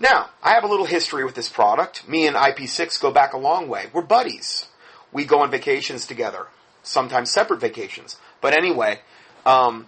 Now, 0.00 0.30
I 0.42 0.54
have 0.54 0.64
a 0.64 0.66
little 0.66 0.86
history 0.86 1.24
with 1.24 1.36
this 1.36 1.48
product. 1.48 2.08
Me 2.08 2.26
and 2.26 2.34
IP6 2.34 3.00
go 3.00 3.12
back 3.12 3.34
a 3.34 3.38
long 3.38 3.68
way. 3.68 3.86
We're 3.92 4.02
buddies. 4.02 4.66
We 5.12 5.24
go 5.24 5.42
on 5.42 5.50
vacations 5.52 6.08
together, 6.08 6.48
sometimes 6.82 7.30
separate 7.30 7.60
vacations. 7.60 8.16
But 8.40 8.58
anyway, 8.58 9.00
um, 9.46 9.86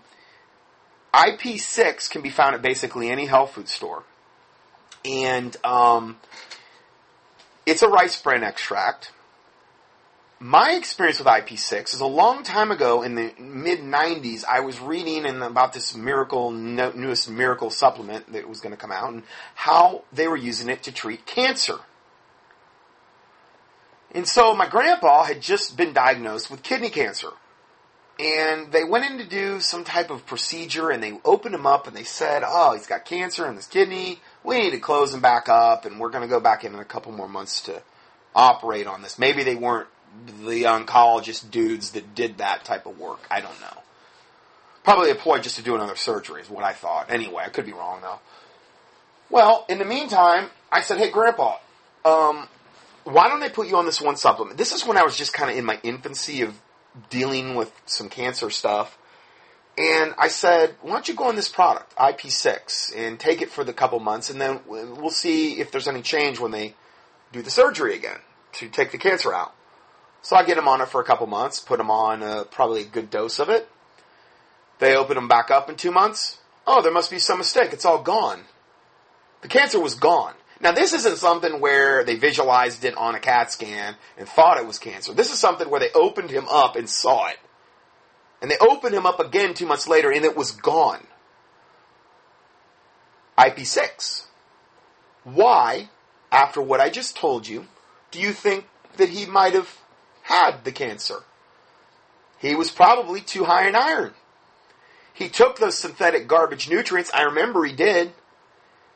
IP6 1.12 2.08
can 2.10 2.22
be 2.22 2.30
found 2.30 2.54
at 2.54 2.62
basically 2.62 3.10
any 3.10 3.26
health 3.26 3.54
food 3.54 3.68
store. 3.68 4.04
And 5.04 5.56
um, 5.64 6.18
it's 7.66 7.82
a 7.82 7.88
rice 7.88 8.20
bran 8.22 8.44
extract 8.44 9.10
my 10.44 10.72
experience 10.72 11.18
with 11.18 11.26
IP6 11.26 11.94
is 11.94 12.00
a 12.00 12.06
long 12.06 12.42
time 12.42 12.70
ago 12.70 13.02
in 13.02 13.14
the 13.14 13.32
mid 13.38 13.78
90s. 13.78 14.44
I 14.44 14.60
was 14.60 14.78
reading 14.78 15.24
in 15.24 15.40
about 15.40 15.72
this 15.72 15.96
miracle, 15.96 16.50
newest 16.50 17.30
miracle 17.30 17.70
supplement 17.70 18.30
that 18.34 18.46
was 18.46 18.60
going 18.60 18.72
to 18.72 18.76
come 18.76 18.92
out 18.92 19.10
and 19.10 19.22
how 19.54 20.04
they 20.12 20.28
were 20.28 20.36
using 20.36 20.68
it 20.68 20.82
to 20.82 20.92
treat 20.92 21.24
cancer. 21.24 21.78
And 24.10 24.28
so 24.28 24.54
my 24.54 24.68
grandpa 24.68 25.24
had 25.24 25.40
just 25.40 25.78
been 25.78 25.94
diagnosed 25.94 26.50
with 26.50 26.62
kidney 26.62 26.90
cancer. 26.90 27.30
And 28.18 28.70
they 28.70 28.84
went 28.84 29.10
in 29.10 29.16
to 29.16 29.26
do 29.26 29.60
some 29.60 29.82
type 29.82 30.10
of 30.10 30.26
procedure 30.26 30.90
and 30.90 31.02
they 31.02 31.18
opened 31.24 31.54
him 31.54 31.66
up 31.66 31.86
and 31.86 31.96
they 31.96 32.04
said, 32.04 32.42
oh, 32.44 32.74
he's 32.74 32.86
got 32.86 33.06
cancer 33.06 33.48
in 33.48 33.56
his 33.56 33.66
kidney. 33.66 34.20
We 34.44 34.58
need 34.58 34.72
to 34.72 34.78
close 34.78 35.14
him 35.14 35.22
back 35.22 35.48
up 35.48 35.86
and 35.86 35.98
we're 35.98 36.10
going 36.10 36.20
to 36.20 36.28
go 36.28 36.38
back 36.38 36.64
in 36.64 36.74
in 36.74 36.80
a 36.80 36.84
couple 36.84 37.12
more 37.12 37.30
months 37.30 37.62
to 37.62 37.82
operate 38.34 38.86
on 38.86 39.00
this. 39.00 39.18
Maybe 39.18 39.42
they 39.42 39.54
weren't 39.54 39.88
the 40.44 40.64
oncologist 40.64 41.50
dudes 41.50 41.92
that 41.92 42.14
did 42.14 42.38
that 42.38 42.64
type 42.64 42.86
of 42.86 42.98
work. 42.98 43.20
I 43.30 43.40
don't 43.40 43.60
know. 43.60 43.82
Probably 44.82 45.08
a 45.08 45.14
employed 45.14 45.42
just 45.42 45.56
to 45.56 45.62
do 45.62 45.74
another 45.74 45.96
surgery 45.96 46.42
is 46.42 46.50
what 46.50 46.64
I 46.64 46.72
thought. 46.72 47.10
Anyway, 47.10 47.42
I 47.44 47.48
could 47.48 47.64
be 47.64 47.72
wrong 47.72 48.00
though. 48.02 48.20
Well, 49.30 49.64
in 49.68 49.78
the 49.78 49.84
meantime, 49.84 50.50
I 50.70 50.82
said, 50.82 50.98
"Hey, 50.98 51.10
Grandpa, 51.10 51.56
um, 52.04 52.48
why 53.04 53.28
don't 53.28 53.42
I 53.42 53.48
put 53.48 53.66
you 53.66 53.76
on 53.76 53.86
this 53.86 54.00
one 54.00 54.16
supplement?" 54.16 54.58
This 54.58 54.72
is 54.72 54.84
when 54.84 54.98
I 54.98 55.02
was 55.02 55.16
just 55.16 55.32
kind 55.32 55.50
of 55.50 55.56
in 55.56 55.64
my 55.64 55.80
infancy 55.82 56.42
of 56.42 56.54
dealing 57.10 57.54
with 57.54 57.72
some 57.86 58.08
cancer 58.08 58.50
stuff. 58.50 58.98
And 59.76 60.14
I 60.18 60.28
said, 60.28 60.76
why 60.82 60.92
don't 60.92 61.08
you 61.08 61.14
go 61.14 61.24
on 61.24 61.34
this 61.34 61.48
product, 61.48 61.96
IP6, 61.96 62.96
and 62.96 63.18
take 63.18 63.42
it 63.42 63.50
for 63.50 63.64
the 63.64 63.72
couple 63.72 63.98
months, 63.98 64.30
and 64.30 64.40
then 64.40 64.60
we'll 64.66 65.10
see 65.10 65.58
if 65.60 65.72
there's 65.72 65.88
any 65.88 66.00
change 66.00 66.38
when 66.38 66.52
they 66.52 66.74
do 67.32 67.42
the 67.42 67.50
surgery 67.50 67.96
again 67.96 68.18
to 68.52 68.68
take 68.68 68.92
the 68.92 68.98
cancer 68.98 69.34
out. 69.34 69.52
So 70.24 70.36
I 70.36 70.42
get 70.42 70.56
them 70.56 70.68
on 70.68 70.80
it 70.80 70.88
for 70.88 71.02
a 71.02 71.04
couple 71.04 71.26
months, 71.26 71.60
put 71.60 71.76
them 71.76 71.90
on 71.90 72.22
uh, 72.22 72.44
probably 72.44 72.80
a 72.80 72.86
good 72.86 73.10
dose 73.10 73.38
of 73.38 73.50
it. 73.50 73.68
They 74.78 74.96
open 74.96 75.16
them 75.16 75.28
back 75.28 75.50
up 75.50 75.68
in 75.68 75.76
two 75.76 75.90
months. 75.90 76.38
Oh, 76.66 76.80
there 76.80 76.90
must 76.90 77.10
be 77.10 77.18
some 77.18 77.36
mistake. 77.36 77.74
It's 77.74 77.84
all 77.84 78.02
gone. 78.02 78.44
The 79.42 79.48
cancer 79.48 79.78
was 79.78 79.94
gone. 79.94 80.32
Now, 80.62 80.72
this 80.72 80.94
isn't 80.94 81.18
something 81.18 81.60
where 81.60 82.04
they 82.04 82.16
visualized 82.16 82.86
it 82.86 82.96
on 82.96 83.14
a 83.14 83.20
CAT 83.20 83.52
scan 83.52 83.96
and 84.16 84.26
thought 84.26 84.56
it 84.56 84.66
was 84.66 84.78
cancer. 84.78 85.12
This 85.12 85.30
is 85.30 85.38
something 85.38 85.68
where 85.68 85.80
they 85.80 85.90
opened 85.94 86.30
him 86.30 86.46
up 86.48 86.74
and 86.74 86.88
saw 86.88 87.28
it. 87.28 87.38
And 88.40 88.50
they 88.50 88.56
opened 88.58 88.94
him 88.94 89.04
up 89.04 89.20
again 89.20 89.52
two 89.52 89.66
months 89.66 89.86
later 89.86 90.10
and 90.10 90.24
it 90.24 90.34
was 90.34 90.52
gone. 90.52 91.06
IP6. 93.36 94.24
Why, 95.24 95.90
after 96.32 96.62
what 96.62 96.80
I 96.80 96.88
just 96.88 97.14
told 97.14 97.46
you, 97.46 97.66
do 98.10 98.20
you 98.20 98.32
think 98.32 98.66
that 98.96 99.10
he 99.10 99.26
might 99.26 99.52
have 99.52 99.68
had 100.24 100.64
the 100.64 100.72
cancer. 100.72 101.22
He 102.38 102.54
was 102.54 102.70
probably 102.70 103.20
too 103.20 103.44
high 103.44 103.68
in 103.68 103.76
iron. 103.76 104.12
He 105.12 105.28
took 105.28 105.58
those 105.58 105.78
synthetic 105.78 106.26
garbage 106.26 106.68
nutrients. 106.68 107.10
I 107.14 107.22
remember 107.22 107.64
he 107.64 107.72
did. 107.72 108.12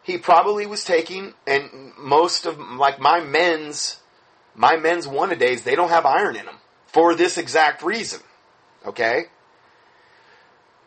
He 0.02 0.16
probably 0.18 0.66
was 0.66 0.84
taking, 0.84 1.34
and 1.46 1.92
most 1.98 2.46
of, 2.46 2.58
like 2.58 2.98
my 2.98 3.20
men's, 3.20 4.00
my 4.54 4.76
men's 4.76 5.06
one 5.06 5.30
a 5.30 5.36
days, 5.36 5.64
they 5.64 5.74
don't 5.74 5.90
have 5.90 6.06
iron 6.06 6.34
in 6.34 6.46
them 6.46 6.56
for 6.86 7.14
this 7.14 7.36
exact 7.36 7.82
reason. 7.82 8.20
Okay? 8.86 9.24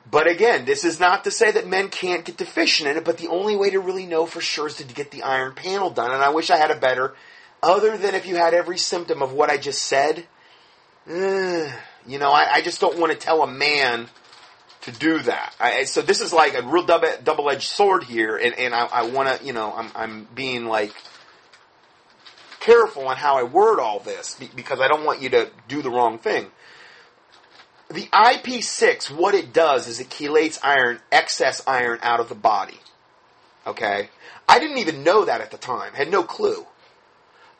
But 0.09 0.27
again, 0.27 0.65
this 0.65 0.83
is 0.83 0.99
not 0.99 1.23
to 1.25 1.31
say 1.31 1.51
that 1.51 1.67
men 1.67 1.89
can't 1.89 2.25
get 2.25 2.37
deficient 2.37 2.89
in 2.89 2.97
it, 2.97 3.05
but 3.05 3.19
the 3.19 3.27
only 3.27 3.55
way 3.55 3.69
to 3.69 3.79
really 3.79 4.07
know 4.07 4.25
for 4.25 4.41
sure 4.41 4.67
is 4.67 4.77
to 4.77 4.83
get 4.83 5.11
the 5.11 5.21
iron 5.21 5.53
panel 5.53 5.91
done. 5.91 6.11
And 6.11 6.23
I 6.23 6.29
wish 6.29 6.49
I 6.49 6.57
had 6.57 6.71
a 6.71 6.79
better 6.79 7.13
other 7.63 7.97
than 7.97 8.15
if 8.15 8.25
you 8.25 8.35
had 8.35 8.53
every 8.53 8.77
symptom 8.77 9.21
of 9.21 9.33
what 9.33 9.49
I 9.49 9.57
just 9.57 9.83
said, 9.83 10.25
eh, 11.07 11.71
you 12.07 12.19
know, 12.19 12.31
I, 12.31 12.53
I, 12.53 12.61
just 12.61 12.81
don't 12.81 12.97
want 12.97 13.11
to 13.11 13.17
tell 13.17 13.43
a 13.43 13.47
man 13.47 14.09
to 14.81 14.91
do 14.91 15.19
that. 15.19 15.55
I, 15.59 15.83
so 15.83 16.01
this 16.01 16.21
is 16.21 16.33
like 16.33 16.55
a 16.55 16.63
real 16.63 16.85
double, 16.85 17.09
double-edged 17.23 17.69
sword 17.69 18.03
here, 18.03 18.37
and, 18.37 18.53
and 18.55 18.73
I, 18.73 18.85
I 18.85 19.01
want 19.03 19.37
to, 19.37 19.45
you 19.45 19.53
know, 19.53 19.73
I'm, 19.73 19.91
I'm 19.95 20.27
being 20.33 20.65
like 20.65 20.93
careful 22.59 23.07
on 23.07 23.17
how 23.17 23.37
I 23.37 23.43
word 23.43 23.79
all 23.79 23.99
this 23.99 24.39
because 24.55 24.79
I 24.79 24.87
don't 24.87 25.03
want 25.03 25.21
you 25.21 25.29
to 25.29 25.49
do 25.67 25.81
the 25.81 25.89
wrong 25.89 26.17
thing. 26.17 26.47
The 27.89 28.07
IP6, 28.07 29.11
what 29.11 29.35
it 29.35 29.51
does 29.51 29.87
is 29.87 29.99
it 29.99 30.09
chelates 30.09 30.57
iron, 30.63 30.99
excess 31.11 31.61
iron 31.67 31.99
out 32.01 32.19
of 32.21 32.29
the 32.29 32.35
body. 32.35 32.79
Okay? 33.67 34.09
I 34.47 34.59
didn't 34.59 34.77
even 34.77 35.03
know 35.03 35.25
that 35.25 35.41
at 35.41 35.51
the 35.51 35.57
time, 35.57 35.93
had 35.93 36.09
no 36.09 36.23
clue. 36.23 36.65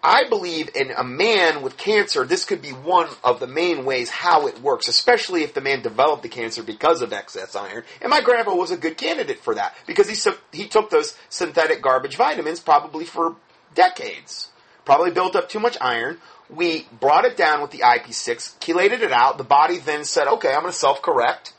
I 0.03 0.27
believe 0.27 0.69
in 0.75 0.91
a 0.91 1.03
man 1.03 1.61
with 1.61 1.77
cancer, 1.77 2.25
this 2.25 2.45
could 2.45 2.61
be 2.61 2.71
one 2.71 3.07
of 3.23 3.39
the 3.39 3.45
main 3.45 3.85
ways 3.85 4.09
how 4.09 4.47
it 4.47 4.59
works, 4.59 4.87
especially 4.87 5.43
if 5.43 5.53
the 5.53 5.61
man 5.61 5.83
developed 5.83 6.23
the 6.23 6.29
cancer 6.29 6.63
because 6.63 7.03
of 7.03 7.13
excess 7.13 7.55
iron. 7.55 7.83
And 8.01 8.09
my 8.09 8.21
grandpa 8.21 8.55
was 8.55 8.71
a 8.71 8.77
good 8.77 8.97
candidate 8.97 9.39
for 9.39 9.53
that 9.55 9.75
because 9.85 10.09
he, 10.09 10.31
he 10.51 10.67
took 10.67 10.89
those 10.89 11.15
synthetic 11.29 11.83
garbage 11.83 12.15
vitamins 12.15 12.59
probably 12.59 13.05
for 13.05 13.35
decades. 13.75 14.49
Probably 14.85 15.11
built 15.11 15.35
up 15.35 15.49
too 15.49 15.59
much 15.59 15.77
iron. 15.79 16.17
We 16.49 16.87
brought 16.99 17.25
it 17.25 17.37
down 17.37 17.61
with 17.61 17.69
the 17.69 17.79
IP6, 17.79 18.57
chelated 18.57 19.01
it 19.01 19.11
out. 19.11 19.37
The 19.37 19.43
body 19.43 19.77
then 19.77 20.03
said, 20.03 20.27
okay, 20.27 20.49
I'm 20.49 20.61
going 20.61 20.73
to 20.73 20.77
self 20.77 21.03
correct. 21.03 21.53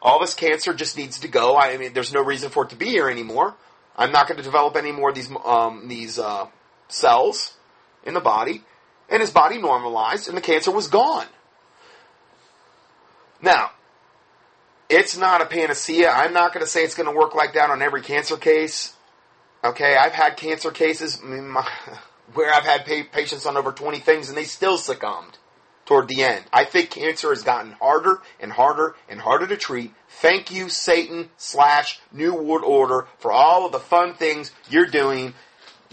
All 0.00 0.18
this 0.18 0.34
cancer 0.34 0.72
just 0.72 0.96
needs 0.96 1.20
to 1.20 1.28
go. 1.28 1.56
I 1.58 1.76
mean, 1.76 1.92
there's 1.92 2.12
no 2.12 2.24
reason 2.24 2.48
for 2.48 2.64
it 2.64 2.70
to 2.70 2.76
be 2.76 2.86
here 2.86 3.08
anymore. 3.08 3.54
I'm 3.96 4.10
not 4.10 4.26
going 4.26 4.38
to 4.38 4.42
develop 4.42 4.76
any 4.76 4.90
more 4.90 5.10
of 5.10 5.14
these, 5.14 5.30
um, 5.44 5.86
these, 5.88 6.18
uh, 6.18 6.46
cells 6.88 7.54
in 8.04 8.14
the 8.14 8.20
body, 8.20 8.62
and 9.08 9.20
his 9.20 9.30
body 9.30 9.58
normalized, 9.58 10.28
and 10.28 10.36
the 10.36 10.42
cancer 10.42 10.70
was 10.70 10.88
gone. 10.88 11.26
Now, 13.40 13.72
it's 14.88 15.16
not 15.16 15.40
a 15.40 15.46
panacea. 15.46 16.10
I'm 16.10 16.32
not 16.32 16.52
going 16.52 16.64
to 16.64 16.70
say 16.70 16.84
it's 16.84 16.94
going 16.94 17.12
to 17.12 17.18
work 17.18 17.34
like 17.34 17.54
that 17.54 17.70
on 17.70 17.82
every 17.82 18.02
cancer 18.02 18.36
case. 18.36 18.94
Okay, 19.64 19.96
I've 19.96 20.12
had 20.12 20.36
cancer 20.36 20.70
cases 20.70 21.20
where 22.34 22.52
I've 22.52 22.64
had 22.64 22.84
patients 23.12 23.46
on 23.46 23.56
over 23.56 23.72
20 23.72 23.98
things 24.00 24.28
and 24.28 24.36
they 24.36 24.44
still 24.44 24.76
succumbed 24.76 25.38
toward 25.86 26.08
the 26.08 26.22
end. 26.22 26.44
I 26.52 26.64
think 26.64 26.90
cancer 26.90 27.30
has 27.30 27.42
gotten 27.42 27.72
harder 27.72 28.20
and 28.40 28.52
harder 28.52 28.94
and 29.08 29.20
harder 29.20 29.46
to 29.48 29.56
treat. 29.56 29.92
Thank 30.08 30.50
you, 30.50 30.68
Satan 30.68 31.30
slash 31.36 32.00
New 32.12 32.34
World 32.34 32.64
Order, 32.64 33.06
for 33.18 33.32
all 33.32 33.66
of 33.66 33.72
the 33.72 33.80
fun 33.80 34.14
things 34.14 34.52
you're 34.70 34.86
doing 34.86 35.34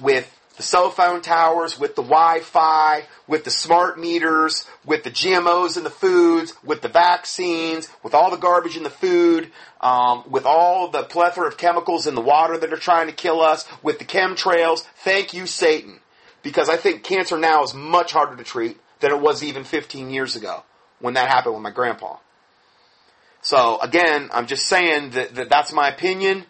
with 0.02 0.39
the 0.60 0.64
cell 0.64 0.90
phone 0.90 1.22
towers, 1.22 1.80
with 1.80 1.95
the 1.95 2.02
Wi-Fi, 2.02 3.06
with 3.27 3.45
the 3.45 3.49
smart 3.49 3.98
meters, 3.98 4.68
with 4.84 5.06
the 5.06 5.10
GMOs 5.10 5.77
in 5.77 5.86
the 5.86 5.90
foods, 5.90 6.53
with 6.65 6.81
the 6.81 6.90
vaccines, 6.90 7.88
with 8.03 8.14
all 8.14 8.30
the 8.30 8.36
garbage 8.36 8.76
in 8.76 8.84
the 8.84 8.90
food, 8.90 9.53
um, 9.80 10.26
with 10.30 10.45
all 10.45 10.90
the 10.90 11.03
plethora 11.03 11.48
of 11.48 11.56
chemicals 11.56 12.07
in 12.07 12.14
the 12.14 12.19
water 12.19 12.57
that 12.57 12.73
are 12.73 12.77
trying 12.77 13.07
to 13.07 13.14
kill 13.14 13.40
us, 13.40 13.65
with 13.81 13.99
the 13.99 14.06
chemtrails. 14.06 14.81
Thank 14.98 15.34
you, 15.34 15.45
Satan. 15.45 16.02
Because 16.44 16.68
I 16.68 16.76
think 16.76 17.03
cancer 17.06 17.38
now 17.38 17.64
is 17.64 17.73
much 17.73 18.11
harder 18.11 18.36
to 18.36 18.44
treat 18.44 18.77
than 18.99 19.11
it 19.11 19.22
was 19.22 19.41
even 19.41 19.64
15 19.64 20.10
years 20.10 20.36
ago 20.36 20.64
when 20.99 21.14
that 21.14 21.30
happened 21.30 21.53
with 21.53 21.64
my 21.64 21.72
grandpa. 21.72 22.18
So 23.41 23.80
again, 23.80 24.30
I'm 24.34 24.45
just 24.45 24.68
saying 24.68 25.11
that, 25.11 25.36
that 25.36 25.49
that's 25.49 25.72
my 25.72 25.88
opinion. 25.88 26.44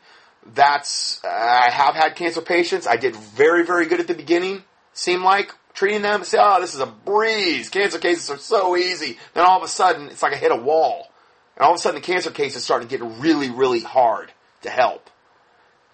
That's 0.45 1.21
uh, 1.23 1.27
I 1.27 1.69
have 1.71 1.95
had 1.95 2.15
cancer 2.15 2.41
patients. 2.41 2.87
I 2.87 2.95
did 2.95 3.15
very 3.15 3.65
very 3.65 3.85
good 3.85 3.99
at 3.99 4.07
the 4.07 4.13
beginning. 4.13 4.63
Seemed 4.93 5.23
like 5.23 5.53
treating 5.73 6.01
them. 6.01 6.23
Say, 6.23 6.37
oh, 6.41 6.59
this 6.59 6.73
is 6.73 6.79
a 6.79 6.85
breeze. 6.85 7.69
Cancer 7.69 7.99
cases 7.99 8.29
are 8.29 8.37
so 8.37 8.75
easy. 8.75 9.17
Then 9.33 9.45
all 9.45 9.57
of 9.57 9.63
a 9.63 9.67
sudden, 9.67 10.07
it's 10.07 10.23
like 10.23 10.33
I 10.33 10.37
hit 10.37 10.51
a 10.51 10.55
wall, 10.55 11.11
and 11.55 11.63
all 11.63 11.71
of 11.71 11.75
a 11.75 11.79
sudden, 11.79 12.01
the 12.01 12.05
cancer 12.05 12.31
cases 12.31 12.63
started 12.63 12.89
getting 12.89 13.19
really 13.19 13.49
really 13.49 13.81
hard 13.81 14.31
to 14.61 14.69
help. 14.69 15.09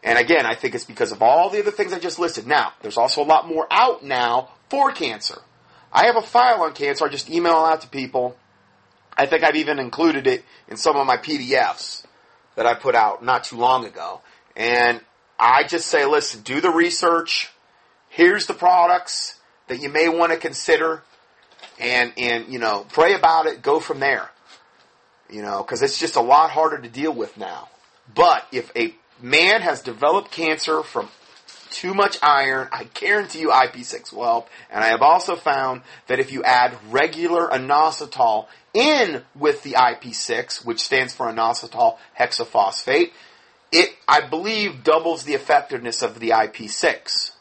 And 0.03 0.19
again, 0.19 0.45
I 0.45 0.53
think 0.53 0.75
it's 0.75 0.85
because 0.85 1.11
of 1.11 1.23
all 1.23 1.49
the 1.49 1.59
other 1.59 1.71
things 1.71 1.91
I 1.91 1.99
just 1.99 2.19
listed. 2.19 2.45
Now, 2.45 2.73
there's 2.81 2.97
also 2.97 3.23
a 3.23 3.25
lot 3.25 3.47
more 3.47 3.67
out 3.71 4.03
now 4.03 4.51
for 4.69 4.91
cancer. 4.91 5.41
I 5.91 6.05
have 6.05 6.15
a 6.15 6.21
file 6.21 6.61
on 6.61 6.73
cancer. 6.73 7.05
I 7.05 7.09
just 7.09 7.29
email 7.29 7.53
out 7.53 7.81
to 7.81 7.87
people. 7.87 8.37
I 9.17 9.25
think 9.25 9.43
I've 9.43 9.55
even 9.55 9.79
included 9.79 10.27
it 10.27 10.43
in 10.67 10.77
some 10.77 10.95
of 10.95 11.07
my 11.07 11.17
PDFs 11.17 12.05
that 12.55 12.65
I 12.65 12.75
put 12.75 12.95
out 12.95 13.23
not 13.23 13.45
too 13.45 13.57
long 13.57 13.85
ago. 13.85 14.21
And 14.55 15.01
I 15.39 15.63
just 15.63 15.87
say, 15.87 16.05
listen, 16.05 16.41
do 16.41 16.61
the 16.61 16.71
research. 16.71 17.51
Here's 18.09 18.47
the 18.47 18.53
products 18.53 19.39
that 19.67 19.81
you 19.81 19.89
may 19.89 20.07
want 20.07 20.31
to 20.31 20.37
consider 20.37 21.03
and, 21.79 22.13
and, 22.17 22.47
you 22.47 22.59
know, 22.59 22.85
pray 22.91 23.13
about 23.15 23.47
it. 23.47 23.61
Go 23.61 23.79
from 23.79 23.99
there. 23.99 24.29
You 25.29 25.41
know, 25.41 25.63
cause 25.63 25.81
it's 25.81 25.99
just 25.99 26.15
a 26.15 26.21
lot 26.21 26.51
harder 26.51 26.77
to 26.77 26.87
deal 26.87 27.11
with 27.11 27.37
now. 27.37 27.69
But 28.13 28.47
if 28.51 28.71
a 28.75 28.93
man 29.21 29.61
has 29.61 29.81
developed 29.81 30.31
cancer 30.31 30.83
from 30.83 31.09
too 31.71 31.93
much 31.93 32.17
iron, 32.21 32.69
I 32.71 32.85
guarantee 32.93 33.39
you 33.39 33.49
IP6 33.49 34.13
will 34.13 34.23
help. 34.23 34.49
And 34.71 34.83
I 34.83 34.87
have 34.87 35.01
also 35.01 35.35
found 35.35 35.81
that 36.07 36.19
if 36.19 36.31
you 36.31 36.43
add 36.43 36.77
regular 36.89 37.47
inositol 37.49 38.47
in 38.73 39.23
with 39.35 39.63
the 39.63 39.73
IP6, 39.73 40.63
which 40.63 40.79
stands 40.79 41.13
for 41.13 41.25
inositol 41.25 41.97
hexaphosphate, 42.17 43.11
it, 43.75 43.93
I 44.07 44.21
believe, 44.21 44.85
doubles 44.85 45.23
the 45.23 45.33
effectiveness 45.33 46.01
of 46.01 46.19
the 46.19 46.29
IP6. 46.29 47.31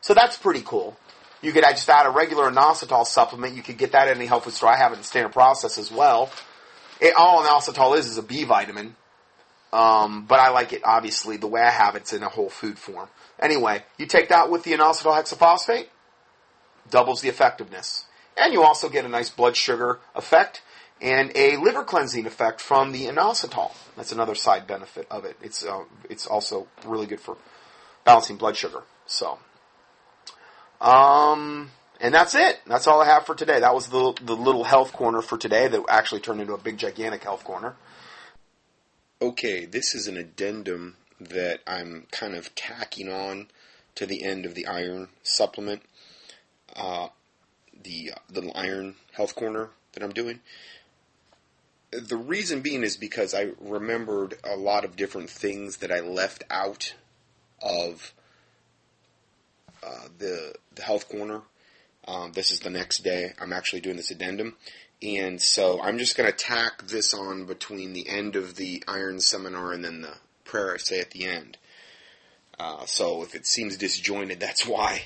So 0.00 0.14
that's 0.14 0.38
pretty 0.38 0.62
cool. 0.64 0.96
You 1.42 1.52
could 1.52 1.64
just 1.64 1.88
add 1.88 2.06
a 2.06 2.10
regular 2.10 2.50
inositol 2.50 3.06
supplement. 3.06 3.54
You 3.54 3.62
could 3.62 3.76
get 3.76 3.92
that 3.92 4.08
at 4.08 4.16
any 4.16 4.24
health 4.24 4.44
food 4.44 4.54
store. 4.54 4.70
I 4.70 4.76
have 4.76 4.92
it 4.92 4.96
in 4.96 5.02
standard 5.02 5.34
process 5.34 5.76
as 5.76 5.92
well. 5.92 6.30
It, 6.98 7.14
all 7.14 7.44
inositol 7.44 7.98
is 7.98 8.06
is 8.06 8.16
a 8.16 8.22
B 8.22 8.44
vitamin. 8.44 8.96
Um, 9.70 10.24
but 10.26 10.40
I 10.40 10.48
like 10.48 10.72
it, 10.72 10.80
obviously, 10.82 11.36
the 11.36 11.46
way 11.46 11.60
I 11.60 11.70
have 11.70 11.94
it, 11.94 12.00
it's 12.00 12.12
in 12.14 12.22
a 12.22 12.28
whole 12.28 12.48
food 12.48 12.78
form. 12.78 13.08
Anyway, 13.38 13.84
you 13.98 14.06
take 14.06 14.30
that 14.30 14.50
with 14.50 14.64
the 14.64 14.72
inositol 14.72 15.12
hexaphosphate, 15.12 15.86
doubles 16.90 17.20
the 17.20 17.28
effectiveness. 17.28 18.06
And 18.36 18.52
you 18.52 18.62
also 18.62 18.88
get 18.88 19.04
a 19.04 19.08
nice 19.08 19.28
blood 19.28 19.56
sugar 19.56 20.00
effect 20.14 20.62
and 21.00 21.32
a 21.34 21.56
liver 21.56 21.84
cleansing 21.84 22.26
effect 22.26 22.60
from 22.60 22.92
the 22.92 23.06
inositol. 23.06 23.72
That's 23.96 24.12
another 24.12 24.34
side 24.34 24.66
benefit 24.66 25.06
of 25.10 25.24
it. 25.24 25.36
It's 25.42 25.64
uh, 25.64 25.84
it's 26.08 26.26
also 26.26 26.68
really 26.84 27.06
good 27.06 27.20
for 27.20 27.36
balancing 28.04 28.36
blood 28.36 28.56
sugar. 28.56 28.82
So, 29.06 29.38
um, 30.80 31.70
and 32.00 32.14
that's 32.14 32.34
it. 32.34 32.60
That's 32.66 32.86
all 32.86 33.00
I 33.00 33.06
have 33.06 33.26
for 33.26 33.34
today. 33.34 33.60
That 33.60 33.74
was 33.74 33.88
the 33.88 34.14
the 34.22 34.36
little 34.36 34.64
health 34.64 34.92
corner 34.92 35.22
for 35.22 35.38
today 35.38 35.68
that 35.68 35.82
actually 35.88 36.20
turned 36.20 36.40
into 36.40 36.54
a 36.54 36.58
big 36.58 36.78
gigantic 36.78 37.24
health 37.24 37.44
corner. 37.44 37.76
Okay, 39.22 39.66
this 39.66 39.94
is 39.94 40.06
an 40.06 40.16
addendum 40.16 40.96
that 41.20 41.60
I'm 41.66 42.06
kind 42.10 42.34
of 42.34 42.54
tacking 42.54 43.10
on 43.10 43.48
to 43.94 44.06
the 44.06 44.22
end 44.22 44.46
of 44.46 44.54
the 44.54 44.66
iron 44.66 45.08
supplement, 45.22 45.82
uh, 46.74 47.08
the 47.82 48.12
little 48.32 48.52
iron 48.54 48.94
health 49.12 49.34
corner 49.34 49.70
that 49.92 50.02
I'm 50.02 50.12
doing 50.12 50.40
the 51.92 52.16
reason 52.16 52.60
being 52.60 52.82
is 52.82 52.96
because 52.96 53.34
I 53.34 53.50
remembered 53.60 54.38
a 54.44 54.56
lot 54.56 54.84
of 54.84 54.96
different 54.96 55.30
things 55.30 55.78
that 55.78 55.90
I 55.90 56.00
left 56.00 56.44
out 56.50 56.94
of 57.60 58.12
uh, 59.82 60.08
the 60.18 60.54
the 60.74 60.82
health 60.82 61.08
corner. 61.08 61.42
Um, 62.06 62.32
this 62.32 62.50
is 62.50 62.60
the 62.60 62.70
next 62.70 62.98
day. 62.98 63.32
I'm 63.40 63.52
actually 63.52 63.80
doing 63.80 63.96
this 63.96 64.10
addendum, 64.10 64.56
and 65.02 65.40
so 65.40 65.80
I'm 65.80 65.98
just 65.98 66.16
going 66.16 66.30
to 66.30 66.36
tack 66.36 66.86
this 66.86 67.12
on 67.12 67.44
between 67.46 67.92
the 67.92 68.08
end 68.08 68.36
of 68.36 68.56
the 68.56 68.82
iron 68.86 69.20
seminar 69.20 69.72
and 69.72 69.84
then 69.84 70.02
the 70.02 70.14
prayer 70.44 70.74
I 70.74 70.78
say 70.78 71.00
at 71.00 71.10
the 71.10 71.24
end. 71.24 71.58
Uh, 72.58 72.84
so 72.84 73.22
if 73.22 73.34
it 73.34 73.46
seems 73.46 73.76
disjointed, 73.76 74.38
that's 74.38 74.66
why. 74.66 75.04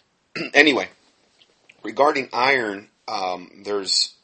anyway, 0.54 0.88
regarding 1.82 2.28
iron, 2.32 2.88
um, 3.06 3.62
there's 3.64 4.15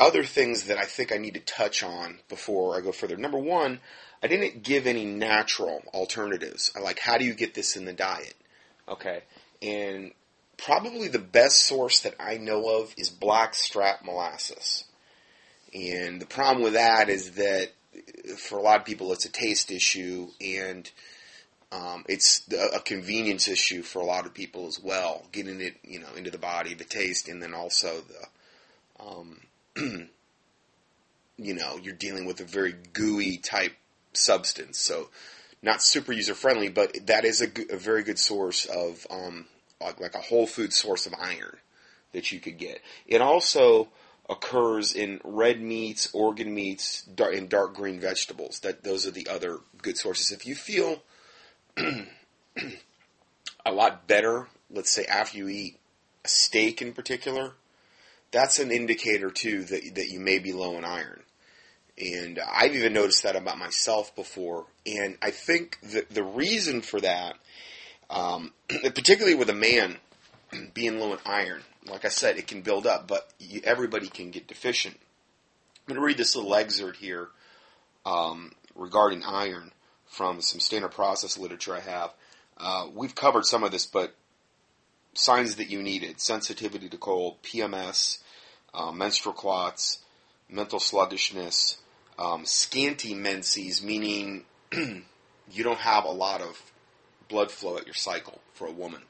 other 0.00 0.24
things 0.24 0.64
that 0.64 0.78
I 0.78 0.84
think 0.84 1.12
I 1.12 1.18
need 1.18 1.34
to 1.34 1.40
touch 1.40 1.82
on 1.82 2.18
before 2.28 2.76
I 2.76 2.80
go 2.80 2.92
further. 2.92 3.16
Number 3.16 3.38
one, 3.38 3.80
I 4.22 4.26
didn't 4.26 4.62
give 4.62 4.86
any 4.86 5.04
natural 5.04 5.82
alternatives. 5.92 6.72
I 6.76 6.80
like, 6.80 6.98
how 6.98 7.18
do 7.18 7.24
you 7.24 7.34
get 7.34 7.54
this 7.54 7.76
in 7.76 7.84
the 7.84 7.92
diet? 7.92 8.34
Okay. 8.88 9.22
And 9.60 10.12
probably 10.56 11.08
the 11.08 11.18
best 11.18 11.66
source 11.66 12.00
that 12.00 12.14
I 12.20 12.36
know 12.36 12.80
of 12.80 12.94
is 12.96 13.10
blackstrap 13.10 14.04
molasses. 14.04 14.84
And 15.74 16.20
the 16.20 16.26
problem 16.26 16.62
with 16.62 16.74
that 16.74 17.08
is 17.08 17.32
that 17.32 17.70
for 18.38 18.58
a 18.58 18.62
lot 18.62 18.80
of 18.80 18.86
people, 18.86 19.12
it's 19.12 19.24
a 19.24 19.30
taste 19.30 19.70
issue 19.70 20.28
and 20.40 20.90
um, 21.70 22.04
it's 22.08 22.48
a 22.74 22.80
convenience 22.80 23.46
issue 23.46 23.82
for 23.82 24.00
a 24.00 24.04
lot 24.04 24.26
of 24.26 24.32
people 24.32 24.66
as 24.66 24.80
well, 24.80 25.26
getting 25.32 25.60
it, 25.60 25.76
you 25.82 26.00
know, 26.00 26.08
into 26.16 26.30
the 26.30 26.38
body, 26.38 26.72
the 26.74 26.84
taste, 26.84 27.28
and 27.28 27.42
then 27.42 27.52
also 27.52 28.00
the 28.00 29.04
um, 29.04 29.40
you 31.36 31.54
know, 31.54 31.78
you're 31.82 31.94
dealing 31.94 32.26
with 32.26 32.40
a 32.40 32.44
very 32.44 32.74
gooey 32.92 33.36
type 33.36 33.74
substance. 34.12 34.78
So 34.78 35.10
not 35.62 35.82
super 35.82 36.12
user 36.12 36.34
friendly, 36.34 36.68
but 36.68 37.06
that 37.06 37.24
is 37.24 37.42
a, 37.42 37.76
very 37.76 38.02
good 38.02 38.18
source 38.18 38.66
of 38.66 39.06
um, 39.10 39.46
like, 39.80 40.00
like 40.00 40.14
a 40.14 40.20
whole 40.20 40.46
food 40.46 40.72
source 40.72 41.06
of 41.06 41.14
iron 41.18 41.58
that 42.12 42.32
you 42.32 42.40
could 42.40 42.58
get. 42.58 42.80
It 43.06 43.20
also 43.20 43.88
occurs 44.28 44.92
in 44.94 45.20
red 45.24 45.60
meats, 45.60 46.10
organ 46.12 46.54
meats, 46.54 47.02
dark, 47.02 47.34
and 47.34 47.48
dark 47.48 47.74
green 47.74 48.00
vegetables. 48.00 48.60
That 48.60 48.84
those 48.84 49.06
are 49.06 49.10
the 49.10 49.28
other 49.28 49.60
good 49.82 49.96
sources. 49.96 50.30
If 50.32 50.46
you 50.46 50.54
feel 50.54 51.02
a 51.76 53.72
lot 53.72 54.06
better, 54.06 54.48
let's 54.70 54.90
say 54.90 55.04
after 55.04 55.38
you 55.38 55.48
eat 55.48 55.78
a 56.24 56.28
steak 56.28 56.82
in 56.82 56.92
particular, 56.92 57.54
that's 58.30 58.58
an 58.58 58.70
indicator 58.70 59.30
too 59.30 59.64
that 59.64 59.94
that 59.94 60.08
you 60.08 60.20
may 60.20 60.38
be 60.38 60.52
low 60.52 60.76
in 60.78 60.84
iron. 60.84 61.22
And 62.00 62.38
I've 62.38 62.76
even 62.76 62.92
noticed 62.92 63.24
that 63.24 63.34
about 63.34 63.58
myself 63.58 64.14
before. 64.14 64.66
And 64.86 65.18
I 65.20 65.30
think 65.32 65.78
that 65.82 66.10
the 66.10 66.22
reason 66.22 66.80
for 66.80 67.00
that, 67.00 67.34
um, 68.08 68.52
particularly 68.68 69.34
with 69.34 69.50
a 69.50 69.54
man 69.54 69.96
being 70.74 71.00
low 71.00 71.12
in 71.12 71.18
iron, 71.26 71.62
like 71.86 72.04
I 72.04 72.08
said, 72.08 72.36
it 72.36 72.46
can 72.46 72.62
build 72.62 72.86
up, 72.86 73.08
but 73.08 73.32
you, 73.40 73.60
everybody 73.64 74.08
can 74.08 74.30
get 74.30 74.46
deficient. 74.46 74.94
I'm 74.96 75.94
going 75.94 76.00
to 76.00 76.06
read 76.06 76.18
this 76.18 76.36
little 76.36 76.54
excerpt 76.54 76.98
here 76.98 77.28
um, 78.06 78.52
regarding 78.74 79.24
iron 79.24 79.72
from 80.06 80.40
some 80.40 80.60
standard 80.60 80.92
process 80.92 81.38
literature 81.38 81.74
I 81.74 81.80
have. 81.80 82.14
Uh, 82.56 82.86
we've 82.94 83.14
covered 83.14 83.44
some 83.44 83.64
of 83.64 83.72
this, 83.72 83.86
but 83.86 84.14
signs 85.14 85.56
that 85.56 85.68
you 85.68 85.82
needed 85.82 86.20
sensitivity 86.20 86.88
to 86.88 86.96
cold, 86.96 87.42
PMS, 87.42 88.18
uh, 88.74 88.92
menstrual 88.92 89.34
clots, 89.34 89.98
mental 90.48 90.80
sluggishness, 90.80 91.78
um, 92.18 92.44
scanty 92.44 93.14
menses, 93.14 93.82
meaning 93.82 94.44
you 94.72 95.64
don't 95.64 95.78
have 95.78 96.04
a 96.04 96.10
lot 96.10 96.40
of 96.40 96.60
blood 97.28 97.50
flow 97.50 97.76
at 97.76 97.86
your 97.86 97.94
cycle 97.94 98.40
for 98.54 98.66
a 98.66 98.72
woman. 98.72 99.02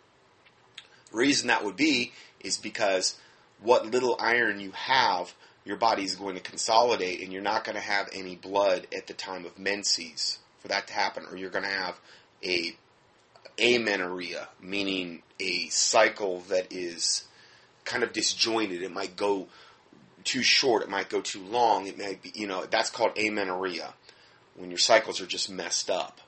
The 1.11 1.17
reason 1.17 1.49
that 1.49 1.65
would 1.65 1.77
be 1.77 2.13
is 2.41 2.59
because 2.59 3.17
what 3.61 3.87
little 3.87 4.17
iron 4.21 4.61
you 4.61 4.73
have, 4.73 5.33
your 5.65 5.77
body 5.77 6.05
is 6.05 6.17
going 6.17 6.35
to 6.35 6.43
consolidate, 6.43 7.23
and 7.23 7.33
you're 7.33 7.43
not 7.43 7.65
going 7.65 7.77
to 7.77 7.81
have 7.81 8.09
any 8.13 8.37
blood 8.37 8.87
at 8.95 9.07
the 9.07 9.15
time 9.15 9.45
of 9.45 9.59
menses 9.59 10.39
for 10.61 10.69
that 10.69 10.87
to 10.89 10.93
happen, 10.93 11.25
or 11.31 11.37
you're 11.37 11.51
going 11.51 11.65
to 11.65 11.71
have 11.71 11.99
a 12.43 12.77
amenorrhea, 13.61 14.49
meaning 14.61 15.23
a 15.41 15.69
cycle 15.69 16.41
that 16.49 16.73
is 16.73 17.25
kind 17.85 18.03
of 18.03 18.13
disjointed. 18.13 18.83
It 18.83 18.93
might 18.93 19.17
go 19.17 19.49
too 20.25 20.43
short. 20.43 20.83
It 20.83 20.91
might 20.91 21.09
go 21.09 21.21
too 21.21 21.43
long. 21.43 21.87
It 21.87 21.99
might 21.99 22.23
be, 22.23 22.33
you 22.35 22.47
know, 22.47 22.67
that's 22.67 22.91
called 22.91 23.19
amenorrhea 23.19 23.95
when 24.57 24.71
your 24.71 24.79
cycles 24.79 25.21
are 25.21 25.27
just 25.27 25.51
messed 25.51 25.91
up. 25.91 26.21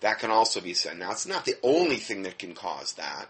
That 0.00 0.18
can 0.18 0.30
also 0.30 0.60
be 0.60 0.74
said. 0.74 0.98
Now, 0.98 1.12
it's 1.12 1.26
not 1.26 1.44
the 1.44 1.56
only 1.62 1.96
thing 1.96 2.22
that 2.22 2.38
can 2.38 2.54
cause 2.54 2.94
that, 2.94 3.28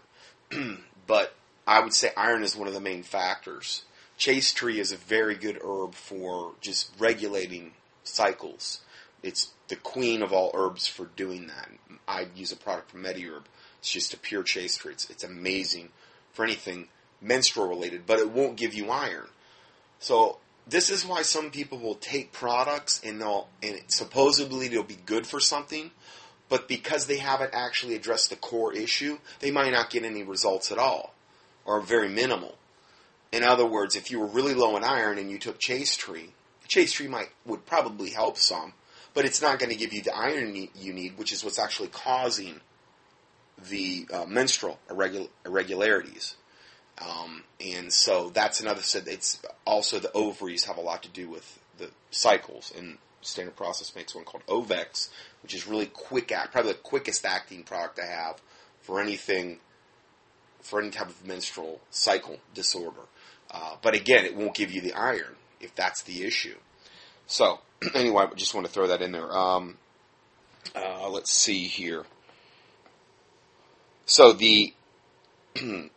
but 1.07 1.35
I 1.67 1.81
would 1.81 1.93
say 1.93 2.11
iron 2.17 2.43
is 2.43 2.55
one 2.55 2.67
of 2.67 2.73
the 2.73 2.79
main 2.79 3.03
factors. 3.03 3.83
Chaste 4.17 4.55
tree 4.57 4.79
is 4.79 4.91
a 4.91 4.97
very 4.97 5.35
good 5.35 5.59
herb 5.63 5.95
for 5.95 6.53
just 6.61 6.91
regulating 6.99 7.73
cycles. 8.03 8.81
It's 9.21 9.52
the 9.67 9.75
queen 9.75 10.21
of 10.21 10.33
all 10.33 10.51
herbs 10.53 10.87
for 10.87 11.05
doing 11.15 11.47
that. 11.47 11.69
I 12.07 12.27
use 12.35 12.51
a 12.51 12.57
product 12.57 12.91
from 12.91 13.03
MediHerb. 13.03 13.43
It's 13.79 13.91
just 13.91 14.13
a 14.13 14.17
pure 14.17 14.43
chaste 14.43 14.79
tree. 14.79 14.93
It's, 14.93 15.09
it's 15.09 15.23
amazing 15.23 15.89
for 16.31 16.43
anything 16.43 16.89
menstrual 17.21 17.67
related, 17.67 18.05
but 18.05 18.19
it 18.19 18.31
won't 18.31 18.57
give 18.57 18.73
you 18.73 18.89
iron. 18.89 19.27
So 19.99 20.39
this 20.67 20.89
is 20.89 21.05
why 21.05 21.21
some 21.21 21.51
people 21.51 21.77
will 21.77 21.95
take 21.95 22.31
products 22.31 23.01
and 23.03 23.21
they'll 23.21 23.47
and 23.61 23.81
supposedly 23.87 24.67
they'll 24.67 24.83
be 24.83 24.99
good 25.05 25.25
for 25.25 25.39
something, 25.39 25.91
but 26.49 26.67
because 26.67 27.05
they 27.05 27.17
haven't 27.17 27.53
actually 27.53 27.95
addressed 27.95 28.29
the 28.29 28.35
core 28.35 28.73
issue, 28.73 29.19
they 29.39 29.51
might 29.51 29.71
not 29.71 29.89
get 29.89 30.03
any 30.03 30.23
results 30.23 30.71
at 30.71 30.77
all 30.77 31.13
or 31.65 31.81
very 31.81 32.09
minimal. 32.09 32.55
In 33.31 33.43
other 33.43 33.65
words, 33.65 33.95
if 33.95 34.11
you 34.11 34.19
were 34.19 34.27
really 34.27 34.53
low 34.53 34.77
in 34.77 34.83
iron 34.83 35.17
and 35.17 35.31
you 35.31 35.39
took 35.39 35.57
chaste 35.57 35.99
tree, 35.99 36.33
chaste 36.67 36.95
tree 36.95 37.07
might 37.07 37.29
would 37.45 37.65
probably 37.65 38.11
help 38.11 38.37
some, 38.37 38.73
but 39.13 39.25
it's 39.25 39.41
not 39.41 39.59
going 39.59 39.71
to 39.71 39.77
give 39.77 39.93
you 39.93 40.01
the 40.01 40.15
iron 40.15 40.67
you 40.75 40.93
need, 40.93 41.17
which 41.17 41.31
is 41.31 41.43
what's 41.43 41.59
actually 41.59 41.89
causing 41.89 42.59
the 43.69 44.07
uh, 44.11 44.25
menstrual 44.25 44.79
irregul- 44.89 45.29
irregularities. 45.45 46.35
Um, 46.99 47.43
and 47.59 47.91
so 47.91 48.29
that's 48.29 48.59
another 48.59 48.81
said 48.81 49.07
it's 49.07 49.41
also 49.65 49.99
the 49.99 50.11
ovaries 50.13 50.65
have 50.65 50.77
a 50.77 50.81
lot 50.81 51.03
to 51.03 51.09
do 51.09 51.29
with 51.29 51.59
the 51.77 51.89
cycles 52.11 52.71
and 52.77 52.97
standard 53.21 53.55
process 53.55 53.95
makes 53.95 54.13
one 54.13 54.25
called 54.25 54.45
Ovex, 54.47 55.09
which 55.41 55.53
is 55.53 55.67
really 55.67 55.87
quick 55.87 56.31
act, 56.31 56.51
probably 56.51 56.73
the 56.73 56.77
quickest 56.79 57.25
acting 57.25 57.63
product 57.63 57.99
I 57.99 58.05
have 58.05 58.41
for 58.81 58.99
anything 58.99 59.59
for 60.61 60.79
any 60.79 60.91
type 60.91 61.09
of 61.09 61.25
menstrual 61.25 61.81
cycle 61.89 62.39
disorder. 62.53 63.01
Uh, 63.51 63.75
but 63.81 63.95
again, 63.95 64.25
it 64.25 64.35
won't 64.35 64.55
give 64.55 64.71
you 64.71 64.81
the 64.81 64.93
iron 64.93 65.35
if 65.59 65.75
that's 65.75 66.03
the 66.03 66.23
issue. 66.23 66.55
So 67.27 67.59
anyway, 67.95 68.25
I 68.31 68.35
just 68.35 68.53
want 68.53 68.67
to 68.67 68.71
throw 68.71 68.87
that 68.87 69.01
in 69.01 69.11
there. 69.11 69.31
Um, 69.31 69.77
uh, 70.75 71.09
let's 71.09 71.31
see 71.31 71.65
here. 71.65 72.05
So 74.05 74.33
the 74.33 74.73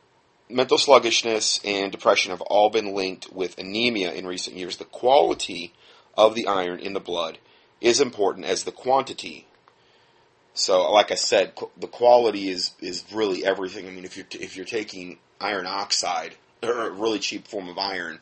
mental 0.49 0.79
sluggishness 0.79 1.61
and 1.65 1.91
depression 1.91 2.31
have 2.31 2.41
all 2.43 2.71
been 2.71 2.95
linked 2.95 3.33
with 3.33 3.59
anemia 3.59 4.13
in 4.13 4.27
recent 4.27 4.57
years. 4.57 4.77
The 4.77 4.85
quality 4.85 5.73
of 6.17 6.35
the 6.35 6.47
iron 6.47 6.79
in 6.81 6.93
the 6.93 7.01
blood 7.01 7.39
is 7.81 8.01
important 8.01 8.47
as 8.47 8.65
the 8.65 8.73
quantity. 8.73 9.47
So, 10.55 10.91
like 10.91 11.13
I 11.13 11.17
said, 11.17 11.53
the 11.77 11.87
quality 11.87 12.49
is 12.49 12.71
is 12.81 13.05
really 13.13 13.45
everything. 13.45 13.87
I 13.87 13.91
mean, 13.91 14.05
if 14.05 14.17
you're 14.17 14.25
t- 14.25 14.39
if 14.39 14.57
you're 14.57 14.65
taking 14.65 15.19
iron 15.41 15.67
oxide 15.67 16.37
or 16.63 16.87
a 16.87 16.91
really 16.91 17.19
cheap 17.19 17.47
form 17.47 17.69
of 17.69 17.77
iron, 17.77 18.21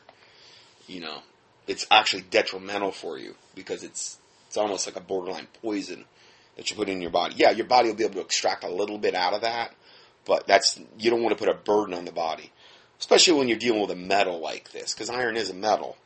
you 0.87 0.99
know, 0.99 1.19
it's 1.67 1.85
actually 1.89 2.23
detrimental 2.23 2.91
for 2.91 3.17
you 3.17 3.35
because 3.53 3.83
it's 3.83 4.19
it's 4.47 4.57
almost 4.57 4.87
like 4.87 4.95
a 4.95 5.01
borderline 5.01 5.47
poison 5.61 6.05
that 6.55 6.69
you 6.69 6.75
put 6.75 6.89
in 6.89 7.01
your 7.01 7.11
body. 7.11 7.35
Yeah, 7.37 7.51
your 7.51 7.65
body 7.65 7.89
will 7.89 7.95
be 7.95 8.03
able 8.03 8.15
to 8.15 8.21
extract 8.21 8.63
a 8.63 8.69
little 8.69 8.97
bit 8.97 9.15
out 9.15 9.33
of 9.33 9.41
that, 9.41 9.73
but 10.25 10.47
that's 10.47 10.79
you 10.97 11.09
don't 11.09 11.23
want 11.23 11.37
to 11.37 11.43
put 11.43 11.53
a 11.53 11.57
burden 11.57 11.93
on 11.93 12.05
the 12.05 12.11
body, 12.11 12.51
especially 12.99 13.37
when 13.37 13.47
you're 13.47 13.57
dealing 13.57 13.81
with 13.81 13.91
a 13.91 13.95
metal 13.95 14.39
like 14.39 14.71
this, 14.71 14.93
because 14.93 15.09
iron 15.09 15.35
is 15.35 15.49
a 15.49 15.53
metal. 15.53 15.97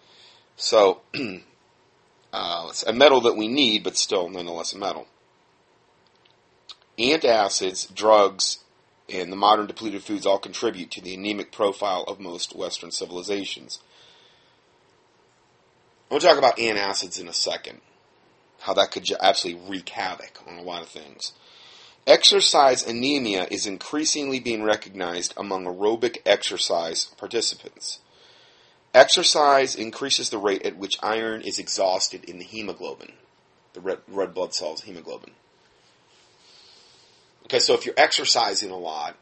So, 0.56 1.02
uh, 2.34 2.68
it's 2.69 2.84
a 2.84 2.94
metal 2.94 3.22
that 3.22 3.38
we 3.38 3.48
need, 3.48 3.84
but 3.84 3.98
still 3.98 4.30
nonetheless 4.30 4.73
a 4.73 4.77
metal. 4.77 5.07
Antacids, 6.98 7.94
drugs, 7.94 8.60
and 9.07 9.31
the 9.31 9.38
modern 9.38 9.68
depleted 9.68 10.03
foods 10.03 10.26
all 10.26 10.38
contribute 10.38 10.91
to 10.91 11.02
the 11.02 11.14
anemic 11.15 11.52
profile 11.52 12.03
of 12.07 12.19
most 12.19 12.56
Western 12.56 12.91
civilizations. 12.91 13.80
To 16.11 16.19
talk 16.19 16.38
about 16.38 16.57
antacids 16.57 17.19
in 17.19 17.27
a 17.27 17.34
second, 17.34 17.81
how 18.61 18.73
that 18.73 18.91
could 18.91 19.07
absolutely 19.22 19.69
wreak 19.69 19.90
havoc 19.90 20.40
on 20.48 20.57
a 20.57 20.64
lot 20.64 20.81
of 20.81 20.90
things. 20.90 21.34
Exercise 22.06 22.86
anemia 22.86 23.48
is 23.52 23.65
increasingly 23.65 24.40
being 24.40 24.64
recognized 24.64 25.34
among 25.38 25.65
aerobic 25.65 26.18
exercise 26.26 27.06
participants. 27.18 27.99
Exercise 28.94 29.76
increases 29.76 30.30
the 30.30 30.40
rate 30.40 30.65
at 30.65 30.77
which 30.77 30.98
iron 31.03 31.41
is 31.41 31.60
exhausted 31.60 32.23
in 32.23 32.40
the 32.40 32.44
hemoglobin, 32.44 33.14
the 33.73 33.80
red, 33.80 33.99
red 34.07 34.34
blood 34.34 34.53
cells, 34.53 34.81
hemoglobin. 34.81 35.31
Okay, 37.45 37.60
so 37.60 37.76
if 37.76 37.86
you're 37.86 37.95
exercising 37.95 38.72
a 38.72 38.77
lot, 38.77 39.15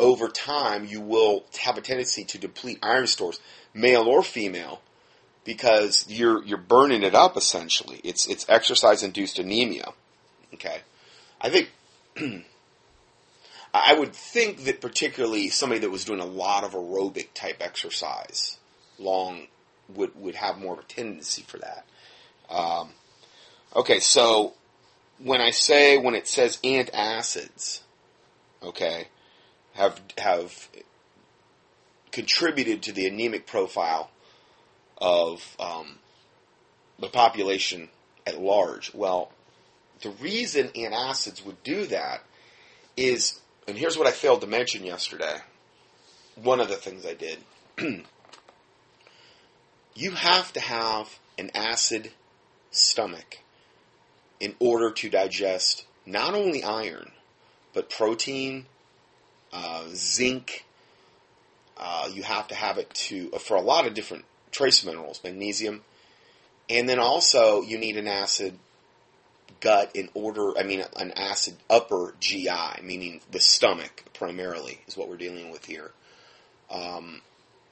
over 0.00 0.28
time 0.28 0.86
you 0.86 1.00
will 1.00 1.44
have 1.60 1.76
a 1.76 1.82
tendency 1.82 2.24
to 2.24 2.38
deplete 2.38 2.78
iron 2.82 3.06
stores, 3.06 3.38
male 3.74 4.08
or 4.08 4.22
female, 4.22 4.80
because 5.46 6.04
you're 6.08 6.44
you're 6.44 6.58
burning 6.58 7.02
it 7.02 7.14
up 7.14 7.36
essentially. 7.36 8.00
It's 8.04 8.26
it's 8.26 8.44
exercise 8.48 9.02
induced 9.02 9.38
anemia. 9.38 9.92
Okay, 10.52 10.80
I 11.40 11.48
think 11.48 11.70
I 13.72 13.94
would 13.94 14.12
think 14.12 14.64
that 14.64 14.80
particularly 14.80 15.48
somebody 15.48 15.80
that 15.80 15.90
was 15.90 16.04
doing 16.04 16.20
a 16.20 16.26
lot 16.26 16.64
of 16.64 16.72
aerobic 16.72 17.28
type 17.34 17.58
exercise, 17.60 18.58
long, 18.98 19.46
would 19.88 20.14
would 20.20 20.34
have 20.34 20.58
more 20.58 20.74
of 20.74 20.80
a 20.80 20.82
tendency 20.82 21.42
for 21.42 21.58
that. 21.58 21.86
Um, 22.50 22.90
okay, 23.74 24.00
so 24.00 24.54
when 25.18 25.40
I 25.40 25.50
say 25.52 25.96
when 25.96 26.14
it 26.14 26.26
says 26.26 26.58
antacids, 26.64 27.80
okay, 28.62 29.08
have 29.74 30.00
have 30.18 30.68
contributed 32.10 32.82
to 32.82 32.92
the 32.92 33.06
anemic 33.06 33.46
profile 33.46 34.10
of 34.98 35.56
um, 35.58 35.98
the 36.98 37.08
population 37.08 37.88
at 38.26 38.40
large. 38.40 38.92
Well, 38.94 39.30
the 40.02 40.10
reason 40.10 40.68
antacids 40.68 41.44
would 41.44 41.62
do 41.62 41.86
that 41.86 42.22
is, 42.96 43.40
and 43.68 43.76
here's 43.76 43.98
what 43.98 44.06
I 44.06 44.12
failed 44.12 44.40
to 44.42 44.46
mention 44.46 44.84
yesterday. 44.84 45.38
One 46.34 46.60
of 46.60 46.68
the 46.68 46.76
things 46.76 47.06
I 47.06 47.14
did. 47.14 47.38
you 49.94 50.10
have 50.12 50.52
to 50.52 50.60
have 50.60 51.18
an 51.38 51.50
acid 51.54 52.12
stomach 52.70 53.38
in 54.40 54.54
order 54.58 54.90
to 54.90 55.08
digest 55.08 55.86
not 56.04 56.34
only 56.34 56.62
iron, 56.62 57.10
but 57.72 57.90
protein, 57.90 58.66
uh, 59.52 59.84
zinc. 59.88 60.64
Uh, 61.76 62.08
you 62.12 62.22
have 62.22 62.48
to 62.48 62.54
have 62.54 62.78
it 62.78 62.88
to 62.90 63.30
for 63.32 63.56
a 63.56 63.60
lot 63.60 63.86
of 63.86 63.94
different 63.94 64.24
trace 64.56 64.84
minerals, 64.84 65.20
magnesium, 65.22 65.82
and 66.70 66.88
then 66.88 66.98
also 66.98 67.60
you 67.60 67.76
need 67.76 67.96
an 67.96 68.08
acid 68.08 68.58
gut 69.60 69.90
in 69.94 70.08
order, 70.14 70.56
I 70.58 70.62
mean, 70.62 70.82
an 70.96 71.12
acid 71.12 71.56
upper 71.68 72.14
GI, 72.20 72.82
meaning 72.82 73.20
the 73.30 73.40
stomach 73.40 74.04
primarily, 74.14 74.80
is 74.86 74.96
what 74.96 75.08
we're 75.08 75.18
dealing 75.18 75.50
with 75.50 75.66
here, 75.66 75.90
um, 76.70 77.20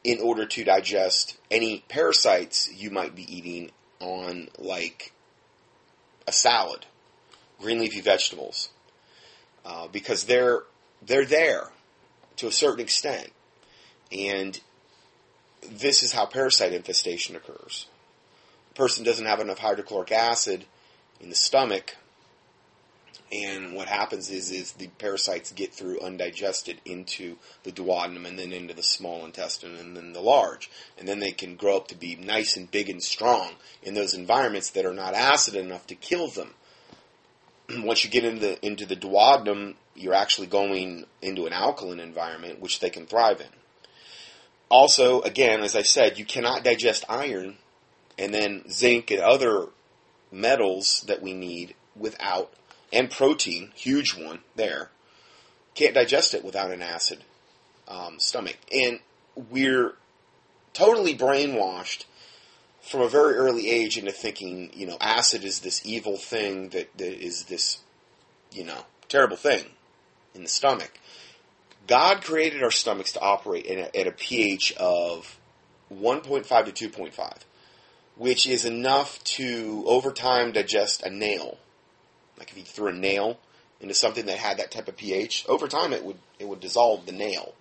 in 0.03 0.21
order 0.21 0.45
to 0.45 0.65
digest 0.65 1.39
any 1.51 1.83
parasites 1.89 2.71
you 2.73 2.91
might 2.91 3.15
be 3.15 3.35
eating 3.35 3.71
on, 4.01 4.49
like 4.59 5.13
a 6.29 6.33
salad, 6.33 6.85
green 7.61 7.79
leafy 7.79 8.03
vegetables, 8.03 8.69
uh, 9.65 9.89
because 9.89 10.25
they're 10.25 10.65
they're 11.01 11.25
there 11.25 11.71
to 12.37 12.47
a 12.47 12.53
certain 12.53 12.81
extent, 12.81 13.31
and 14.13 14.61
this 15.71 16.03
is 16.03 16.13
how 16.13 16.27
parasite 16.27 16.73
infestation 16.73 17.37
occurs. 17.37 17.87
The 18.71 18.75
person 18.75 19.05
doesn't 19.05 19.27
have 19.27 19.41
enough 19.41 19.59
hydrochloric 19.59 20.13
acid 20.13 20.65
in 21.21 21.29
the 21.29 21.35
stomach, 21.35 21.97
and 23.33 23.75
what 23.75 23.89
happens 23.89 24.31
is 24.31 24.51
is 24.51 24.73
the 24.73 24.89
parasites 24.99 25.53
get 25.53 25.73
through 25.73 26.01
undigested 26.01 26.81
into 26.85 27.37
the 27.65 27.73
duodenum 27.73 28.27
and 28.27 28.39
then 28.39 28.53
into 28.53 28.75
the 28.75 28.83
small 28.83 29.25
intestine 29.25 29.75
and 29.75 29.97
then 29.97 30.13
the 30.13 30.21
large, 30.21 30.71
and 30.99 31.09
then 31.09 31.21
they 31.21 31.33
can 31.33 31.57
grow 31.57 31.77
up 31.77 31.89
to 31.89 31.97
be 31.97 32.17
nice 32.17 32.57
and 32.57 32.71
big 32.71 32.89
and 32.89 33.03
strong 33.03 33.53
in 33.83 33.95
those 33.95 34.15
environments 34.15 34.71
that 34.71 34.87
are 34.87 34.95
not 34.95 35.15
acid 35.15 35.55
enough 35.55 35.87
to 35.87 35.95
kill 35.95 36.29
them. 36.29 36.55
Once 37.83 38.05
you 38.05 38.11
get 38.11 38.25
into 38.25 38.41
the, 38.41 38.67
into 38.67 38.87
the 38.87 38.97
duodenum, 38.97 39.75
you're 39.95 40.15
actually 40.15 40.47
going 40.47 41.07
into 41.23 41.47
an 41.47 41.53
alkaline 41.53 42.01
environment, 42.01 42.61
which 42.61 42.81
they 42.81 42.91
can 42.91 43.07
thrive 43.07 43.41
in. 43.41 43.47
Also, 44.75 45.21
again, 45.21 45.63
as 45.63 45.77
I 45.77 45.83
said, 45.83 46.19
you 46.19 46.25
cannot 46.25 46.65
digest 46.65 47.05
iron 47.09 47.59
and 48.19 48.35
then 48.35 48.69
zinc 48.69 49.13
and 49.13 49.21
other 49.21 49.69
metals 50.33 51.05
that 51.07 51.23
we 51.23 51.33
need 51.33 51.77
without, 51.95 52.53
and 52.93 53.09
protein, 53.09 53.71
huge 53.77 54.17
one 54.17 54.41
there. 54.57 54.91
Can't 55.77 55.95
digest 55.95 56.35
it 56.35 56.45
without 56.45 56.73
an 56.73 56.83
acid 56.83 57.23
um, 57.87 58.19
stomach. 58.19 58.57
And 58.73 58.99
we're 59.37 59.95
totally 60.73 61.17
brainwashed 61.17 62.07
from 62.81 63.03
a 63.03 63.09
very 63.09 63.37
early 63.37 63.71
age 63.71 63.97
into 63.97 64.11
thinking, 64.11 64.73
you 64.75 64.89
know, 64.89 64.97
acid 65.01 65.45
is 65.45 65.61
this 65.61 65.87
evil 65.87 66.17
thing 66.17 66.71
that, 66.71 66.91
that 66.99 67.25
is 67.25 67.45
this 67.45 67.79
you 68.51 68.65
know, 68.65 68.87
terrible 69.09 69.37
thing 69.37 69.67
in 70.35 70.43
the 70.43 70.49
stomach. 70.49 70.99
God 71.87 72.23
created 72.23 72.63
our 72.63 72.71
stomachs 72.71 73.13
to 73.13 73.21
operate 73.21 73.67
at 73.67 73.79
a, 73.79 74.01
at 74.01 74.07
a 74.07 74.13
pH 74.13 74.73
of 74.73 75.39
1.5 75.93 76.75
to 76.75 76.89
2.5, 76.89 77.39
which 78.17 78.47
is 78.47 78.65
enough 78.65 79.23
to, 79.25 79.85
over 79.87 80.13
time, 80.13 80.53
digest 80.53 81.03
a 81.03 81.11
nail. 81.11 81.59
Like 82.39 82.51
if 82.51 82.59
you 82.59 82.65
threw 82.65 82.89
a 82.89 82.93
nail 82.93 83.39
into 83.81 83.95
something 83.95 84.27
that 84.27 84.39
had 84.39 84.59
that 84.59 84.71
type 84.71 84.89
of 84.89 84.97
pH, 84.97 85.45
over 85.49 85.69
time 85.69 85.93
it 85.93 86.05
would 86.05 86.19
it 86.39 86.49
would 86.49 86.61
dissolve 86.61 87.07
the 87.07 87.13
nail. 87.13 87.55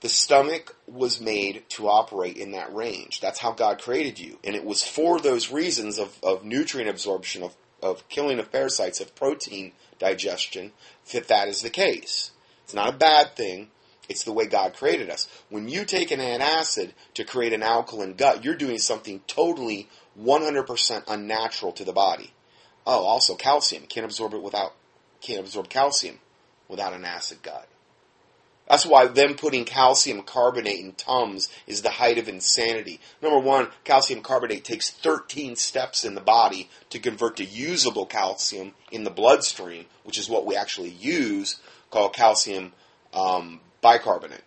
The 0.00 0.08
stomach 0.08 0.76
was 0.86 1.20
made 1.20 1.68
to 1.70 1.88
operate 1.88 2.38
in 2.38 2.52
that 2.52 2.74
range. 2.74 3.20
That's 3.20 3.38
how 3.38 3.52
God 3.52 3.82
created 3.82 4.18
you. 4.18 4.38
And 4.42 4.56
it 4.56 4.64
was 4.64 4.82
for 4.82 5.20
those 5.20 5.50
reasons 5.50 5.98
of, 5.98 6.16
of 6.22 6.42
nutrient 6.42 6.88
absorption, 6.88 7.42
of, 7.42 7.54
of 7.82 8.08
killing 8.08 8.38
of 8.38 8.50
parasites, 8.50 9.00
of 9.00 9.14
protein 9.14 9.72
digestion, 9.98 10.72
that 11.12 11.28
that 11.28 11.48
is 11.48 11.60
the 11.60 11.68
case. 11.68 12.30
It's 12.70 12.74
not 12.76 12.94
a 12.94 12.96
bad 12.96 13.34
thing. 13.34 13.66
It's 14.08 14.22
the 14.22 14.32
way 14.32 14.46
God 14.46 14.74
created 14.74 15.10
us. 15.10 15.26
When 15.48 15.68
you 15.68 15.84
take 15.84 16.12
an 16.12 16.20
antacid 16.20 16.92
to 17.14 17.24
create 17.24 17.52
an 17.52 17.64
alkaline 17.64 18.14
gut, 18.14 18.44
you're 18.44 18.54
doing 18.54 18.78
something 18.78 19.22
totally 19.26 19.88
100% 20.16 21.02
unnatural 21.08 21.72
to 21.72 21.84
the 21.84 21.92
body. 21.92 22.32
Oh, 22.86 23.02
also 23.02 23.34
calcium. 23.34 23.86
Can't 23.86 24.04
absorb 24.04 24.34
it 24.34 24.42
without, 24.42 24.74
can't 25.20 25.40
absorb 25.40 25.68
calcium 25.68 26.20
without 26.68 26.92
an 26.92 27.04
acid 27.04 27.42
gut. 27.42 27.66
That's 28.68 28.86
why 28.86 29.08
them 29.08 29.34
putting 29.34 29.64
calcium 29.64 30.22
carbonate 30.22 30.78
in 30.78 30.92
Tums 30.92 31.48
is 31.66 31.82
the 31.82 31.90
height 31.90 32.18
of 32.18 32.28
insanity. 32.28 33.00
Number 33.20 33.40
one, 33.40 33.70
calcium 33.82 34.22
carbonate 34.22 34.62
takes 34.62 34.90
13 34.90 35.56
steps 35.56 36.04
in 36.04 36.14
the 36.14 36.20
body 36.20 36.70
to 36.90 37.00
convert 37.00 37.38
to 37.38 37.44
usable 37.44 38.06
calcium 38.06 38.74
in 38.92 39.02
the 39.02 39.10
bloodstream, 39.10 39.86
which 40.04 40.18
is 40.18 40.28
what 40.28 40.46
we 40.46 40.54
actually 40.54 40.90
use, 40.90 41.58
called 41.90 42.14
calcium 42.14 42.72
um, 43.12 43.60
bicarbonate. 43.80 44.44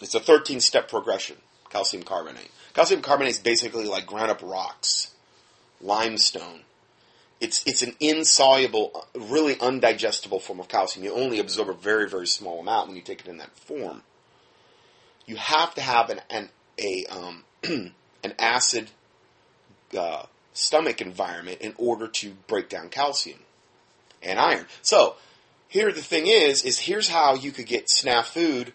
It's 0.00 0.14
a 0.14 0.20
13 0.20 0.60
step 0.60 0.88
progression, 0.88 1.36
calcium 1.70 2.02
carbonate. 2.02 2.50
Calcium 2.74 3.02
carbonate 3.02 3.32
is 3.32 3.38
basically 3.38 3.86
like 3.86 4.06
ground 4.06 4.30
up 4.30 4.42
rocks, 4.42 5.10
limestone. 5.80 6.60
It's, 7.40 7.64
it's 7.66 7.82
an 7.82 7.94
insoluble, 8.00 9.06
really 9.14 9.54
undigestible 9.56 10.40
form 10.40 10.60
of 10.60 10.68
calcium. 10.68 11.04
You 11.04 11.12
only 11.12 11.40
absorb 11.40 11.68
a 11.68 11.74
very, 11.74 12.08
very 12.08 12.26
small 12.26 12.60
amount 12.60 12.88
when 12.88 12.96
you 12.96 13.02
take 13.02 13.20
it 13.20 13.28
in 13.28 13.38
that 13.38 13.54
form. 13.56 14.02
You 15.26 15.36
have 15.36 15.74
to 15.74 15.80
have 15.80 16.10
an, 16.10 16.20
an, 16.30 16.48
a, 16.78 17.04
um, 17.10 17.44
an 17.64 18.34
acid 18.38 18.90
uh, 19.96 20.24
stomach 20.52 21.00
environment 21.00 21.58
in 21.60 21.74
order 21.76 22.08
to 22.08 22.32
break 22.46 22.68
down 22.68 22.88
calcium 22.88 23.40
and 24.22 24.38
iron. 24.38 24.66
So, 24.82 25.16
here 25.74 25.90
the 25.90 26.00
thing 26.00 26.28
is, 26.28 26.64
is 26.64 26.78
here's 26.78 27.08
how 27.08 27.34
you 27.34 27.50
could 27.50 27.66
get 27.66 27.88
snafu 27.88 28.70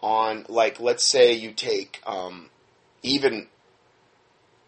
on, 0.00 0.44
like, 0.50 0.78
let's 0.80 1.02
say 1.02 1.32
you 1.32 1.50
take 1.50 2.02
um, 2.04 2.50
even 3.02 3.46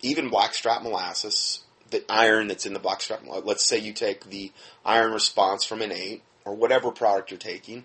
even 0.00 0.30
blackstrap 0.30 0.82
molasses, 0.82 1.60
the 1.90 2.02
iron 2.08 2.48
that's 2.48 2.64
in 2.64 2.72
the 2.72 2.78
blackstrap. 2.78 3.20
Let's 3.26 3.66
say 3.66 3.76
you 3.76 3.92
take 3.92 4.30
the 4.30 4.50
iron 4.82 5.12
response 5.12 5.62
from 5.62 5.82
Innate 5.82 6.22
or 6.46 6.54
whatever 6.54 6.90
product 6.90 7.30
you're 7.30 7.36
taking. 7.36 7.84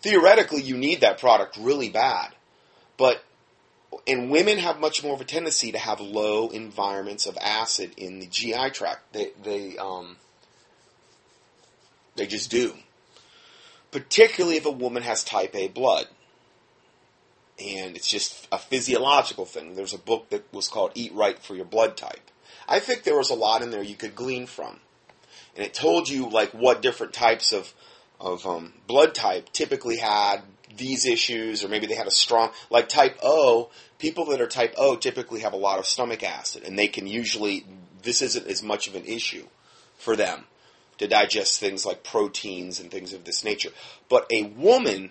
Theoretically, 0.00 0.62
you 0.62 0.76
need 0.76 1.02
that 1.02 1.20
product 1.20 1.56
really 1.56 1.90
bad, 1.90 2.34
but 2.96 3.22
and 4.04 4.32
women 4.32 4.58
have 4.58 4.80
much 4.80 5.04
more 5.04 5.14
of 5.14 5.20
a 5.20 5.24
tendency 5.24 5.70
to 5.70 5.78
have 5.78 6.00
low 6.00 6.48
environments 6.48 7.26
of 7.26 7.38
acid 7.40 7.92
in 7.96 8.18
the 8.18 8.26
GI 8.26 8.70
tract. 8.70 9.12
They 9.12 9.30
they 9.44 9.78
um 9.78 10.16
they 12.16 12.26
just 12.26 12.50
do. 12.50 12.74
Particularly 13.92 14.56
if 14.56 14.66
a 14.66 14.70
woman 14.70 15.04
has 15.04 15.22
type 15.22 15.54
A 15.54 15.68
blood. 15.68 16.08
And 17.64 17.94
it's 17.94 18.08
just 18.08 18.48
a 18.50 18.58
physiological 18.58 19.44
thing. 19.44 19.74
There's 19.74 19.94
a 19.94 19.98
book 19.98 20.30
that 20.30 20.52
was 20.52 20.68
called 20.68 20.92
Eat 20.94 21.12
Right 21.14 21.38
for 21.38 21.54
Your 21.54 21.66
Blood 21.66 21.96
Type. 21.96 22.30
I 22.68 22.80
think 22.80 23.04
there 23.04 23.16
was 23.16 23.30
a 23.30 23.34
lot 23.34 23.62
in 23.62 23.70
there 23.70 23.82
you 23.82 23.94
could 23.94 24.16
glean 24.16 24.46
from. 24.46 24.80
And 25.54 25.64
it 25.64 25.74
told 25.74 26.08
you 26.08 26.28
like 26.28 26.52
what 26.52 26.82
different 26.82 27.12
types 27.12 27.52
of 27.52 27.72
of 28.18 28.46
um, 28.46 28.72
blood 28.86 29.14
type 29.14 29.50
typically 29.52 29.96
had 29.96 30.42
these 30.76 31.04
issues, 31.04 31.64
or 31.64 31.68
maybe 31.68 31.86
they 31.86 31.94
had 31.94 32.06
a 32.06 32.12
strong 32.12 32.50
like 32.70 32.88
type 32.88 33.18
O. 33.22 33.70
People 33.98 34.26
that 34.26 34.40
are 34.40 34.46
type 34.46 34.74
O 34.78 34.96
typically 34.96 35.40
have 35.40 35.52
a 35.52 35.56
lot 35.56 35.78
of 35.78 35.86
stomach 35.86 36.22
acid, 36.22 36.62
and 36.64 36.78
they 36.78 36.88
can 36.88 37.06
usually 37.06 37.66
this 38.02 38.22
isn't 38.22 38.46
as 38.46 38.62
much 38.62 38.88
of 38.88 38.94
an 38.94 39.04
issue 39.04 39.46
for 39.98 40.16
them 40.16 40.44
to 41.02 41.08
digest 41.08 41.58
things 41.58 41.84
like 41.84 42.04
proteins 42.04 42.80
and 42.80 42.90
things 42.90 43.12
of 43.12 43.24
this 43.24 43.44
nature. 43.44 43.70
But 44.08 44.26
a 44.32 44.44
woman 44.44 45.10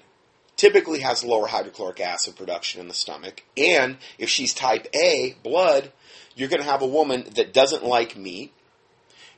typically 0.55 0.99
has 0.99 1.23
lower 1.23 1.47
hydrochloric 1.47 1.99
acid 1.99 2.35
production 2.35 2.81
in 2.81 2.87
the 2.87 2.93
stomach, 2.93 3.43
and 3.57 3.97
if 4.17 4.29
she's 4.29 4.53
type 4.53 4.87
A 4.93 5.35
blood, 5.43 5.91
you're 6.35 6.49
going 6.49 6.61
to 6.61 6.69
have 6.69 6.81
a 6.81 6.87
woman 6.87 7.25
that 7.35 7.53
doesn't 7.53 7.83
like 7.83 8.15
meat. 8.15 8.53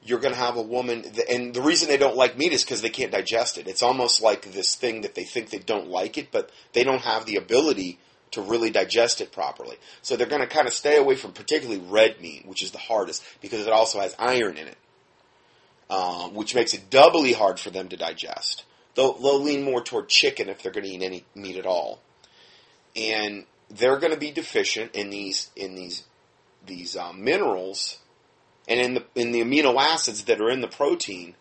You're 0.06 0.20
going 0.20 0.34
to 0.34 0.40
have 0.40 0.58
a 0.58 0.62
woman, 0.62 1.02
that, 1.02 1.30
and 1.30 1.54
the 1.54 1.62
reason 1.62 1.88
they 1.88 1.98
don't 1.98 2.18
like 2.18 2.38
meat 2.38 2.52
is 2.52 2.64
because 2.64 2.82
they 2.82 2.90
can't 2.90 3.12
digest 3.12 3.58
it. 3.58 3.68
It's 3.68 3.82
almost 3.82 4.22
like 4.22 4.52
this 4.52 4.76
thing 4.76 5.02
that 5.02 5.16
they 5.16 5.24
think 5.24 5.50
they 5.50 5.60
don't 5.60 5.88
like 5.88 6.18
it, 6.18 6.30
but 6.32 6.52
they 6.74 6.84
don't 6.84 7.02
have 7.02 7.26
the 7.26 7.38
ability 7.38 8.00
to 8.32 8.42
really 8.42 8.70
digest 8.70 9.22
it 9.22 9.32
properly. 9.32 9.78
So 10.02 10.16
they're 10.16 10.28
going 10.28 10.42
to 10.42 10.48
kind 10.48 10.68
of 10.68 10.74
stay 10.74 10.98
away 10.98 11.16
from 11.16 11.32
particularly 11.32 11.82
red 11.88 12.20
meat, 12.20 12.46
which 12.46 12.64
is 12.64 12.72
the 12.72 12.80
hardest 12.80 13.24
because 13.42 13.66
it 13.66 13.72
also 13.72 14.02
has 14.02 14.16
iron 14.20 14.58
in 14.58 14.68
it, 14.68 14.78
um, 15.90 16.34
which 16.34 16.56
makes 16.56 16.74
it 16.74 16.90
doubly 16.90 17.34
hard 17.34 17.60
for 17.60 17.70
them 17.70 17.90
to 17.90 17.98
digest. 17.98 18.64
They'll, 18.96 19.14
they'll 19.14 19.42
lean 19.42 19.64
more 19.64 19.82
toward 19.82 20.10
chicken 20.10 20.50
if 20.50 20.62
they're 20.62 20.72
going 20.72 20.86
to 20.86 20.90
eat 20.90 21.02
any 21.02 21.26
meat 21.36 21.58
at 21.58 21.66
all, 21.66 22.02
and 22.96 23.46
they're 23.70 24.00
going 24.00 24.14
to 24.14 24.20
be 24.20 24.32
deficient 24.32 24.96
in 24.96 25.10
these 25.10 25.50
in 25.56 25.76
these 25.76 26.04
these 26.66 26.96
um, 26.96 27.24
minerals 27.24 28.00
and 28.68 28.80
in 28.80 28.94
the 28.94 29.06
in 29.16 29.32
the 29.32 29.42
amino 29.42 29.76
acids 29.80 30.26
that 30.26 30.42
are 30.42 30.50
in 30.50 30.62
the 30.62 30.68
protein, 30.68 31.36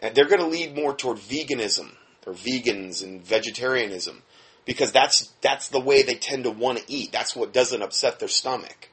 and 0.00 0.14
they're 0.14 0.28
going 0.28 0.40
to 0.40 0.46
lead 0.46 0.74
more 0.74 0.94
toward 0.94 1.18
veganism 1.18 1.92
or 2.26 2.32
vegans 2.32 3.02
and 3.02 3.24
vegetarianism 3.24 4.22
because 4.64 4.92
that's 4.92 5.32
that's 5.40 5.68
the 5.68 5.80
way 5.80 6.02
they 6.02 6.14
tend 6.14 6.44
to 6.44 6.50
want 6.50 6.78
to 6.78 6.92
eat. 6.92 7.12
That's 7.12 7.34
what 7.34 7.52
doesn't 7.52 7.82
upset 7.82 8.18
their 8.18 8.28
stomach. 8.28 8.88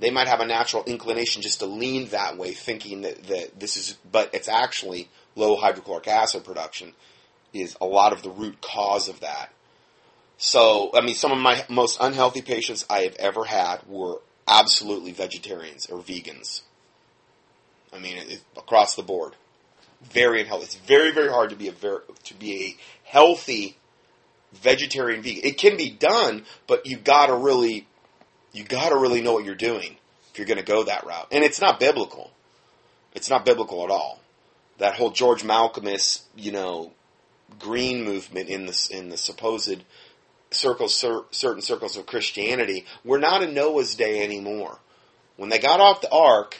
They 0.00 0.10
might 0.10 0.28
have 0.28 0.40
a 0.40 0.46
natural 0.46 0.84
inclination 0.84 1.42
just 1.42 1.60
to 1.60 1.66
lean 1.66 2.08
that 2.08 2.36
way, 2.36 2.52
thinking 2.52 3.02
that, 3.02 3.22
that 3.24 3.60
this 3.60 3.76
is, 3.76 3.96
but 4.10 4.34
it's 4.34 4.48
actually 4.48 5.08
low 5.36 5.56
hydrochloric 5.56 6.08
acid 6.08 6.44
production 6.44 6.92
is 7.52 7.76
a 7.80 7.86
lot 7.86 8.12
of 8.12 8.22
the 8.22 8.30
root 8.30 8.60
cause 8.60 9.08
of 9.08 9.20
that. 9.20 9.52
So, 10.36 10.90
I 10.94 11.00
mean, 11.00 11.14
some 11.14 11.30
of 11.30 11.38
my 11.38 11.64
most 11.68 11.98
unhealthy 12.00 12.42
patients 12.42 12.84
I 12.90 13.00
have 13.00 13.14
ever 13.16 13.44
had 13.44 13.86
were 13.86 14.20
absolutely 14.48 15.12
vegetarians 15.12 15.86
or 15.86 16.00
vegans. 16.00 16.62
I 17.92 18.00
mean, 18.00 18.16
it, 18.16 18.42
across 18.56 18.96
the 18.96 19.02
board, 19.02 19.34
very 20.02 20.40
unhealthy. 20.40 20.64
It's 20.64 20.74
very, 20.74 21.12
very 21.12 21.30
hard 21.30 21.50
to 21.50 21.56
be 21.56 21.68
a 21.68 21.72
very, 21.72 22.00
to 22.24 22.34
be 22.34 22.64
a 22.64 22.76
healthy 23.04 23.76
vegetarian 24.52 25.22
vegan. 25.22 25.44
It 25.44 25.58
can 25.58 25.76
be 25.76 25.90
done, 25.90 26.44
but 26.66 26.86
you 26.86 26.96
gotta 26.96 27.34
really, 27.34 27.86
you 28.54 28.64
gotta 28.64 28.96
really 28.96 29.20
know 29.20 29.34
what 29.34 29.44
you're 29.44 29.54
doing 29.54 29.96
if 30.34 30.38
you're 30.38 30.48
going 30.48 30.58
to 30.58 30.64
go 30.64 30.82
that 30.82 31.06
route. 31.06 31.28
And 31.30 31.44
it's 31.44 31.60
not 31.60 31.78
biblical. 31.78 32.32
It's 33.14 33.30
not 33.30 33.44
biblical 33.44 33.84
at 33.84 33.90
all. 33.90 34.18
That 34.78 34.96
whole 34.96 35.12
George 35.12 35.44
Malkmus, 35.44 36.22
you 36.34 36.50
know, 36.50 36.90
green 37.60 38.04
movement 38.04 38.48
in 38.48 38.66
the 38.66 38.88
in 38.90 39.10
the 39.10 39.16
supposed 39.16 39.84
circles, 40.50 40.92
cer- 40.92 41.22
certain 41.30 41.62
circles 41.62 41.96
of 41.96 42.06
Christianity, 42.06 42.84
we're 43.04 43.20
not 43.20 43.44
in 43.44 43.54
Noah's 43.54 43.94
day 43.94 44.24
anymore. 44.24 44.80
When 45.36 45.50
they 45.50 45.60
got 45.60 45.78
off 45.78 46.00
the 46.00 46.10
ark, 46.10 46.56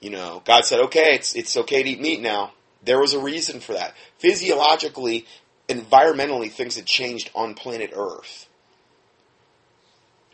you 0.00 0.08
know, 0.08 0.42
God 0.46 0.64
said, 0.64 0.80
"Okay, 0.80 1.14
it's 1.14 1.34
it's 1.34 1.58
okay 1.58 1.82
to 1.82 1.90
eat 1.90 2.00
meat 2.00 2.22
now." 2.22 2.52
There 2.82 2.98
was 2.98 3.12
a 3.12 3.20
reason 3.20 3.60
for 3.60 3.74
that. 3.74 3.94
Physiologically, 4.18 5.26
environmentally, 5.68 6.50
things 6.50 6.76
had 6.76 6.86
changed 6.86 7.30
on 7.34 7.52
planet 7.52 7.90
Earth 7.94 8.48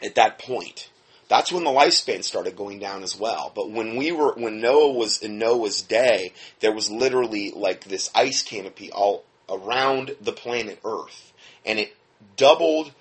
at 0.02 0.14
that 0.14 0.38
point. 0.38 0.90
That's 1.28 1.52
when 1.52 1.64
the 1.64 1.70
lifespan 1.70 2.24
started 2.24 2.56
going 2.56 2.78
down 2.78 3.02
as 3.02 3.18
well. 3.18 3.52
But 3.54 3.70
when 3.70 3.96
we 3.96 4.12
were, 4.12 4.32
when 4.34 4.60
Noah 4.60 4.92
was 4.92 5.22
in 5.22 5.38
Noah's 5.38 5.82
day, 5.82 6.32
there 6.60 6.72
was 6.72 6.90
literally 6.90 7.50
like 7.50 7.84
this 7.84 8.10
ice 8.14 8.42
canopy 8.42 8.90
all 8.90 9.24
around 9.48 10.16
the 10.20 10.32
planet 10.32 10.80
Earth, 10.84 11.32
and 11.64 11.78
it 11.78 11.94
doubled 12.36 12.92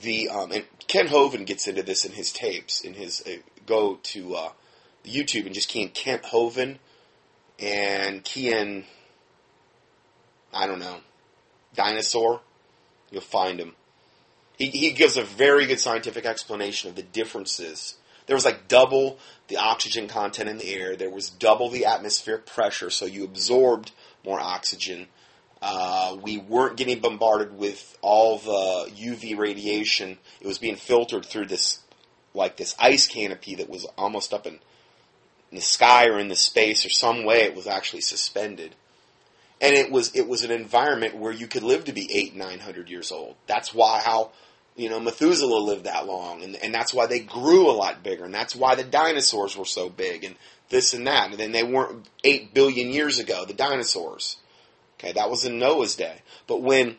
the. 0.00 0.28
Um, 0.30 0.50
and 0.50 0.64
Kent 0.86 1.10
Hovind 1.10 1.46
gets 1.46 1.68
into 1.68 1.82
this 1.82 2.06
in 2.06 2.12
his 2.12 2.32
tapes. 2.32 2.80
In 2.80 2.94
his 2.94 3.22
uh, 3.26 3.36
go 3.66 3.96
to 4.02 4.34
uh, 4.34 4.52
YouTube 5.04 5.44
and 5.44 5.54
just 5.54 5.68
key 5.68 5.82
in 5.82 5.90
Kent 5.90 6.22
Hovind 6.22 6.78
and 7.58 8.24
key 8.24 8.50
in. 8.50 8.84
I 10.54 10.66
don't 10.66 10.78
know, 10.78 11.00
dinosaur. 11.74 12.40
You'll 13.10 13.20
find 13.20 13.60
him. 13.60 13.74
He, 14.56 14.68
he 14.68 14.92
gives 14.92 15.16
a 15.16 15.24
very 15.24 15.66
good 15.66 15.80
scientific 15.80 16.24
explanation 16.26 16.90
of 16.90 16.96
the 16.96 17.02
differences 17.02 17.96
there 18.26 18.36
was 18.36 18.44
like 18.44 18.68
double 18.68 19.18
the 19.48 19.58
oxygen 19.58 20.08
content 20.08 20.48
in 20.48 20.58
the 20.58 20.72
air. 20.72 20.96
There 20.96 21.10
was 21.10 21.28
double 21.28 21.68
the 21.68 21.84
atmospheric 21.84 22.46
pressure, 22.46 22.90
so 22.90 23.04
you 23.04 23.24
absorbed 23.24 23.92
more 24.24 24.40
oxygen. 24.40 25.08
Uh, 25.60 26.16
we 26.22 26.38
weren't 26.38 26.76
getting 26.76 27.00
bombarded 27.00 27.56
with 27.56 27.96
all 28.00 28.38
the 28.38 28.90
UV 28.90 29.36
radiation. 29.36 30.18
It 30.40 30.46
was 30.46 30.58
being 30.58 30.76
filtered 30.76 31.24
through 31.26 31.46
this, 31.46 31.80
like 32.34 32.56
this 32.56 32.74
ice 32.78 33.06
canopy 33.06 33.56
that 33.56 33.68
was 33.68 33.86
almost 33.96 34.32
up 34.32 34.46
in, 34.46 34.54
in 35.50 35.56
the 35.56 35.60
sky 35.60 36.06
or 36.06 36.18
in 36.18 36.28
the 36.28 36.36
space 36.36 36.84
or 36.86 36.90
some 36.90 37.24
way. 37.24 37.42
It 37.42 37.54
was 37.54 37.66
actually 37.66 38.02
suspended, 38.02 38.74
and 39.64 39.74
it 39.74 39.90
was 39.90 40.14
it 40.14 40.28
was 40.28 40.44
an 40.44 40.50
environment 40.50 41.16
where 41.16 41.32
you 41.32 41.46
could 41.46 41.62
live 41.62 41.84
to 41.84 41.92
be 41.92 42.12
eight 42.14 42.36
nine 42.36 42.58
hundred 42.58 42.90
years 42.90 43.10
old. 43.10 43.36
That's 43.46 43.72
why 43.72 44.00
how 44.00 44.32
you 44.76 44.90
know 44.90 45.00
Methuselah 45.00 45.58
lived 45.58 45.84
that 45.84 46.06
long, 46.06 46.42
and 46.42 46.54
and 46.56 46.74
that's 46.74 46.92
why 46.92 47.06
they 47.06 47.20
grew 47.20 47.70
a 47.70 47.72
lot 47.72 48.02
bigger, 48.02 48.24
and 48.24 48.34
that's 48.34 48.54
why 48.54 48.74
the 48.74 48.84
dinosaurs 48.84 49.56
were 49.56 49.64
so 49.64 49.88
big, 49.88 50.22
and 50.22 50.36
this 50.68 50.92
and 50.92 51.06
that, 51.06 51.30
and 51.30 51.40
then 51.40 51.52
they 51.52 51.62
weren't 51.62 52.08
eight 52.24 52.52
billion 52.52 52.90
years 52.90 53.18
ago. 53.18 53.46
The 53.46 53.54
dinosaurs. 53.54 54.36
Okay, 54.98 55.12
that 55.12 55.30
was 55.30 55.44
in 55.44 55.58
Noah's 55.58 55.96
day. 55.96 56.22
But 56.46 56.62
when 56.62 56.96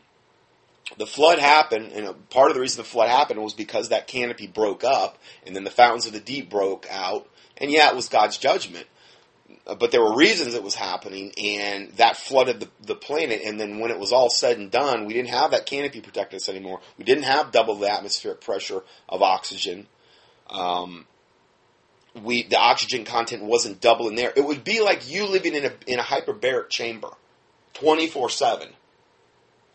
the 0.98 1.06
flood 1.06 1.40
happened, 1.40 1.92
and 1.92 2.30
part 2.30 2.50
of 2.50 2.56
the 2.56 2.62
reason 2.62 2.78
the 2.78 2.90
flood 2.90 3.10
happened 3.10 3.42
was 3.42 3.54
because 3.54 3.90
that 3.90 4.08
canopy 4.08 4.48
broke 4.48 4.84
up, 4.84 5.20
and 5.46 5.56
then 5.56 5.64
the 5.64 5.72
fountains 5.72 6.08
of 6.08 6.14
the 6.14 6.20
deep 6.20 6.50
broke 6.50 6.88
out, 6.90 7.30
and 7.58 7.72
yeah, 7.72 7.90
it 7.90 7.96
was 7.96 8.10
God's 8.10 8.38
judgment. 8.38 8.88
But 9.66 9.92
there 9.92 10.02
were 10.02 10.16
reasons 10.16 10.54
it 10.54 10.62
was 10.64 10.76
happening, 10.76 11.32
and 11.42 11.92
that 11.94 12.18
flooded 12.18 12.60
the, 12.60 12.70
the 12.82 12.96
planet. 12.96 13.42
And 13.44 13.60
then 13.60 13.80
when 13.80 13.90
it 13.90 13.98
was 13.98 14.12
all 14.12 14.30
said 14.30 14.60
and 14.60 14.70
done, 14.70 15.06
we 15.06 15.14
didn't 15.14 15.30
have 15.30 15.52
that 15.52 15.66
canopy 15.66 16.02
protecting 16.02 16.38
us 16.38 16.50
anymore. 16.50 16.82
We 17.00 17.04
didn't 17.04 17.24
have 17.24 17.52
double 17.52 17.76
the 17.76 17.92
atmospheric 17.92 18.42
pressure 18.42 18.84
of 19.10 19.24
oxygen. 19.24 19.88
Um, 20.50 21.08
we 22.14 22.44
the 22.44 22.60
oxygen 22.60 23.06
content 23.06 23.44
wasn't 23.44 23.82
double 23.82 24.08
in 24.08 24.16
there. 24.16 24.32
It 24.36 24.46
would 24.46 24.64
be 24.64 24.82
like 24.82 25.10
you 25.10 25.28
living 25.28 25.56
in 25.56 25.66
a 25.66 25.72
in 25.88 26.00
a 26.00 26.04
hyperbaric 26.04 26.70
chamber. 26.70 27.10
24 27.76 28.30
7. 28.30 28.70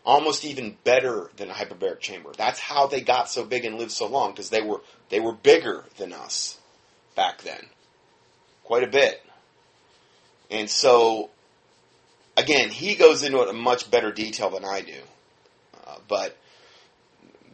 Almost 0.03 0.45
even 0.45 0.77
better 0.83 1.29
than 1.37 1.49
a 1.49 1.53
hyperbaric 1.53 1.99
chamber. 1.99 2.31
That's 2.35 2.59
how 2.59 2.87
they 2.87 3.01
got 3.01 3.29
so 3.29 3.45
big 3.45 3.65
and 3.65 3.77
lived 3.77 3.91
so 3.91 4.07
long, 4.07 4.31
because 4.31 4.49
they 4.49 4.61
were, 4.61 4.81
they 5.09 5.19
were 5.19 5.33
bigger 5.33 5.85
than 5.97 6.11
us 6.11 6.57
back 7.15 7.43
then. 7.43 7.67
Quite 8.63 8.83
a 8.83 8.87
bit. 8.87 9.23
And 10.51 10.69
so, 10.69 11.29
again, 12.37 12.69
he 12.69 12.95
goes 12.95 13.23
into 13.23 13.41
it 13.41 13.49
in 13.49 13.55
much 13.55 13.89
better 13.89 14.11
detail 14.11 14.49
than 14.49 14.65
I 14.65 14.81
do. 14.81 14.99
Uh, 15.87 15.95
but 16.07 16.37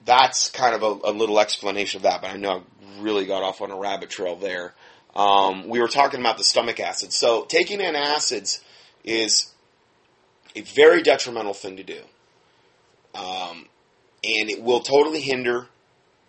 that's 0.04 0.50
kind 0.50 0.76
of 0.76 0.84
a, 0.84 1.12
a 1.12 1.14
little 1.14 1.40
explanation 1.40 2.00
of 2.00 2.04
that, 2.04 2.22
but 2.22 2.32
I 2.32 2.38
know 2.38 2.50
I 2.50 3.02
really 3.02 3.26
got 3.26 3.44
off 3.44 3.62
on 3.62 3.72
a 3.72 3.78
rabbit 3.78 4.10
trail 4.10 4.36
there. 4.36 4.74
Um, 5.16 5.68
we 5.68 5.80
were 5.80 5.88
talking 5.88 6.20
about 6.20 6.38
the 6.38 6.44
stomach 6.44 6.80
acid. 6.80 7.14
So, 7.14 7.46
taking 7.46 7.80
in 7.80 7.96
acids 7.96 8.62
is 9.04 9.54
a 10.56 10.62
very 10.62 11.04
detrimental 11.04 11.54
thing 11.54 11.78
to 11.78 11.84
do. 11.84 12.02
Um, 13.14 13.68
and 14.24 14.50
it 14.50 14.62
will 14.62 14.82
totally 14.82 15.22
hinder 15.22 15.68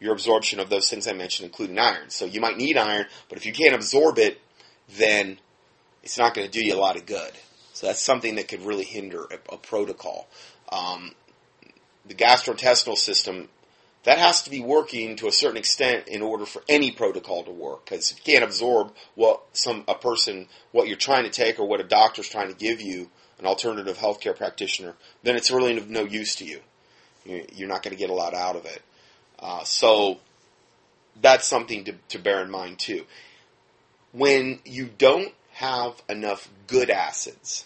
your 0.01 0.13
absorption 0.13 0.61
of 0.61 0.71
those 0.71 0.89
things 0.89 1.09
I 1.09 1.13
mentioned, 1.13 1.47
including 1.47 1.79
iron. 1.79 2.11
So 2.11 2.25
you 2.25 2.41
might 2.41 2.57
need 2.57 2.77
iron, 2.77 3.07
but 3.29 3.39
if 3.39 3.47
you 3.47 3.53
can't 3.53 3.75
absorb 3.75 4.19
it, 4.19 4.41
then 4.97 5.39
it's 6.09 6.17
not 6.17 6.33
going 6.33 6.51
to 6.51 6.51
do 6.51 6.65
you 6.65 6.75
a 6.75 6.81
lot 6.81 6.97
of 6.97 7.05
good. 7.05 7.33
So 7.75 7.87
that's 7.87 8.01
something 8.01 8.37
that 8.37 8.49
could 8.49 8.63
really 8.63 8.85
hinder 8.85 9.25
a, 9.25 9.55
a 9.55 9.59
protocol. 9.59 10.27
Um, 10.73 11.15
the 12.07 12.15
gastrointestinal 12.15 12.97
system 12.97 13.51
that 14.05 14.17
has 14.17 14.41
to 14.45 14.51
be 14.51 14.61
working 14.61 15.17
to 15.17 15.29
a 15.29 15.33
certain 15.33 15.59
extent 15.59 16.09
in 16.09 16.23
order 16.23 16.47
for 16.47 16.63
any 16.67 16.91
protocol 16.91 17.45
to 17.45 17.51
work. 17.51 17.85
Because 17.85 18.11
if 18.11 18.17
you 18.17 18.33
can't 18.33 18.43
absorb 18.43 18.95
what 19.17 19.43
some 19.53 19.85
a 19.87 19.95
person 19.95 20.49
what 20.73 20.89
you're 20.89 20.97
trying 20.97 21.25
to 21.25 21.31
take 21.31 21.59
or 21.59 21.69
what 21.69 21.79
a 21.79 21.85
doctor's 21.85 22.27
trying 22.31 22.49
to 22.49 22.55
give 22.55 22.81
you, 22.81 23.11
an 23.39 23.45
alternative 23.45 23.99
healthcare 23.99 24.35
practitioner, 24.35 24.95
then 25.25 25.37
it's 25.37 25.51
really 25.51 25.77
of 25.77 25.91
no 25.91 26.05
use 26.05 26.37
to 26.37 26.47
you. 26.47 26.61
You- 27.27 27.45
You're 27.55 27.69
not 27.69 27.83
going 27.83 27.95
to 27.95 28.01
get 28.01 28.09
a 28.09 28.15
lot 28.15 28.33
out 28.33 28.57
of 28.57 28.65
it. 28.65 28.81
Uh, 29.39 29.63
so 29.65 30.21
that's 31.21 31.47
something 31.47 31.85
to, 31.85 31.93
to 32.09 32.19
bear 32.19 32.41
in 32.43 32.51
mind 32.51 32.79
too. 32.79 33.05
When 34.13 34.61
you 34.65 34.89
don't 34.97 35.35
have 35.59 36.01
enough 36.09 36.49
good 36.69 36.89
acids, 36.89 37.65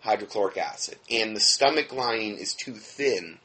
hydrochloric 0.00 0.56
acid, 0.56 0.96
and 1.10 1.34
the 1.34 1.40
stomach 1.40 1.92
lining 1.92 2.38
is 2.38 2.54
too 2.54 2.74
thin, 2.74 3.38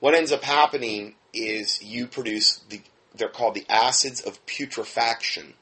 what 0.00 0.14
ends 0.14 0.32
up 0.32 0.42
happening 0.42 1.14
is 1.32 1.80
you 1.80 2.08
produce 2.08 2.58
the 2.68 2.80
they're 3.14 3.28
called 3.28 3.54
the 3.54 3.66
acids 3.68 4.20
of 4.20 4.44
putrefaction 4.46 5.54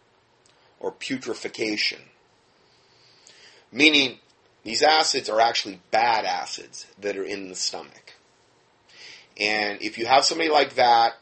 or 0.81 0.93
putrefaction. 0.93 2.01
Meaning 3.71 4.19
these 4.65 4.83
acids 4.83 5.29
are 5.29 5.41
actually 5.41 5.81
bad 5.91 6.25
acids 6.25 6.87
that 6.99 7.17
are 7.17 7.25
in 7.25 7.49
the 7.49 7.55
stomach. 7.55 8.15
And 9.39 9.83
if 9.83 9.99
you 9.99 10.07
have 10.07 10.25
somebody 10.25 10.51
like 10.51 10.75
that, 10.77 11.19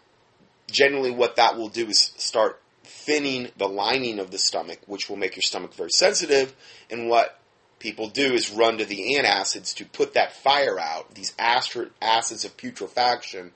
generally 0.71 1.11
what 1.11 1.37
that 1.37 1.57
will 1.57 1.69
do 1.69 1.89
is 1.89 2.13
start 2.17 2.61
thinning 3.07 3.49
the 3.57 3.69
lining 3.69 4.19
of 4.19 4.33
the 4.33 4.39
stomach, 4.39 4.81
which 4.87 5.09
will 5.09 5.17
make 5.17 5.37
your 5.37 5.43
stomach 5.43 5.73
very 5.75 5.91
sensitive. 5.91 6.55
And 6.91 7.09
what 7.09 7.39
people 7.79 8.09
do 8.09 8.35
is 8.35 8.51
run 8.51 8.79
to 8.79 8.85
the 8.85 9.17
antacids 9.17 9.75
to 9.77 9.87
put 9.87 10.15
that 10.15 10.33
fire 10.33 10.79
out, 10.79 11.15
these 11.15 11.33
astri- 11.39 11.91
acids 12.03 12.45
of 12.45 12.57
putrefaction. 12.57 13.53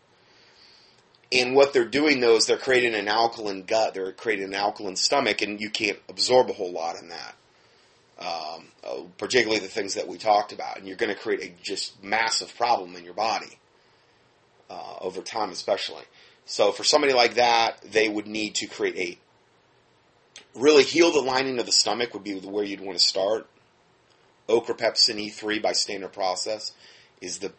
And 1.33 1.55
what 1.55 1.73
they're 1.73 1.85
doing 1.85 2.21
though 2.21 2.37
is 2.37 2.47
they're 2.47 2.57
creating 2.57 2.95
an 2.95 3.09
alkaline 3.09 3.65
gut, 3.65 3.95
they're 3.95 4.13
creating 4.13 4.47
an 4.47 4.55
alkaline 4.55 4.97
stomach, 4.97 5.43
and 5.43 5.61
you 5.61 5.69
can't 5.69 5.99
absorb 6.09 6.49
a 6.49 6.53
whole 6.53 6.73
lot 6.73 6.97
in 6.97 7.09
that. 7.09 7.35
Um, 8.19 8.67
uh, 8.85 9.03
particularly 9.17 9.61
the 9.61 9.69
things 9.69 9.95
that 9.95 10.07
we 10.07 10.19
talked 10.19 10.53
about, 10.53 10.77
and 10.77 10.87
you're 10.87 10.97
going 10.97 11.13
to 11.13 11.19
create 11.19 11.43
a 11.43 11.63
just 11.63 12.03
massive 12.05 12.55
problem 12.55 12.95
in 12.95 13.03
your 13.03 13.15
body 13.15 13.59
uh, 14.69 14.97
over 15.01 15.23
time, 15.23 15.51
especially. 15.51 16.03
So 16.45 16.71
for 16.71 16.85
somebody 16.85 17.15
like 17.15 17.35
that, 17.35 17.81
they 17.83 18.11
would 18.11 18.27
need 18.27 18.57
to 18.57 18.67
create 18.67 18.97
a 18.99 19.19
really 20.55 20.83
heal 20.83 21.13
the 21.13 21.21
lining 21.21 21.59
of 21.59 21.67
the 21.67 21.73
stomach 21.73 22.13
would 22.15 22.25
be 22.25 22.35
where 22.35 22.65
you'd 22.65 22.81
want 22.81 22.99
to 22.99 23.05
start. 23.05 23.49
Okra 24.49 24.75
Pepsin 24.75 25.17
E3 25.17 25.63
by 25.63 25.73
Standard 25.73 26.13
Process 26.13 26.73
is 27.21 27.39
the 27.39 27.53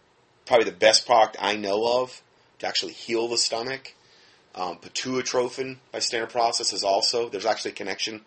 probably 0.46 0.66
the 0.66 0.76
best 0.76 1.06
product 1.06 1.38
I 1.40 1.56
know 1.56 2.02
of 2.02 2.22
to 2.60 2.68
actually 2.68 2.94
heal 2.94 3.28
the 3.28 3.38
stomach. 3.38 3.94
Um, 4.54 4.78
pituitrophin 4.78 5.78
by 5.94 6.00
Standard 6.00 6.32
Process 6.32 6.74
is 6.74 6.84
also 6.84 7.30
there's 7.30 7.46
actually 7.46 7.72
a 7.72 7.76
connection 7.76 8.22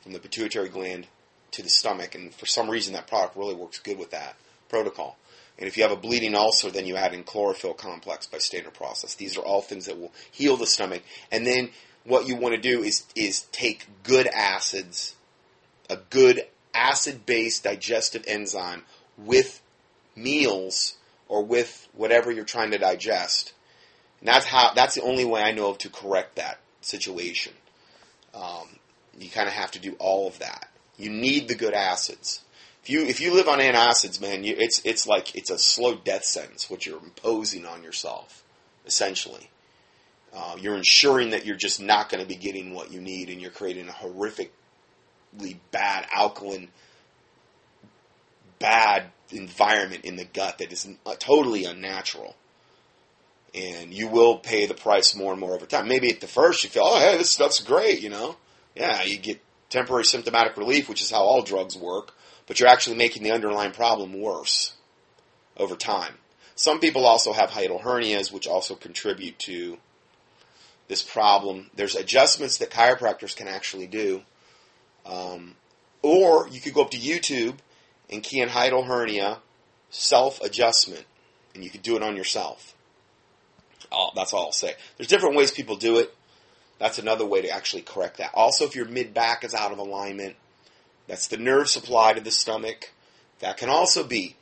from 0.00 0.12
the 0.12 0.18
pituitary 0.18 0.70
gland 0.70 1.06
to 1.50 1.62
the 1.62 1.68
stomach, 1.68 2.14
and 2.14 2.34
for 2.34 2.46
some 2.46 2.70
reason 2.70 2.94
that 2.94 3.06
product 3.06 3.36
really 3.36 3.54
works 3.54 3.78
good 3.78 3.98
with 3.98 4.10
that 4.10 4.36
protocol. 4.68 5.18
And 5.58 5.66
if 5.66 5.76
you 5.76 5.82
have 5.82 5.92
a 5.92 5.96
bleeding 5.96 6.34
ulcer, 6.34 6.70
then 6.70 6.86
you 6.86 6.96
add 6.96 7.12
in 7.12 7.24
chlorophyll 7.24 7.74
complex 7.74 8.26
by 8.26 8.38
standard 8.38 8.74
process. 8.74 9.16
These 9.16 9.36
are 9.36 9.42
all 9.42 9.60
things 9.60 9.86
that 9.86 9.98
will 9.98 10.12
heal 10.30 10.56
the 10.56 10.66
stomach. 10.66 11.02
And 11.32 11.46
then 11.46 11.70
what 12.08 12.26
you 12.26 12.36
want 12.36 12.54
to 12.54 12.60
do 12.60 12.82
is 12.82 13.04
is 13.14 13.42
take 13.52 13.86
good 14.02 14.26
acids, 14.26 15.14
a 15.88 15.96
good 15.96 16.46
acid-based 16.74 17.64
digestive 17.64 18.24
enzyme 18.26 18.84
with 19.16 19.60
meals 20.16 20.94
or 21.28 21.44
with 21.44 21.88
whatever 21.92 22.30
you're 22.30 22.44
trying 22.44 22.70
to 22.70 22.78
digest. 22.78 23.52
And 24.20 24.28
that's 24.28 24.46
how 24.46 24.72
that's 24.74 24.94
the 24.94 25.02
only 25.02 25.24
way 25.24 25.42
I 25.42 25.52
know 25.52 25.70
of 25.70 25.78
to 25.78 25.90
correct 25.90 26.36
that 26.36 26.58
situation. 26.80 27.52
Um, 28.34 28.78
you 29.18 29.30
kind 29.30 29.48
of 29.48 29.54
have 29.54 29.70
to 29.72 29.78
do 29.78 29.96
all 29.98 30.26
of 30.26 30.38
that. 30.38 30.68
You 30.96 31.10
need 31.10 31.48
the 31.48 31.54
good 31.54 31.74
acids. 31.74 32.42
If 32.82 32.90
you 32.90 33.02
if 33.04 33.20
you 33.20 33.34
live 33.34 33.48
on 33.48 33.58
antacids, 33.58 34.20
man, 34.20 34.44
you, 34.44 34.54
it's 34.58 34.80
it's 34.84 35.06
like 35.06 35.34
it's 35.34 35.50
a 35.50 35.58
slow 35.58 35.94
death 35.94 36.24
sentence 36.24 36.70
what 36.70 36.86
you're 36.86 37.02
imposing 37.02 37.66
on 37.66 37.82
yourself, 37.82 38.42
essentially. 38.86 39.50
Uh, 40.34 40.56
you're 40.60 40.76
ensuring 40.76 41.30
that 41.30 41.46
you're 41.46 41.56
just 41.56 41.80
not 41.80 42.08
going 42.10 42.22
to 42.22 42.28
be 42.28 42.36
getting 42.36 42.74
what 42.74 42.92
you 42.92 43.00
need, 43.00 43.30
and 43.30 43.40
you're 43.40 43.50
creating 43.50 43.88
a 43.88 43.92
horrifically 43.92 44.48
bad 45.70 46.06
alkaline, 46.14 46.68
bad 48.58 49.04
environment 49.30 50.04
in 50.04 50.16
the 50.16 50.24
gut 50.24 50.58
that 50.58 50.72
is 50.72 50.88
totally 51.18 51.64
unnatural. 51.64 52.36
And 53.54 53.92
you 53.94 54.08
will 54.08 54.38
pay 54.38 54.66
the 54.66 54.74
price 54.74 55.14
more 55.14 55.32
and 55.32 55.40
more 55.40 55.54
over 55.54 55.66
time. 55.66 55.88
Maybe 55.88 56.10
at 56.10 56.20
the 56.20 56.26
first 56.26 56.62
you 56.62 56.70
feel, 56.70 56.84
oh, 56.84 56.98
hey, 56.98 57.16
this 57.16 57.30
stuff's 57.30 57.60
great, 57.60 58.02
you 58.02 58.10
know. 58.10 58.36
Yeah, 58.74 59.02
you 59.02 59.16
get 59.18 59.40
temporary 59.70 60.04
symptomatic 60.04 60.56
relief, 60.56 60.88
which 60.88 61.02
is 61.02 61.10
how 61.10 61.22
all 61.22 61.42
drugs 61.42 61.76
work, 61.76 62.12
but 62.46 62.60
you're 62.60 62.68
actually 62.68 62.96
making 62.96 63.22
the 63.22 63.32
underlying 63.32 63.72
problem 63.72 64.20
worse 64.20 64.74
over 65.56 65.76
time. 65.76 66.14
Some 66.54 66.80
people 66.80 67.06
also 67.06 67.32
have 67.32 67.50
hiatal 67.50 67.82
hernias, 67.82 68.32
which 68.32 68.46
also 68.46 68.74
contribute 68.74 69.38
to 69.40 69.78
this 70.88 71.02
problem. 71.02 71.70
There's 71.76 71.94
adjustments 71.94 72.58
that 72.58 72.70
chiropractors 72.70 73.36
can 73.36 73.46
actually 73.46 73.86
do. 73.86 74.22
Um, 75.06 75.54
or 76.02 76.48
you 76.48 76.60
could 76.60 76.74
go 76.74 76.82
up 76.82 76.90
to 76.90 76.98
YouTube 76.98 77.56
and 78.10 78.22
key 78.22 78.40
in 78.40 78.48
hiatal 78.48 78.86
hernia 78.86 79.38
self 79.90 80.40
adjustment, 80.42 81.04
and 81.54 81.62
you 81.62 81.70
could 81.70 81.82
do 81.82 81.96
it 81.96 82.02
on 82.02 82.16
yourself. 82.16 82.74
Oh, 83.92 84.10
that's 84.14 84.32
all 84.32 84.46
I'll 84.46 84.52
say. 84.52 84.74
There's 84.96 85.08
different 85.08 85.36
ways 85.36 85.50
people 85.50 85.76
do 85.76 85.98
it. 85.98 86.14
That's 86.78 86.98
another 86.98 87.26
way 87.26 87.42
to 87.42 87.50
actually 87.50 87.82
correct 87.82 88.18
that. 88.18 88.30
Also, 88.34 88.64
if 88.64 88.76
your 88.76 88.86
mid 88.86 89.12
back 89.12 89.44
is 89.44 89.54
out 89.54 89.72
of 89.72 89.78
alignment, 89.78 90.36
that's 91.06 91.26
the 91.28 91.36
nerve 91.36 91.68
supply 91.68 92.12
to 92.12 92.20
the 92.20 92.30
stomach. 92.30 92.92
That 93.40 93.56
can 93.56 93.68
also 93.68 94.04
be 94.04 94.36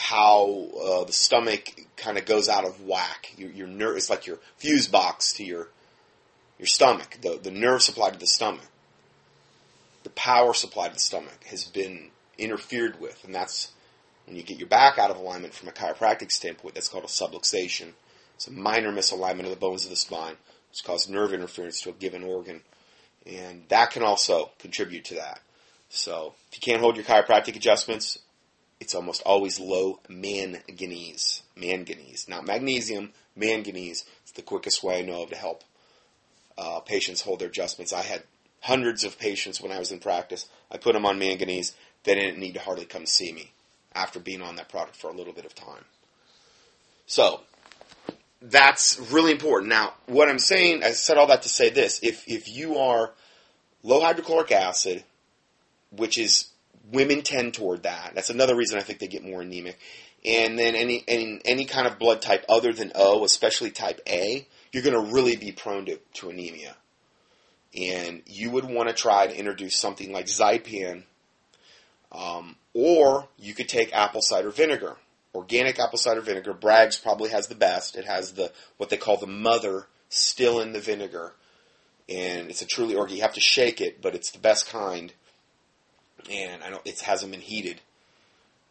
how 0.00 0.66
uh, 0.82 1.04
the 1.04 1.12
stomach 1.12 1.68
kind 1.96 2.16
of 2.16 2.24
goes 2.24 2.48
out 2.48 2.64
of 2.64 2.80
whack. 2.82 3.32
Your, 3.36 3.50
your 3.50 3.66
nerve 3.66 3.98
is 3.98 4.08
like 4.08 4.26
your 4.26 4.38
fuse 4.56 4.88
box 4.88 5.34
to 5.34 5.44
your 5.44 5.68
your 6.58 6.66
stomach. 6.66 7.18
The 7.20 7.38
the 7.40 7.50
nerve 7.50 7.82
supply 7.82 8.10
to 8.10 8.18
the 8.18 8.26
stomach, 8.26 8.66
the 10.02 10.10
power 10.10 10.54
supply 10.54 10.88
to 10.88 10.94
the 10.94 11.00
stomach 11.00 11.44
has 11.44 11.64
been 11.64 12.10
interfered 12.38 12.98
with, 12.98 13.22
and 13.24 13.34
that's 13.34 13.72
when 14.26 14.36
you 14.36 14.42
get 14.42 14.58
your 14.58 14.68
back 14.68 14.98
out 14.98 15.10
of 15.10 15.18
alignment 15.18 15.52
from 15.52 15.68
a 15.68 15.72
chiropractic 15.72 16.32
standpoint. 16.32 16.74
That's 16.74 16.88
called 16.88 17.04
a 17.04 17.08
subluxation. 17.08 17.92
It's 18.36 18.48
a 18.48 18.52
minor 18.52 18.90
misalignment 18.90 19.44
of 19.44 19.50
the 19.50 19.56
bones 19.56 19.84
of 19.84 19.90
the 19.90 19.96
spine, 19.96 20.36
which 20.70 20.82
causes 20.82 21.10
nerve 21.10 21.34
interference 21.34 21.82
to 21.82 21.90
a 21.90 21.92
given 21.92 22.24
organ, 22.24 22.62
and 23.26 23.64
that 23.68 23.90
can 23.90 24.02
also 24.02 24.50
contribute 24.58 25.04
to 25.06 25.16
that. 25.16 25.40
So 25.90 26.34
if 26.50 26.56
you 26.56 26.60
can't 26.62 26.80
hold 26.80 26.96
your 26.96 27.04
chiropractic 27.04 27.54
adjustments, 27.54 28.18
it's 28.80 28.94
almost 28.94 29.22
always 29.24 29.60
low 29.60 30.00
manganese. 30.08 31.42
Manganese, 31.54 32.26
not 32.28 32.46
magnesium, 32.46 33.10
manganese. 33.36 34.04
It's 34.22 34.32
the 34.32 34.42
quickest 34.42 34.82
way 34.82 34.98
I 34.98 35.02
know 35.02 35.22
of 35.22 35.30
to 35.30 35.36
help 35.36 35.62
uh, 36.56 36.80
patients 36.80 37.20
hold 37.22 37.40
their 37.40 37.48
adjustments. 37.48 37.92
I 37.92 38.02
had 38.02 38.22
hundreds 38.60 39.04
of 39.04 39.18
patients 39.18 39.60
when 39.60 39.72
I 39.72 39.78
was 39.78 39.92
in 39.92 40.00
practice. 40.00 40.46
I 40.70 40.78
put 40.78 40.94
them 40.94 41.06
on 41.06 41.18
manganese. 41.18 41.74
They 42.04 42.14
didn't 42.14 42.38
need 42.38 42.54
to 42.54 42.60
hardly 42.60 42.86
come 42.86 43.06
see 43.06 43.32
me 43.32 43.52
after 43.94 44.18
being 44.18 44.42
on 44.42 44.56
that 44.56 44.68
product 44.68 44.96
for 44.96 45.10
a 45.10 45.14
little 45.14 45.32
bit 45.32 45.44
of 45.44 45.54
time. 45.54 45.84
So 47.06 47.40
that's 48.40 48.98
really 49.10 49.32
important. 49.32 49.68
Now, 49.68 49.94
what 50.06 50.28
I'm 50.28 50.38
saying, 50.38 50.82
I 50.84 50.92
said 50.92 51.18
all 51.18 51.26
that 51.26 51.42
to 51.42 51.48
say 51.48 51.70
this: 51.70 52.00
if 52.02 52.24
if 52.26 52.48
you 52.48 52.78
are 52.78 53.12
low 53.82 54.00
hydrochloric 54.00 54.52
acid, 54.52 55.04
which 55.90 56.18
is 56.18 56.49
women 56.92 57.22
tend 57.22 57.54
toward 57.54 57.84
that. 57.84 58.12
That's 58.14 58.30
another 58.30 58.56
reason 58.56 58.78
I 58.78 58.82
think 58.82 58.98
they 58.98 59.08
get 59.08 59.24
more 59.24 59.42
anemic. 59.42 59.78
And 60.24 60.58
then 60.58 60.74
any 60.74 61.02
any, 61.08 61.40
any 61.44 61.64
kind 61.64 61.86
of 61.86 61.98
blood 61.98 62.20
type 62.20 62.44
other 62.48 62.72
than 62.72 62.92
O, 62.94 63.24
especially 63.24 63.70
type 63.70 64.00
A, 64.06 64.46
you're 64.72 64.82
going 64.82 65.04
to 65.04 65.12
really 65.12 65.36
be 65.36 65.52
prone 65.52 65.86
to, 65.86 65.98
to 66.14 66.30
anemia. 66.30 66.76
And 67.74 68.22
you 68.26 68.50
would 68.50 68.64
want 68.64 68.88
to 68.88 68.94
try 68.94 69.26
to 69.26 69.36
introduce 69.36 69.76
something 69.76 70.12
like 70.12 70.26
Zypan, 70.26 71.04
um, 72.10 72.56
or 72.74 73.28
you 73.38 73.54
could 73.54 73.68
take 73.68 73.94
apple 73.94 74.22
cider 74.22 74.50
vinegar, 74.50 74.96
organic 75.34 75.78
apple 75.78 75.98
cider 75.98 76.20
vinegar. 76.20 76.52
Bragg's 76.52 76.96
probably 76.98 77.30
has 77.30 77.46
the 77.46 77.54
best. 77.54 77.96
It 77.96 78.06
has 78.06 78.32
the 78.32 78.52
what 78.76 78.90
they 78.90 78.96
call 78.96 79.16
the 79.16 79.26
mother 79.28 79.86
still 80.08 80.60
in 80.60 80.72
the 80.72 80.80
vinegar, 80.80 81.32
and 82.08 82.50
it's 82.50 82.62
a 82.62 82.66
truly 82.66 82.96
organic. 82.96 83.18
You 83.18 83.22
have 83.22 83.34
to 83.34 83.40
shake 83.40 83.80
it, 83.80 84.02
but 84.02 84.16
it's 84.16 84.32
the 84.32 84.40
best 84.40 84.68
kind 84.68 85.12
and 86.30 86.62
I 86.62 86.70
don't, 86.70 86.86
it 86.86 87.00
hasn't 87.00 87.32
been 87.32 87.40
heated. 87.40 87.80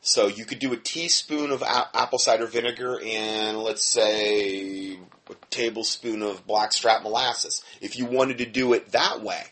So 0.02 0.28
you 0.28 0.46
could 0.46 0.60
do 0.60 0.74
a 0.74 0.78
teaspoon 0.78 1.52
of 1.52 1.62
a- 1.62 1.90
apple 1.94 2.20
cider 2.20 2.48
vinegar 2.48 3.00
and 3.04 3.58
let's 3.58 3.84
say 3.84 4.94
a 4.94 5.36
tablespoon 5.50 6.22
of 6.22 6.48
blackstrap 6.48 7.04
molasses. 7.04 7.64
If 7.82 7.98
you 7.98 8.06
wanted 8.06 8.38
to 8.40 8.46
do 8.46 8.74
it 8.74 8.92
that 8.92 9.22
way, 9.22 9.44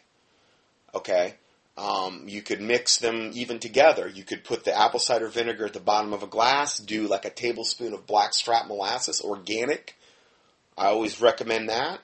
okay, 0.96 1.36
um, 1.78 2.24
you 2.28 2.42
could 2.42 2.62
mix 2.62 2.98
them 2.98 3.32
even 3.34 3.60
together. 3.60 4.08
You 4.08 4.24
could 4.24 4.44
put 4.44 4.64
the 4.64 4.78
apple 4.78 5.00
cider 5.00 5.28
vinegar 5.28 5.66
at 5.66 5.74
the 5.74 5.80
bottom 5.80 6.14
of 6.14 6.24
a 6.24 6.28
glass, 6.28 6.80
do 6.80 7.08
like 7.08 7.26
a 7.26 7.30
tablespoon 7.30 7.94
of 7.94 8.08
blackstrap 8.08 8.68
molasses, 8.68 9.22
organic. 9.22 9.96
I 10.78 10.88
always 10.88 11.22
recommend 11.22 11.70
that. 11.70 12.00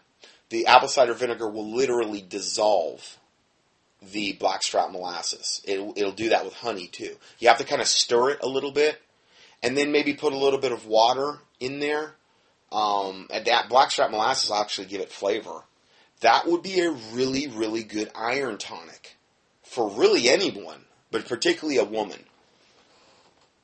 The 0.50 0.68
apple 0.68 0.90
cider 0.90 1.14
vinegar 1.14 1.50
will 1.50 1.76
literally 1.76 2.22
dissolve 2.22 3.18
the 4.12 4.34
blackstrap 4.34 4.92
molasses. 4.92 5.62
It'll, 5.66 5.94
it'll 5.96 6.12
do 6.12 6.30
that 6.30 6.46
with 6.46 6.54
honey 6.54 6.88
too. 6.88 7.16
You 7.40 7.48
have 7.48 7.58
to 7.60 7.64
kind 7.64 7.82
of 7.82 7.88
stir 7.88 8.32
it 8.32 8.40
a 8.44 8.48
little 8.48 8.72
bit, 8.72 9.02
and 9.62 9.78
then 9.78 9.92
maybe 9.92 10.14
put 10.14 10.34
a 10.34 10.38
little 10.38 10.60
bit 10.60 10.72
of 10.72 10.86
water 10.86 11.40
in 11.60 11.80
there. 11.80 12.16
Um, 12.72 13.28
and 13.32 13.46
that 13.46 13.70
blackstrap 13.70 14.12
molasses 14.12 14.50
will 14.50 14.58
actually 14.58 14.88
give 14.88 15.02
it 15.02 15.12
flavor. 15.12 15.64
That 16.22 16.48
would 16.48 16.64
be 16.64 16.80
a 16.80 16.92
really, 16.92 17.48
really 17.48 17.84
good 17.84 18.10
iron 18.16 18.58
tonic 18.58 19.16
for 19.62 19.90
really 19.90 20.30
anyone, 20.30 20.86
but 21.12 21.28
particularly 21.28 21.78
a 21.78 21.86
woman. 21.86 22.20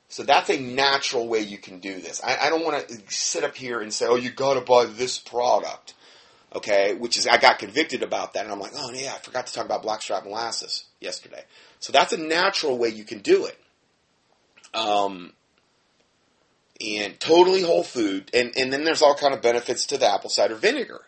So 0.09 0.23
that's 0.23 0.49
a 0.49 0.59
natural 0.59 1.27
way 1.27 1.41
you 1.41 1.57
can 1.57 1.79
do 1.79 2.01
this. 2.01 2.21
I, 2.23 2.47
I 2.47 2.49
don't 2.49 2.65
want 2.65 2.87
to 2.87 3.01
sit 3.07 3.43
up 3.43 3.55
here 3.55 3.79
and 3.79 3.93
say, 3.93 4.07
"Oh, 4.07 4.15
you 4.15 4.31
got 4.31 4.55
to 4.55 4.61
buy 4.61 4.85
this 4.85 5.19
product." 5.19 5.93
Okay, 6.55 6.93
which 6.93 7.17
is 7.17 7.27
I 7.27 7.38
got 7.38 7.59
convicted 7.59 8.03
about 8.03 8.34
that, 8.34 8.43
and 8.43 8.51
I'm 8.51 8.59
like, 8.59 8.73
oh 8.76 8.91
yeah, 8.91 9.13
I 9.15 9.19
forgot 9.19 9.47
to 9.47 9.53
talk 9.53 9.65
about 9.65 9.84
blackstrap 9.84 10.23
molasses 10.23 10.85
yesterday. 10.99 11.43
So 11.80 11.91
that's 11.91 12.13
a 12.13 12.17
natural 12.17 12.77
way 12.77 12.89
you 12.89 13.03
can 13.03 13.19
do 13.19 13.45
it. 13.45 13.59
Um, 14.73 15.34
and 16.81 17.19
totally 17.19 17.61
whole 17.61 17.84
food, 17.84 18.30
and 18.34 18.53
and 18.55 18.71
then 18.71 18.84
there's 18.84 19.01
all 19.01 19.15
kind 19.15 19.34
of 19.34 19.41
benefits 19.41 19.85
to 19.88 19.97
the 19.97 20.07
apple 20.07 20.30
cider 20.30 20.55
vinegar. 20.55 21.01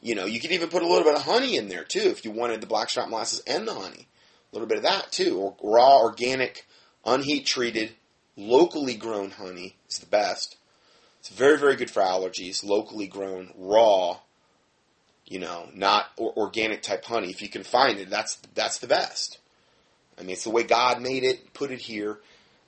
You 0.00 0.14
know, 0.14 0.26
you 0.26 0.38
could 0.38 0.52
even 0.52 0.68
put 0.68 0.82
a 0.82 0.86
little 0.86 1.04
bit 1.04 1.14
of 1.14 1.22
honey 1.22 1.56
in 1.56 1.68
there 1.68 1.84
too 1.84 2.00
if 2.00 2.24
you 2.24 2.30
wanted 2.30 2.60
the 2.60 2.66
blackstrap 2.66 3.08
molasses 3.08 3.42
and 3.46 3.66
the 3.66 3.74
honey. 3.74 4.06
A 4.52 4.54
little 4.54 4.68
bit 4.68 4.78
of 4.78 4.84
that 4.84 5.10
too, 5.10 5.38
or 5.38 5.56
raw, 5.62 5.98
organic, 6.00 6.66
unheat 7.04 7.46
treated, 7.46 7.92
locally 8.36 8.94
grown 8.94 9.30
honey 9.30 9.76
is 9.88 9.98
the 9.98 10.06
best. 10.06 10.56
It's 11.20 11.30
very, 11.30 11.58
very 11.58 11.74
good 11.74 11.90
for 11.90 12.02
allergies. 12.02 12.62
Locally 12.62 13.06
grown, 13.06 13.50
raw, 13.56 14.18
you 15.26 15.38
know, 15.38 15.68
not 15.74 16.06
organic 16.18 16.82
type 16.82 17.04
honey. 17.04 17.30
If 17.30 17.42
you 17.42 17.48
can 17.48 17.64
find 17.64 17.98
it, 17.98 18.10
that's 18.10 18.36
that's 18.54 18.78
the 18.78 18.86
best. 18.86 19.38
I 20.18 20.22
mean, 20.22 20.30
it's 20.30 20.44
the 20.44 20.50
way 20.50 20.62
God 20.62 21.00
made 21.00 21.24
it, 21.24 21.52
put 21.54 21.70
it 21.70 21.80
here, 21.80 22.18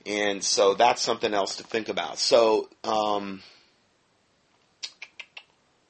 and 0.05 0.43
so 0.43 0.75
that's 0.75 1.03
something 1.03 1.33
else 1.33 1.57
to 1.57 1.65
think 1.65 1.89
about. 1.89 2.19
So, 2.19 2.69
um, 2.83 3.43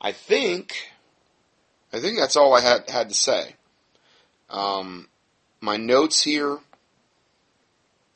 I 0.01 0.13
think, 0.13 0.75
I 1.93 2.01
think 2.01 2.19
that's 2.19 2.37
all 2.37 2.55
I 2.55 2.61
had 2.61 2.91
had 2.91 3.09
to 3.09 3.15
say. 3.15 3.55
Um, 4.51 5.09
my 5.61 5.77
notes 5.77 6.23
here 6.23 6.59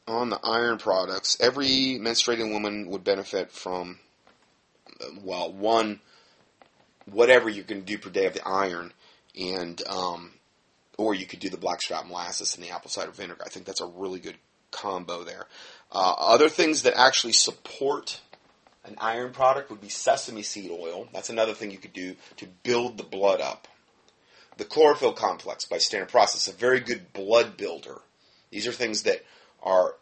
on 0.07 0.29
the 0.29 0.41
iron 0.43 0.79
products. 0.79 1.37
Every 1.41 1.99
menstruating 2.01 2.53
woman 2.53 2.89
would 2.91 3.05
benefit 3.05 3.53
from, 3.53 3.99
well, 5.23 5.53
one 5.53 6.01
whatever 7.07 7.49
you 7.49 7.63
can 7.63 7.83
do 7.83 7.99
per 7.99 8.11
day 8.11 8.27
of 8.27 8.35
the 8.35 8.47
iron, 8.47 8.93
and 9.39 9.83
um, 9.89 10.33
or 10.99 11.15
you 11.15 11.27
could 11.27 11.41
do 11.41 11.49
the 11.49 11.57
blackstrap 11.57 12.07
molasses 12.07 12.55
and 12.55 12.65
the 12.65 12.71
apple 12.71 12.91
cider 12.91 13.11
vinegar. 13.11 13.43
I 13.45 13.49
think 13.49 13.67
that's 13.67 13.81
a 13.81 13.87
really 13.87 14.21
good 14.21 14.37
combo 14.71 15.25
there. 15.25 15.47
Uh, 15.91 16.15
other 16.19 16.49
things 16.49 16.83
that 16.83 16.95
actually 16.97 17.33
support 17.33 18.21
an 18.85 18.97
iron 18.99 19.33
product 19.33 19.71
would 19.71 19.81
be 19.81 19.89
sesame 19.89 20.43
seed 20.43 20.71
oil. 20.71 21.09
That's 21.13 21.31
another 21.31 21.55
thing 21.55 21.71
you 21.71 21.79
could 21.79 21.93
do 21.93 22.17
to 22.37 22.47
build 22.63 22.97
the 22.97 23.03
blood 23.05 23.41
up. 23.41 23.69
The 24.57 24.65
chlorophyll 24.65 25.15
complex 25.15 25.65
by 25.65 25.79
standard 25.79 26.11
process, 26.11 26.49
a 26.49 26.53
very 26.53 26.81
good 26.81 27.13
blood 27.13 27.57
builder. 27.57 28.01
These 28.51 28.67
are 28.67 28.73
things 28.73 29.03
that 29.05 29.25
are 29.63 29.95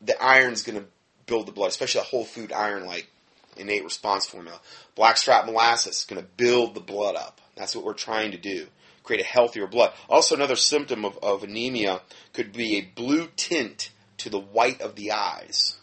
the 0.00 0.20
iron's 0.22 0.62
going 0.62 0.80
to 0.80 0.86
build 1.26 1.46
the 1.46 1.52
blood, 1.52 1.68
especially 1.68 2.00
a 2.00 2.04
whole 2.04 2.24
food 2.24 2.52
iron 2.52 2.86
like 2.86 3.08
innate 3.56 3.84
response 3.84 4.26
formula. 4.26 4.60
Blackstrap 4.94 5.46
molasses 5.46 6.00
is 6.00 6.04
going 6.04 6.20
to 6.20 6.28
build 6.36 6.74
the 6.74 6.80
blood 6.80 7.16
up. 7.16 7.40
That's 7.56 7.74
what 7.74 7.84
we're 7.84 7.94
trying 7.94 8.32
to 8.32 8.38
do. 8.38 8.66
Create 9.02 9.22
a 9.22 9.26
healthier 9.26 9.66
blood. 9.66 9.92
Also, 10.08 10.34
another 10.34 10.56
symptom 10.56 11.04
of, 11.04 11.18
of 11.22 11.42
anemia 11.42 12.00
could 12.32 12.52
be 12.52 12.76
a 12.76 12.92
blue 12.94 13.28
tint 13.36 13.90
to 14.18 14.30
the 14.30 14.38
white 14.38 14.80
of 14.80 14.94
the 14.94 15.12
eyes. 15.12 15.76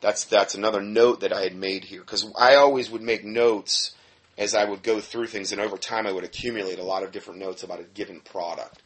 That's 0.00 0.24
that's 0.24 0.54
another 0.54 0.80
note 0.80 1.20
that 1.20 1.32
I 1.32 1.42
had 1.42 1.56
made 1.56 1.84
here 1.84 2.00
because 2.00 2.30
I 2.38 2.54
always 2.54 2.90
would 2.90 3.02
make 3.02 3.24
notes 3.24 3.94
as 4.36 4.54
I 4.54 4.64
would 4.64 4.84
go 4.84 5.00
through 5.00 5.26
things, 5.26 5.50
and 5.50 5.60
over 5.60 5.76
time 5.76 6.06
I 6.06 6.12
would 6.12 6.22
accumulate 6.22 6.78
a 6.78 6.84
lot 6.84 7.02
of 7.02 7.10
different 7.10 7.40
notes 7.40 7.64
about 7.64 7.80
a 7.80 7.84
given 7.84 8.20
product. 8.20 8.80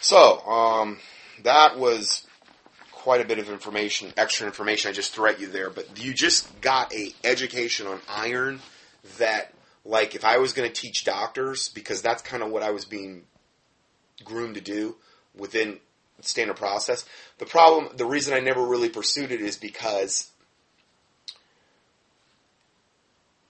So 0.00 0.40
um, 0.40 0.98
that 1.44 1.78
was 1.78 2.26
quite 3.00 3.22
a 3.22 3.24
bit 3.24 3.38
of 3.38 3.48
information, 3.48 4.12
extra 4.18 4.46
information 4.46 4.90
I 4.90 4.92
just 4.92 5.14
threw 5.14 5.26
at 5.26 5.40
you 5.40 5.46
there, 5.46 5.70
but 5.70 6.04
you 6.04 6.12
just 6.12 6.60
got 6.60 6.92
a 6.92 7.14
education 7.24 7.86
on 7.86 7.98
iron 8.06 8.60
that, 9.16 9.54
like, 9.86 10.14
if 10.14 10.22
I 10.22 10.36
was 10.36 10.52
going 10.52 10.70
to 10.70 10.74
teach 10.74 11.04
doctors, 11.04 11.70
because 11.70 12.02
that's 12.02 12.20
kind 12.20 12.42
of 12.42 12.50
what 12.50 12.62
I 12.62 12.72
was 12.72 12.84
being 12.84 13.22
groomed 14.22 14.56
to 14.56 14.60
do 14.60 14.96
within 15.34 15.78
standard 16.20 16.58
process. 16.58 17.06
The 17.38 17.46
problem, 17.46 17.96
the 17.96 18.04
reason 18.04 18.34
I 18.34 18.40
never 18.40 18.62
really 18.62 18.90
pursued 18.90 19.32
it 19.32 19.40
is 19.40 19.56
because 19.56 20.30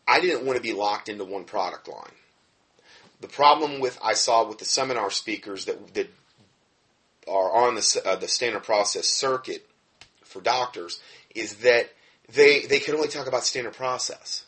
I 0.07 0.21
didn't 0.21 0.47
want 0.47 0.59
to 0.59 0.63
be 0.63 0.75
locked 0.75 1.09
into 1.09 1.25
one 1.25 1.43
product 1.43 1.89
line. 1.89 2.15
The 3.21 3.27
problem 3.27 3.81
with 3.81 3.99
I 4.01 4.13
saw 4.13 4.47
with 4.47 4.59
the 4.59 4.65
seminar 4.65 5.11
speakers 5.11 5.65
that 5.65 5.95
that 5.95 6.09
are 7.31 7.67
on 7.67 7.77
the, 7.77 8.03
uh, 8.05 8.17
the 8.17 8.29
standard 8.29 8.65
process 8.65 9.07
circuit 9.07 9.67
for 10.25 10.41
doctors 10.41 11.01
is 11.35 11.57
that 11.57 11.91
they 12.33 12.67
they 12.67 12.81
can 12.81 12.95
only 12.95 13.09
talk 13.09 13.27
about 13.27 13.45
standard 13.45 13.75
process. 13.75 14.45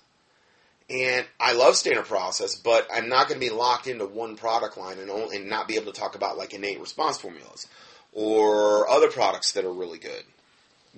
And 0.91 1.27
I 1.41 1.53
love 1.53 1.77
standard 1.77 2.05
process, 2.05 2.55
but 2.55 2.87
I'm 2.93 3.09
not 3.09 3.29
going 3.29 3.41
to 3.41 3.47
be 3.47 3.53
locked 3.53 3.87
into 3.87 4.05
one 4.05 4.37
product 4.37 4.77
line 4.77 4.99
and, 4.99 5.11
only, 5.11 5.37
and 5.37 5.49
not 5.49 5.67
be 5.67 5.77
able 5.77 5.91
to 5.91 5.99
talk 5.99 6.15
about 6.15 6.37
like 6.37 6.53
innate 6.53 6.81
response 6.81 7.17
formulas 7.17 7.67
or 8.13 8.89
other 8.91 9.09
products 9.09 9.53
that 9.53 9.65
are 9.65 9.73
really 9.73 9.99
good 9.99 10.25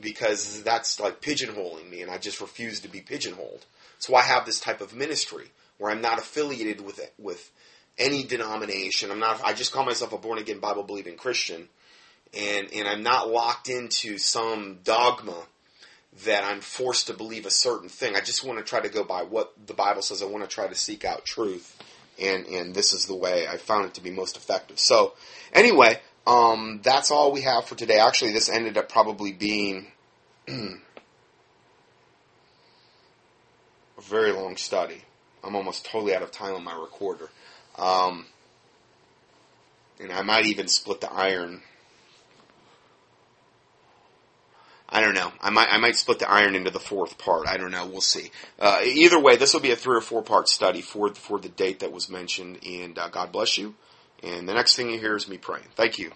because 0.01 0.62
that's 0.62 0.98
like 0.98 1.20
pigeonholing 1.20 1.89
me, 1.89 2.02
and 2.02 2.11
I 2.11 2.19
just 2.19 2.40
refuse 2.40 2.81
to 2.81 2.89
be 2.89 3.01
pigeonholed. 3.01 3.66
So 3.98 4.15
I 4.15 4.23
have 4.23 4.44
this 4.44 4.59
type 4.59 4.81
of 4.81 4.94
ministry 4.94 5.51
where 5.78 5.93
I'm 5.93 6.01
not 6.01 6.19
affiliated 6.19 6.81
with 6.81 7.01
with 7.19 7.51
any 7.98 8.24
denomination. 8.24 9.10
I'm 9.10 9.18
not. 9.18 9.42
I 9.44 9.52
just 9.52 9.72
call 9.72 9.84
myself 9.84 10.12
a 10.12 10.18
born 10.18 10.38
again 10.38 10.58
Bible 10.58 10.82
believing 10.82 11.16
Christian, 11.16 11.68
and 12.36 12.68
and 12.72 12.88
I'm 12.88 13.02
not 13.02 13.30
locked 13.30 13.68
into 13.68 14.18
some 14.18 14.78
dogma 14.84 15.46
that 16.24 16.44
I'm 16.44 16.60
forced 16.60 17.08
to 17.08 17.14
believe 17.14 17.46
a 17.46 17.50
certain 17.50 17.88
thing. 17.88 18.14
I 18.14 18.20
just 18.20 18.44
want 18.44 18.58
to 18.58 18.64
try 18.64 18.80
to 18.80 18.88
go 18.88 19.04
by 19.04 19.22
what 19.22 19.52
the 19.66 19.74
Bible 19.74 20.02
says. 20.02 20.22
I 20.22 20.26
want 20.26 20.44
to 20.44 20.50
try 20.50 20.68
to 20.68 20.74
seek 20.74 21.04
out 21.04 21.24
truth, 21.24 21.76
and 22.20 22.46
and 22.46 22.74
this 22.74 22.92
is 22.92 23.06
the 23.06 23.16
way 23.16 23.46
I 23.48 23.56
found 23.56 23.86
it 23.86 23.94
to 23.94 24.00
be 24.00 24.10
most 24.10 24.36
effective. 24.36 24.78
So 24.78 25.14
anyway, 25.52 26.00
um, 26.26 26.80
that's 26.82 27.10
all 27.10 27.32
we 27.32 27.42
have 27.42 27.66
for 27.66 27.74
today. 27.74 27.98
Actually, 27.98 28.32
this 28.32 28.48
ended 28.48 28.76
up 28.76 28.88
probably 28.88 29.32
being 29.32 29.88
a 30.48 30.78
very 34.00 34.32
long 34.32 34.56
study. 34.56 35.02
I'm 35.42 35.54
almost 35.54 35.84
totally 35.84 36.14
out 36.14 36.22
of 36.22 36.30
time 36.30 36.54
on 36.54 36.64
my 36.64 36.74
recorder. 36.74 37.28
Um, 37.76 38.26
and 40.01 40.12
I 40.12 40.22
might 40.22 40.46
even 40.46 40.68
split 40.68 41.01
the 41.01 41.12
iron. 41.12 41.62
I 44.88 45.01
don't 45.01 45.14
know. 45.14 45.32
I 45.40 45.51
might 45.51 45.68
I 45.70 45.78
might 45.78 45.96
split 45.96 46.20
the 46.20 46.30
iron 46.30 46.55
into 46.55 46.70
the 46.70 46.78
fourth 46.78 47.18
part. 47.18 47.48
I 47.48 47.56
don't 47.56 47.72
know. 47.72 47.86
We'll 47.86 48.01
see. 48.01 48.30
Uh, 48.60 48.80
either 48.84 49.18
way, 49.18 49.36
this 49.36 49.52
will 49.52 49.60
be 49.60 49.72
a 49.72 49.76
three 49.76 49.96
or 49.96 50.01
four 50.01 50.22
part 50.22 50.48
study 50.48 50.82
for 50.82 51.14
for 51.14 51.40
the 51.40 51.48
date 51.48 51.80
that 51.80 51.90
was 51.92 52.09
mentioned. 52.09 52.59
And 52.64 52.98
uh, 52.98 53.09
God 53.09 53.32
bless 53.32 53.59
you. 53.59 53.74
And 54.22 54.48
the 54.48 54.55
next 54.55 54.76
thing 54.76 54.90
you 54.90 54.98
hear 54.98 55.16
is 55.16 55.28
me 55.28 55.36
praying. 55.36 55.66
Thank 55.74 55.98
you. 55.98 56.12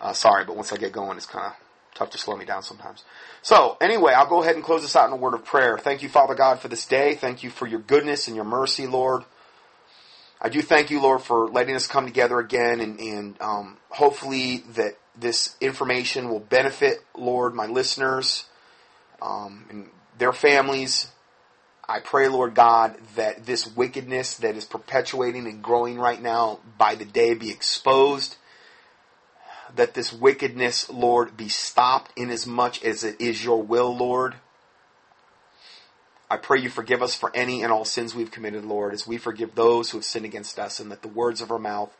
Uh, 0.00 0.12
sorry, 0.12 0.44
but 0.44 0.56
once 0.56 0.72
I 0.72 0.76
get 0.76 0.92
going, 0.92 1.16
it's 1.16 1.26
kind 1.26 1.46
of 1.46 1.52
tough 1.94 2.10
to 2.10 2.18
slow 2.18 2.36
me 2.36 2.44
down 2.44 2.62
sometimes. 2.62 3.04
So, 3.42 3.76
anyway, 3.80 4.12
I'll 4.12 4.28
go 4.28 4.42
ahead 4.42 4.54
and 4.54 4.64
close 4.64 4.82
this 4.82 4.94
out 4.94 5.08
in 5.08 5.12
a 5.12 5.16
word 5.16 5.34
of 5.34 5.44
prayer. 5.44 5.78
Thank 5.78 6.02
you, 6.02 6.08
Father 6.08 6.34
God, 6.34 6.60
for 6.60 6.68
this 6.68 6.84
day. 6.86 7.14
Thank 7.14 7.42
you 7.42 7.50
for 7.50 7.66
your 7.66 7.80
goodness 7.80 8.28
and 8.28 8.36
your 8.36 8.44
mercy, 8.44 8.86
Lord. 8.86 9.24
I 10.40 10.48
do 10.48 10.62
thank 10.62 10.90
you, 10.90 11.00
Lord, 11.00 11.22
for 11.22 11.48
letting 11.48 11.74
us 11.74 11.86
come 11.86 12.06
together 12.06 12.38
again, 12.38 12.80
and, 12.80 13.00
and 13.00 13.40
um, 13.40 13.76
hopefully 13.88 14.58
that 14.74 14.96
this 15.18 15.56
information 15.60 16.28
will 16.28 16.40
benefit, 16.40 17.04
Lord, 17.16 17.54
my 17.54 17.66
listeners 17.66 18.44
um, 19.20 19.64
and 19.68 19.90
their 20.16 20.32
families. 20.32 21.08
I 21.88 22.00
pray, 22.00 22.28
Lord 22.28 22.54
God, 22.54 22.96
that 23.16 23.46
this 23.46 23.66
wickedness 23.66 24.36
that 24.36 24.56
is 24.56 24.64
perpetuating 24.64 25.46
and 25.46 25.62
growing 25.62 25.98
right 25.98 26.20
now 26.20 26.60
by 26.76 26.94
the 26.94 27.04
day 27.04 27.34
be 27.34 27.50
exposed 27.50 28.36
that 29.76 29.94
this 29.94 30.12
wickedness, 30.12 30.88
Lord, 30.90 31.36
be 31.36 31.48
stopped 31.48 32.12
in 32.16 32.30
as 32.30 32.46
much 32.46 32.82
as 32.82 33.04
it 33.04 33.20
is 33.20 33.44
your 33.44 33.62
will, 33.62 33.96
Lord. 33.96 34.36
I 36.30 36.36
pray 36.36 36.60
you 36.60 36.68
forgive 36.68 37.02
us 37.02 37.14
for 37.14 37.34
any 37.34 37.62
and 37.62 37.72
all 37.72 37.84
sins 37.84 38.14
we've 38.14 38.30
committed, 38.30 38.64
Lord, 38.64 38.92
as 38.92 39.06
we 39.06 39.16
forgive 39.16 39.54
those 39.54 39.90
who 39.90 39.98
have 39.98 40.04
sinned 40.04 40.26
against 40.26 40.58
us, 40.58 40.78
and 40.78 40.90
that 40.90 41.02
the 41.02 41.08
words 41.08 41.40
of 41.40 41.50
our 41.50 41.58
mouth 41.58 41.96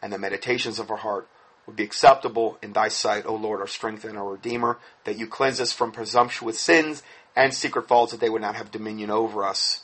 and 0.00 0.12
the 0.12 0.18
meditations 0.18 0.78
of 0.78 0.90
our 0.90 0.98
heart 0.98 1.28
would 1.66 1.76
be 1.76 1.82
acceptable 1.82 2.58
in 2.62 2.72
thy 2.72 2.88
sight, 2.88 3.26
O 3.26 3.34
Lord, 3.34 3.60
our 3.60 3.66
strength 3.66 4.04
and 4.04 4.16
our 4.18 4.32
Redeemer, 4.32 4.78
that 5.04 5.18
you 5.18 5.26
cleanse 5.26 5.60
us 5.60 5.72
from 5.72 5.92
presumptuous 5.92 6.60
sins 6.60 7.02
and 7.34 7.54
secret 7.54 7.88
faults, 7.88 8.12
that 8.12 8.20
they 8.20 8.30
would 8.30 8.42
not 8.42 8.56
have 8.56 8.70
dominion 8.70 9.10
over 9.10 9.44
us. 9.44 9.82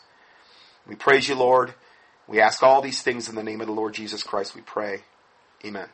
We 0.87 0.95
praise 0.95 1.29
you, 1.29 1.35
Lord. 1.35 1.75
We 2.27 2.41
ask 2.41 2.63
all 2.63 2.81
these 2.83 3.03
things 3.03 3.29
in 3.29 3.35
the 3.35 3.43
name 3.43 3.61
of 3.61 3.67
the 3.67 3.73
Lord 3.73 3.95
Jesus 3.95 4.23
Christ, 4.23 4.55
we 4.55 4.61
pray. 4.61 5.03
Amen. 5.65 5.89